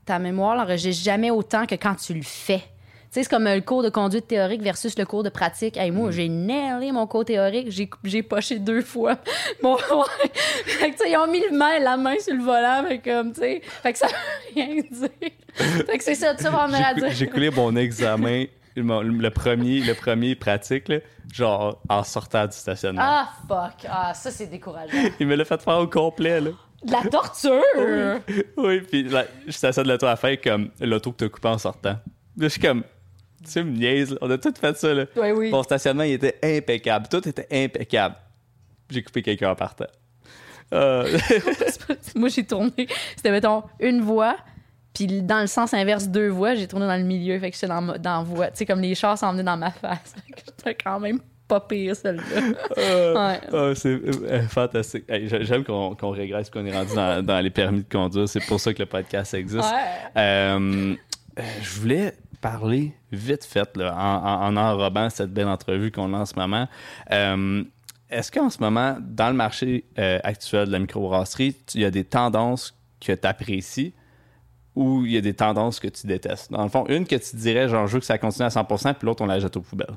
Ta 0.07 0.19
mémoire 0.19 0.57
l'enregistre 0.57 1.03
jamais 1.03 1.31
autant 1.31 1.67
que 1.67 1.75
quand 1.75 1.95
tu 1.95 2.15
le 2.15 2.23
fais. 2.23 2.59
Tu 2.59 3.21
sais, 3.21 3.23
c'est 3.23 3.31
comme 3.31 3.45
le 3.45 3.61
cours 3.61 3.83
de 3.83 3.91
conduite 3.91 4.27
théorique 4.27 4.63
versus 4.63 4.99
le 4.99 5.07
cours 5.07 5.23
de 5.23 5.29
pratique. 5.29 5.77
Hey, 5.77 5.91
moi, 5.91 6.09
mm. 6.09 6.13
j'ai 6.13 6.29
nailé 6.29 6.93
mon 6.93 7.07
cours 7.07 7.25
théorique. 7.25 7.71
J'ai, 7.71 7.89
j'ai 8.05 8.23
poché 8.23 8.59
deux 8.59 8.83
fois. 8.83 9.17
Bon, 9.63 9.77
fait 9.77 10.91
que, 10.91 11.09
ils 11.09 11.17
ont 11.17 11.31
mis 11.31 11.41
le 11.41 11.57
main, 11.57 11.79
la 11.79 11.97
main 11.97 12.19
sur 12.19 12.35
le 12.35 12.43
volant. 12.43 12.85
Fait, 12.87 12.99
comme, 12.99 13.33
tu 13.33 13.41
sais, 13.41 13.63
fait 13.83 13.93
que 13.93 13.99
ça 13.99 14.09
veut 14.09 14.15
rien 14.55 14.75
dire. 14.75 15.09
fait 15.87 15.99
que 15.99 16.05
c'est 16.05 16.15
ça, 16.15 16.35
tu 16.35 16.45
vas 16.45 16.67
me 16.67 17.01
dire. 17.01 17.11
J'ai 17.13 17.29
coulé 17.29 17.51
mon 17.51 17.75
examen 17.77 18.47
le 18.77 19.29
premier, 19.31 19.81
le 19.81 19.95
premier 19.95 20.35
pratique, 20.35 20.93
genre 21.33 21.81
en 21.89 22.03
sortant 22.03 22.47
du 22.47 22.57
stationnement. 22.57 23.03
Ah, 23.03 23.29
fuck. 23.49 23.87
Ah, 23.89 24.15
ça, 24.15 24.31
c'est 24.31 24.47
décourageant. 24.47 24.97
Il 25.21 25.27
me 25.27 25.37
l'a 25.37 25.45
fait 25.45 25.61
faire 25.61 25.79
au 25.79 25.87
complet, 25.87 26.41
là. 26.41 26.51
De 26.85 26.93
la 26.93 27.03
torture! 27.03 28.21
oui, 28.59 28.81
puis 28.83 29.05
là, 29.05 29.25
je 29.47 29.53
stationne 29.53 29.89
l'auto 29.89 30.07
à 30.07 30.17
faire 30.17 30.39
comme 30.41 30.71
l'auto 30.81 31.13
que 31.13 31.17
t'as 31.19 31.29
coupé 31.29 31.49
en 31.49 31.57
sortant. 31.57 31.97
je 32.39 32.47
suis 32.49 32.61
comme, 32.61 32.85
tu 33.51 33.65
me 33.65 33.71
niaise, 33.71 34.19
On 34.21 34.31
a 34.31 34.37
tout 34.37 34.53
fait 34.59 34.77
ça, 34.77 34.93
là. 34.93 35.07
Oui, 35.17 35.31
oui. 35.31 35.51
Mon 35.51 35.63
stationnement, 35.63 36.03
il 36.03 36.13
était 36.13 36.39
impeccable. 36.43 37.09
Tout 37.09 37.27
était 37.27 37.47
impeccable. 37.51 38.17
J'ai 38.91 39.03
coupé 39.03 39.23
quelqu'un 39.23 39.51
en 39.51 39.55
partant. 39.55 39.87
Euh... 40.73 41.19
Moi, 42.15 42.29
j'ai 42.29 42.45
tourné. 42.45 42.87
C'était, 43.17 43.31
mettons, 43.31 43.65
une 43.81 44.03
voie 44.03 44.37
puis 44.95 45.23
dans 45.23 45.41
le 45.41 45.49
sens 45.49 45.75
inverse, 45.75 46.07
deux 46.07 46.29
voies, 46.29 46.55
j'ai 46.55 46.69
tourné 46.69 46.87
dans 46.87 46.97
le 46.97 47.03
milieu, 47.03 47.39
fait 47.41 47.51
que 47.51 47.57
j'étais 47.57 47.67
dans, 47.67 47.99
dans 47.99 48.23
voie. 48.23 48.47
Tu 48.47 48.59
sais, 48.59 48.67
comme 48.67 48.81
les 48.81 48.95
chars 48.95 49.19
s'en 49.19 49.33
venaient 49.33 49.43
dans 49.43 49.57
ma 49.57 49.73
face. 49.73 50.15
C'était 50.57 50.77
quand 50.77 51.01
même 51.01 51.19
pas 51.49 51.61
pire, 51.61 51.97
celle-là. 51.97 52.23
Euh, 52.79 53.15
ouais. 53.15 53.75
c'est 53.75 53.89
euh, 53.89 54.43
fantastique. 54.49 55.05
J'aime 55.09 55.65
qu'on 55.65 56.11
régresse, 56.11 56.49
qu'on 56.49 56.65
est 56.65 56.73
rendu 56.73 56.95
dans, 56.95 57.41
les 57.43 57.51
permis 57.51 57.83
de 57.83 57.89
conduire. 57.89 58.29
C'est 58.29 58.47
pour 58.47 58.61
ça 58.61 58.73
que 58.73 58.79
le 58.79 58.87
podcast 58.87 59.35
existe. 59.35 59.69
Euh, 60.17 60.95
je 61.37 61.81
voulais 61.81 62.15
parler 62.41 62.95
vite 63.11 63.45
fait, 63.45 63.77
là, 63.77 63.95
en, 63.97 64.57
enrobant 64.57 65.11
cette 65.11 65.33
belle 65.33 65.49
entrevue 65.49 65.91
qu'on 65.91 66.15
a 66.15 66.19
en 66.19 66.27
ce 66.27 66.37
moment. 66.37 66.69
Est-ce 68.11 68.31
qu'en 68.31 68.49
ce 68.49 68.59
moment, 68.61 68.97
dans 69.01 69.29
le 69.29 69.35
marché 69.35 69.85
actuel 69.97 70.69
de 70.69 70.73
la 70.73 70.79
microbrasserie, 70.79 71.57
il 71.75 71.81
y 71.81 71.85
a 71.85 71.91
des 71.91 72.05
tendances 72.05 72.79
que 73.01 73.13
tu 73.13 73.27
apprécies? 73.27 73.93
Ou 74.77 75.05
il 75.07 75.13
y 75.13 75.17
a 75.17 75.21
des 75.21 75.35
tendances 75.35 75.81
que 75.81 75.89
tu 75.89 76.07
détestes? 76.07 76.51
Dans 76.51 76.63
le 76.63 76.69
fond, 76.69 76.85
une 76.89 77.07
que 77.07 77.17
tu 77.17 77.37
dirais, 77.37 77.69
genre, 77.69 77.87
je 77.87 77.95
veux 77.95 78.01
que 78.01 78.07
ça 78.07 78.19
continue 78.19 78.47
à 78.47 78.49
100%, 78.49 78.95
puis 78.95 79.07
l'autre, 79.07 79.23
on 79.23 79.27
la 79.27 79.39
jette 79.39 79.57
aux 79.57 79.61
poubelles. 79.61 79.95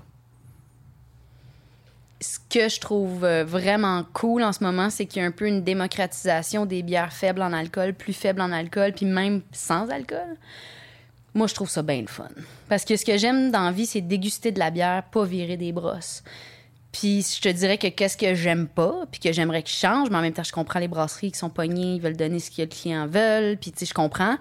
Ce 2.19 2.39
que 2.49 2.67
je 2.67 2.79
trouve 2.79 3.23
euh, 3.23 3.43
vraiment 3.43 4.03
cool 4.13 4.43
en 4.43 4.51
ce 4.51 4.63
moment, 4.63 4.89
c'est 4.89 5.05
qu'il 5.05 5.21
y 5.21 5.25
a 5.25 5.27
un 5.27 5.31
peu 5.31 5.47
une 5.47 5.63
démocratisation 5.63 6.65
des 6.65 6.81
bières 6.81 7.13
faibles 7.13 7.41
en 7.41 7.53
alcool, 7.53 7.93
plus 7.93 8.13
faibles 8.13 8.41
en 8.41 8.51
alcool, 8.51 8.93
puis 8.93 9.05
même 9.05 9.41
sans 9.51 9.89
alcool. 9.89 10.37
Moi, 11.35 11.45
je 11.45 11.53
trouve 11.53 11.69
ça 11.69 11.83
bien 11.83 12.01
le 12.01 12.07
fun. 12.07 12.29
Parce 12.69 12.83
que 12.83 12.95
ce 12.95 13.05
que 13.05 13.17
j'aime 13.17 13.51
dans 13.51 13.65
la 13.65 13.71
vie, 13.71 13.85
c'est 13.85 14.01
déguster 14.01 14.51
de 14.51 14.57
la 14.57 14.71
bière, 14.71 15.03
pas 15.03 15.23
virer 15.23 15.57
des 15.57 15.71
brosses. 15.71 16.23
Puis 16.99 17.35
je 17.35 17.41
te 17.41 17.49
dirais 17.49 17.77
que 17.77 17.85
qu'est-ce 17.87 18.17
que 18.17 18.33
j'aime 18.33 18.67
pas, 18.67 19.05
puis 19.11 19.19
que 19.19 19.31
j'aimerais 19.31 19.61
qu'ils 19.61 19.77
changent, 19.77 20.09
mais 20.09 20.17
en 20.17 20.21
même 20.21 20.33
temps, 20.33 20.43
je 20.43 20.51
comprends 20.51 20.79
les 20.79 20.87
brasseries 20.87 21.31
qui 21.31 21.37
sont 21.37 21.51
pognées, 21.51 21.93
ils 21.93 22.01
veulent 22.01 22.17
donner 22.17 22.39
ce 22.39 22.49
que 22.49 22.63
les 22.63 22.67
clients 22.67 23.05
veulent, 23.05 23.55
puis 23.57 23.71
tu 23.71 23.79
sais, 23.79 23.85
je 23.85 23.93
comprends. 23.93 24.35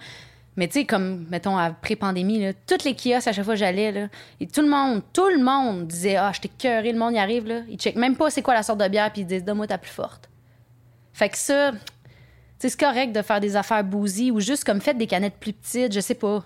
Mais 0.57 0.67
tu 0.67 0.81
sais, 0.81 0.85
comme, 0.87 1.27
mettons, 1.29 1.59
après 1.59 1.97
pandémie, 1.97 2.41
là, 2.41 2.53
toutes 2.67 2.85
les 2.85 2.95
kiosques, 2.95 3.29
à 3.29 3.33
chaque 3.35 3.45
fois 3.45 3.57
j'allais, 3.57 3.93
là, 3.93 4.09
et 4.41 4.47
tout 4.47 4.63
le 4.63 4.71
monde, 4.71 5.03
tout 5.13 5.29
le 5.29 5.45
monde 5.45 5.87
disait 5.87 6.17
Ah, 6.17 6.33
je 6.35 6.41
t'ai 6.41 6.49
cœuré, 6.49 6.93
le 6.93 6.99
monde 6.99 7.13
y 7.13 7.19
arrive, 7.19 7.47
là. 7.47 7.61
Ils 7.69 7.77
checkent 7.77 7.97
même 7.97 8.17
pas 8.17 8.31
c'est 8.31 8.41
quoi 8.41 8.55
la 8.55 8.63
sorte 8.63 8.81
de 8.81 8.89
bière, 8.89 9.13
puis 9.13 9.21
ils 9.21 9.27
disent 9.27 9.45
Donne-moi 9.45 9.67
ta 9.67 9.77
plus 9.77 9.91
forte. 9.91 10.31
Fait 11.13 11.29
que 11.29 11.37
ça, 11.37 11.73
tu 11.73 11.79
sais, 12.59 12.71
c'est 12.71 12.81
correct 12.81 13.13
de 13.13 13.21
faire 13.21 13.41
des 13.41 13.57
affaires 13.57 13.85
bousies 13.85 14.31
ou 14.31 14.41
juste 14.41 14.65
comme 14.65 14.81
faites 14.81 14.97
des 14.97 15.07
canettes 15.07 15.37
plus 15.39 15.53
petites, 15.53 15.93
je 15.93 16.01
sais 16.01 16.15
pas. 16.15 16.43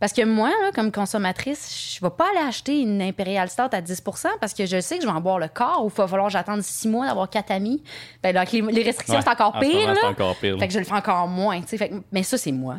Parce 0.00 0.14
que 0.14 0.24
moi, 0.24 0.50
comme 0.74 0.90
consommatrice, 0.90 1.94
je 1.94 2.04
vais 2.04 2.10
pas 2.10 2.26
aller 2.30 2.48
acheter 2.48 2.80
une 2.80 3.02
Imperial 3.02 3.50
Stout 3.50 3.68
à 3.72 3.82
10% 3.82 4.28
parce 4.40 4.54
que 4.54 4.64
je 4.64 4.80
sais 4.80 4.96
que 4.96 5.02
je 5.02 5.06
vais 5.06 5.12
en 5.12 5.20
boire 5.20 5.38
le 5.38 5.48
corps 5.48 5.84
ou 5.84 5.88
il 5.88 5.94
va 5.94 6.08
falloir 6.08 6.28
que 6.28 6.32
j'attende 6.32 6.62
six 6.62 6.88
mois 6.88 7.06
d'avoir 7.06 7.28
quatre 7.28 7.50
amis. 7.50 7.82
Ben, 8.22 8.34
donc, 8.34 8.50
les, 8.50 8.82
restrictions, 8.82 9.20
c'est 9.20 9.28
encore 9.28 9.58
pire. 9.60 9.92
Là. 9.92 10.08
Encore 10.08 10.36
pire 10.36 10.58
Fait 10.58 10.66
que 10.68 10.72
je 10.72 10.78
le 10.78 10.86
fais 10.86 10.94
encore 10.94 11.28
moins. 11.28 11.60
Fait 11.62 11.92
mais 12.10 12.22
ça, 12.22 12.38
c'est 12.38 12.50
moi. 12.50 12.76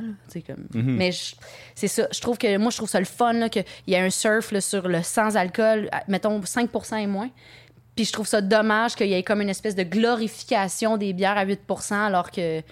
comme... 0.48 0.66
Mhm. 0.74 0.96
Mais 0.96 1.12
c'est 1.76 1.88
ça. 1.88 2.08
Je 2.12 2.20
trouve 2.20 2.40
que 2.40 2.58
moi, 2.58 2.72
je 2.72 2.78
trouve 2.78 2.90
ça 2.90 3.00
le 3.00 3.06
fun 3.06 3.50
qu'il 3.50 3.66
y 3.86 3.96
a 3.96 4.04
un 4.04 4.10
surf 4.10 4.58
sur 4.60 4.88
le 4.88 5.04
sans 5.04 5.38
alcool, 5.38 5.92
mettons 6.08 6.40
5% 6.40 6.98
et 6.98 7.08
moins. 7.08 7.30
Puis 7.96 8.06
je 8.06 8.14
trouve 8.14 8.28
ça 8.28 8.42
dommage 8.42 8.96
qu'il 8.96 9.08
y 9.08 9.14
ait 9.14 9.24
comme 9.24 9.42
une 9.42 9.50
espèce 9.50 9.76
de 9.76 9.84
glorification 9.84 10.98
des 10.98 11.14
bières 11.14 11.38
à 11.38 11.46
8% 11.46 11.94
alors 11.94 12.32
que 12.32 12.64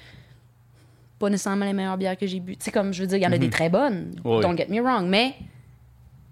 pas 1.20 1.30
nécessairement 1.30 1.66
les 1.66 1.74
meilleures 1.74 1.98
bières 1.98 2.18
que 2.18 2.26
j'ai 2.26 2.40
bu. 2.40 2.56
Tu 2.56 2.64
sais, 2.64 2.72
comme 2.72 2.94
je 2.94 3.02
veux 3.02 3.08
dire, 3.08 3.18
il 3.18 3.24
y 3.24 3.28
en 3.28 3.32
a 3.32 3.38
des 3.38 3.48
mhm. 3.48 3.52
très 3.52 3.70
bonnes, 3.70 4.16
don't 4.24 4.58
get 4.58 4.68
me 4.70 4.82
wrong, 4.82 5.08
mais 5.08 5.36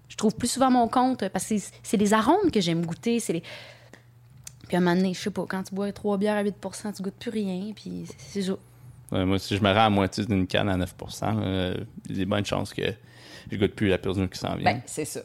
je 0.08 0.16
trouve 0.16 0.34
plus 0.34 0.48
souvent 0.48 0.70
mon 0.70 0.88
compte 0.88 1.28
parce 1.28 1.46
que 1.46 1.54
c'est 1.82 1.96
les 1.96 2.14
arômes 2.14 2.50
que 2.50 2.60
j'aime 2.60 2.84
goûter. 2.84 3.20
C'est 3.20 3.34
les... 3.34 3.42
Puis 4.66 4.76
à 4.76 4.78
un 4.78 4.82
moment 4.82 4.96
donné, 4.96 5.14
je 5.14 5.20
sais 5.20 5.30
pas, 5.30 5.44
quand 5.46 5.62
tu 5.62 5.74
bois 5.74 5.92
trois 5.92 6.16
bières 6.18 6.36
à 6.36 6.42
8% 6.42 6.96
tu 6.96 7.02
goûtes 7.02 7.14
plus 7.14 7.30
rien, 7.30 7.72
puis 7.74 8.04
c'est 8.16 8.42
ça. 8.42 8.54
moi, 9.12 9.38
si 9.38 9.56
je 9.56 9.62
me 9.62 9.72
rends 9.72 9.86
à 9.86 9.90
moitié 9.90 10.24
d'une 10.24 10.46
canne 10.46 10.68
à 10.68 10.76
9% 10.76 10.86
euh, 11.22 11.74
il 12.06 12.12
y 12.12 12.14
a 12.14 12.18
des 12.18 12.26
bonnes 12.26 12.44
chances 12.44 12.72
que 12.72 12.82
je 13.50 13.56
goûte 13.56 13.74
plus 13.74 13.88
la 13.88 13.98
personne 13.98 14.28
qui 14.28 14.38
s'en 14.38 14.56
vient. 14.56 14.72
Ben, 14.72 14.82
c'est 14.86 15.04
ça. 15.04 15.20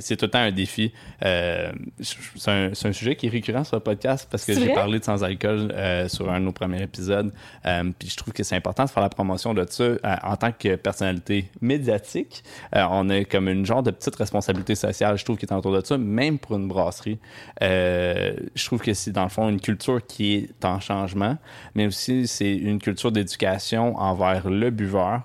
C'est 0.00 0.16
tout 0.16 0.26
le 0.26 0.30
temps 0.30 0.38
un 0.40 0.52
défi. 0.52 0.92
Euh, 1.24 1.72
c'est 2.00 2.50
un, 2.50 2.70
un, 2.72 2.92
sujet 2.92 3.16
qui 3.16 3.26
est 3.26 3.30
récurrent 3.30 3.64
sur 3.64 3.76
le 3.76 3.80
podcast 3.80 4.28
parce 4.30 4.44
que 4.44 4.52
j'ai 4.52 4.72
parlé 4.74 4.98
de 4.98 5.04
sans-alcool 5.04 5.72
euh, 5.72 6.08
sur 6.08 6.30
un 6.30 6.40
de 6.40 6.44
nos 6.44 6.52
premiers 6.52 6.82
épisodes. 6.82 7.32
Euh, 7.64 7.90
puis 7.98 8.10
je 8.10 8.16
trouve 8.16 8.34
que 8.34 8.42
c'est 8.42 8.54
important 8.54 8.84
de 8.84 8.90
faire 8.90 9.02
la 9.02 9.08
promotion 9.08 9.54
de 9.54 9.64
ça 9.68 9.84
en 10.22 10.36
tant 10.36 10.52
que 10.52 10.76
personnalité 10.76 11.50
médiatique. 11.60 12.44
on 12.72 13.08
a 13.08 13.24
comme 13.24 13.48
une 13.48 13.64
genre 13.64 13.82
de 13.82 13.90
petite 13.90 14.16
responsabilité 14.16 14.74
sociale, 14.74 15.16
je 15.16 15.24
trouve, 15.24 15.38
qui 15.38 15.46
est 15.46 15.52
autour 15.52 15.72
de 15.72 15.84
ça, 15.84 15.96
même 15.96 16.38
pour 16.38 16.56
une 16.56 16.68
brasserie. 16.68 17.18
je 17.60 18.64
trouve 18.66 18.82
que 18.82 18.92
c'est 18.92 19.12
dans 19.12 19.24
le 19.24 19.30
fond 19.30 19.48
une 19.48 19.60
culture 19.60 20.04
qui 20.06 20.34
est 20.34 20.64
en 20.64 20.80
changement, 20.80 21.38
mais 21.74 21.86
aussi 21.86 22.26
c'est 22.26 22.54
une 22.54 22.78
culture 22.78 23.10
d'éducation 23.10 23.96
envers 23.96 24.50
le 24.50 24.70
buveur. 24.70 25.22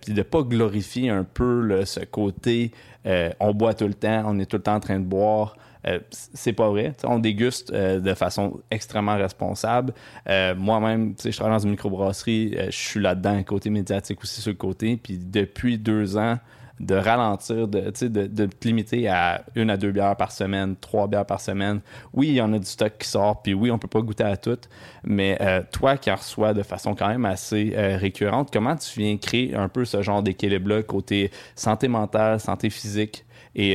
puis 0.00 0.12
de 0.12 0.22
pas 0.22 0.42
glorifier 0.42 1.10
un 1.10 1.24
peu 1.24 1.84
ce 1.84 2.00
côté 2.00 2.72
euh, 3.06 3.30
on 3.40 3.52
boit 3.54 3.74
tout 3.74 3.86
le 3.86 3.94
temps, 3.94 4.24
on 4.26 4.38
est 4.38 4.46
tout 4.46 4.56
le 4.56 4.62
temps 4.62 4.74
en 4.74 4.80
train 4.80 4.98
de 4.98 5.04
boire. 5.04 5.56
Euh, 5.86 5.98
c'est 6.10 6.52
pas 6.52 6.68
vrai. 6.68 6.92
on 7.04 7.18
déguste 7.18 7.72
euh, 7.72 8.00
de 8.00 8.12
façon 8.12 8.60
extrêmement 8.70 9.16
responsable. 9.16 9.94
Moi-même, 10.26 11.14
je 11.22 11.30
travaille 11.30 11.56
dans 11.56 11.64
une 11.64 11.70
microbrasserie, 11.70 12.56
je 12.66 12.76
suis 12.76 13.00
là-dedans, 13.00 13.42
côté 13.44 13.70
médiatique 13.70 14.22
aussi 14.22 14.40
sur 14.40 14.50
le 14.50 14.56
côté. 14.56 14.98
Puis 15.02 15.18
depuis 15.18 15.78
deux 15.78 16.18
ans, 16.18 16.38
de 16.80 16.94
ralentir, 16.94 17.68
de, 17.68 17.92
de, 18.08 18.26
de 18.26 18.46
te 18.46 18.66
limiter 18.66 19.06
à 19.08 19.44
une 19.54 19.70
à 19.70 19.76
deux 19.76 19.92
bières 19.92 20.16
par 20.16 20.32
semaine, 20.32 20.74
trois 20.80 21.06
bières 21.06 21.26
par 21.26 21.40
semaine. 21.40 21.80
Oui, 22.12 22.28
il 22.28 22.34
y 22.34 22.40
en 22.40 22.52
a 22.52 22.58
du 22.58 22.66
stock 22.66 22.92
qui 22.98 23.06
sort, 23.08 23.42
puis 23.42 23.54
oui, 23.54 23.70
on 23.70 23.78
peut 23.78 23.86
pas 23.86 24.00
goûter 24.00 24.24
à 24.24 24.36
toutes, 24.36 24.68
mais 25.04 25.38
toi 25.72 25.96
qui 25.96 26.10
en 26.10 26.16
reçois 26.16 26.54
de 26.54 26.62
façon 26.62 26.94
quand 26.94 27.08
même 27.08 27.26
assez 27.26 27.72
récurrente, 27.76 28.50
comment 28.52 28.76
tu 28.76 28.98
viens 28.98 29.16
créer 29.18 29.54
un 29.54 29.68
peu 29.68 29.84
ce 29.84 30.02
genre 30.02 30.22
d'équilibre-là 30.22 30.82
côté 30.82 31.30
santé 31.54 31.86
mentale, 31.88 32.40
santé 32.40 32.70
physique 32.70 33.24
et 33.54 33.74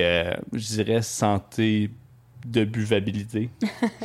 je 0.52 0.68
dirais 0.68 1.02
santé 1.02 1.92
de 2.46 2.64
buvabilité. 2.64 3.50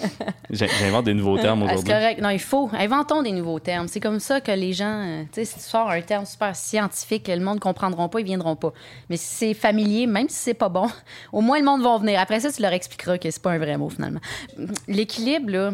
J'invente 0.50 1.04
des 1.04 1.14
nouveaux 1.14 1.38
termes 1.38 1.62
aujourd'hui. 1.62 1.84
C'est 1.86 1.92
correct. 1.92 2.20
Non, 2.20 2.30
il 2.30 2.40
faut. 2.40 2.70
Inventons 2.72 3.22
des 3.22 3.32
nouveaux 3.32 3.60
termes. 3.60 3.86
C'est 3.86 4.00
comme 4.00 4.18
ça 4.18 4.40
que 4.40 4.50
les 4.50 4.72
gens. 4.72 5.04
Euh, 5.06 5.22
tu 5.24 5.28
sais, 5.34 5.44
si 5.44 5.54
tu 5.54 5.60
sors 5.60 5.90
un 5.90 6.00
terme 6.00 6.24
super 6.24 6.56
scientifique, 6.56 7.28
le 7.28 7.40
monde 7.40 7.56
ne 7.56 7.60
comprendra 7.60 8.08
pas, 8.08 8.20
ils 8.20 8.26
viendront 8.26 8.56
pas. 8.56 8.72
Mais 9.10 9.16
si 9.16 9.26
c'est 9.26 9.54
familier, 9.54 10.06
même 10.06 10.28
si 10.28 10.36
c'est 10.36 10.54
pas 10.54 10.70
bon, 10.70 10.88
au 11.32 11.42
moins 11.42 11.58
le 11.58 11.64
monde 11.64 11.82
va 11.82 11.98
venir. 11.98 12.18
Après 12.18 12.40
ça, 12.40 12.50
tu 12.50 12.62
leur 12.62 12.72
expliqueras 12.72 13.18
que 13.18 13.30
c'est 13.30 13.42
pas 13.42 13.52
un 13.52 13.58
vrai 13.58 13.76
mot 13.76 13.90
finalement. 13.90 14.20
L'équilibre, 14.88 15.50
là. 15.50 15.72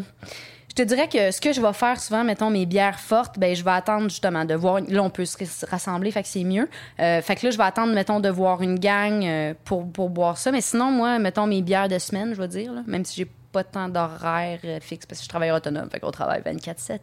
Je 0.77 0.83
te 0.83 0.87
dirais 0.89 1.07
que 1.07 1.31
ce 1.31 1.41
que 1.41 1.53
je 1.53 1.59
vais 1.59 1.73
faire 1.73 1.99
souvent, 1.99 2.23
mettons 2.23 2.51
mes 2.51 2.67
bières 2.67 2.99
fortes, 2.99 3.39
ben 3.39 3.55
je 3.55 3.63
vais 3.63 3.71
attendre 3.71 4.09
justement 4.09 4.45
de 4.45 4.53
voir. 4.53 4.79
Là, 4.87 5.01
on 5.01 5.09
peut 5.09 5.25
se 5.25 5.65
rassembler, 5.65 6.11
fait 6.11 6.21
que 6.21 6.27
c'est 6.27 6.43
mieux. 6.43 6.69
Euh, 6.99 7.19
fait 7.23 7.35
que 7.35 7.47
là, 7.47 7.51
je 7.51 7.57
vais 7.57 7.63
attendre, 7.63 7.95
mettons, 7.95 8.19
de 8.19 8.29
voir 8.29 8.61
une 8.61 8.77
gang 8.77 9.25
euh, 9.25 9.55
pour, 9.65 9.91
pour 9.91 10.11
boire 10.11 10.37
ça. 10.37 10.51
Mais 10.51 10.61
sinon, 10.61 10.91
moi, 10.91 11.17
mettons 11.17 11.47
mes 11.47 11.63
bières 11.63 11.87
de 11.87 11.97
semaine, 11.97 12.35
je 12.35 12.39
vais 12.39 12.47
dire, 12.47 12.71
même 12.85 13.03
si 13.05 13.15
j'ai 13.15 13.27
pas 13.51 13.63
tant 13.63 13.89
d'horaire 13.89 14.59
euh, 14.65 14.79
fixe 14.79 15.07
parce 15.07 15.17
que 15.19 15.23
je 15.23 15.29
travaille 15.29 15.49
autonome, 15.49 15.89
fait 15.89 15.99
qu'on 15.99 16.11
travaille 16.11 16.41
24-7. 16.41 16.99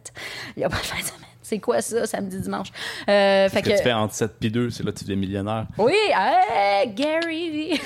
Il 0.55 0.59
n'y 0.59 0.63
a 0.63 0.69
pas 0.69 0.77
de 0.77 0.81
fin 0.81 1.01
de 1.01 1.03
semaine. 1.03 1.21
C'est 1.41 1.59
quoi 1.59 1.81
ça, 1.81 2.07
samedi, 2.07 2.39
dimanche? 2.39 2.69
Euh, 3.09 3.49
fait 3.49 3.61
que, 3.61 3.71
que, 3.71 3.75
tu 3.75 3.83
fais 3.83 3.91
entre 3.91 4.13
7 4.13 4.31
et 4.41 4.49
2, 4.51 4.69
c'est 4.69 4.83
là 4.83 4.93
que 4.93 4.99
tu 4.99 5.03
deviens 5.03 5.17
millionnaire. 5.17 5.67
Oui, 5.77 5.97
hey, 6.13 6.93
Gary! 6.93 7.77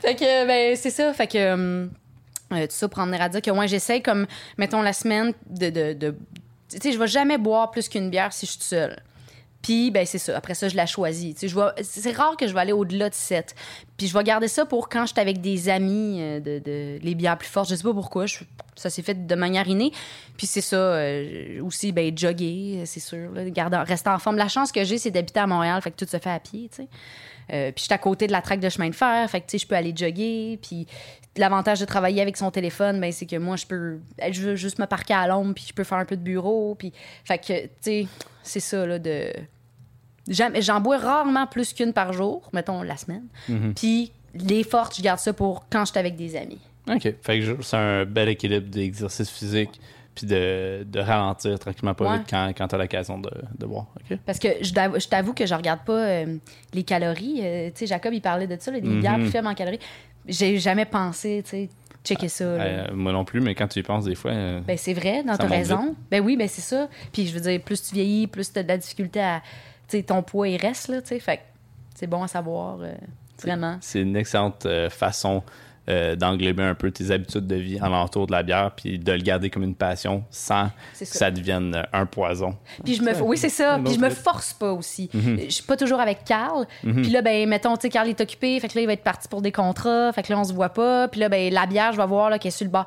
fait 0.00 0.14
que, 0.14 0.46
ben, 0.46 0.74
c'est 0.76 0.88
ça. 0.88 1.12
Fait 1.12 1.26
que. 1.26 1.90
Euh, 2.54 2.66
tout 2.66 2.74
ça 2.74 2.88
pour 2.88 3.00
à 3.00 3.28
dire 3.28 3.42
que 3.42 3.50
moi, 3.50 3.66
j'essaie 3.66 4.00
comme, 4.00 4.26
mettons, 4.58 4.82
la 4.82 4.92
semaine 4.92 5.32
de. 5.48 5.70
de, 5.92 6.16
tu 6.68 6.78
sais, 6.80 6.92
je 6.92 6.98
vais 6.98 7.06
jamais 7.06 7.38
boire 7.38 7.70
plus 7.70 7.88
qu'une 7.88 8.10
bière 8.10 8.32
si 8.32 8.46
je 8.46 8.52
suis 8.52 8.62
seule. 8.62 8.96
Puis, 9.64 9.90
ben, 9.90 10.04
c'est 10.04 10.18
ça. 10.18 10.36
Après 10.36 10.52
ça, 10.52 10.68
je 10.68 10.76
la 10.76 10.84
choisis. 10.84 11.34
Tu 11.36 11.48
sais, 11.48 11.56
c'est 11.82 12.12
rare 12.12 12.36
que 12.36 12.46
je 12.46 12.52
vais 12.52 12.60
aller 12.60 12.72
au-delà 12.72 13.08
de 13.08 13.14
7. 13.14 13.54
Puis 13.96 14.08
je 14.08 14.12
vais 14.12 14.22
garder 14.22 14.46
ça 14.46 14.66
pour 14.66 14.90
quand 14.90 15.06
je 15.06 15.12
suis 15.12 15.20
avec 15.20 15.40
des 15.40 15.70
amis, 15.70 16.18
euh, 16.20 16.38
de, 16.38 16.98
les 17.02 17.14
bières 17.14 17.38
plus 17.38 17.48
fortes. 17.48 17.70
Je 17.70 17.74
sais 17.74 17.82
pas 17.82 17.94
pourquoi. 17.94 18.26
ça 18.76 18.90
s'est 18.90 19.00
fait 19.00 19.26
de 19.26 19.34
manière 19.34 19.66
innée. 19.66 19.90
Puis 20.36 20.46
c'est 20.46 20.60
ça, 20.60 20.76
euh, 20.76 21.62
aussi, 21.62 21.92
ben, 21.92 22.16
jogger, 22.16 22.82
c'est 22.84 23.00
sûr. 23.00 23.32
Là, 23.32 23.48
garder, 23.48 23.78
rester 23.78 24.10
en 24.10 24.18
forme. 24.18 24.36
La 24.36 24.48
chance 24.48 24.70
que 24.70 24.84
j'ai, 24.84 24.98
c'est 24.98 25.10
d'habiter 25.10 25.40
à 25.40 25.46
Montréal. 25.46 25.80
Fait 25.80 25.92
que 25.92 26.04
tout 26.04 26.10
se 26.10 26.18
fait 26.18 26.30
à 26.30 26.40
pied, 26.40 26.68
tu 26.68 26.82
sais. 26.82 26.88
Euh, 27.52 27.72
puis 27.72 27.80
je 27.80 27.84
suis 27.84 27.94
à 27.94 27.98
côté 27.98 28.26
de 28.26 28.32
la 28.32 28.42
traque 28.42 28.60
de 28.60 28.68
chemin 28.68 28.90
de 28.90 28.94
fer. 28.94 29.30
Fait 29.30 29.40
que, 29.40 29.46
tu 29.46 29.52
sais, 29.52 29.64
je 29.64 29.66
peux 29.66 29.76
aller 29.76 29.94
jogger. 29.96 30.58
Puis 30.60 30.86
l'avantage 31.36 31.80
de 31.80 31.84
travailler 31.84 32.22
avec 32.22 32.36
son 32.36 32.50
téléphone, 32.50 33.00
ben, 33.00 33.10
c'est 33.12 33.26
que 33.26 33.36
moi, 33.36 33.56
je 33.56 33.66
peux 33.66 33.98
je 34.30 34.40
veux 34.42 34.56
juste 34.56 34.78
me 34.78 34.86
parquer 34.86 35.14
à 35.14 35.26
l'ombre. 35.26 35.54
Puis 35.54 35.64
je 35.68 35.72
peux 35.74 35.84
faire 35.84 35.98
un 35.98 36.04
peu 36.04 36.16
de 36.16 36.22
bureau. 36.22 36.74
Puis, 36.74 36.92
fait 37.24 37.38
que, 37.38 37.62
tu 37.62 37.68
sais, 37.80 38.06
c'est 38.42 38.60
ça, 38.60 38.86
là, 38.86 38.98
de... 38.98 39.28
J'en 40.28 40.80
bois 40.80 40.96
rarement 40.98 41.46
plus 41.46 41.74
qu'une 41.74 41.92
par 41.92 42.12
jour, 42.14 42.48
mettons 42.54 42.82
la 42.82 42.96
semaine. 42.96 43.24
Puis 43.76 44.10
les 44.34 44.64
fortes, 44.64 44.96
je 44.96 45.02
garde 45.02 45.18
ça 45.20 45.32
pour 45.32 45.66
quand 45.70 45.84
je 45.84 45.90
suis 45.90 45.98
avec 45.98 46.16
des 46.16 46.34
amis. 46.36 46.60
OK. 46.88 47.14
Fait 47.22 47.40
que 47.40 47.62
c'est 47.62 47.76
un 47.76 48.04
bel 48.04 48.28
équilibre 48.30 48.68
d'exercice 48.68 49.28
physique 49.30 49.80
puis 50.14 50.26
de, 50.26 50.84
de 50.86 51.00
ralentir 51.00 51.58
tranquillement 51.58 51.92
pas 51.94 52.04
Ouais. 52.10 52.18
vite 52.18 52.26
quand, 52.30 52.52
quand 52.56 52.68
tu 52.68 52.74
as 52.74 52.78
l'occasion 52.78 53.18
de, 53.18 53.30
de 53.58 53.66
boire. 53.66 53.86
Parce 54.24 54.38
que 54.38 54.48
je 54.62 55.08
t'avoue 55.08 55.34
que 55.34 55.44
je 55.44 55.54
regarde 55.54 55.80
pas 55.84 55.92
euh, 56.06 56.36
les 56.72 56.84
calories. 56.84 57.40
Euh, 57.42 57.68
tu 57.70 57.78
sais, 57.80 57.86
Jacob, 57.86 58.12
il 58.14 58.20
parlait 58.20 58.46
de 58.46 58.56
ça, 58.60 58.70
là, 58.70 58.80
des 58.80 58.88
bières 59.00 59.16
plus 59.16 59.30
faibles 59.30 59.48
en 59.48 59.54
calories. 59.54 59.80
J'ai 60.26 60.58
jamais 60.58 60.84
pensé, 60.86 61.42
tu 61.44 61.50
sais, 61.50 61.68
checker 62.04 62.28
ça. 62.28 62.44
Euh, 62.44 62.86
moi 62.94 63.12
non 63.12 63.24
plus, 63.24 63.40
mais 63.40 63.54
quand 63.54 63.68
tu 63.68 63.78
y 63.80 63.82
penses 63.82 64.04
des 64.04 64.14
fois. 64.14 64.30
euh, 64.32 64.60
Ben, 64.66 64.76
c'est 64.76 64.94
vrai, 64.94 65.22
dans 65.22 65.36
ta 65.36 65.46
raison. 65.46 65.94
Ben 66.10 66.22
oui, 66.24 66.36
ben 66.36 66.48
c'est 66.48 66.62
ça. 66.62 66.88
Puis 67.12 67.26
je 67.26 67.34
veux 67.34 67.40
dire, 67.40 67.60
plus 67.60 67.82
tu 67.82 67.94
vieillis, 67.94 68.26
plus 68.26 68.52
tu 68.52 68.58
as 68.58 68.62
de 68.62 68.68
la 68.68 68.78
difficulté 68.78 69.20
à. 69.20 69.42
Tu 69.88 69.98
sais, 69.98 70.02
ton 70.02 70.22
poids, 70.22 70.48
il 70.48 70.56
reste, 70.56 70.88
là, 70.88 71.02
tu 71.02 71.08
sais. 71.08 71.18
Fait 71.20 71.40
c'est 71.94 72.06
bon 72.06 72.22
à 72.22 72.28
savoir, 72.28 72.78
euh, 72.80 72.92
vraiment. 73.42 73.76
C'est 73.80 74.00
une 74.00 74.16
excellente 74.16 74.66
façon 74.90 75.42
euh, 75.88 76.16
d'englober 76.16 76.62
un 76.62 76.74
peu 76.74 76.90
tes 76.90 77.10
habitudes 77.10 77.46
de 77.46 77.56
vie 77.56 77.78
alentour 77.78 78.26
de 78.26 78.32
la 78.32 78.42
bière 78.42 78.70
puis 78.74 78.98
de 78.98 79.12
le 79.12 79.18
garder 79.18 79.50
comme 79.50 79.62
une 79.64 79.74
passion 79.74 80.24
sans 80.30 80.70
que 80.98 81.04
ça. 81.04 81.30
devienne 81.30 81.74
euh, 81.74 81.82
un 81.92 82.06
poison. 82.06 82.56
Puis 82.82 82.94
je 82.94 83.02
me, 83.02 83.12
oui, 83.22 83.36
c'est 83.36 83.50
ça. 83.50 83.78
Puis 83.84 83.94
je 83.94 84.00
me 84.00 84.08
force 84.10 84.54
pas 84.54 84.72
aussi. 84.72 85.10
Mhm. 85.12 85.40
Je 85.44 85.50
suis 85.50 85.64
pas 85.64 85.76
toujours 85.76 86.00
avec 86.00 86.24
Carl. 86.24 86.66
Puis 86.82 87.10
là, 87.10 87.20
ben, 87.20 87.48
mettons, 87.48 87.76
tu 87.76 87.82
sais, 87.82 87.88
Carl 87.90 88.08
est 88.08 88.20
occupé. 88.20 88.58
Fait 88.60 88.68
que 88.68 88.76
là, 88.76 88.80
il 88.80 88.86
va 88.86 88.94
être 88.94 89.02
parti 89.02 89.28
pour 89.28 89.42
des 89.42 89.52
contrats. 89.52 90.10
Fait 90.12 90.22
que 90.22 90.32
là, 90.32 90.38
on 90.38 90.44
se 90.44 90.52
voit 90.52 90.70
pas. 90.70 91.08
Puis 91.08 91.20
là, 91.20 91.28
ben, 91.28 91.52
la 91.52 91.66
bière, 91.66 91.92
je 91.92 91.98
vais 91.98 92.06
voir 92.06 92.30
là, 92.30 92.38
qu'elle 92.38 92.48
est 92.48 92.56
sur 92.56 92.64
le 92.64 92.70
bord. 92.70 92.86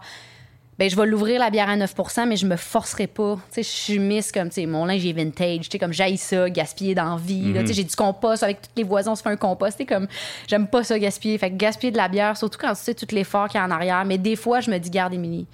Ben, 0.80 0.90
je 0.90 0.96
vais 0.96 1.08
l'ouvrir, 1.08 1.40
la 1.40 1.50
bière 1.50 1.70
à 1.70 1.76
9% 1.76 2.28
mais 2.28 2.36
je 2.36 2.46
me 2.46 2.56
forcerai 2.56 3.08
pas. 3.08 3.36
Tu 3.52 3.56
sais, 3.56 3.64
je 3.64 3.68
suis 3.68 4.00
miss 4.00 4.32
comme, 4.32 4.50
tu 4.50 4.56
sais, 4.56 4.66
mon 4.68 4.86
linge 4.86 5.06
est 5.06 5.14
vintage. 5.14 5.62
Tu 5.62 5.72
sais, 5.72 5.80
comme, 5.80 5.94
j'aille 5.94 6.18
ça, 6.18 6.50
gaspiller 6.50 6.94
dans 6.94 7.16
la 7.16 7.18
vie. 7.18 7.52
là. 7.52 7.62
Tu 7.62 7.68
sais, 7.68 7.74
j'ai 7.74 7.84
du 7.84 7.96
compost 7.96 8.44
avec 8.44 8.62
tous 8.62 8.70
les 8.76 8.84
voisins, 8.84 9.14
on 9.14 9.16
se 9.16 9.24
fait 9.24 9.30
un 9.30 9.38
compost. 9.38 9.78
Tu 9.78 9.84
sais, 9.84 9.88
comme, 9.88 10.08
j'aime 10.48 10.68
pas 10.68 10.84
ça 10.84 11.00
gaspiller. 11.00 11.38
Fait 11.40 11.50
que 11.50 11.56
gaspiller 11.56 11.92
de 11.92 11.98
la 11.98 12.08
bière, 12.08 12.38
surtout 12.38 12.60
quand 12.60 12.74
tu 12.74 12.84
sais 12.84 12.94
tout 12.94 13.08
l'effort 13.12 13.48
qu'il 13.48 13.60
y 13.60 13.64
a 13.64 13.66
en 13.66 13.72
arrière. 13.72 14.06
Mais 14.06 14.20
des 14.20 14.36
fois, 14.36 14.60
je 14.60 14.70
me 14.70 14.78
dis, 14.78 14.92
garde, 14.92 15.16
Émilie. 15.16 15.48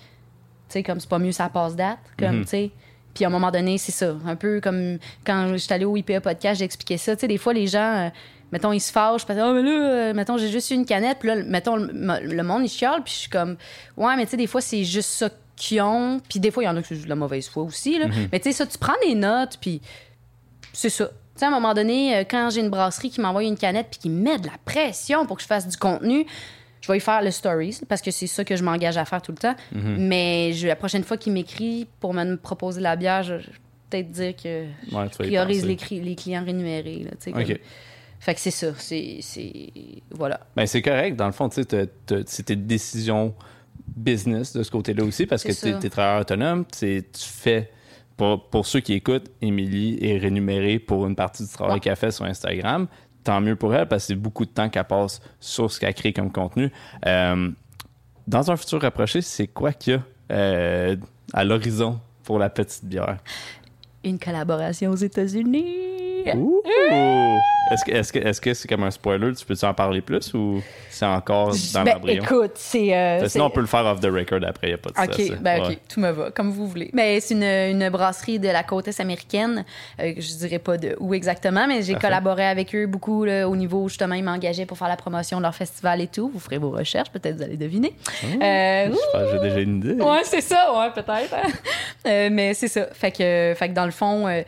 Tu 0.68 0.74
sais, 0.74 0.84
comme 0.84 1.00
c'est 1.00 1.10
pas 1.10 1.20
mieux, 1.20 1.32
ça 1.32 1.48
passe 1.48 1.76
date. 1.76 2.00
Comme, 2.20 2.42
tu 2.42 2.50
sais. 2.50 2.72
Puis 3.14 3.24
à 3.24 3.28
un 3.28 3.32
moment 3.32 3.52
donné, 3.52 3.78
c'est 3.78 3.92
ça. 3.92 4.16
Un 4.26 4.36
peu 4.36 4.60
comme 4.60 4.98
quand 5.26 5.50
je 5.52 5.58
suis 5.58 5.72
allée 5.74 5.86
au 5.86 5.96
IPA 5.96 6.20
podcast, 6.20 6.60
j'expliquais 6.60 6.98
ça. 6.98 7.16
Tu 7.16 7.22
sais, 7.22 7.28
des 7.28 7.38
fois, 7.38 7.54
les 7.54 7.68
gens, 7.68 8.08
euh, 8.08 8.10
mettons, 8.54 8.72
ils 8.72 8.80
se 8.80 8.92
fâchent 8.92 9.26
parce 9.26 9.38
que, 9.38 9.44
oh, 9.44 9.54
mais 9.54 9.64
là, 9.64 9.70
euh, 9.90 10.14
mettons, 10.14 10.38
j'ai 10.38 10.50
juste 10.50 10.72
eu 10.72 10.76
une 10.76 10.86
canette. 10.86 11.18
Puis 11.20 11.28
là, 11.28 11.36
mettons, 11.44 11.76
le, 11.76 11.88
le 11.92 12.44
monde, 12.44 12.64
il 12.64 12.70
chiale. 12.70 13.02
Puis 13.04 13.14
je 13.14 13.20
suis 13.22 13.30
comme, 13.30 13.58
ouais, 13.98 14.16
mais 14.16 14.24
tu 14.26 14.32
sais, 14.32 14.38
des 14.38 14.48
fois, 14.48 14.62
c'est 14.62 14.84
juste 14.86 15.10
ça 15.10 15.30
qu'ils 15.58 15.82
ont. 15.82 16.22
Puis 16.30 16.40
des 16.40 16.52
fois, 16.52 16.64
il 16.64 16.68
y 16.68 16.70
en 16.70 16.78
a 16.78 16.82
qui 16.82 16.96
c'est 16.96 17.04
de 17.04 17.10
la 17.10 17.16
mauvaise 17.16 17.50
foi 17.50 17.64
aussi. 17.64 18.00
Là. 18.00 18.06
Mais 18.32 18.40
tu 18.40 18.46
sais, 18.46 18.54
ça, 18.54 18.66
tu 18.66 18.78
prends 18.78 18.94
des 19.06 19.16
notes, 19.16 19.58
puis 19.60 19.82
c'est 20.72 20.90
ça. 20.90 21.08
Tu 21.08 21.40
sais, 21.40 21.46
à 21.46 21.48
un 21.48 21.52
moment 21.52 21.74
donné, 21.74 22.16
euh, 22.16 22.24
quand 22.30 22.50
j'ai 22.52 22.62
une 22.62 22.70
brasserie 22.70 23.10
qui 23.10 23.20
m'envoie 23.20 23.44
une 23.44 23.58
canette 23.58 23.88
puis 23.90 24.00
qui 24.00 24.10
me 24.10 24.22
met 24.22 24.38
de 24.38 24.46
la 24.46 24.54
pression 24.66 25.26
pour 25.26 25.38
que 25.38 25.42
je 25.42 25.48
fasse 25.48 25.68
du 25.68 25.78
contenu, 25.78 26.26
je 26.82 26.92
vais 26.92 26.98
y 26.98 27.02
faire 27.02 27.22
le 27.24 27.32
stories 27.32 27.80
parce 27.90 28.02
que 28.02 28.12
c'est 28.12 28.28
ça 28.28 28.44
que 28.44 28.56
je 28.56 28.64
m'engage 28.64 28.98
à 28.98 29.06
faire 29.06 29.22
tout 29.22 29.32
le 29.32 29.38
temps. 29.40 29.56
Mais 29.98 30.54
je- 30.54 30.68
la 30.68 30.76
prochaine 30.76 31.04
fois 31.04 31.18
qu'il 31.18 31.34
m'écrit 31.34 31.88
pour 32.00 32.14
me 32.14 32.36
proposer 32.36 32.82
la 32.82 32.96
bière, 32.96 33.24
je, 33.24 33.40
je 33.40 33.48
vais 33.48 33.54
peut-être 33.90 34.12
dire 34.12 34.36
que 34.36 34.66
je 34.92 34.96
Ouais, 34.96 35.08
priorise 35.10 35.66
les, 35.66 36.16
clients 36.16 36.44
rémunérés. 36.46 37.04
Là, 37.06 37.12
tu 37.12 37.18
sais, 37.20 37.32
comme- 37.32 37.42
OK. 37.42 37.60
Fait 38.24 38.34
que 38.36 38.40
c'est 38.40 38.52
ça. 38.52 38.68
C'est. 38.78 39.20
Voilà. 40.12 40.40
Ben, 40.56 40.66
c'est 40.66 40.82
correct. 40.82 41.18
Dans 41.18 41.26
le 41.26 41.34
fond, 41.34 41.50
tu 41.50 41.62
c'est 42.26 42.44
tes 42.44 42.56
décisions 42.56 43.34
business 43.98 44.54
de 44.54 44.64
ce 44.64 44.72
côté-là 44.72 45.04
aussi 45.04 45.26
parce 45.26 45.44
que 45.44 45.52
tu 45.52 45.86
es 45.86 45.90
travailleur 45.90 46.22
autonome. 46.22 46.64
Tu 46.66 47.04
tu 47.12 47.26
fais, 47.26 47.70
pour, 48.16 48.50
pour 48.50 48.66
ceux 48.66 48.80
qui 48.80 48.94
écoutent, 48.94 49.30
Émilie 49.42 49.98
est 50.02 50.18
rémunérée 50.18 50.80
pour 50.80 51.06
une 51.06 51.16
partie 51.18 51.44
du 51.44 51.50
travail 51.50 51.74
Ouais. 51.76 51.80
qu'elle 51.82 51.98
fait 51.98 52.12
sur 52.12 52.24
Instagram. 52.24 52.88
Tant 53.26 53.42
mieux 53.42 53.58
pour 53.58 53.76
elle 53.76 53.88
parce 53.90 54.04
que 54.04 54.08
c'est 54.08 54.16
beaucoup 54.16 54.46
de 54.46 54.52
temps 54.52 54.70
qu'elle 54.70 54.84
passe 54.86 55.22
sur 55.42 55.70
ce 55.70 55.80
qu'elle 55.82 55.94
crée 55.94 56.14
comme 56.14 56.32
contenu. 56.32 56.72
Euh, 57.06 57.50
dans 58.26 58.52
un 58.52 58.56
futur 58.56 58.82
rapproché, 58.82 59.22
c'est 59.22 59.48
quoi 59.48 59.74
qu'il 59.74 59.94
y 59.94 59.96
a 59.98 60.04
euh, 60.32 60.96
à 61.34 61.44
l'horizon 61.44 62.00
pour 62.24 62.40
la 62.40 62.50
petite 62.50 62.86
bière? 62.86 63.18
Une 64.06 64.18
collaboration 64.20 64.92
aux 64.92 64.96
États-Unis. 64.96 65.93
Est-ce 67.72 68.42
que 68.42 68.54
c'est 68.54 68.68
comme 68.68 68.84
un 68.84 68.92
spoiler? 68.92 69.34
Tu 69.36 69.46
peux-tu 69.46 69.66
en 69.66 69.74
parler 69.74 70.02
plus 70.02 70.34
ou 70.34 70.62
c'est 70.90 71.06
encore 71.06 71.54
dans 71.74 71.84
Ben, 71.84 71.94
l'embryon? 71.94 72.24
écoute, 72.24 72.52
c'est. 72.56 72.96
euh, 72.96 73.28
Sinon, 73.28 73.46
on 73.46 73.50
peut 73.50 73.62
le 73.62 73.68
faire 73.68 73.86
off 73.86 74.00
the 74.00 74.06
record 74.06 74.42
après, 74.46 74.68
il 74.68 74.72
n'y 74.72 74.74
a 74.76 74.78
pas 74.78 74.90
de 74.90 75.12
stress. 75.12 75.32
OK, 75.32 75.40
ben 75.42 75.64
OK, 75.64 75.78
tout 75.90 76.00
me 76.00 76.12
va, 76.12 76.32
comme 76.32 76.52
vous 76.52 76.68
voulez. 76.68 76.90
Mais 76.94 77.20
c'est 77.20 77.34
une, 77.34 77.44
une 77.44 77.90
brasserie 77.90 78.40
de 78.40 78.50
la 78.50 78.64
côte 78.64 78.88
est 78.88 79.00
américaine. 79.00 79.66
Euh, 80.00 80.14
je 80.18 80.36
dirais 80.36 80.60
pas 80.60 80.78
de 80.78 80.96
où 81.00 81.14
exactement, 81.14 81.68
mais 81.68 81.82
j'ai 81.82 81.96
collaboré 81.96 82.46
avec 82.46 82.76
eux 82.76 82.86
beaucoup 82.86 83.24
là, 83.26 83.48
au 83.48 83.56
niveau, 83.56 83.88
justement, 83.88 84.16
ils 84.16 84.24
m'engageaient 84.24 84.66
pour 84.66 84.78
faire 84.78 84.88
la 84.90 84.98
promotion 84.98 85.38
de 85.38 85.44
leur 85.44 85.56
festival 85.56 86.02
et 86.02 86.08
tout. 86.08 86.30
Vous 86.34 86.40
ferez 86.40 86.58
vos 86.58 86.72
recherches, 86.72 87.10
peut-être 87.12 87.38
vous 87.38 87.44
allez 87.44 87.58
deviner. 87.58 87.94
Euh, 88.42 88.88
Je 88.88 88.92
pense 88.92 89.22
que 89.24 89.32
J'ai 89.32 89.40
déjà 89.40 89.60
une 89.62 89.78
idée. 89.78 89.94
Ouais, 90.04 90.22
c'est 90.26 90.42
ça, 90.42 90.74
ouais, 90.78 90.92
peut-être. 90.94 91.34
hein. 91.34 91.48
Euh, 92.06 92.28
mais 92.30 92.54
c'est 92.54 92.68
ça. 92.68 92.88
Fait 92.92 93.12
que, 93.12 93.54
fait 93.56 93.70
que 93.70 93.74
dans 93.74 93.86
le 93.86 93.92
fond, 93.92 94.28
euh, 94.28 94.42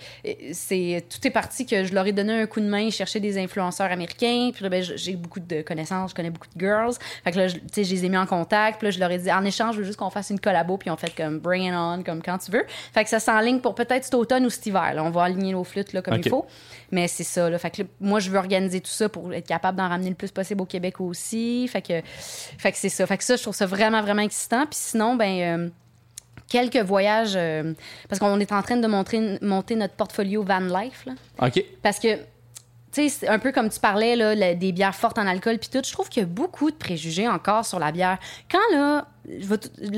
c'est 0.51 1.05
tout 1.09 1.25
est 1.25 1.31
parti 1.31 1.64
que 1.65 1.83
je 1.83 1.93
leur 1.93 2.05
ai 2.07 2.11
donné 2.11 2.33
un 2.41 2.45
coup 2.47 2.59
de 2.61 2.67
main, 2.67 2.89
chercher 2.89 3.19
des 3.19 3.37
influenceurs 3.37 3.91
américains. 3.91 4.51
Puis 4.53 4.63
là, 4.63 4.69
ben, 4.69 4.83
j'ai 4.83 5.15
beaucoup 5.15 5.39
de 5.39 5.61
connaissances, 5.61 6.11
je 6.11 6.15
connais 6.15 6.29
beaucoup 6.29 6.47
de 6.53 6.59
girls. 6.59 6.93
Fait 7.23 7.31
que 7.31 7.37
là, 7.37 7.47
je- 7.47 7.55
tu 7.55 7.61
sais, 7.71 7.83
je 7.83 7.91
les 7.93 8.05
ai 8.05 8.09
mis 8.09 8.17
en 8.17 8.25
contact. 8.25 8.79
Puis 8.79 8.87
là, 8.87 8.91
je 8.91 8.99
leur 8.99 9.11
ai 9.11 9.17
dit, 9.17 9.31
en 9.31 9.43
échange, 9.45 9.75
je 9.75 9.79
veux 9.79 9.85
juste 9.85 9.97
qu'on 9.99 10.09
fasse 10.09 10.29
une 10.29 10.39
collabo. 10.39 10.77
Puis 10.77 10.89
on 10.89 10.97
fait 10.97 11.13
comme 11.15 11.39
bring 11.39 11.63
it 11.63 11.73
on, 11.75 12.03
comme 12.03 12.21
quand 12.21 12.37
tu 12.37 12.51
veux. 12.51 12.63
Fait 12.93 13.03
que 13.03 13.09
ça 13.09 13.19
s'enligne 13.19 13.59
pour 13.59 13.75
peut-être 13.75 14.03
cet 14.03 14.13
automne 14.13 14.45
ou 14.45 14.49
cet 14.49 14.65
hiver. 14.65 14.93
là. 14.93 15.03
On 15.03 15.09
va 15.09 15.23
aligner 15.23 15.53
nos 15.53 15.63
flûtes 15.63 15.93
là, 15.93 16.01
comme 16.01 16.15
il 16.15 16.29
faut. 16.29 16.45
Mais 16.91 17.07
c'est 17.07 17.23
ça. 17.23 17.49
Là. 17.49 17.57
Fait 17.57 17.71
que 17.71 17.81
là, 17.81 17.87
moi, 17.99 18.19
je 18.19 18.29
veux 18.29 18.37
organiser 18.37 18.81
tout 18.81 18.91
ça 18.91 19.09
pour 19.09 19.33
être 19.33 19.47
capable 19.47 19.77
d'en 19.77 19.89
ramener 19.89 20.09
le 20.09 20.15
plus 20.15 20.31
possible 20.31 20.61
au 20.61 20.65
Québec 20.65 21.01
aussi. 21.01 21.67
Fait 21.67 21.81
que, 21.81 22.01
fait 22.03 22.71
que 22.71 22.77
c'est 22.77 22.89
ça. 22.89 23.05
Fait 23.07 23.17
que 23.17 23.23
ça, 23.23 23.35
je 23.35 23.41
trouve 23.41 23.55
ça 23.55 23.65
vraiment, 23.65 24.01
vraiment 24.01 24.21
excitant. 24.21 24.65
Puis 24.65 24.77
sinon, 24.79 25.15
ben. 25.15 25.59
euh, 25.65 25.69
quelques 26.49 26.77
voyages, 26.77 27.33
euh, 27.35 27.73
parce 28.09 28.19
qu'on 28.19 28.39
est 28.39 28.51
en 28.51 28.61
train 28.61 28.77
de 28.77 28.87
montrer, 28.87 29.39
monter 29.41 29.75
notre 29.75 29.93
portfolio 29.95 30.43
Van 30.43 30.59
Life. 30.59 31.05
Là. 31.05 31.13
OK. 31.47 31.63
Parce 31.81 31.99
que, 31.99 32.15
tu 32.91 33.09
sais, 33.09 33.27
un 33.27 33.39
peu 33.39 33.51
comme 33.51 33.69
tu 33.69 33.79
parlais, 33.79 34.15
là, 34.15 34.35
le- 34.35 34.55
des 34.55 34.71
bières 34.71 34.95
fortes 34.95 35.17
en 35.17 35.27
alcool, 35.27 35.57
puis 35.57 35.69
tout, 35.69 35.81
je 35.85 35.91
trouve 35.91 36.07
qu'il 36.09 36.21
y 36.21 36.25
a 36.25 36.29
beaucoup 36.29 36.71
de 36.71 36.75
préjugés 36.75 37.27
encore 37.27 37.65
sur 37.65 37.79
la 37.79 37.91
bière. 37.91 38.17
Quand, 38.49 38.59
là, 38.77 39.07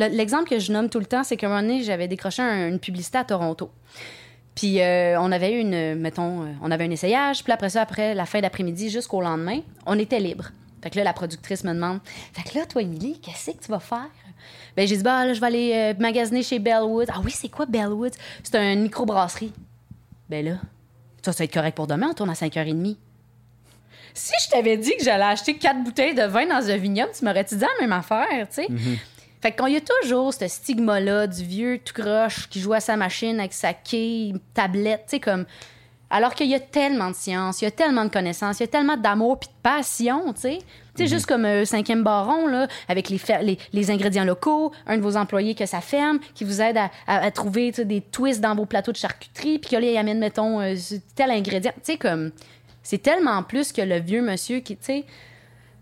l'exemple 0.10 0.50
que 0.50 0.60
je 0.60 0.72
nomme 0.72 0.90
tout 0.90 1.00
le 1.00 1.06
temps, 1.06 1.24
c'est 1.24 1.38
qu'à 1.38 1.48
un 1.48 1.50
moment 1.50 1.62
donné, 1.62 1.84
j'avais 1.84 2.08
décroché 2.08 2.42
un- 2.42 2.70
une 2.70 2.80
publicité 2.80 3.18
à 3.20 3.24
Toronto. 3.24 3.70
Puis 4.56 4.82
euh, 4.82 5.20
on 5.22 5.32
avait 5.32 5.52
une, 5.62 5.96
mettons, 5.96 6.42
euh, 6.42 6.46
on 6.64 6.72
avait 6.72 6.86
un 6.86 6.90
essayage, 6.92 7.44
puis 7.44 7.54
après 7.54 7.70
ça, 7.70 7.82
après 7.84 8.16
la 8.16 8.26
fin 8.26 8.42
d'après-midi 8.42 8.90
jusqu'au 8.90 9.22
lendemain, 9.22 9.60
on 9.86 10.00
était 10.00 10.20
libre. 10.20 10.50
Fait 10.82 10.90
que 10.90 10.98
là, 10.98 11.04
la 11.04 11.14
productrice 11.14 11.64
me 11.64 11.74
demande, 11.74 12.00
fait 12.34 12.50
que 12.50 12.58
là, 12.58 12.66
toi, 12.66 12.82
Émilie, 12.82 13.20
qu'est-ce 13.20 13.52
que 13.52 13.64
tu 13.64 13.70
vas 13.72 13.80
faire? 13.80 14.08
Ben, 14.78 14.88
j'ai 14.88 14.96
dit, 14.96 15.04
bah, 15.04 15.26
là, 15.26 15.34
je 15.34 15.42
vais 15.42 15.48
aller 15.48 15.72
euh, 15.74 15.94
magasiner 16.00 16.44
chez 16.44 16.60
Bellwood. 16.60 17.10
Ah 17.12 17.20
oui, 17.26 17.32
c'est 17.32 17.50
quoi 17.50 17.66
Bellwood? 17.66 18.14
C'est 18.44 18.56
une 18.56 18.84
microbrasserie. 18.84 19.52
Ben 20.30 20.46
là, 20.46 20.52
ça, 21.24 21.32
ça 21.34 21.40
va 21.40 21.46
être 21.46 21.54
correct 21.54 21.76
pour 21.76 21.88
demain, 21.88 22.10
on 22.12 22.14
tourne 22.14 22.30
à 22.30 22.34
5h30. 22.34 22.96
Si 24.14 24.34
je 24.46 24.50
t'avais 24.50 24.78
dit 24.78 24.94
que 24.98 25.04
j'allais 25.04 25.24
acheter 25.24 25.56
quatre 25.58 25.84
bouteilles 25.84 26.14
de 26.14 26.24
vin 26.24 26.46
dans 26.46 26.70
un 26.70 26.78
vignoble, 26.78 27.12
tu 27.18 27.26
m'aurais-tu 27.26 27.56
dit 27.56 27.62
la 27.62 27.82
même 27.82 27.92
affaire, 27.92 28.48
tu 28.50 28.56
sais? 28.56 28.68
Fait 29.42 29.52
qu'on 29.52 29.68
y 29.68 29.78
a 29.78 29.82
toujours 29.82 30.34
ce 30.34 30.48
stigma-là 30.48 31.28
du 31.28 31.44
vieux 31.44 31.80
tout 31.84 31.94
croche 31.94 32.48
qui 32.50 32.60
joue 32.60 32.74
à 32.74 32.80
sa 32.80 32.98
machine 32.98 33.40
avec 33.40 33.54
sa 33.54 33.74
quille, 33.74 34.36
tablette, 34.54 35.06
tu 35.08 35.12
sais, 35.12 35.20
comme. 35.20 35.46
Alors 36.10 36.34
qu'il 36.36 36.48
y 36.48 36.56
a 36.56 36.60
tellement 36.60 37.10
de 37.10 37.16
science, 37.16 37.62
il 37.62 37.66
y 37.66 37.68
a 37.68 37.72
tellement 37.72 38.06
de 38.06 38.10
connaissances, 38.10 38.60
il 38.60 38.64
y 38.64 38.66
a 38.66 38.68
tellement 38.68 38.96
d'amour 38.96 39.40
puis 39.40 39.50
de 39.50 39.54
passion, 39.62 40.34
tu 40.34 40.42
sais. 40.42 40.58
Tu 40.96 41.04
sais, 41.04 41.08
juste 41.08 41.26
comme 41.26 41.46
euh, 41.46 41.66
cinquième 41.66 42.04
baron, 42.04 42.48
là, 42.48 42.68
avec 42.88 43.10
les, 43.10 43.20
les, 43.44 43.58
les 43.74 43.92
ingrédients 43.92 44.24
locaux, 44.24 44.72
un 44.88 44.98
de 44.98 45.02
vos 45.02 45.18
employés 45.18 45.54
que 45.54 45.66
ça 45.66 45.82
ferme, 45.82 46.20
qui 46.34 46.44
vous 46.46 46.62
aide 46.62 46.78
à, 46.78 46.90
à- 47.08 47.26
à 47.26 47.32
trouver 47.32 47.72
des 47.72 48.02
twists 48.02 48.42
dans 48.42 48.56
vos 48.56 48.66
plateaux 48.66 48.94
de 48.94 48.98
charcuterie, 48.98 49.60
puis 49.60 49.72
que 49.72 49.76
là, 49.76 49.92
il 49.92 49.98
amène, 49.98 50.20
mettons, 50.20 50.62
euh, 50.62 50.76
tel 51.16 51.30
ingrédient. 51.30 51.74
Tu 51.76 51.82
sais, 51.84 51.98
comme. 51.98 52.32
C'est 52.84 53.00
tellement 53.04 53.44
plus 53.44 53.74
que 53.74 53.82
le 53.82 54.00
vieux 54.00 54.22
monsieur 54.22 54.60
qui, 54.62 54.78
tu 54.78 54.86
sais. 54.86 55.06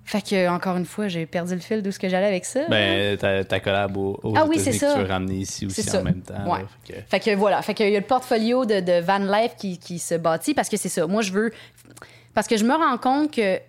Fait 0.08 0.22
que, 0.22 0.48
encore 0.50 0.78
une 0.78 0.86
fois, 0.86 1.08
j'ai 1.08 1.26
perdu 1.26 1.56
le 1.56 1.60
fil 1.60 1.82
d'où 1.82 1.92
ce 1.92 1.98
que 1.98 2.08
j'allais 2.08 2.28
avec 2.28 2.46
ça. 2.46 2.62
Ben, 2.70 3.18
ta, 3.18 3.44
ta 3.44 3.60
collab 3.60 3.98
aux, 3.98 4.20
aux 4.22 4.34
Ah 4.38 4.46
oui, 4.48 4.60
c'est 4.60 4.70
que 4.70 4.78
ça. 4.78 4.94
tu 4.94 5.00
veux 5.00 5.06
ramener 5.08 5.36
ici 5.38 5.66
aussi 5.66 5.82
C'est 5.82 5.90
ça. 5.90 6.00
en 6.00 6.04
même 6.04 6.22
temps. 6.22 6.36
Ouais. 6.46 6.60
là. 6.60 6.68
Fait 6.86 6.94
que- 6.94 7.00
Fait 7.10 7.20
que 7.20 7.36
voilà, 7.36 7.62
fait 7.64 7.74
qu'il 7.74 7.90
y 7.90 7.96
a 7.96 8.00
le 8.00 8.06
portfolio 8.06 8.66
de, 8.66 8.82
de 8.82 9.02
Van 9.02 9.18
Life 9.18 9.56
qui, 9.58 9.80
qui 9.80 9.98
se 9.98 10.14
bâtit 10.16 10.54
parce 10.54 10.70
que 10.70 10.78
c'est 10.78 10.90
ça. 10.90 11.08
Moi, 11.08 11.24
je 11.24 11.32
veux. 11.32 11.52
Parce 12.36 12.48
que 12.48 12.56
je 12.56 12.64
me 12.66 12.74
rends 12.74 12.98
compte 13.00 13.32
que 13.34 13.60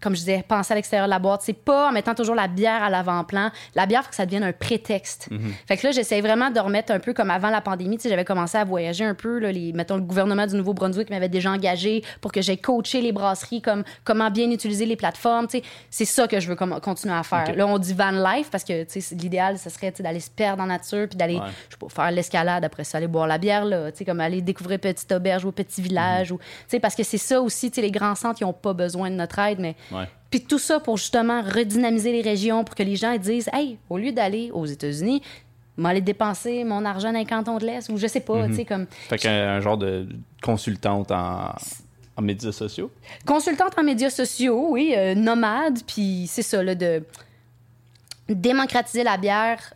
comme 0.00 0.14
je 0.14 0.20
disais, 0.20 0.44
penser 0.46 0.72
à 0.72 0.76
l'extérieur 0.76 1.06
de 1.06 1.10
la 1.10 1.18
boîte. 1.18 1.42
C'est 1.42 1.52
pas 1.52 1.88
en 1.88 1.92
mettant 1.92 2.14
toujours 2.14 2.34
la 2.34 2.48
bière 2.48 2.82
à 2.82 2.90
l'avant-plan. 2.90 3.50
La 3.74 3.86
bière, 3.86 4.02
faut 4.04 4.10
que 4.10 4.14
ça 4.16 4.24
devienne 4.26 4.44
un 4.44 4.52
prétexte. 4.52 5.28
Fait 5.66 5.76
que 5.76 5.86
là, 5.86 5.92
j'essaie 5.92 6.20
vraiment 6.20 6.50
de 6.50 6.58
remettre 6.60 6.92
un 6.92 6.98
peu 6.98 7.12
comme 7.12 7.30
avant 7.30 7.50
la 7.50 7.60
pandémie. 7.60 7.96
Tu 7.96 8.04
sais, 8.04 8.08
j'avais 8.08 8.24
commencé 8.24 8.56
à 8.58 8.64
voyager 8.64 9.04
un 9.04 9.14
peu. 9.14 9.38
Là, 9.38 9.52
les, 9.52 9.72
mettons, 9.72 9.96
le 9.96 10.02
gouvernement 10.02 10.46
du 10.46 10.56
Nouveau-Brunswick 10.56 11.10
m'avait 11.10 11.28
déjà 11.28 11.50
engagé 11.50 12.02
pour 12.20 12.32
que 12.32 12.40
j'aie 12.42 12.56
coaché 12.56 13.00
les 13.00 13.12
brasseries, 13.12 13.62
comme 13.62 13.84
comment 14.04 14.30
bien 14.30 14.50
utiliser 14.50 14.86
les 14.86 14.96
plateformes. 14.96 15.46
Tu 15.48 15.58
sais, 15.58 15.64
c'est 15.90 16.04
ça 16.04 16.26
que 16.28 16.40
je 16.40 16.48
veux 16.48 16.56
comme, 16.56 16.80
continuer 16.80 17.14
à 17.14 17.22
faire. 17.22 17.54
Là, 17.54 17.66
on 17.66 17.78
dit 17.78 17.92
van 17.94 18.10
life 18.10 18.50
parce 18.50 18.64
que 18.64 18.84
tu 18.84 19.00
sais, 19.00 19.14
l'idéal, 19.14 19.58
ce 19.58 19.70
serait 19.70 19.92
d'aller 20.00 20.20
se 20.20 20.30
perdre 20.30 20.62
en 20.62 20.66
nature 20.66 21.06
puis 21.08 21.16
d'aller 21.16 21.38
Ouais. 21.40 21.88
faire 21.88 22.10
l'escalade, 22.10 22.64
après 22.64 22.84
ça, 22.84 22.98
aller 22.98 23.06
boire 23.06 23.26
la 23.26 23.38
bière, 23.38 23.64
là, 23.64 23.90
tu 23.92 23.98
sais, 23.98 24.04
comme 24.04 24.20
aller 24.20 24.42
découvrir 24.42 24.78
petite 24.78 25.10
auberge 25.12 25.44
ou 25.44 25.52
petit 25.52 25.80
village. 25.82 26.32
ou 26.32 26.38
tu 26.38 26.44
sais, 26.68 26.80
parce 26.80 26.94
que 26.94 27.02
c'est 27.02 27.18
ça 27.18 27.40
aussi, 27.40 27.70
tu 27.70 27.76
sais, 27.76 27.80
les 27.82 27.90
grands 27.90 28.14
centres, 28.14 28.40
ils 28.40 28.44
n'ont 28.44 28.52
pas 28.52 28.72
besoin 28.72 29.10
de 29.10 29.14
notre 29.16 29.38
aide, 29.38 29.58
mais. 29.60 29.74
Ouais. 29.92 30.08
Puis 30.30 30.42
tout 30.42 30.58
ça 30.58 30.80
pour 30.80 30.96
justement 30.96 31.42
redynamiser 31.42 32.12
les 32.12 32.22
régions, 32.22 32.64
pour 32.64 32.74
que 32.74 32.82
les 32.82 32.96
gens 32.96 33.16
disent, 33.16 33.50
hey, 33.52 33.78
au 33.88 33.98
lieu 33.98 34.12
d'aller 34.12 34.50
aux 34.52 34.66
États-Unis, 34.66 35.22
m'aller 35.76 36.00
dépenser 36.00 36.62
mon 36.64 36.84
argent 36.84 37.12
dans 37.12 37.18
les 37.18 37.24
cantons 37.24 37.58
de 37.58 37.66
l'Est, 37.66 37.88
ou 37.88 37.96
je 37.96 38.06
sais 38.06 38.20
pas, 38.20 38.46
tu 38.46 38.54
sais, 38.54 38.64
comme. 38.64 38.86
Fait 39.08 39.18
qu'un 39.18 39.56
un 39.56 39.60
genre 39.60 39.78
de 39.78 40.08
consultante 40.42 41.10
en, 41.10 41.54
en 42.16 42.22
médias 42.22 42.52
sociaux? 42.52 42.90
consultante 43.26 43.78
en 43.78 43.82
médias 43.82 44.10
sociaux, 44.10 44.68
oui, 44.70 44.94
euh, 44.96 45.14
nomade, 45.14 45.80
puis 45.86 46.26
c'est 46.28 46.42
ça, 46.42 46.62
là, 46.62 46.74
de 46.74 47.02
démocratiser 48.28 49.02
la 49.02 49.16
bière 49.16 49.74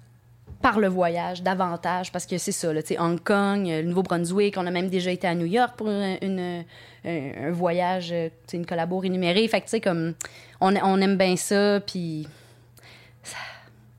par 0.64 0.78
le 0.80 0.88
voyage 0.88 1.42
davantage, 1.42 2.10
parce 2.10 2.24
que 2.24 2.38
c'est 2.38 2.50
ça, 2.50 2.72
là, 2.72 2.80
Hong 2.98 3.20
Kong, 3.22 3.68
euh, 3.68 3.82
le 3.82 3.88
Nouveau-Brunswick, 3.88 4.54
on 4.56 4.66
a 4.66 4.70
même 4.70 4.88
déjà 4.88 5.10
été 5.10 5.26
à 5.26 5.34
New 5.34 5.44
York 5.44 5.74
pour 5.76 5.88
une, 5.90 6.16
une- 6.22 6.64
un, 7.04 7.48
un 7.48 7.50
voyage, 7.50 8.08
euh, 8.12 8.30
une 8.54 8.64
collabo 8.64 8.98
rémunérée, 8.98 9.46
fait 9.46 9.60
que, 9.60 9.66
tu 9.66 9.72
sais, 9.72 9.80
comme, 9.82 10.14
on, 10.62 10.74
on 10.74 11.00
aime 11.02 11.18
bien 11.18 11.36
ça, 11.36 11.80
puis, 11.86 12.26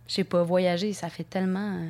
je 0.07 0.13
sais 0.13 0.23
pas, 0.23 0.41
voyager, 0.41 0.91
ça 0.93 1.07
fait 1.09 1.23
tellement 1.23 1.75
euh, 1.75 1.85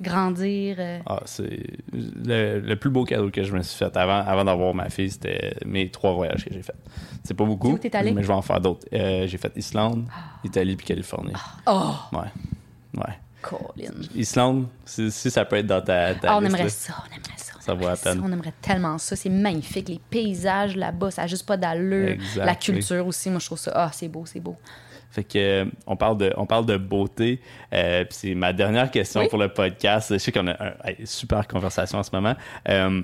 grandir. 0.00 0.76
euh, 0.78 1.00
Ah, 1.04 1.20
c'est 1.24 1.58
le, 1.92 2.60
le 2.60 2.76
plus 2.76 2.90
beau 2.90 3.02
cadeau 3.04 3.30
que 3.30 3.42
je 3.42 3.52
me 3.52 3.62
suis 3.62 3.78
fait 3.78 3.96
avant, 3.96 4.20
avant 4.24 4.44
d'avoir 4.44 4.74
ma 4.74 4.90
fille, 4.90 5.10
c'était 5.10 5.54
mes 5.66 5.90
trois 5.90 6.12
voyages 6.12 6.44
que 6.44 6.54
j'ai 6.54 6.62
faits. 6.62 6.76
C'est 7.24 7.34
pas 7.34 7.44
beaucoup, 7.44 7.72
où 7.72 7.78
allé? 7.94 8.12
mais 8.12 8.22
je 8.22 8.28
vais 8.28 8.32
en 8.34 8.42
faire 8.42 8.60
d'autres. 8.60 8.86
Euh, 8.92 9.26
j'ai 9.26 9.38
fait 9.38 9.52
Islande, 9.56 10.06
Italie 10.44 10.76
puis 10.76 10.86
Californie. 10.86 11.32
Oh, 11.66 11.94
Ouais. 12.12 12.30
Ouais. 12.96 13.14
Colin. 13.42 13.92
Islande, 14.14 14.66
si, 14.84 15.10
si 15.10 15.30
ça 15.30 15.44
peut 15.44 15.56
être 15.56 15.66
dans 15.66 15.80
ta, 15.80 16.14
ta 16.14 16.36
on 16.36 16.40
liste, 16.40 16.50
aimerait 16.52 16.64
là. 16.64 16.70
ça, 16.70 16.94
on 17.02 17.14
aimerait 17.14 17.36
ça. 17.36 17.52
on 17.56 17.60
Ça 17.60 17.74
vaut 17.74 17.80
aimerait 17.82 17.90
la 17.92 17.96
peine. 18.12 18.22
On 18.24 18.32
aimerait 18.32 18.54
tellement 18.60 18.98
ça. 18.98 19.16
C'est 19.16 19.28
magnifique. 19.30 19.88
Les 19.88 20.00
paysages 20.10 20.76
là-bas, 20.76 21.10
ça 21.10 21.22
n'a 21.22 21.28
juste 21.28 21.46
pas 21.46 21.56
d'allure. 21.56 22.08
Exact, 22.08 22.44
La 22.44 22.52
oui. 22.52 22.58
culture 22.58 23.06
aussi, 23.06 23.30
moi, 23.30 23.38
je 23.38 23.46
trouve 23.46 23.58
ça. 23.58 23.72
Ah, 23.74 23.90
c'est 23.92 24.08
beau, 24.08 24.24
c'est 24.26 24.40
beau. 24.40 24.56
Fait 25.10 25.24
que 25.24 25.38
euh, 25.38 25.64
on 25.86 25.96
parle 25.96 26.18
de 26.18 26.34
on 26.36 26.44
parle 26.44 26.66
de 26.66 26.76
beauté. 26.76 27.40
Euh, 27.72 28.04
puis 28.04 28.14
c'est 28.20 28.34
ma 28.34 28.52
dernière 28.52 28.90
question 28.90 29.20
Oui. 29.22 29.28
pour 29.28 29.38
le 29.38 29.48
podcast. 29.48 30.12
Je 30.12 30.18
sais 30.18 30.32
qu'on 30.32 30.46
a 30.48 30.52
un- 30.62 30.74
une 30.98 31.06
super 31.06 31.48
conversation 31.48 31.98
en 31.98 32.02
ce 32.02 32.10
moment. 32.12 32.34
Euh, 32.68 33.02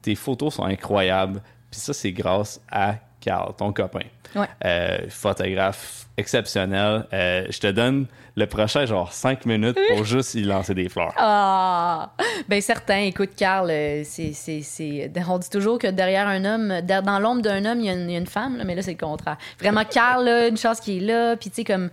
tes 0.00 0.14
photos 0.14 0.54
sont 0.54 0.64
incroyables. 0.64 1.42
Puis 1.70 1.80
ça 1.80 1.92
c'est 1.92 2.12
grâce 2.12 2.60
à 2.70 2.94
Carl, 3.20 3.52
ton 3.56 3.70
copain. 3.72 4.00
Ouais. 4.34 5.08
Photographe 5.10 6.06
exceptionnel. 6.16 7.06
Je 7.12 7.58
te 7.58 7.70
donne 7.70 8.06
le 8.36 8.46
prochain 8.46 8.84
genre 8.84 9.12
5 9.12 9.46
minutes 9.46 9.78
pour 9.88 10.04
juste 10.04 10.34
y 10.34 10.42
lancer 10.42 10.74
des 10.74 10.88
fleurs. 10.88 11.14
Ah! 11.16 12.12
Ben 12.48 12.60
certain. 12.60 12.98
Écoute, 12.98 13.30
Carl, 13.34 13.70
euh, 13.70 14.02
c'est, 14.04 14.32
c'est, 14.34 14.60
c'est... 14.60 15.10
on 15.28 15.38
dit 15.38 15.48
toujours 15.48 15.78
que 15.78 15.86
derrière 15.86 16.28
un 16.28 16.44
homme, 16.44 16.80
dans 16.82 17.18
l'ombre 17.18 17.40
d'un 17.40 17.64
homme, 17.64 17.80
il 17.80 17.86
y, 17.86 17.90
a 17.90 17.94
une, 17.94 18.10
il 18.10 18.12
y 18.12 18.16
a 18.16 18.18
une 18.18 18.26
femme, 18.26 18.58
là, 18.58 18.64
mais 18.64 18.74
là, 18.74 18.82
c'est 18.82 18.92
le 18.92 18.98
contraire. 18.98 19.38
Vraiment, 19.58 19.84
Carl, 19.84 20.24
là, 20.24 20.48
une 20.48 20.58
chance 20.58 20.80
qu'il 20.80 21.02
est 21.02 21.06
là. 21.06 21.36
Puis, 21.36 21.50
tu 21.50 21.56
sais, 21.56 21.64
comme. 21.64 21.90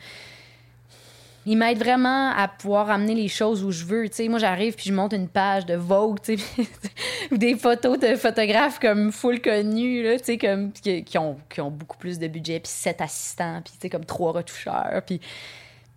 Il 1.46 1.58
m'aide 1.58 1.78
vraiment 1.78 2.32
à 2.32 2.48
pouvoir 2.48 2.89
amener 2.89 3.16
les 3.16 3.28
choses 3.28 3.66
où 3.66 3.72
je 3.72 3.84
veux. 3.84 4.08
Tu 4.08 4.16
sais, 4.16 4.28
moi, 4.30 4.39
j'arrive 4.39 4.76
puis 4.76 4.86
je 4.88 4.94
monte 4.94 5.12
une 5.12 5.28
page 5.28 5.66
de 5.66 5.76
Vogue, 5.76 6.22
tu 6.22 6.38
sais, 6.38 6.64
ou 7.32 7.38
des 7.38 7.56
photos 7.56 8.00
de 8.00 8.16
photographes 8.16 8.80
comme 8.80 9.12
full 9.12 9.41
connus, 9.41 10.04
là, 10.04 10.18
tu 10.18 10.24
sais, 10.24 10.38
comme 10.38 10.72
qui, 10.72 11.04
qui 11.04 11.18
ont, 11.18 11.38
qui 11.50 11.60
ont 11.60 11.70
beaucoup 11.70 11.98
plus 11.98 12.18
de 12.18 12.28
budget, 12.28 12.62
puis 12.62 12.72
sept 12.72 13.02
assistants, 13.02 13.62
puis 13.62 13.74
tu 13.74 13.80
sais, 13.82 13.89
comme 13.89 14.06
trois 14.06 14.32
retoucheurs, 14.32 15.02
puis 15.06 15.20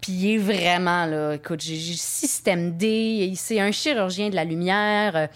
est 0.08 0.38
vraiment, 0.38 1.06
là, 1.06 1.34
écoute, 1.34 1.60
j'ai 1.60 1.76
système 1.76 2.76
D, 2.76 3.32
c'est 3.36 3.60
un 3.60 3.72
chirurgien 3.72 4.30
de 4.30 4.34
la 4.36 4.44
lumière. 4.44 5.16
euh, 5.16 5.26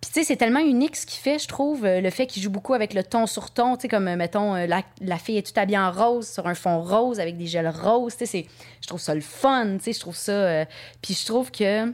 Puis, 0.00 0.10
tu 0.12 0.20
sais, 0.20 0.24
c'est 0.24 0.36
tellement 0.36 0.60
unique 0.60 0.96
ce 0.96 1.06
qu'il 1.06 1.20
fait, 1.20 1.38
je 1.38 1.48
trouve, 1.48 1.84
euh, 1.86 2.00
le 2.00 2.10
fait 2.10 2.26
qu'il 2.26 2.42
joue 2.42 2.50
beaucoup 2.50 2.74
avec 2.74 2.92
le 2.92 3.02
ton 3.02 3.26
sur 3.26 3.50
ton, 3.50 3.76
tu 3.76 3.82
sais, 3.82 3.88
comme, 3.88 4.08
euh, 4.08 4.16
mettons, 4.16 4.54
la, 4.54 4.82
la 5.00 5.18
fille 5.18 5.38
est 5.38 5.52
tout 5.54 5.58
habillée 5.58 5.78
en 5.78 5.90
rose 5.92 6.28
sur 6.28 6.46
un 6.46 6.54
fond 6.54 6.82
rose 6.82 7.20
avec 7.20 7.38
des 7.38 7.46
gels 7.46 7.68
roses, 7.68 8.16
tu 8.16 8.26
sais, 8.26 8.46
je 8.82 8.86
trouve 8.86 9.00
ça 9.00 9.14
le 9.14 9.22
fun, 9.22 9.78
tu 9.78 9.84
sais, 9.84 9.92
je 9.92 10.00
trouve 10.00 10.16
ça... 10.16 10.66
Puis 11.00 11.14
je 11.14 11.24
trouve 11.26 11.50
que 11.50 11.90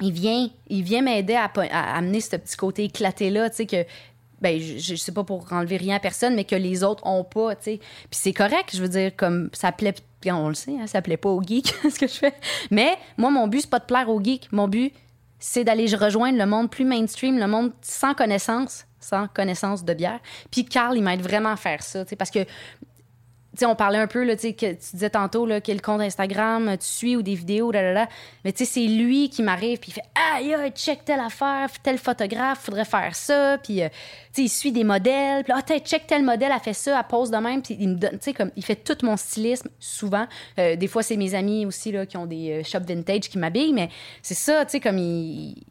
il 0.00 0.12
vient, 0.12 0.48
il 0.68 0.82
vient 0.82 1.02
m'aider 1.02 1.34
à, 1.34 1.48
à 1.70 1.96
amener 1.96 2.20
ce 2.20 2.34
petit 2.34 2.56
côté 2.56 2.84
éclaté-là, 2.84 3.50
tu 3.50 3.56
sais, 3.56 3.66
que, 3.66 3.84
ben, 4.40 4.60
je, 4.60 4.78
je 4.78 4.96
sais 4.96 5.12
pas 5.12 5.22
pour 5.22 5.52
enlever 5.52 5.76
rien 5.76 5.96
à 5.96 6.00
personne, 6.00 6.34
mais 6.34 6.42
que 6.42 6.56
les 6.56 6.82
autres 6.82 7.06
ont 7.06 7.22
pas, 7.22 7.54
tu 7.54 7.62
sais. 7.62 7.78
Puis 7.78 8.18
c'est 8.20 8.32
correct, 8.32 8.70
je 8.74 8.82
veux 8.82 8.88
dire, 8.88 9.14
comme 9.14 9.48
ça 9.52 9.70
plaît, 9.70 9.94
puis 10.22 10.32
on 10.32 10.48
le 10.48 10.54
sait, 10.54 10.76
hein, 10.80 10.86
ça 10.86 11.02
plaît 11.02 11.18
pas 11.18 11.28
aux 11.28 11.42
geeks, 11.42 11.74
ce 11.90 11.98
que 11.98 12.06
je 12.06 12.14
fais. 12.14 12.34
Mais 12.70 12.96
moi, 13.18 13.30
mon 13.30 13.46
but, 13.48 13.60
c'est 13.60 13.70
pas 13.70 13.80
de 13.80 13.84
plaire 13.84 14.08
aux 14.08 14.22
geeks. 14.22 14.50
Mon 14.52 14.68
but, 14.68 14.94
c'est 15.38 15.64
d'aller 15.64 15.94
rejoindre 15.94 16.38
le 16.38 16.46
monde 16.46 16.70
plus 16.70 16.84
mainstream, 16.84 17.38
le 17.38 17.48
monde 17.48 17.72
sans 17.82 18.14
connaissance, 18.14 18.86
sans 19.00 19.26
connaissance 19.26 19.84
de 19.84 19.92
bière. 19.92 20.20
Puis 20.50 20.64
Carl, 20.64 20.96
il 20.96 21.02
m'aide 21.02 21.20
vraiment 21.20 21.50
à 21.50 21.56
faire 21.56 21.82
ça, 21.82 22.04
parce 22.16 22.30
que 22.30 22.46
tu 23.52 23.58
sais, 23.58 23.66
on 23.66 23.76
parlait 23.76 23.98
un 23.98 24.06
peu, 24.06 24.24
là, 24.24 24.34
que 24.34 24.48
tu 24.48 24.76
disais 24.94 25.10
tantôt, 25.10 25.44
là, 25.44 25.60
quel 25.60 25.82
compte 25.82 26.00
Instagram 26.00 26.74
tu 26.78 26.86
suis 26.86 27.16
ou 27.16 27.22
des 27.22 27.34
vidéos, 27.34 27.70
là, 27.70 27.82
là, 27.82 27.92
là. 27.92 28.08
Mais 28.46 28.54
c'est 28.56 28.86
lui 28.86 29.28
qui 29.28 29.42
m'arrive, 29.42 29.78
puis 29.78 29.90
il 29.90 29.94
fait 29.94 30.04
Aïe, 30.34 30.54
aïe, 30.54 30.70
check 30.74 31.04
telle 31.04 31.20
affaire, 31.20 31.68
tel 31.82 31.98
photographe, 31.98 32.60
faudrait 32.60 32.86
faire 32.86 33.14
ça. 33.14 33.58
Puis, 33.62 33.82
euh, 33.82 33.88
il 34.38 34.48
suit 34.48 34.72
des 34.72 34.84
modèles. 34.84 35.44
Puis, 35.44 35.52
ah, 35.54 35.60
t'as- 35.60 35.80
check 35.80 36.06
tel 36.06 36.22
modèle, 36.22 36.50
elle 36.54 36.60
fait 36.60 36.72
ça, 36.72 36.98
elle 36.98 37.06
pose 37.06 37.30
de 37.30 37.36
même. 37.36 37.60
Puis, 37.60 37.76
il 37.78 37.90
me 37.90 37.94
donne, 37.96 38.18
comme, 38.34 38.50
il 38.56 38.64
fait 38.64 38.76
tout 38.76 38.96
mon 39.04 39.18
stylisme, 39.18 39.68
souvent. 39.78 40.26
Euh, 40.58 40.74
des 40.76 40.86
fois, 40.86 41.02
c'est 41.02 41.18
mes 41.18 41.34
amis 41.34 41.66
aussi, 41.66 41.92
là, 41.92 42.06
qui 42.06 42.16
ont 42.16 42.26
des 42.26 42.60
euh, 42.60 42.62
shops 42.64 42.86
vintage 42.88 43.28
qui 43.28 43.36
m'habillent, 43.36 43.74
mais 43.74 43.90
c'est 44.22 44.34
ça, 44.34 44.64
tu 44.64 44.72
sais, 44.72 44.80
comme 44.80 44.96
il. 44.96 45.62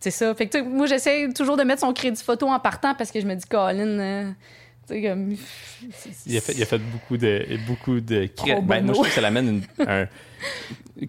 C'est 0.00 0.10
ça. 0.10 0.34
Fait 0.34 0.48
que, 0.48 0.60
moi, 0.60 0.86
j'essaie 0.86 1.32
toujours 1.32 1.56
de 1.56 1.62
mettre 1.62 1.80
son 1.80 1.92
crédit 1.92 2.22
photo 2.22 2.48
en 2.48 2.58
partant 2.60 2.94
parce 2.94 3.10
que 3.10 3.20
je 3.20 3.26
me 3.26 3.34
dis, 3.34 3.46
Colin, 3.46 3.98
euh, 4.00 4.30
comme. 4.88 5.36
Il 6.26 6.36
a 6.36 6.40
fait, 6.40 6.52
il 6.52 6.62
a 6.62 6.66
fait 6.66 6.78
beaucoup 6.78 7.16
de, 7.16 7.46
beaucoup 7.66 8.00
de 8.00 8.26
Pro 8.34 8.46
ben, 8.62 8.84
moi, 8.84 8.88
je 8.88 8.92
trouve 8.92 9.06
que 9.08 9.12
ça 9.14 9.20
l'amène 9.20 9.48
une- 9.78 9.86
un, 9.88 10.06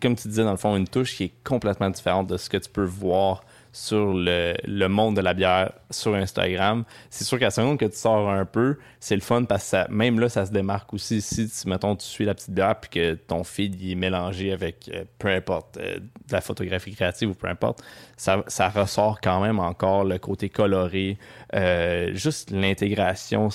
comme 0.01 0.15
tu 0.15 0.27
disais, 0.27 0.43
dans 0.43 0.51
le 0.51 0.57
fond, 0.57 0.75
une 0.75 0.87
touche 0.87 1.15
qui 1.15 1.23
est 1.25 1.33
complètement 1.43 1.89
différente 1.89 2.27
de 2.27 2.37
ce 2.37 2.49
que 2.49 2.57
tu 2.57 2.69
peux 2.69 2.83
voir 2.85 3.43
sur 3.75 4.13
le, 4.13 4.55
le 4.63 4.87
monde 4.87 5.17
de 5.17 5.21
la 5.21 5.33
bière 5.33 5.73
sur 5.91 6.15
Instagram. 6.15 6.85
C'est 7.09 7.25
sûr 7.25 7.37
qu'à 7.37 7.47
la 7.47 7.51
seconde 7.51 7.77
que 7.77 7.83
tu 7.83 7.97
sors 7.97 8.29
un 8.29 8.45
peu, 8.45 8.77
c'est 9.01 9.15
le 9.15 9.21
fun 9.21 9.43
parce 9.43 9.63
que 9.63 9.69
ça, 9.71 9.87
même 9.89 10.17
là, 10.17 10.29
ça 10.29 10.45
se 10.45 10.51
démarque 10.53 10.93
aussi. 10.93 11.21
Si, 11.21 11.49
mettons, 11.67 11.93
tu 11.97 12.05
suis 12.05 12.23
la 12.23 12.33
petite 12.33 12.51
bière 12.51 12.79
puis 12.79 12.89
que 12.89 13.13
ton 13.15 13.43
feed 13.43 13.75
il 13.81 13.91
est 13.91 13.95
mélangé 13.95 14.53
avec 14.53 14.89
euh, 14.93 15.03
peu 15.19 15.27
importe, 15.27 15.75
euh, 15.75 15.99
de 15.99 16.31
la 16.31 16.39
photographie 16.39 16.95
créative 16.95 17.31
ou 17.31 17.33
peu 17.33 17.49
importe, 17.49 17.83
ça, 18.15 18.45
ça 18.47 18.69
ressort 18.69 19.19
quand 19.19 19.41
même 19.41 19.59
encore 19.59 20.05
le 20.05 20.19
côté 20.19 20.47
coloré, 20.47 21.17
euh, 21.53 22.13
juste 22.13 22.51
l'intégration 22.51 23.49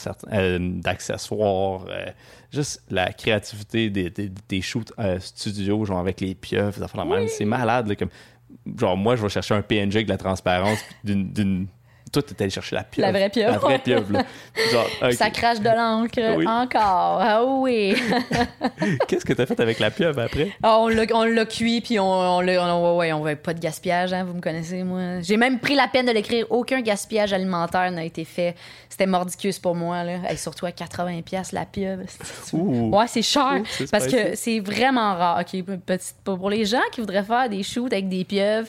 d'accessoires, 0.58 1.86
juste 2.52 2.82
la 2.90 3.10
créativité 3.14 3.88
des, 3.88 4.10
des, 4.10 4.30
des 4.50 4.60
shoots 4.60 4.92
studio, 5.20 5.86
genre 5.86 5.98
avec 5.98 6.20
les 6.20 6.34
pieuvres. 6.34 6.76
C'est 7.28 7.46
malade. 7.46 7.88
là, 7.88 7.96
comme, 7.96 8.10
genre, 8.78 8.96
moi, 8.96 9.16
je 9.16 9.22
vais 9.22 9.28
chercher 9.28 9.54
un 9.54 9.62
PNG 9.62 9.96
avec 9.96 10.06
de 10.06 10.12
la 10.12 10.18
transparence 10.18 10.82
d'une. 11.04 11.66
Toi, 12.12 12.22
t'es 12.22 12.42
allé 12.42 12.50
chercher 12.50 12.74
la 12.76 12.82
pieuvre. 12.84 13.06
La 13.10 13.18
vraie 13.18 13.28
pieuvre. 13.30 13.52
La 13.52 13.58
vraie 13.58 13.78
pieuvre, 13.78 14.12
là. 14.12 14.24
Genre. 14.72 15.12
Ça 15.12 15.30
crache 15.30 15.60
de 15.60 15.68
l'encre 15.68 16.36
Oui. 16.38 16.46
encore. 16.46 17.18
Ah 17.20 17.44
oui. 17.44 17.94
Qu'est-ce 19.08 19.24
que 19.24 19.32
t'as 19.32 19.46
fait 19.46 19.60
avec 19.60 19.78
la 19.78 19.90
pieuvre 19.90 20.20
après? 20.20 20.50
Ah, 20.62 20.78
on 20.80 20.88
l'a 20.88 21.44
cuit, 21.46 21.80
puis 21.80 21.98
on, 22.00 22.04
on 22.10 22.40
l'a. 22.40 22.74
on- 22.76 22.96
ouais, 22.96 23.12
on 23.12 23.22
veut 23.22 23.36
pas 23.36 23.54
de 23.54 23.60
gaspillage, 23.60 24.12
hein, 24.12 24.24
vous 24.24 24.34
me 24.34 24.40
connaissez, 24.40 24.82
moi. 24.82 25.20
J'ai 25.20 25.36
même 25.36 25.58
pris 25.60 25.74
la 25.74 25.88
peine 25.88 26.06
de 26.06 26.12
l'écrire. 26.12 26.46
Aucun 26.50 26.80
gaspillage 26.80 27.32
alimentaire 27.32 27.90
n'a 27.92 28.04
été 28.04 28.24
fait. 28.24 28.54
C'était 28.88 29.06
mordicus 29.06 29.58
pour 29.58 29.74
moi, 29.74 30.02
là. 30.02 30.18
Et 30.30 30.36
surtout 30.36 30.66
à 30.66 30.70
80$ 30.70 31.54
la 31.54 31.64
pieuvre. 31.64 32.02
Ouh. 32.52 32.90
Ouais, 32.96 33.06
c'est 33.06 33.22
cher. 33.22 33.60
Ouh, 33.60 33.84
parce 33.90 34.06
que 34.06 34.34
c'est 34.34 34.60
vraiment 34.60 35.14
rare. 35.14 35.40
OK, 35.40 35.62
petite, 35.86 36.16
pour 36.24 36.50
les 36.50 36.64
gens 36.64 36.80
qui 36.92 37.00
voudraient 37.00 37.22
faire 37.22 37.48
des 37.48 37.62
shoots 37.62 37.92
avec 37.92 38.08
des 38.08 38.24
pieuvres, 38.24 38.68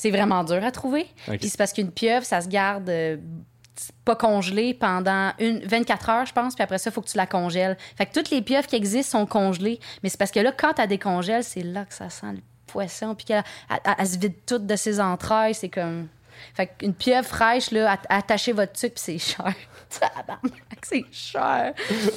c'est 0.00 0.10
vraiment 0.12 0.44
dur 0.44 0.64
à 0.64 0.70
trouver. 0.70 1.06
Puis 1.38 1.48
c'est 1.48 1.58
parce 1.58 1.72
qu'une 1.72 1.90
pieuvre, 1.90 2.24
ça 2.24 2.40
se 2.40 2.48
garde 2.48 2.88
euh, 2.88 3.16
pas 4.04 4.14
congelée 4.14 4.74
pendant 4.74 5.32
une, 5.40 5.58
24 5.64 6.08
heures, 6.10 6.26
je 6.26 6.32
pense. 6.32 6.54
Puis 6.54 6.62
après 6.62 6.78
ça, 6.78 6.90
il 6.90 6.92
faut 6.92 7.00
que 7.02 7.08
tu 7.08 7.16
la 7.16 7.26
congèles. 7.26 7.76
Fait 7.96 8.06
que 8.06 8.12
toutes 8.12 8.30
les 8.30 8.40
pieuvres 8.42 8.66
qui 8.68 8.76
existent 8.76 9.18
sont 9.18 9.26
congelées. 9.26 9.80
Mais 10.02 10.08
c'est 10.08 10.16
parce 10.18 10.30
que 10.30 10.38
là, 10.40 10.52
quand 10.52 10.74
tu 10.74 10.86
décongèles, 10.86 11.42
c'est 11.42 11.62
là 11.62 11.84
que 11.84 11.94
ça 11.94 12.10
sent 12.10 12.26
le 12.32 12.40
poisson. 12.66 13.14
Puis 13.16 13.24
qu'elle 13.26 13.42
elle- 13.70 13.76
elle- 13.84 13.94
elle 13.98 14.06
se 14.06 14.18
vide 14.18 14.34
toute 14.46 14.66
de 14.66 14.76
ses 14.76 15.00
entrailles. 15.00 15.54
C'est 15.54 15.68
comme. 15.68 16.06
Fait 16.54 16.68
qu'une 16.68 16.94
pieuvre 16.94 17.26
fraîche, 17.26 17.72
là, 17.72 17.92
at- 17.94 18.16
attachez 18.16 18.52
votre 18.52 18.72
truc, 18.72 18.94
puis 18.94 19.02
c'est 19.04 19.18
cher. 19.18 19.52
C'est 20.82 21.04
cher. 21.10 21.72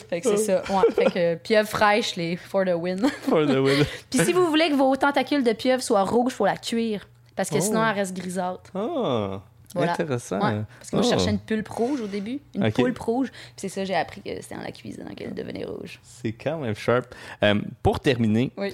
Fait 0.10 0.22
que 0.22 0.28
c'est 0.30 0.38
ça. 0.38 0.62
Ouais. 0.70 0.92
Fait 0.94 1.06
que 1.06 1.36
pieuvre 1.36 1.68
fraîche, 1.68 2.16
les 2.16 2.36
for 2.38 2.64
the 2.64 2.74
win. 2.76 3.00
For 3.24 3.46
the 3.46 3.58
win. 3.58 3.86
puis 4.10 4.20
si 4.24 4.32
vous 4.34 4.46
voulez 4.48 4.70
que 4.70 4.76
vos 4.76 4.96
tentacules 4.96 5.44
de 5.44 5.54
pieuvre 5.54 5.82
soient 5.82 6.04
rouges, 6.04 6.34
faut 6.34 6.46
la 6.46 6.58
cuire. 6.58 7.08
Parce 7.36 7.50
que 7.50 7.56
Oh. 7.58 7.62
sinon, 7.62 7.86
elle 7.86 7.96
reste 7.96 8.16
grisâtre. 8.16 8.72
Ah, 8.76 9.42
Voilà. 9.74 9.94
intéressant. 9.94 10.36
Ouais, 10.38 10.62
parce 10.80 10.90
que 10.92 10.96
moi, 10.98 11.04
je 11.04 11.08
Oh, 11.08 11.12
cherchais 11.12 11.32
une 11.32 11.40
pulpe 11.40 11.70
rouge 11.70 12.02
au 12.02 12.08
début. 12.08 12.40
Une 12.56 12.66
Ok. 12.66 12.74
poulpe 12.74 13.00
rouge. 13.00 13.30
Puis 13.32 13.54
c'est 13.58 13.70
ça, 13.70 13.86
j'ai 13.86 13.96
appris 13.96 14.22
que 14.22 14.30
c'était 14.42 14.56
dans 14.56 14.62
la 14.64 14.72
cuisine 14.72 15.06
qu'elle 15.16 15.34
devenait 15.34 15.64
rouge. 15.66 16.00
C'est 16.04 16.34
quand 16.34 16.60
même 16.60 16.76
sharp. 16.76 17.14
Euh, 17.44 17.62
pour 17.82 18.00
terminer, 18.02 18.52
Oui. 18.58 18.74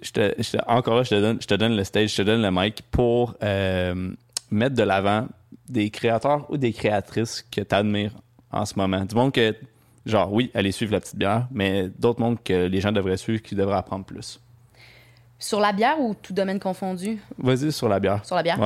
je 0.00 0.12
te, 0.12 0.34
je 0.40 0.52
te- 0.52 0.64
encore 0.70 0.96
là, 0.96 1.02
je 1.02 1.10
te, 1.10 1.20
donne, 1.20 1.38
je 1.42 1.46
te 1.46 1.54
donne 1.54 1.76
le 1.76 1.82
stage, 1.84 2.10
je 2.12 2.16
te 2.18 2.22
donne 2.22 2.42
le 2.42 2.50
mic 2.52 2.82
pour 2.92 3.34
euh, 3.42 4.12
mettre 4.50 4.76
de 4.76 4.82
l'avant 4.84 5.26
des 5.68 5.90
créateurs 5.90 6.48
ou 6.50 6.56
des 6.56 6.72
créatrices 6.72 7.42
que 7.42 7.60
tu 7.60 7.74
admires 7.74 8.12
en 8.52 8.64
ce 8.64 8.74
moment. 8.76 9.04
Du 9.04 9.14
monde 9.16 9.32
que, 9.32 9.54
genre, 10.06 10.32
oui, 10.32 10.50
allez 10.54 10.70
suivre 10.72 10.92
la 10.92 11.00
petite 11.00 11.16
bière, 11.16 11.48
mais 11.50 11.88
d'autres 11.98 12.20
mondes 12.20 12.38
que 12.42 12.66
les 12.66 12.80
gens 12.80 12.92
devraient 12.92 13.16
suivre 13.16 13.42
qui 13.42 13.54
devraient 13.56 13.76
apprendre 13.76 14.04
plus. 14.04 14.40
Sur 15.38 15.60
la 15.60 15.72
bière 15.72 16.00
ou 16.00 16.14
tout 16.14 16.32
domaine 16.32 16.58
confondu? 16.58 17.18
Vas-y 17.38 17.70
sur 17.72 17.88
la 17.88 18.00
bière. 18.00 18.24
Sur 18.24 18.36
la 18.36 18.42
bière? 18.42 18.58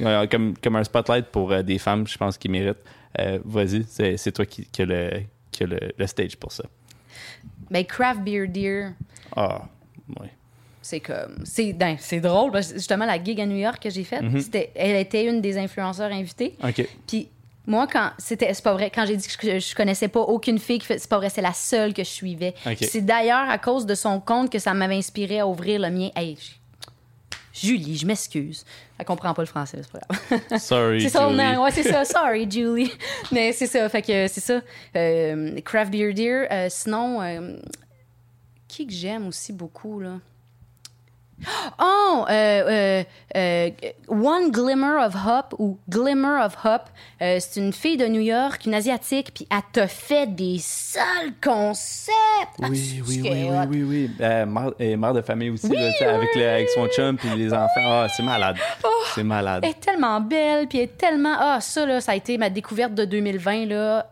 Ouais, 0.00 0.28
Comme, 0.28 0.54
comme 0.62 0.76
un 0.76 0.84
spotlight 0.84 1.26
pour 1.26 1.50
euh, 1.52 1.62
des 1.62 1.78
femmes, 1.78 2.06
je 2.06 2.18
pense 2.18 2.36
qu'ils 2.36 2.50
méritent. 2.50 2.76
Euh, 3.18 3.38
Vas-y, 3.44 3.84
c'est 3.88 4.32
toi 4.32 4.44
qui, 4.44 4.66
qui 4.66 4.82
as, 4.82 4.84
le, 4.84 5.10
qui 5.50 5.64
as 5.64 5.66
le, 5.66 5.78
le 5.96 6.06
stage 6.06 6.36
pour 6.36 6.52
ça. 6.52 6.64
Ben, 7.70 7.84
Craft 7.84 8.20
Beer 8.20 8.46
Deer, 8.46 8.90
Ah, 9.34 9.62
oui. 10.20 10.26
c'est 10.82 11.00
comme. 11.00 11.44
C'est 11.44 11.72
ben, 11.72 11.96
drôle. 12.20 12.52
justement, 12.62 13.06
la 13.06 13.22
gig 13.22 13.40
à 13.40 13.46
New 13.46 13.56
York 13.56 13.82
que 13.82 13.90
j'ai 13.90 14.04
faite, 14.04 14.22
c'était 14.40 14.70
elle 14.74 14.96
était 14.96 15.24
une 15.26 15.40
des 15.40 15.56
influenceurs 15.58 16.12
invitées. 16.12 16.56
OK. 16.62 16.86
Puis 17.06 17.28
moi, 17.68 17.86
quand 17.86 18.10
c'était, 18.18 18.52
c'est 18.54 18.64
pas 18.64 18.72
vrai, 18.72 18.90
quand 18.92 19.04
j'ai 19.06 19.16
dit 19.16 19.28
que 19.28 19.34
je, 19.46 19.58
je 19.58 19.74
connaissais 19.74 20.08
pas 20.08 20.20
aucune 20.20 20.58
fille 20.58 20.80
c'est 20.82 21.06
pas 21.08 21.18
vrai, 21.18 21.28
c'est 21.28 21.42
la 21.42 21.52
seule 21.52 21.92
que 21.92 22.02
je 22.02 22.08
suivais. 22.08 22.54
C'est 22.80 23.02
d'ailleurs 23.02 23.48
à 23.48 23.58
cause 23.58 23.84
de 23.84 23.94
son 23.94 24.20
compte 24.20 24.50
que 24.50 24.58
ça 24.58 24.72
m'avait 24.74 24.96
inspiré 24.96 25.40
à 25.40 25.46
ouvrir 25.46 25.78
le 25.78 25.90
mien. 25.90 26.08
Hey, 26.16 26.36
Julie, 27.52 27.96
je 27.96 28.06
m'excuse. 28.06 28.64
Elle 28.98 29.04
comprend 29.04 29.34
pas 29.34 29.42
le 29.42 29.46
français, 29.46 29.80
c'est 29.82 29.92
pas 29.92 30.00
grave. 30.08 30.58
Sorry, 30.60 31.02
c'est 31.02 31.08
ça, 31.10 31.28
Julie. 31.28 31.56
ouais, 31.58 31.70
c'est 31.70 31.82
ça. 31.82 32.04
Sorry, 32.04 32.50
Julie. 32.50 32.92
Mais 33.32 33.52
c'est 33.52 33.66
ça, 33.66 33.88
fait 33.88 34.02
que 34.02 34.28
c'est 34.28 34.40
ça. 34.40 34.60
Euh, 34.96 35.60
Craft 35.60 35.90
Beer 35.90 36.14
Deer. 36.14 36.46
euh, 36.50 36.66
sinon, 36.70 37.20
euh, 37.20 37.58
qui 38.66 38.86
que 38.86 38.92
j'aime 38.92 39.26
aussi 39.28 39.52
beaucoup, 39.52 40.00
là? 40.00 40.20
Oh, 41.80 42.24
euh, 42.28 42.32
euh, 42.32 43.04
euh, 43.36 43.70
One 44.08 44.50
Glimmer 44.50 45.04
of 45.04 45.14
Hop 45.26 45.54
ou 45.58 45.78
Glimmer 45.88 46.42
of 46.44 46.56
Hop, 46.64 46.82
euh, 47.22 47.38
c'est 47.40 47.60
une 47.60 47.72
fille 47.72 47.96
de 47.96 48.06
New 48.06 48.20
York, 48.20 48.66
une 48.66 48.74
asiatique, 48.74 49.32
puis 49.34 49.46
elle 49.50 49.62
te 49.72 49.86
fait 49.86 50.26
des 50.26 50.56
sales 50.60 51.32
concepts. 51.42 52.12
Ah, 52.62 52.66
Oui, 52.70 53.02
oui, 53.06 53.20
oui, 53.22 53.48
oui, 53.50 53.82
oui, 53.82 53.82
oui. 53.84 54.10
Mère, 54.18 54.72
et 54.80 54.96
mère 54.96 55.14
de 55.14 55.22
famille 55.22 55.50
aussi, 55.50 55.68
Oui, 55.68 55.76
là, 55.76 56.14
avec, 56.14 56.34
le- 56.34 56.48
avec 56.48 56.68
son 56.70 56.86
chum 56.88 57.16
puis 57.16 57.28
les 57.36 57.52
enfants. 57.52 57.68
Ah, 57.84 58.06
c'est 58.16 58.22
malade. 58.24 58.56
c'est 59.14 59.22
malade. 59.24 59.62
Elle 59.64 59.70
est 59.70 59.80
tellement 59.80 60.20
belle, 60.20 60.66
puis 60.66 60.78
elle 60.78 60.84
est 60.84 60.98
tellement. 60.98 61.36
Ah, 61.38 61.60
ça, 61.60 61.86
là, 61.86 62.00
ça 62.00 62.12
a 62.12 62.14
été 62.16 62.36
ma 62.38 62.50
découverte 62.50 62.94
de 62.94 63.04
2020, 63.04 63.66
là. 63.66 64.10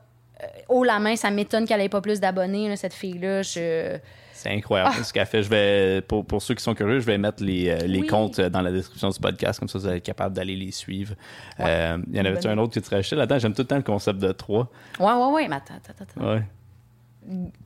Haut 0.68 0.84
la 0.84 0.98
main, 0.98 1.16
ça 1.16 1.30
m'étonne 1.30 1.66
qu'elle 1.66 1.80
ait 1.80 1.88
pas 1.88 2.00
plus 2.02 2.20
d'abonnés, 2.20 2.76
cette 2.76 2.92
fille-là. 2.94 3.42
Je... 3.42 3.96
C'est 4.36 4.50
incroyable 4.50 4.94
ce 5.02 5.12
qu'elle 5.12 5.26
fait. 5.26 5.42
Je 5.42 5.48
vais, 5.48 6.00
pour, 6.02 6.24
pour 6.26 6.42
ceux 6.42 6.54
qui 6.54 6.62
sont 6.62 6.74
curieux, 6.74 7.00
je 7.00 7.06
vais 7.06 7.18
mettre 7.18 7.42
les, 7.42 7.70
euh, 7.70 7.78
les 7.86 8.00
Oui. 8.00 8.06
comptes 8.06 8.38
euh, 8.38 8.48
dans 8.50 8.60
la 8.60 8.70
description 8.70 9.08
du 9.08 9.18
podcast, 9.18 9.58
comme 9.58 9.68
ça 9.68 9.78
vous 9.78 9.86
allez 9.86 9.96
être 9.96 10.02
capable 10.04 10.34
d'aller 10.34 10.54
les 10.56 10.70
suivre. 10.72 11.14
Euh, 11.60 11.98
il 12.08 12.16
y 12.16 12.20
en 12.20 12.24
avait-tu 12.24 12.48
Bonne 12.48 12.58
un 12.58 12.62
autre 12.62 12.74
qui 12.74 12.82
te 12.82 12.94
rajouté 12.94 13.16
là-dedans? 13.16 13.38
J'aime 13.38 13.54
tout 13.54 13.62
le 13.62 13.66
temps 13.68 13.76
le 13.76 13.82
concept 13.82 14.18
de 14.18 14.32
trois. 14.32 14.68
Ouais, 15.00 15.12
ouais, 15.12 15.32
ouais, 15.32 15.48
mais 15.48 15.56
attends, 15.56 15.74
attends, 15.74 16.04
attends. 16.04 16.34
Ouais. 16.34 16.42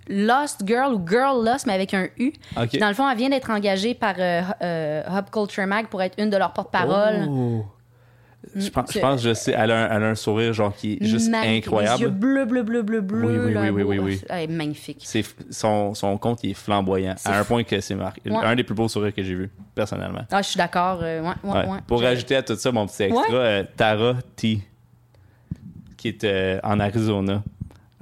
Lost 0.08 0.62
Girl 0.66 0.94
ou 0.94 1.06
Girl 1.06 1.44
Lost, 1.44 1.66
mais 1.66 1.74
avec 1.74 1.92
un 1.92 2.08
U. 2.18 2.32
Dans 2.78 2.88
le 2.88 2.94
fond, 2.94 3.08
elle 3.10 3.18
vient 3.18 3.28
d'être 3.28 3.50
engagée 3.50 3.94
par 3.94 4.14
euh, 4.18 4.40
euh, 4.62 5.02
Hub 5.18 5.28
Culture 5.30 5.66
Mag 5.66 5.88
pour 5.88 6.00
être 6.02 6.14
une 6.18 6.30
de 6.30 6.36
leurs 6.38 6.52
porte-parole. 6.52 7.26
Oh. 7.28 7.66
Je 8.56 8.70
pense, 8.70 8.88
je 8.88 8.92
c'est- 8.94 9.00
pense, 9.00 9.22
je 9.22 9.34
sais, 9.34 9.52
elle 9.56 9.70
a, 9.70 9.84
un, 9.92 9.96
elle 9.96 10.02
a 10.02 10.06
un 10.08 10.14
sourire 10.14 10.52
genre 10.54 10.74
qui 10.74 10.94
est 11.00 11.04
juste 11.04 11.28
Magnifique. 11.30 11.66
Les 11.66 11.70
yeux 11.72 11.78
incroyable. 11.82 12.08
bleus, 12.10 12.44
bleus, 12.46 12.62
bleus, 12.62 12.82
bleus, 12.82 13.00
bleus. 13.02 13.26
Oui, 13.28 13.52
oui, 13.54 13.54
oui, 13.54 13.70
oui, 13.70 13.82
oui, 13.82 13.98
oui. 13.98 14.20
Elle 14.30 14.44
est 14.44 14.46
magnifique. 14.52 15.02
C'est 15.04 15.22
son, 15.50 15.92
son 15.94 16.16
compte 16.16 16.42
il 16.42 16.50
est 16.52 16.54
flamboyant 16.54 17.14
à 17.24 17.38
un 17.38 17.44
point 17.44 17.62
que 17.64 17.80
c'est 17.80 17.94
marqué. 17.94 18.22
Ouais. 18.30 18.36
Un 18.42 18.56
des 18.56 18.64
plus 18.64 18.74
beaux 18.74 18.88
sourires 18.88 19.14
que 19.14 19.22
j'ai 19.22 19.34
vu 19.34 19.50
personnellement. 19.74 20.24
Ah, 20.30 20.40
je 20.42 20.48
suis 20.48 20.58
d'accord. 20.58 21.00
euh, 21.02 21.20
ouais, 21.22 21.34
ouais. 21.44 21.78
Pour 21.86 22.00
rajouter 22.02 22.36
à 22.36 22.42
tout 22.42 22.56
ça 22.56 22.72
mon 22.72 22.86
petit 22.86 23.02
extra, 23.02 23.34
euh, 23.34 23.64
Tara 23.76 24.14
T, 24.36 24.60
qui 25.96 26.08
est 26.08 26.24
euh, 26.24 26.60
en 26.62 26.80
Arizona. 26.80 27.42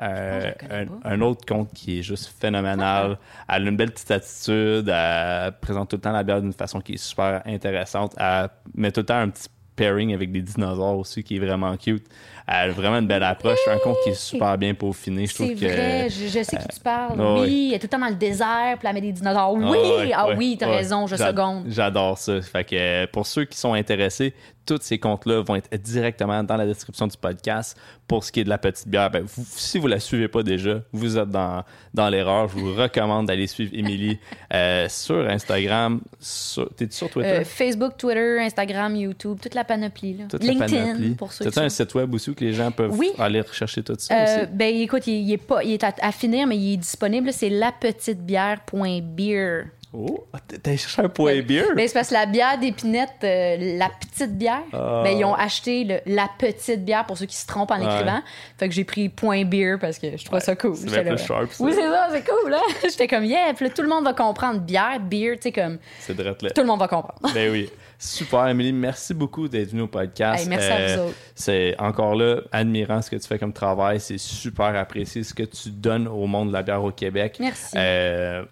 Euh, 0.00 0.52
Ah, 0.70 0.76
un, 0.76 1.14
un 1.16 1.20
autre 1.22 1.44
compte 1.44 1.72
qui 1.74 1.98
est 1.98 2.02
juste 2.02 2.32
phénoménal. 2.40 3.18
Elle 3.48 3.66
a 3.66 3.68
une 3.70 3.76
belle 3.76 3.90
petite 3.90 4.12
attitude. 4.12 4.88
Elle 4.88 5.52
présente 5.60 5.90
tout 5.90 5.96
le 5.96 6.00
temps 6.02 6.12
la 6.12 6.22
bière 6.22 6.40
d'une 6.40 6.52
façon 6.52 6.80
qui 6.80 6.92
est 6.92 6.96
super 6.98 7.42
intéressante. 7.44 8.14
Elle 8.16 8.48
met 8.76 8.92
tout 8.92 9.00
le 9.00 9.06
temps 9.06 9.18
un 9.18 9.28
petit 9.30 9.48
pairing 9.78 10.12
avec 10.12 10.32
des 10.32 10.42
dinosaures 10.42 10.98
aussi 10.98 11.22
qui 11.22 11.36
est 11.36 11.38
vraiment 11.38 11.76
cute. 11.76 12.04
Elle 12.46 12.70
a 12.70 12.72
vraiment 12.72 12.98
une 12.98 13.06
belle 13.06 13.22
approche. 13.22 13.58
Un 13.70 13.78
compte 13.78 13.96
qui 14.04 14.10
est 14.10 14.14
super 14.14 14.56
bien 14.58 14.72
peaufiné. 14.74 15.26
Je 15.26 15.34
trouve 15.34 15.54
que. 15.54 15.68
je, 15.68 16.28
je 16.28 16.42
sais 16.42 16.56
qui 16.56 16.68
tu 16.68 16.80
parles. 16.82 17.20
ouais, 17.20 17.40
oui, 17.42 17.66
elle 17.70 17.76
est 17.76 17.78
tout 17.78 17.84
le 17.84 17.88
temps 17.90 17.98
dans 17.98 18.08
le 18.08 18.14
désert, 18.14 18.76
puis 18.78 18.88
elle 18.88 18.94
met 18.94 19.00
des 19.02 19.12
dinosaures. 19.12 19.52
Oui, 19.54 19.64
Ah 19.64 19.96
ouais, 19.98 20.12
ah 20.14 20.28
oui, 20.36 20.56
t'as 20.58 20.66
ouais. 20.68 20.76
raison, 20.76 21.06
je 21.06 21.16
seconde. 21.16 21.64
J'adore 21.68 22.16
ça. 22.18 22.40
Fait 22.40 22.64
que 22.64 22.74
euh, 22.76 23.06
pour 23.12 23.26
ceux 23.26 23.44
qui 23.44 23.56
sont 23.58 23.74
intéressés, 23.74 24.32
tous 24.68 24.78
ces 24.82 24.98
comptes-là 24.98 25.42
vont 25.42 25.56
être 25.56 25.74
directement 25.82 26.42
dans 26.44 26.56
la 26.56 26.66
description 26.66 27.06
du 27.06 27.16
podcast. 27.16 27.76
Pour 28.06 28.24
ce 28.24 28.32
qui 28.32 28.40
est 28.40 28.44
de 28.44 28.48
la 28.48 28.56
petite 28.58 28.88
bière, 28.88 29.10
ben, 29.10 29.22
vous- 29.22 29.44
si 29.48 29.78
vous 29.78 29.86
la 29.86 30.00
suivez 30.00 30.28
pas 30.28 30.42
déjà, 30.42 30.80
vous 30.92 31.18
êtes 31.18 31.28
dans, 31.30 31.62
dans 31.92 32.08
l'erreur. 32.08 32.48
Je 32.48 32.56
vous 32.58 32.74
recommande 32.74 33.26
d'aller 33.26 33.46
suivre 33.46 33.70
Émilie 33.74 34.18
euh, 34.54 34.88
sur 34.88 35.28
Instagram. 35.28 36.00
Sur, 36.20 36.70
T'es-tu 36.74 36.96
sur 36.96 37.10
Twitter? 37.10 37.28
Euh, 37.30 37.44
Facebook, 37.44 37.96
Twitter, 37.98 38.38
Instagram, 38.40 38.96
YouTube, 38.96 39.38
toute 39.42 39.54
la 39.54 39.64
panoplie. 39.64 40.14
Là. 40.18 40.24
Toute 40.30 40.44
la 40.44 40.52
LinkedIn, 40.52 40.84
panoplie. 40.86 41.10
pour 41.16 41.32
ceux 41.32 41.50
qui 41.50 41.60
un 41.60 41.68
site 41.68 41.94
web 41.94 42.14
aussi 42.14 42.30
où 42.30 42.34
que 42.34 42.44
les 42.44 42.52
gens 42.54 42.70
peuvent 42.70 42.96
Oui. 42.96 43.10
aller 43.18 43.40
rechercher 43.40 43.82
tout 43.82 43.96
ça 43.98 44.14
Euh, 44.14 44.24
aussi? 44.42 44.46
ben 44.52 44.74
écoute, 44.74 45.06
il, 45.06 45.14
il 45.28 45.32
est 45.32 45.36
pas, 45.38 45.62
il 45.64 45.72
est 45.72 45.84
à, 45.84 45.92
à 46.00 46.12
finir, 46.12 46.46
mais 46.46 46.56
il 46.56 46.74
est 46.74 46.78
disponible. 46.78 47.32
C'est 47.32 47.50
lapetitebière.beer. 47.50 49.64
Oh, 49.92 50.26
t'as- 50.46 50.58
t'as 50.58 50.76
cherché 50.76 51.00
un 51.00 51.08
point 51.08 51.40
beer? 51.40 51.64
Ben, 51.74 51.88
c'est 51.88 51.94
parce 51.94 52.08
que 52.08 52.14
la 52.14 52.26
bière 52.26 52.58
d'épinette, 52.58 53.14
euh, 53.24 53.56
la 53.78 53.88
petite 53.88 54.36
bière, 54.36 54.62
Ah. 54.72 55.00
ben, 55.02 55.16
ils 55.16 55.24
ont 55.24 55.34
acheté 55.34 55.84
le- 55.84 56.00
la 56.04 56.28
petite 56.38 56.84
bière 56.84 57.06
pour 57.06 57.16
ceux 57.16 57.24
qui 57.24 57.36
se 57.36 57.46
trompent 57.46 57.70
en 57.70 57.78
Ouais. 57.80 57.86
écrivant. 57.94 58.20
Fait 58.58 58.68
que 58.68 58.74
j'ai 58.74 58.84
pris 58.84 59.08
point 59.08 59.44
beer 59.46 59.78
parce 59.80 59.98
que 59.98 60.16
je 60.16 60.24
trouve 60.26 60.40
ça 60.40 60.54
cool. 60.56 60.76
c'est 60.76 61.04
plus 61.04 61.18
sharp, 61.26 61.52
ça. 61.52 61.64
Oui, 61.64 61.72
c'est 61.74 61.80
ça, 61.80 62.08
c'est 62.12 62.24
cool. 62.28 62.52
Hein? 62.52 62.60
J'étais 62.82 63.08
comme, 63.08 63.24
yeah, 63.24 63.54
puis 63.54 63.64
là, 63.66 63.70
tout 63.74 63.80
le 63.82 63.88
monde 63.88 64.04
va 64.04 64.12
comprendre. 64.12 64.60
Bière, 64.60 65.00
beer, 65.00 65.36
tu 65.36 65.42
sais, 65.44 65.52
comme, 65.52 65.78
C'est 66.00 66.14
tout 66.14 66.60
le 66.60 66.66
monde 66.66 66.80
va 66.80 66.88
comprendre. 66.88 67.18
Ben 67.32 67.50
oui. 67.50 67.70
Super, 68.00 68.46
Émilie. 68.46 68.72
Merci 68.72 69.12
beaucoup 69.14 69.48
d'être 69.48 69.70
venue 69.70 69.82
au 69.82 69.88
podcast. 69.88 70.42
Hey, 70.44 70.48
merci 70.48 70.70
à 70.70 70.96
vous 70.96 71.02
autres. 71.08 71.16
C'est 71.34 71.74
encore 71.80 72.14
là, 72.14 72.42
admirant 72.52 73.02
ce 73.02 73.10
que 73.10 73.16
tu 73.16 73.26
fais 73.26 73.38
comme 73.40 73.52
travail. 73.52 73.98
C'est 74.00 74.18
super 74.18 74.76
apprécié 74.76 75.24
ce 75.24 75.34
que 75.34 75.42
tu 75.42 75.70
donnes 75.70 76.06
au 76.06 76.26
monde 76.26 76.48
de 76.48 76.52
la 76.52 76.62
bière 76.62 76.84
au 76.84 76.92
Québec. 76.92 77.38
Merci. 77.40 77.74
Euh, 77.76 78.44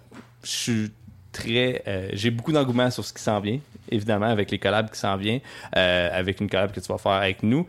je 0.43 0.51
suis 0.51 0.93
très. 1.37 1.83
euh, 1.87 2.09
J'ai 2.13 2.31
beaucoup 2.31 2.53
d'engouement 2.53 2.91
sur 2.91 3.05
ce 3.05 3.13
qui 3.13 3.23
s'en 3.23 3.41
vient, 3.41 3.59
évidemment, 3.91 4.27
avec 4.27 4.51
les 4.51 4.59
collabs 4.59 4.91
qui 4.91 4.99
s'en 4.99 5.17
viennent, 5.17 5.41
euh, 5.77 6.09
avec 6.13 6.41
une 6.41 6.49
collab 6.49 6.73
que 6.73 6.81
tu 6.81 6.89
vas 6.89 6.99
faire 6.99 7.13
avec 7.13 7.43
nous. 7.43 7.67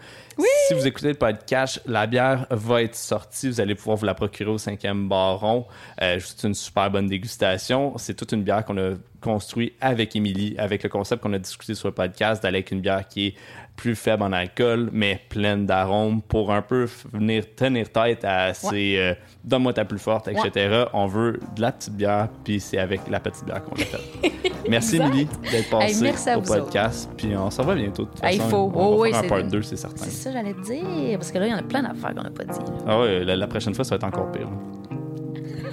Si 0.67 0.73
vous 0.73 0.85
écoutez 0.85 1.09
le 1.09 1.13
podcast, 1.15 1.81
la 1.85 2.05
bière 2.07 2.45
va 2.51 2.83
être 2.83 2.95
sortie. 2.95 3.47
Vous 3.49 3.61
allez 3.61 3.73
pouvoir 3.75 3.97
vous 3.97 4.05
la 4.05 4.13
procurer 4.13 4.51
au 4.51 4.57
cinquième 4.57 5.07
baron. 5.07 5.65
Euh, 6.01 6.19
c'est 6.19 6.45
une 6.47 6.53
super 6.53 6.91
bonne 6.91 7.07
dégustation. 7.07 7.97
C'est 7.97 8.13
toute 8.13 8.33
une 8.33 8.43
bière 8.43 8.65
qu'on 8.65 8.77
a 8.77 8.95
construite 9.21 9.73
avec 9.81 10.15
Émilie, 10.15 10.55
avec 10.57 10.83
le 10.83 10.89
concept 10.89 11.23
qu'on 11.23 11.33
a 11.33 11.39
discuté 11.39 11.73
sur 11.73 11.87
le 11.87 11.93
podcast, 11.93 12.43
d'aller 12.43 12.57
avec 12.57 12.71
une 12.71 12.81
bière 12.81 13.07
qui 13.07 13.27
est 13.27 13.35
plus 13.75 13.95
faible 13.95 14.23
en 14.23 14.31
alcool, 14.33 14.89
mais 14.91 15.21
pleine 15.29 15.65
d'arômes 15.65 16.21
pour 16.21 16.51
un 16.51 16.61
peu 16.63 16.87
venir 17.13 17.43
tenir 17.55 17.89
tête 17.91 18.25
à 18.25 18.53
ces 18.53 18.97
euh, 18.97 19.13
donne-moi 19.43 19.73
ta 19.73 19.85
plus 19.85 19.99
forte, 19.99 20.27
etc. 20.27 20.85
On 20.93 21.05
veut 21.05 21.39
de 21.55 21.61
la 21.61 21.71
petite 21.71 21.93
bière, 21.93 22.27
puis 22.43 22.59
c'est 22.59 22.79
avec 22.79 23.01
la 23.09 23.19
petite 23.19 23.45
bière 23.45 23.63
qu'on 23.63 23.75
l'a 23.75 23.85
fait. 23.85 24.31
merci. 24.69 24.97
Émilie 24.97 25.27
d'être 25.51 25.69
passée 25.69 26.05
Hey, 26.07 26.35
au 26.35 26.41
podcast, 26.41 27.09
puis 27.15 27.35
on 27.35 27.51
s'en 27.51 27.63
va 27.63 27.75
bientôt. 27.75 28.05
de 28.05 28.09
toute 28.09 28.41
faut. 28.49 28.71
On 28.73 28.79
va 28.79 28.81
Oh, 28.83 29.01
oui, 29.01 29.09
un 29.13 29.21
part 29.21 29.39
vrai. 29.39 29.43
2, 29.43 29.61
c'est 29.61 29.77
certain. 29.77 30.05
Ça, 30.27 30.33
j'allais 30.33 30.53
te 30.53 30.59
dire. 30.61 31.17
Parce 31.17 31.31
que 31.31 31.37
là, 31.37 31.47
il 31.47 31.51
y 31.51 31.53
en 31.53 31.59
a 31.59 31.63
plein 31.63 31.81
d'affaires 31.83 32.13
qu'on 32.13 32.23
n'a 32.23 32.29
pas 32.29 32.43
dit. 32.43 32.59
Ah 32.85 32.99
ouais, 32.99 33.23
la, 33.23 33.37
la 33.37 33.47
prochaine 33.47 33.73
fois, 33.73 33.85
ça 33.85 33.91
va 33.91 33.95
être 33.95 34.03
encore 34.03 34.29
pire. 34.31 34.49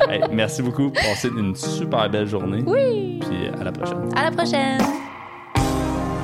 Hey, 0.08 0.20
merci 0.32 0.60
beaucoup. 0.60 0.90
Passez 0.90 1.28
une 1.28 1.54
super 1.54 2.10
belle 2.10 2.26
journée. 2.26 2.62
Oui. 2.66 3.20
Puis 3.20 3.48
à 3.60 3.64
la 3.64 3.70
prochaine. 3.72 4.08
À 4.16 4.24
la 4.24 4.30
prochaine. 4.32 4.80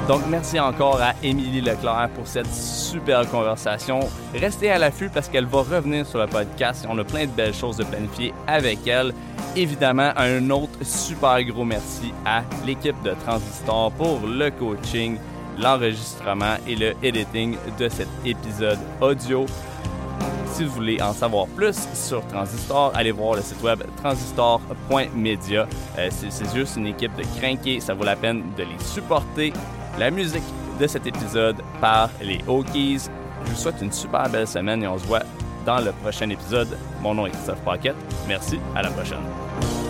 Donc, 0.08 0.22
merci 0.28 0.58
encore 0.58 1.00
à 1.00 1.14
Émilie 1.22 1.60
Leclerc 1.60 2.10
pour 2.16 2.26
cette 2.26 2.52
super 2.52 3.28
conversation. 3.30 4.00
Restez 4.34 4.70
à 4.70 4.78
l'affût 4.78 5.08
parce 5.08 5.28
qu'elle 5.28 5.46
va 5.46 5.58
revenir 5.58 6.04
sur 6.04 6.18
le 6.18 6.26
podcast. 6.26 6.84
On 6.90 6.98
a 6.98 7.04
plein 7.04 7.26
de 7.26 7.30
belles 7.30 7.54
choses 7.54 7.76
de 7.76 7.84
planifier 7.84 8.34
avec 8.46 8.86
elle. 8.88 9.12
Évidemment, 9.56 10.10
un 10.16 10.50
autre 10.50 10.78
super 10.82 11.42
gros 11.44 11.64
merci 11.64 12.12
à 12.26 12.42
l'équipe 12.66 13.00
de 13.04 13.12
Transistor 13.24 13.92
pour 13.92 14.20
le 14.26 14.50
coaching, 14.50 15.16
l'enregistrement 15.60 16.56
et 16.66 16.74
le 16.74 16.94
editing 17.02 17.56
de 17.78 17.88
cet 17.88 18.08
épisode 18.24 18.78
audio. 19.00 19.46
Si 20.52 20.64
vous 20.64 20.72
voulez 20.72 21.00
en 21.00 21.12
savoir 21.12 21.46
plus 21.46 21.76
sur 21.94 22.26
Transistor, 22.26 22.92
allez 22.94 23.12
voir 23.12 23.36
le 23.36 23.42
site 23.42 23.62
web 23.62 23.82
transistor.media. 23.96 25.66
Euh, 25.98 26.08
c'est 26.10 26.54
juste 26.54 26.76
une 26.76 26.88
équipe 26.88 27.14
de 27.16 27.22
crinqués, 27.38 27.80
ça 27.80 27.94
vaut 27.94 28.04
la 28.04 28.16
peine 28.16 28.42
de 28.56 28.64
les 28.64 28.84
supporter. 28.84 29.52
La 29.98 30.10
musique 30.10 30.42
de 30.80 30.86
cet 30.86 31.06
épisode 31.06 31.56
par 31.80 32.10
les 32.20 32.40
Hokies. 32.46 33.08
Je 33.44 33.50
vous 33.50 33.56
souhaite 33.56 33.80
une 33.80 33.92
super 33.92 34.28
belle 34.28 34.48
semaine 34.48 34.82
et 34.82 34.88
on 34.88 34.98
se 34.98 35.06
voit 35.06 35.22
dans 35.66 35.78
le 35.78 35.92
prochain 35.92 36.28
épisode. 36.30 36.76
Mon 37.02 37.14
nom 37.14 37.26
est 37.26 37.30
Christophe 37.30 37.62
Paquette. 37.62 37.96
Merci, 38.26 38.58
à 38.74 38.82
la 38.82 38.90
prochaine. 38.90 39.89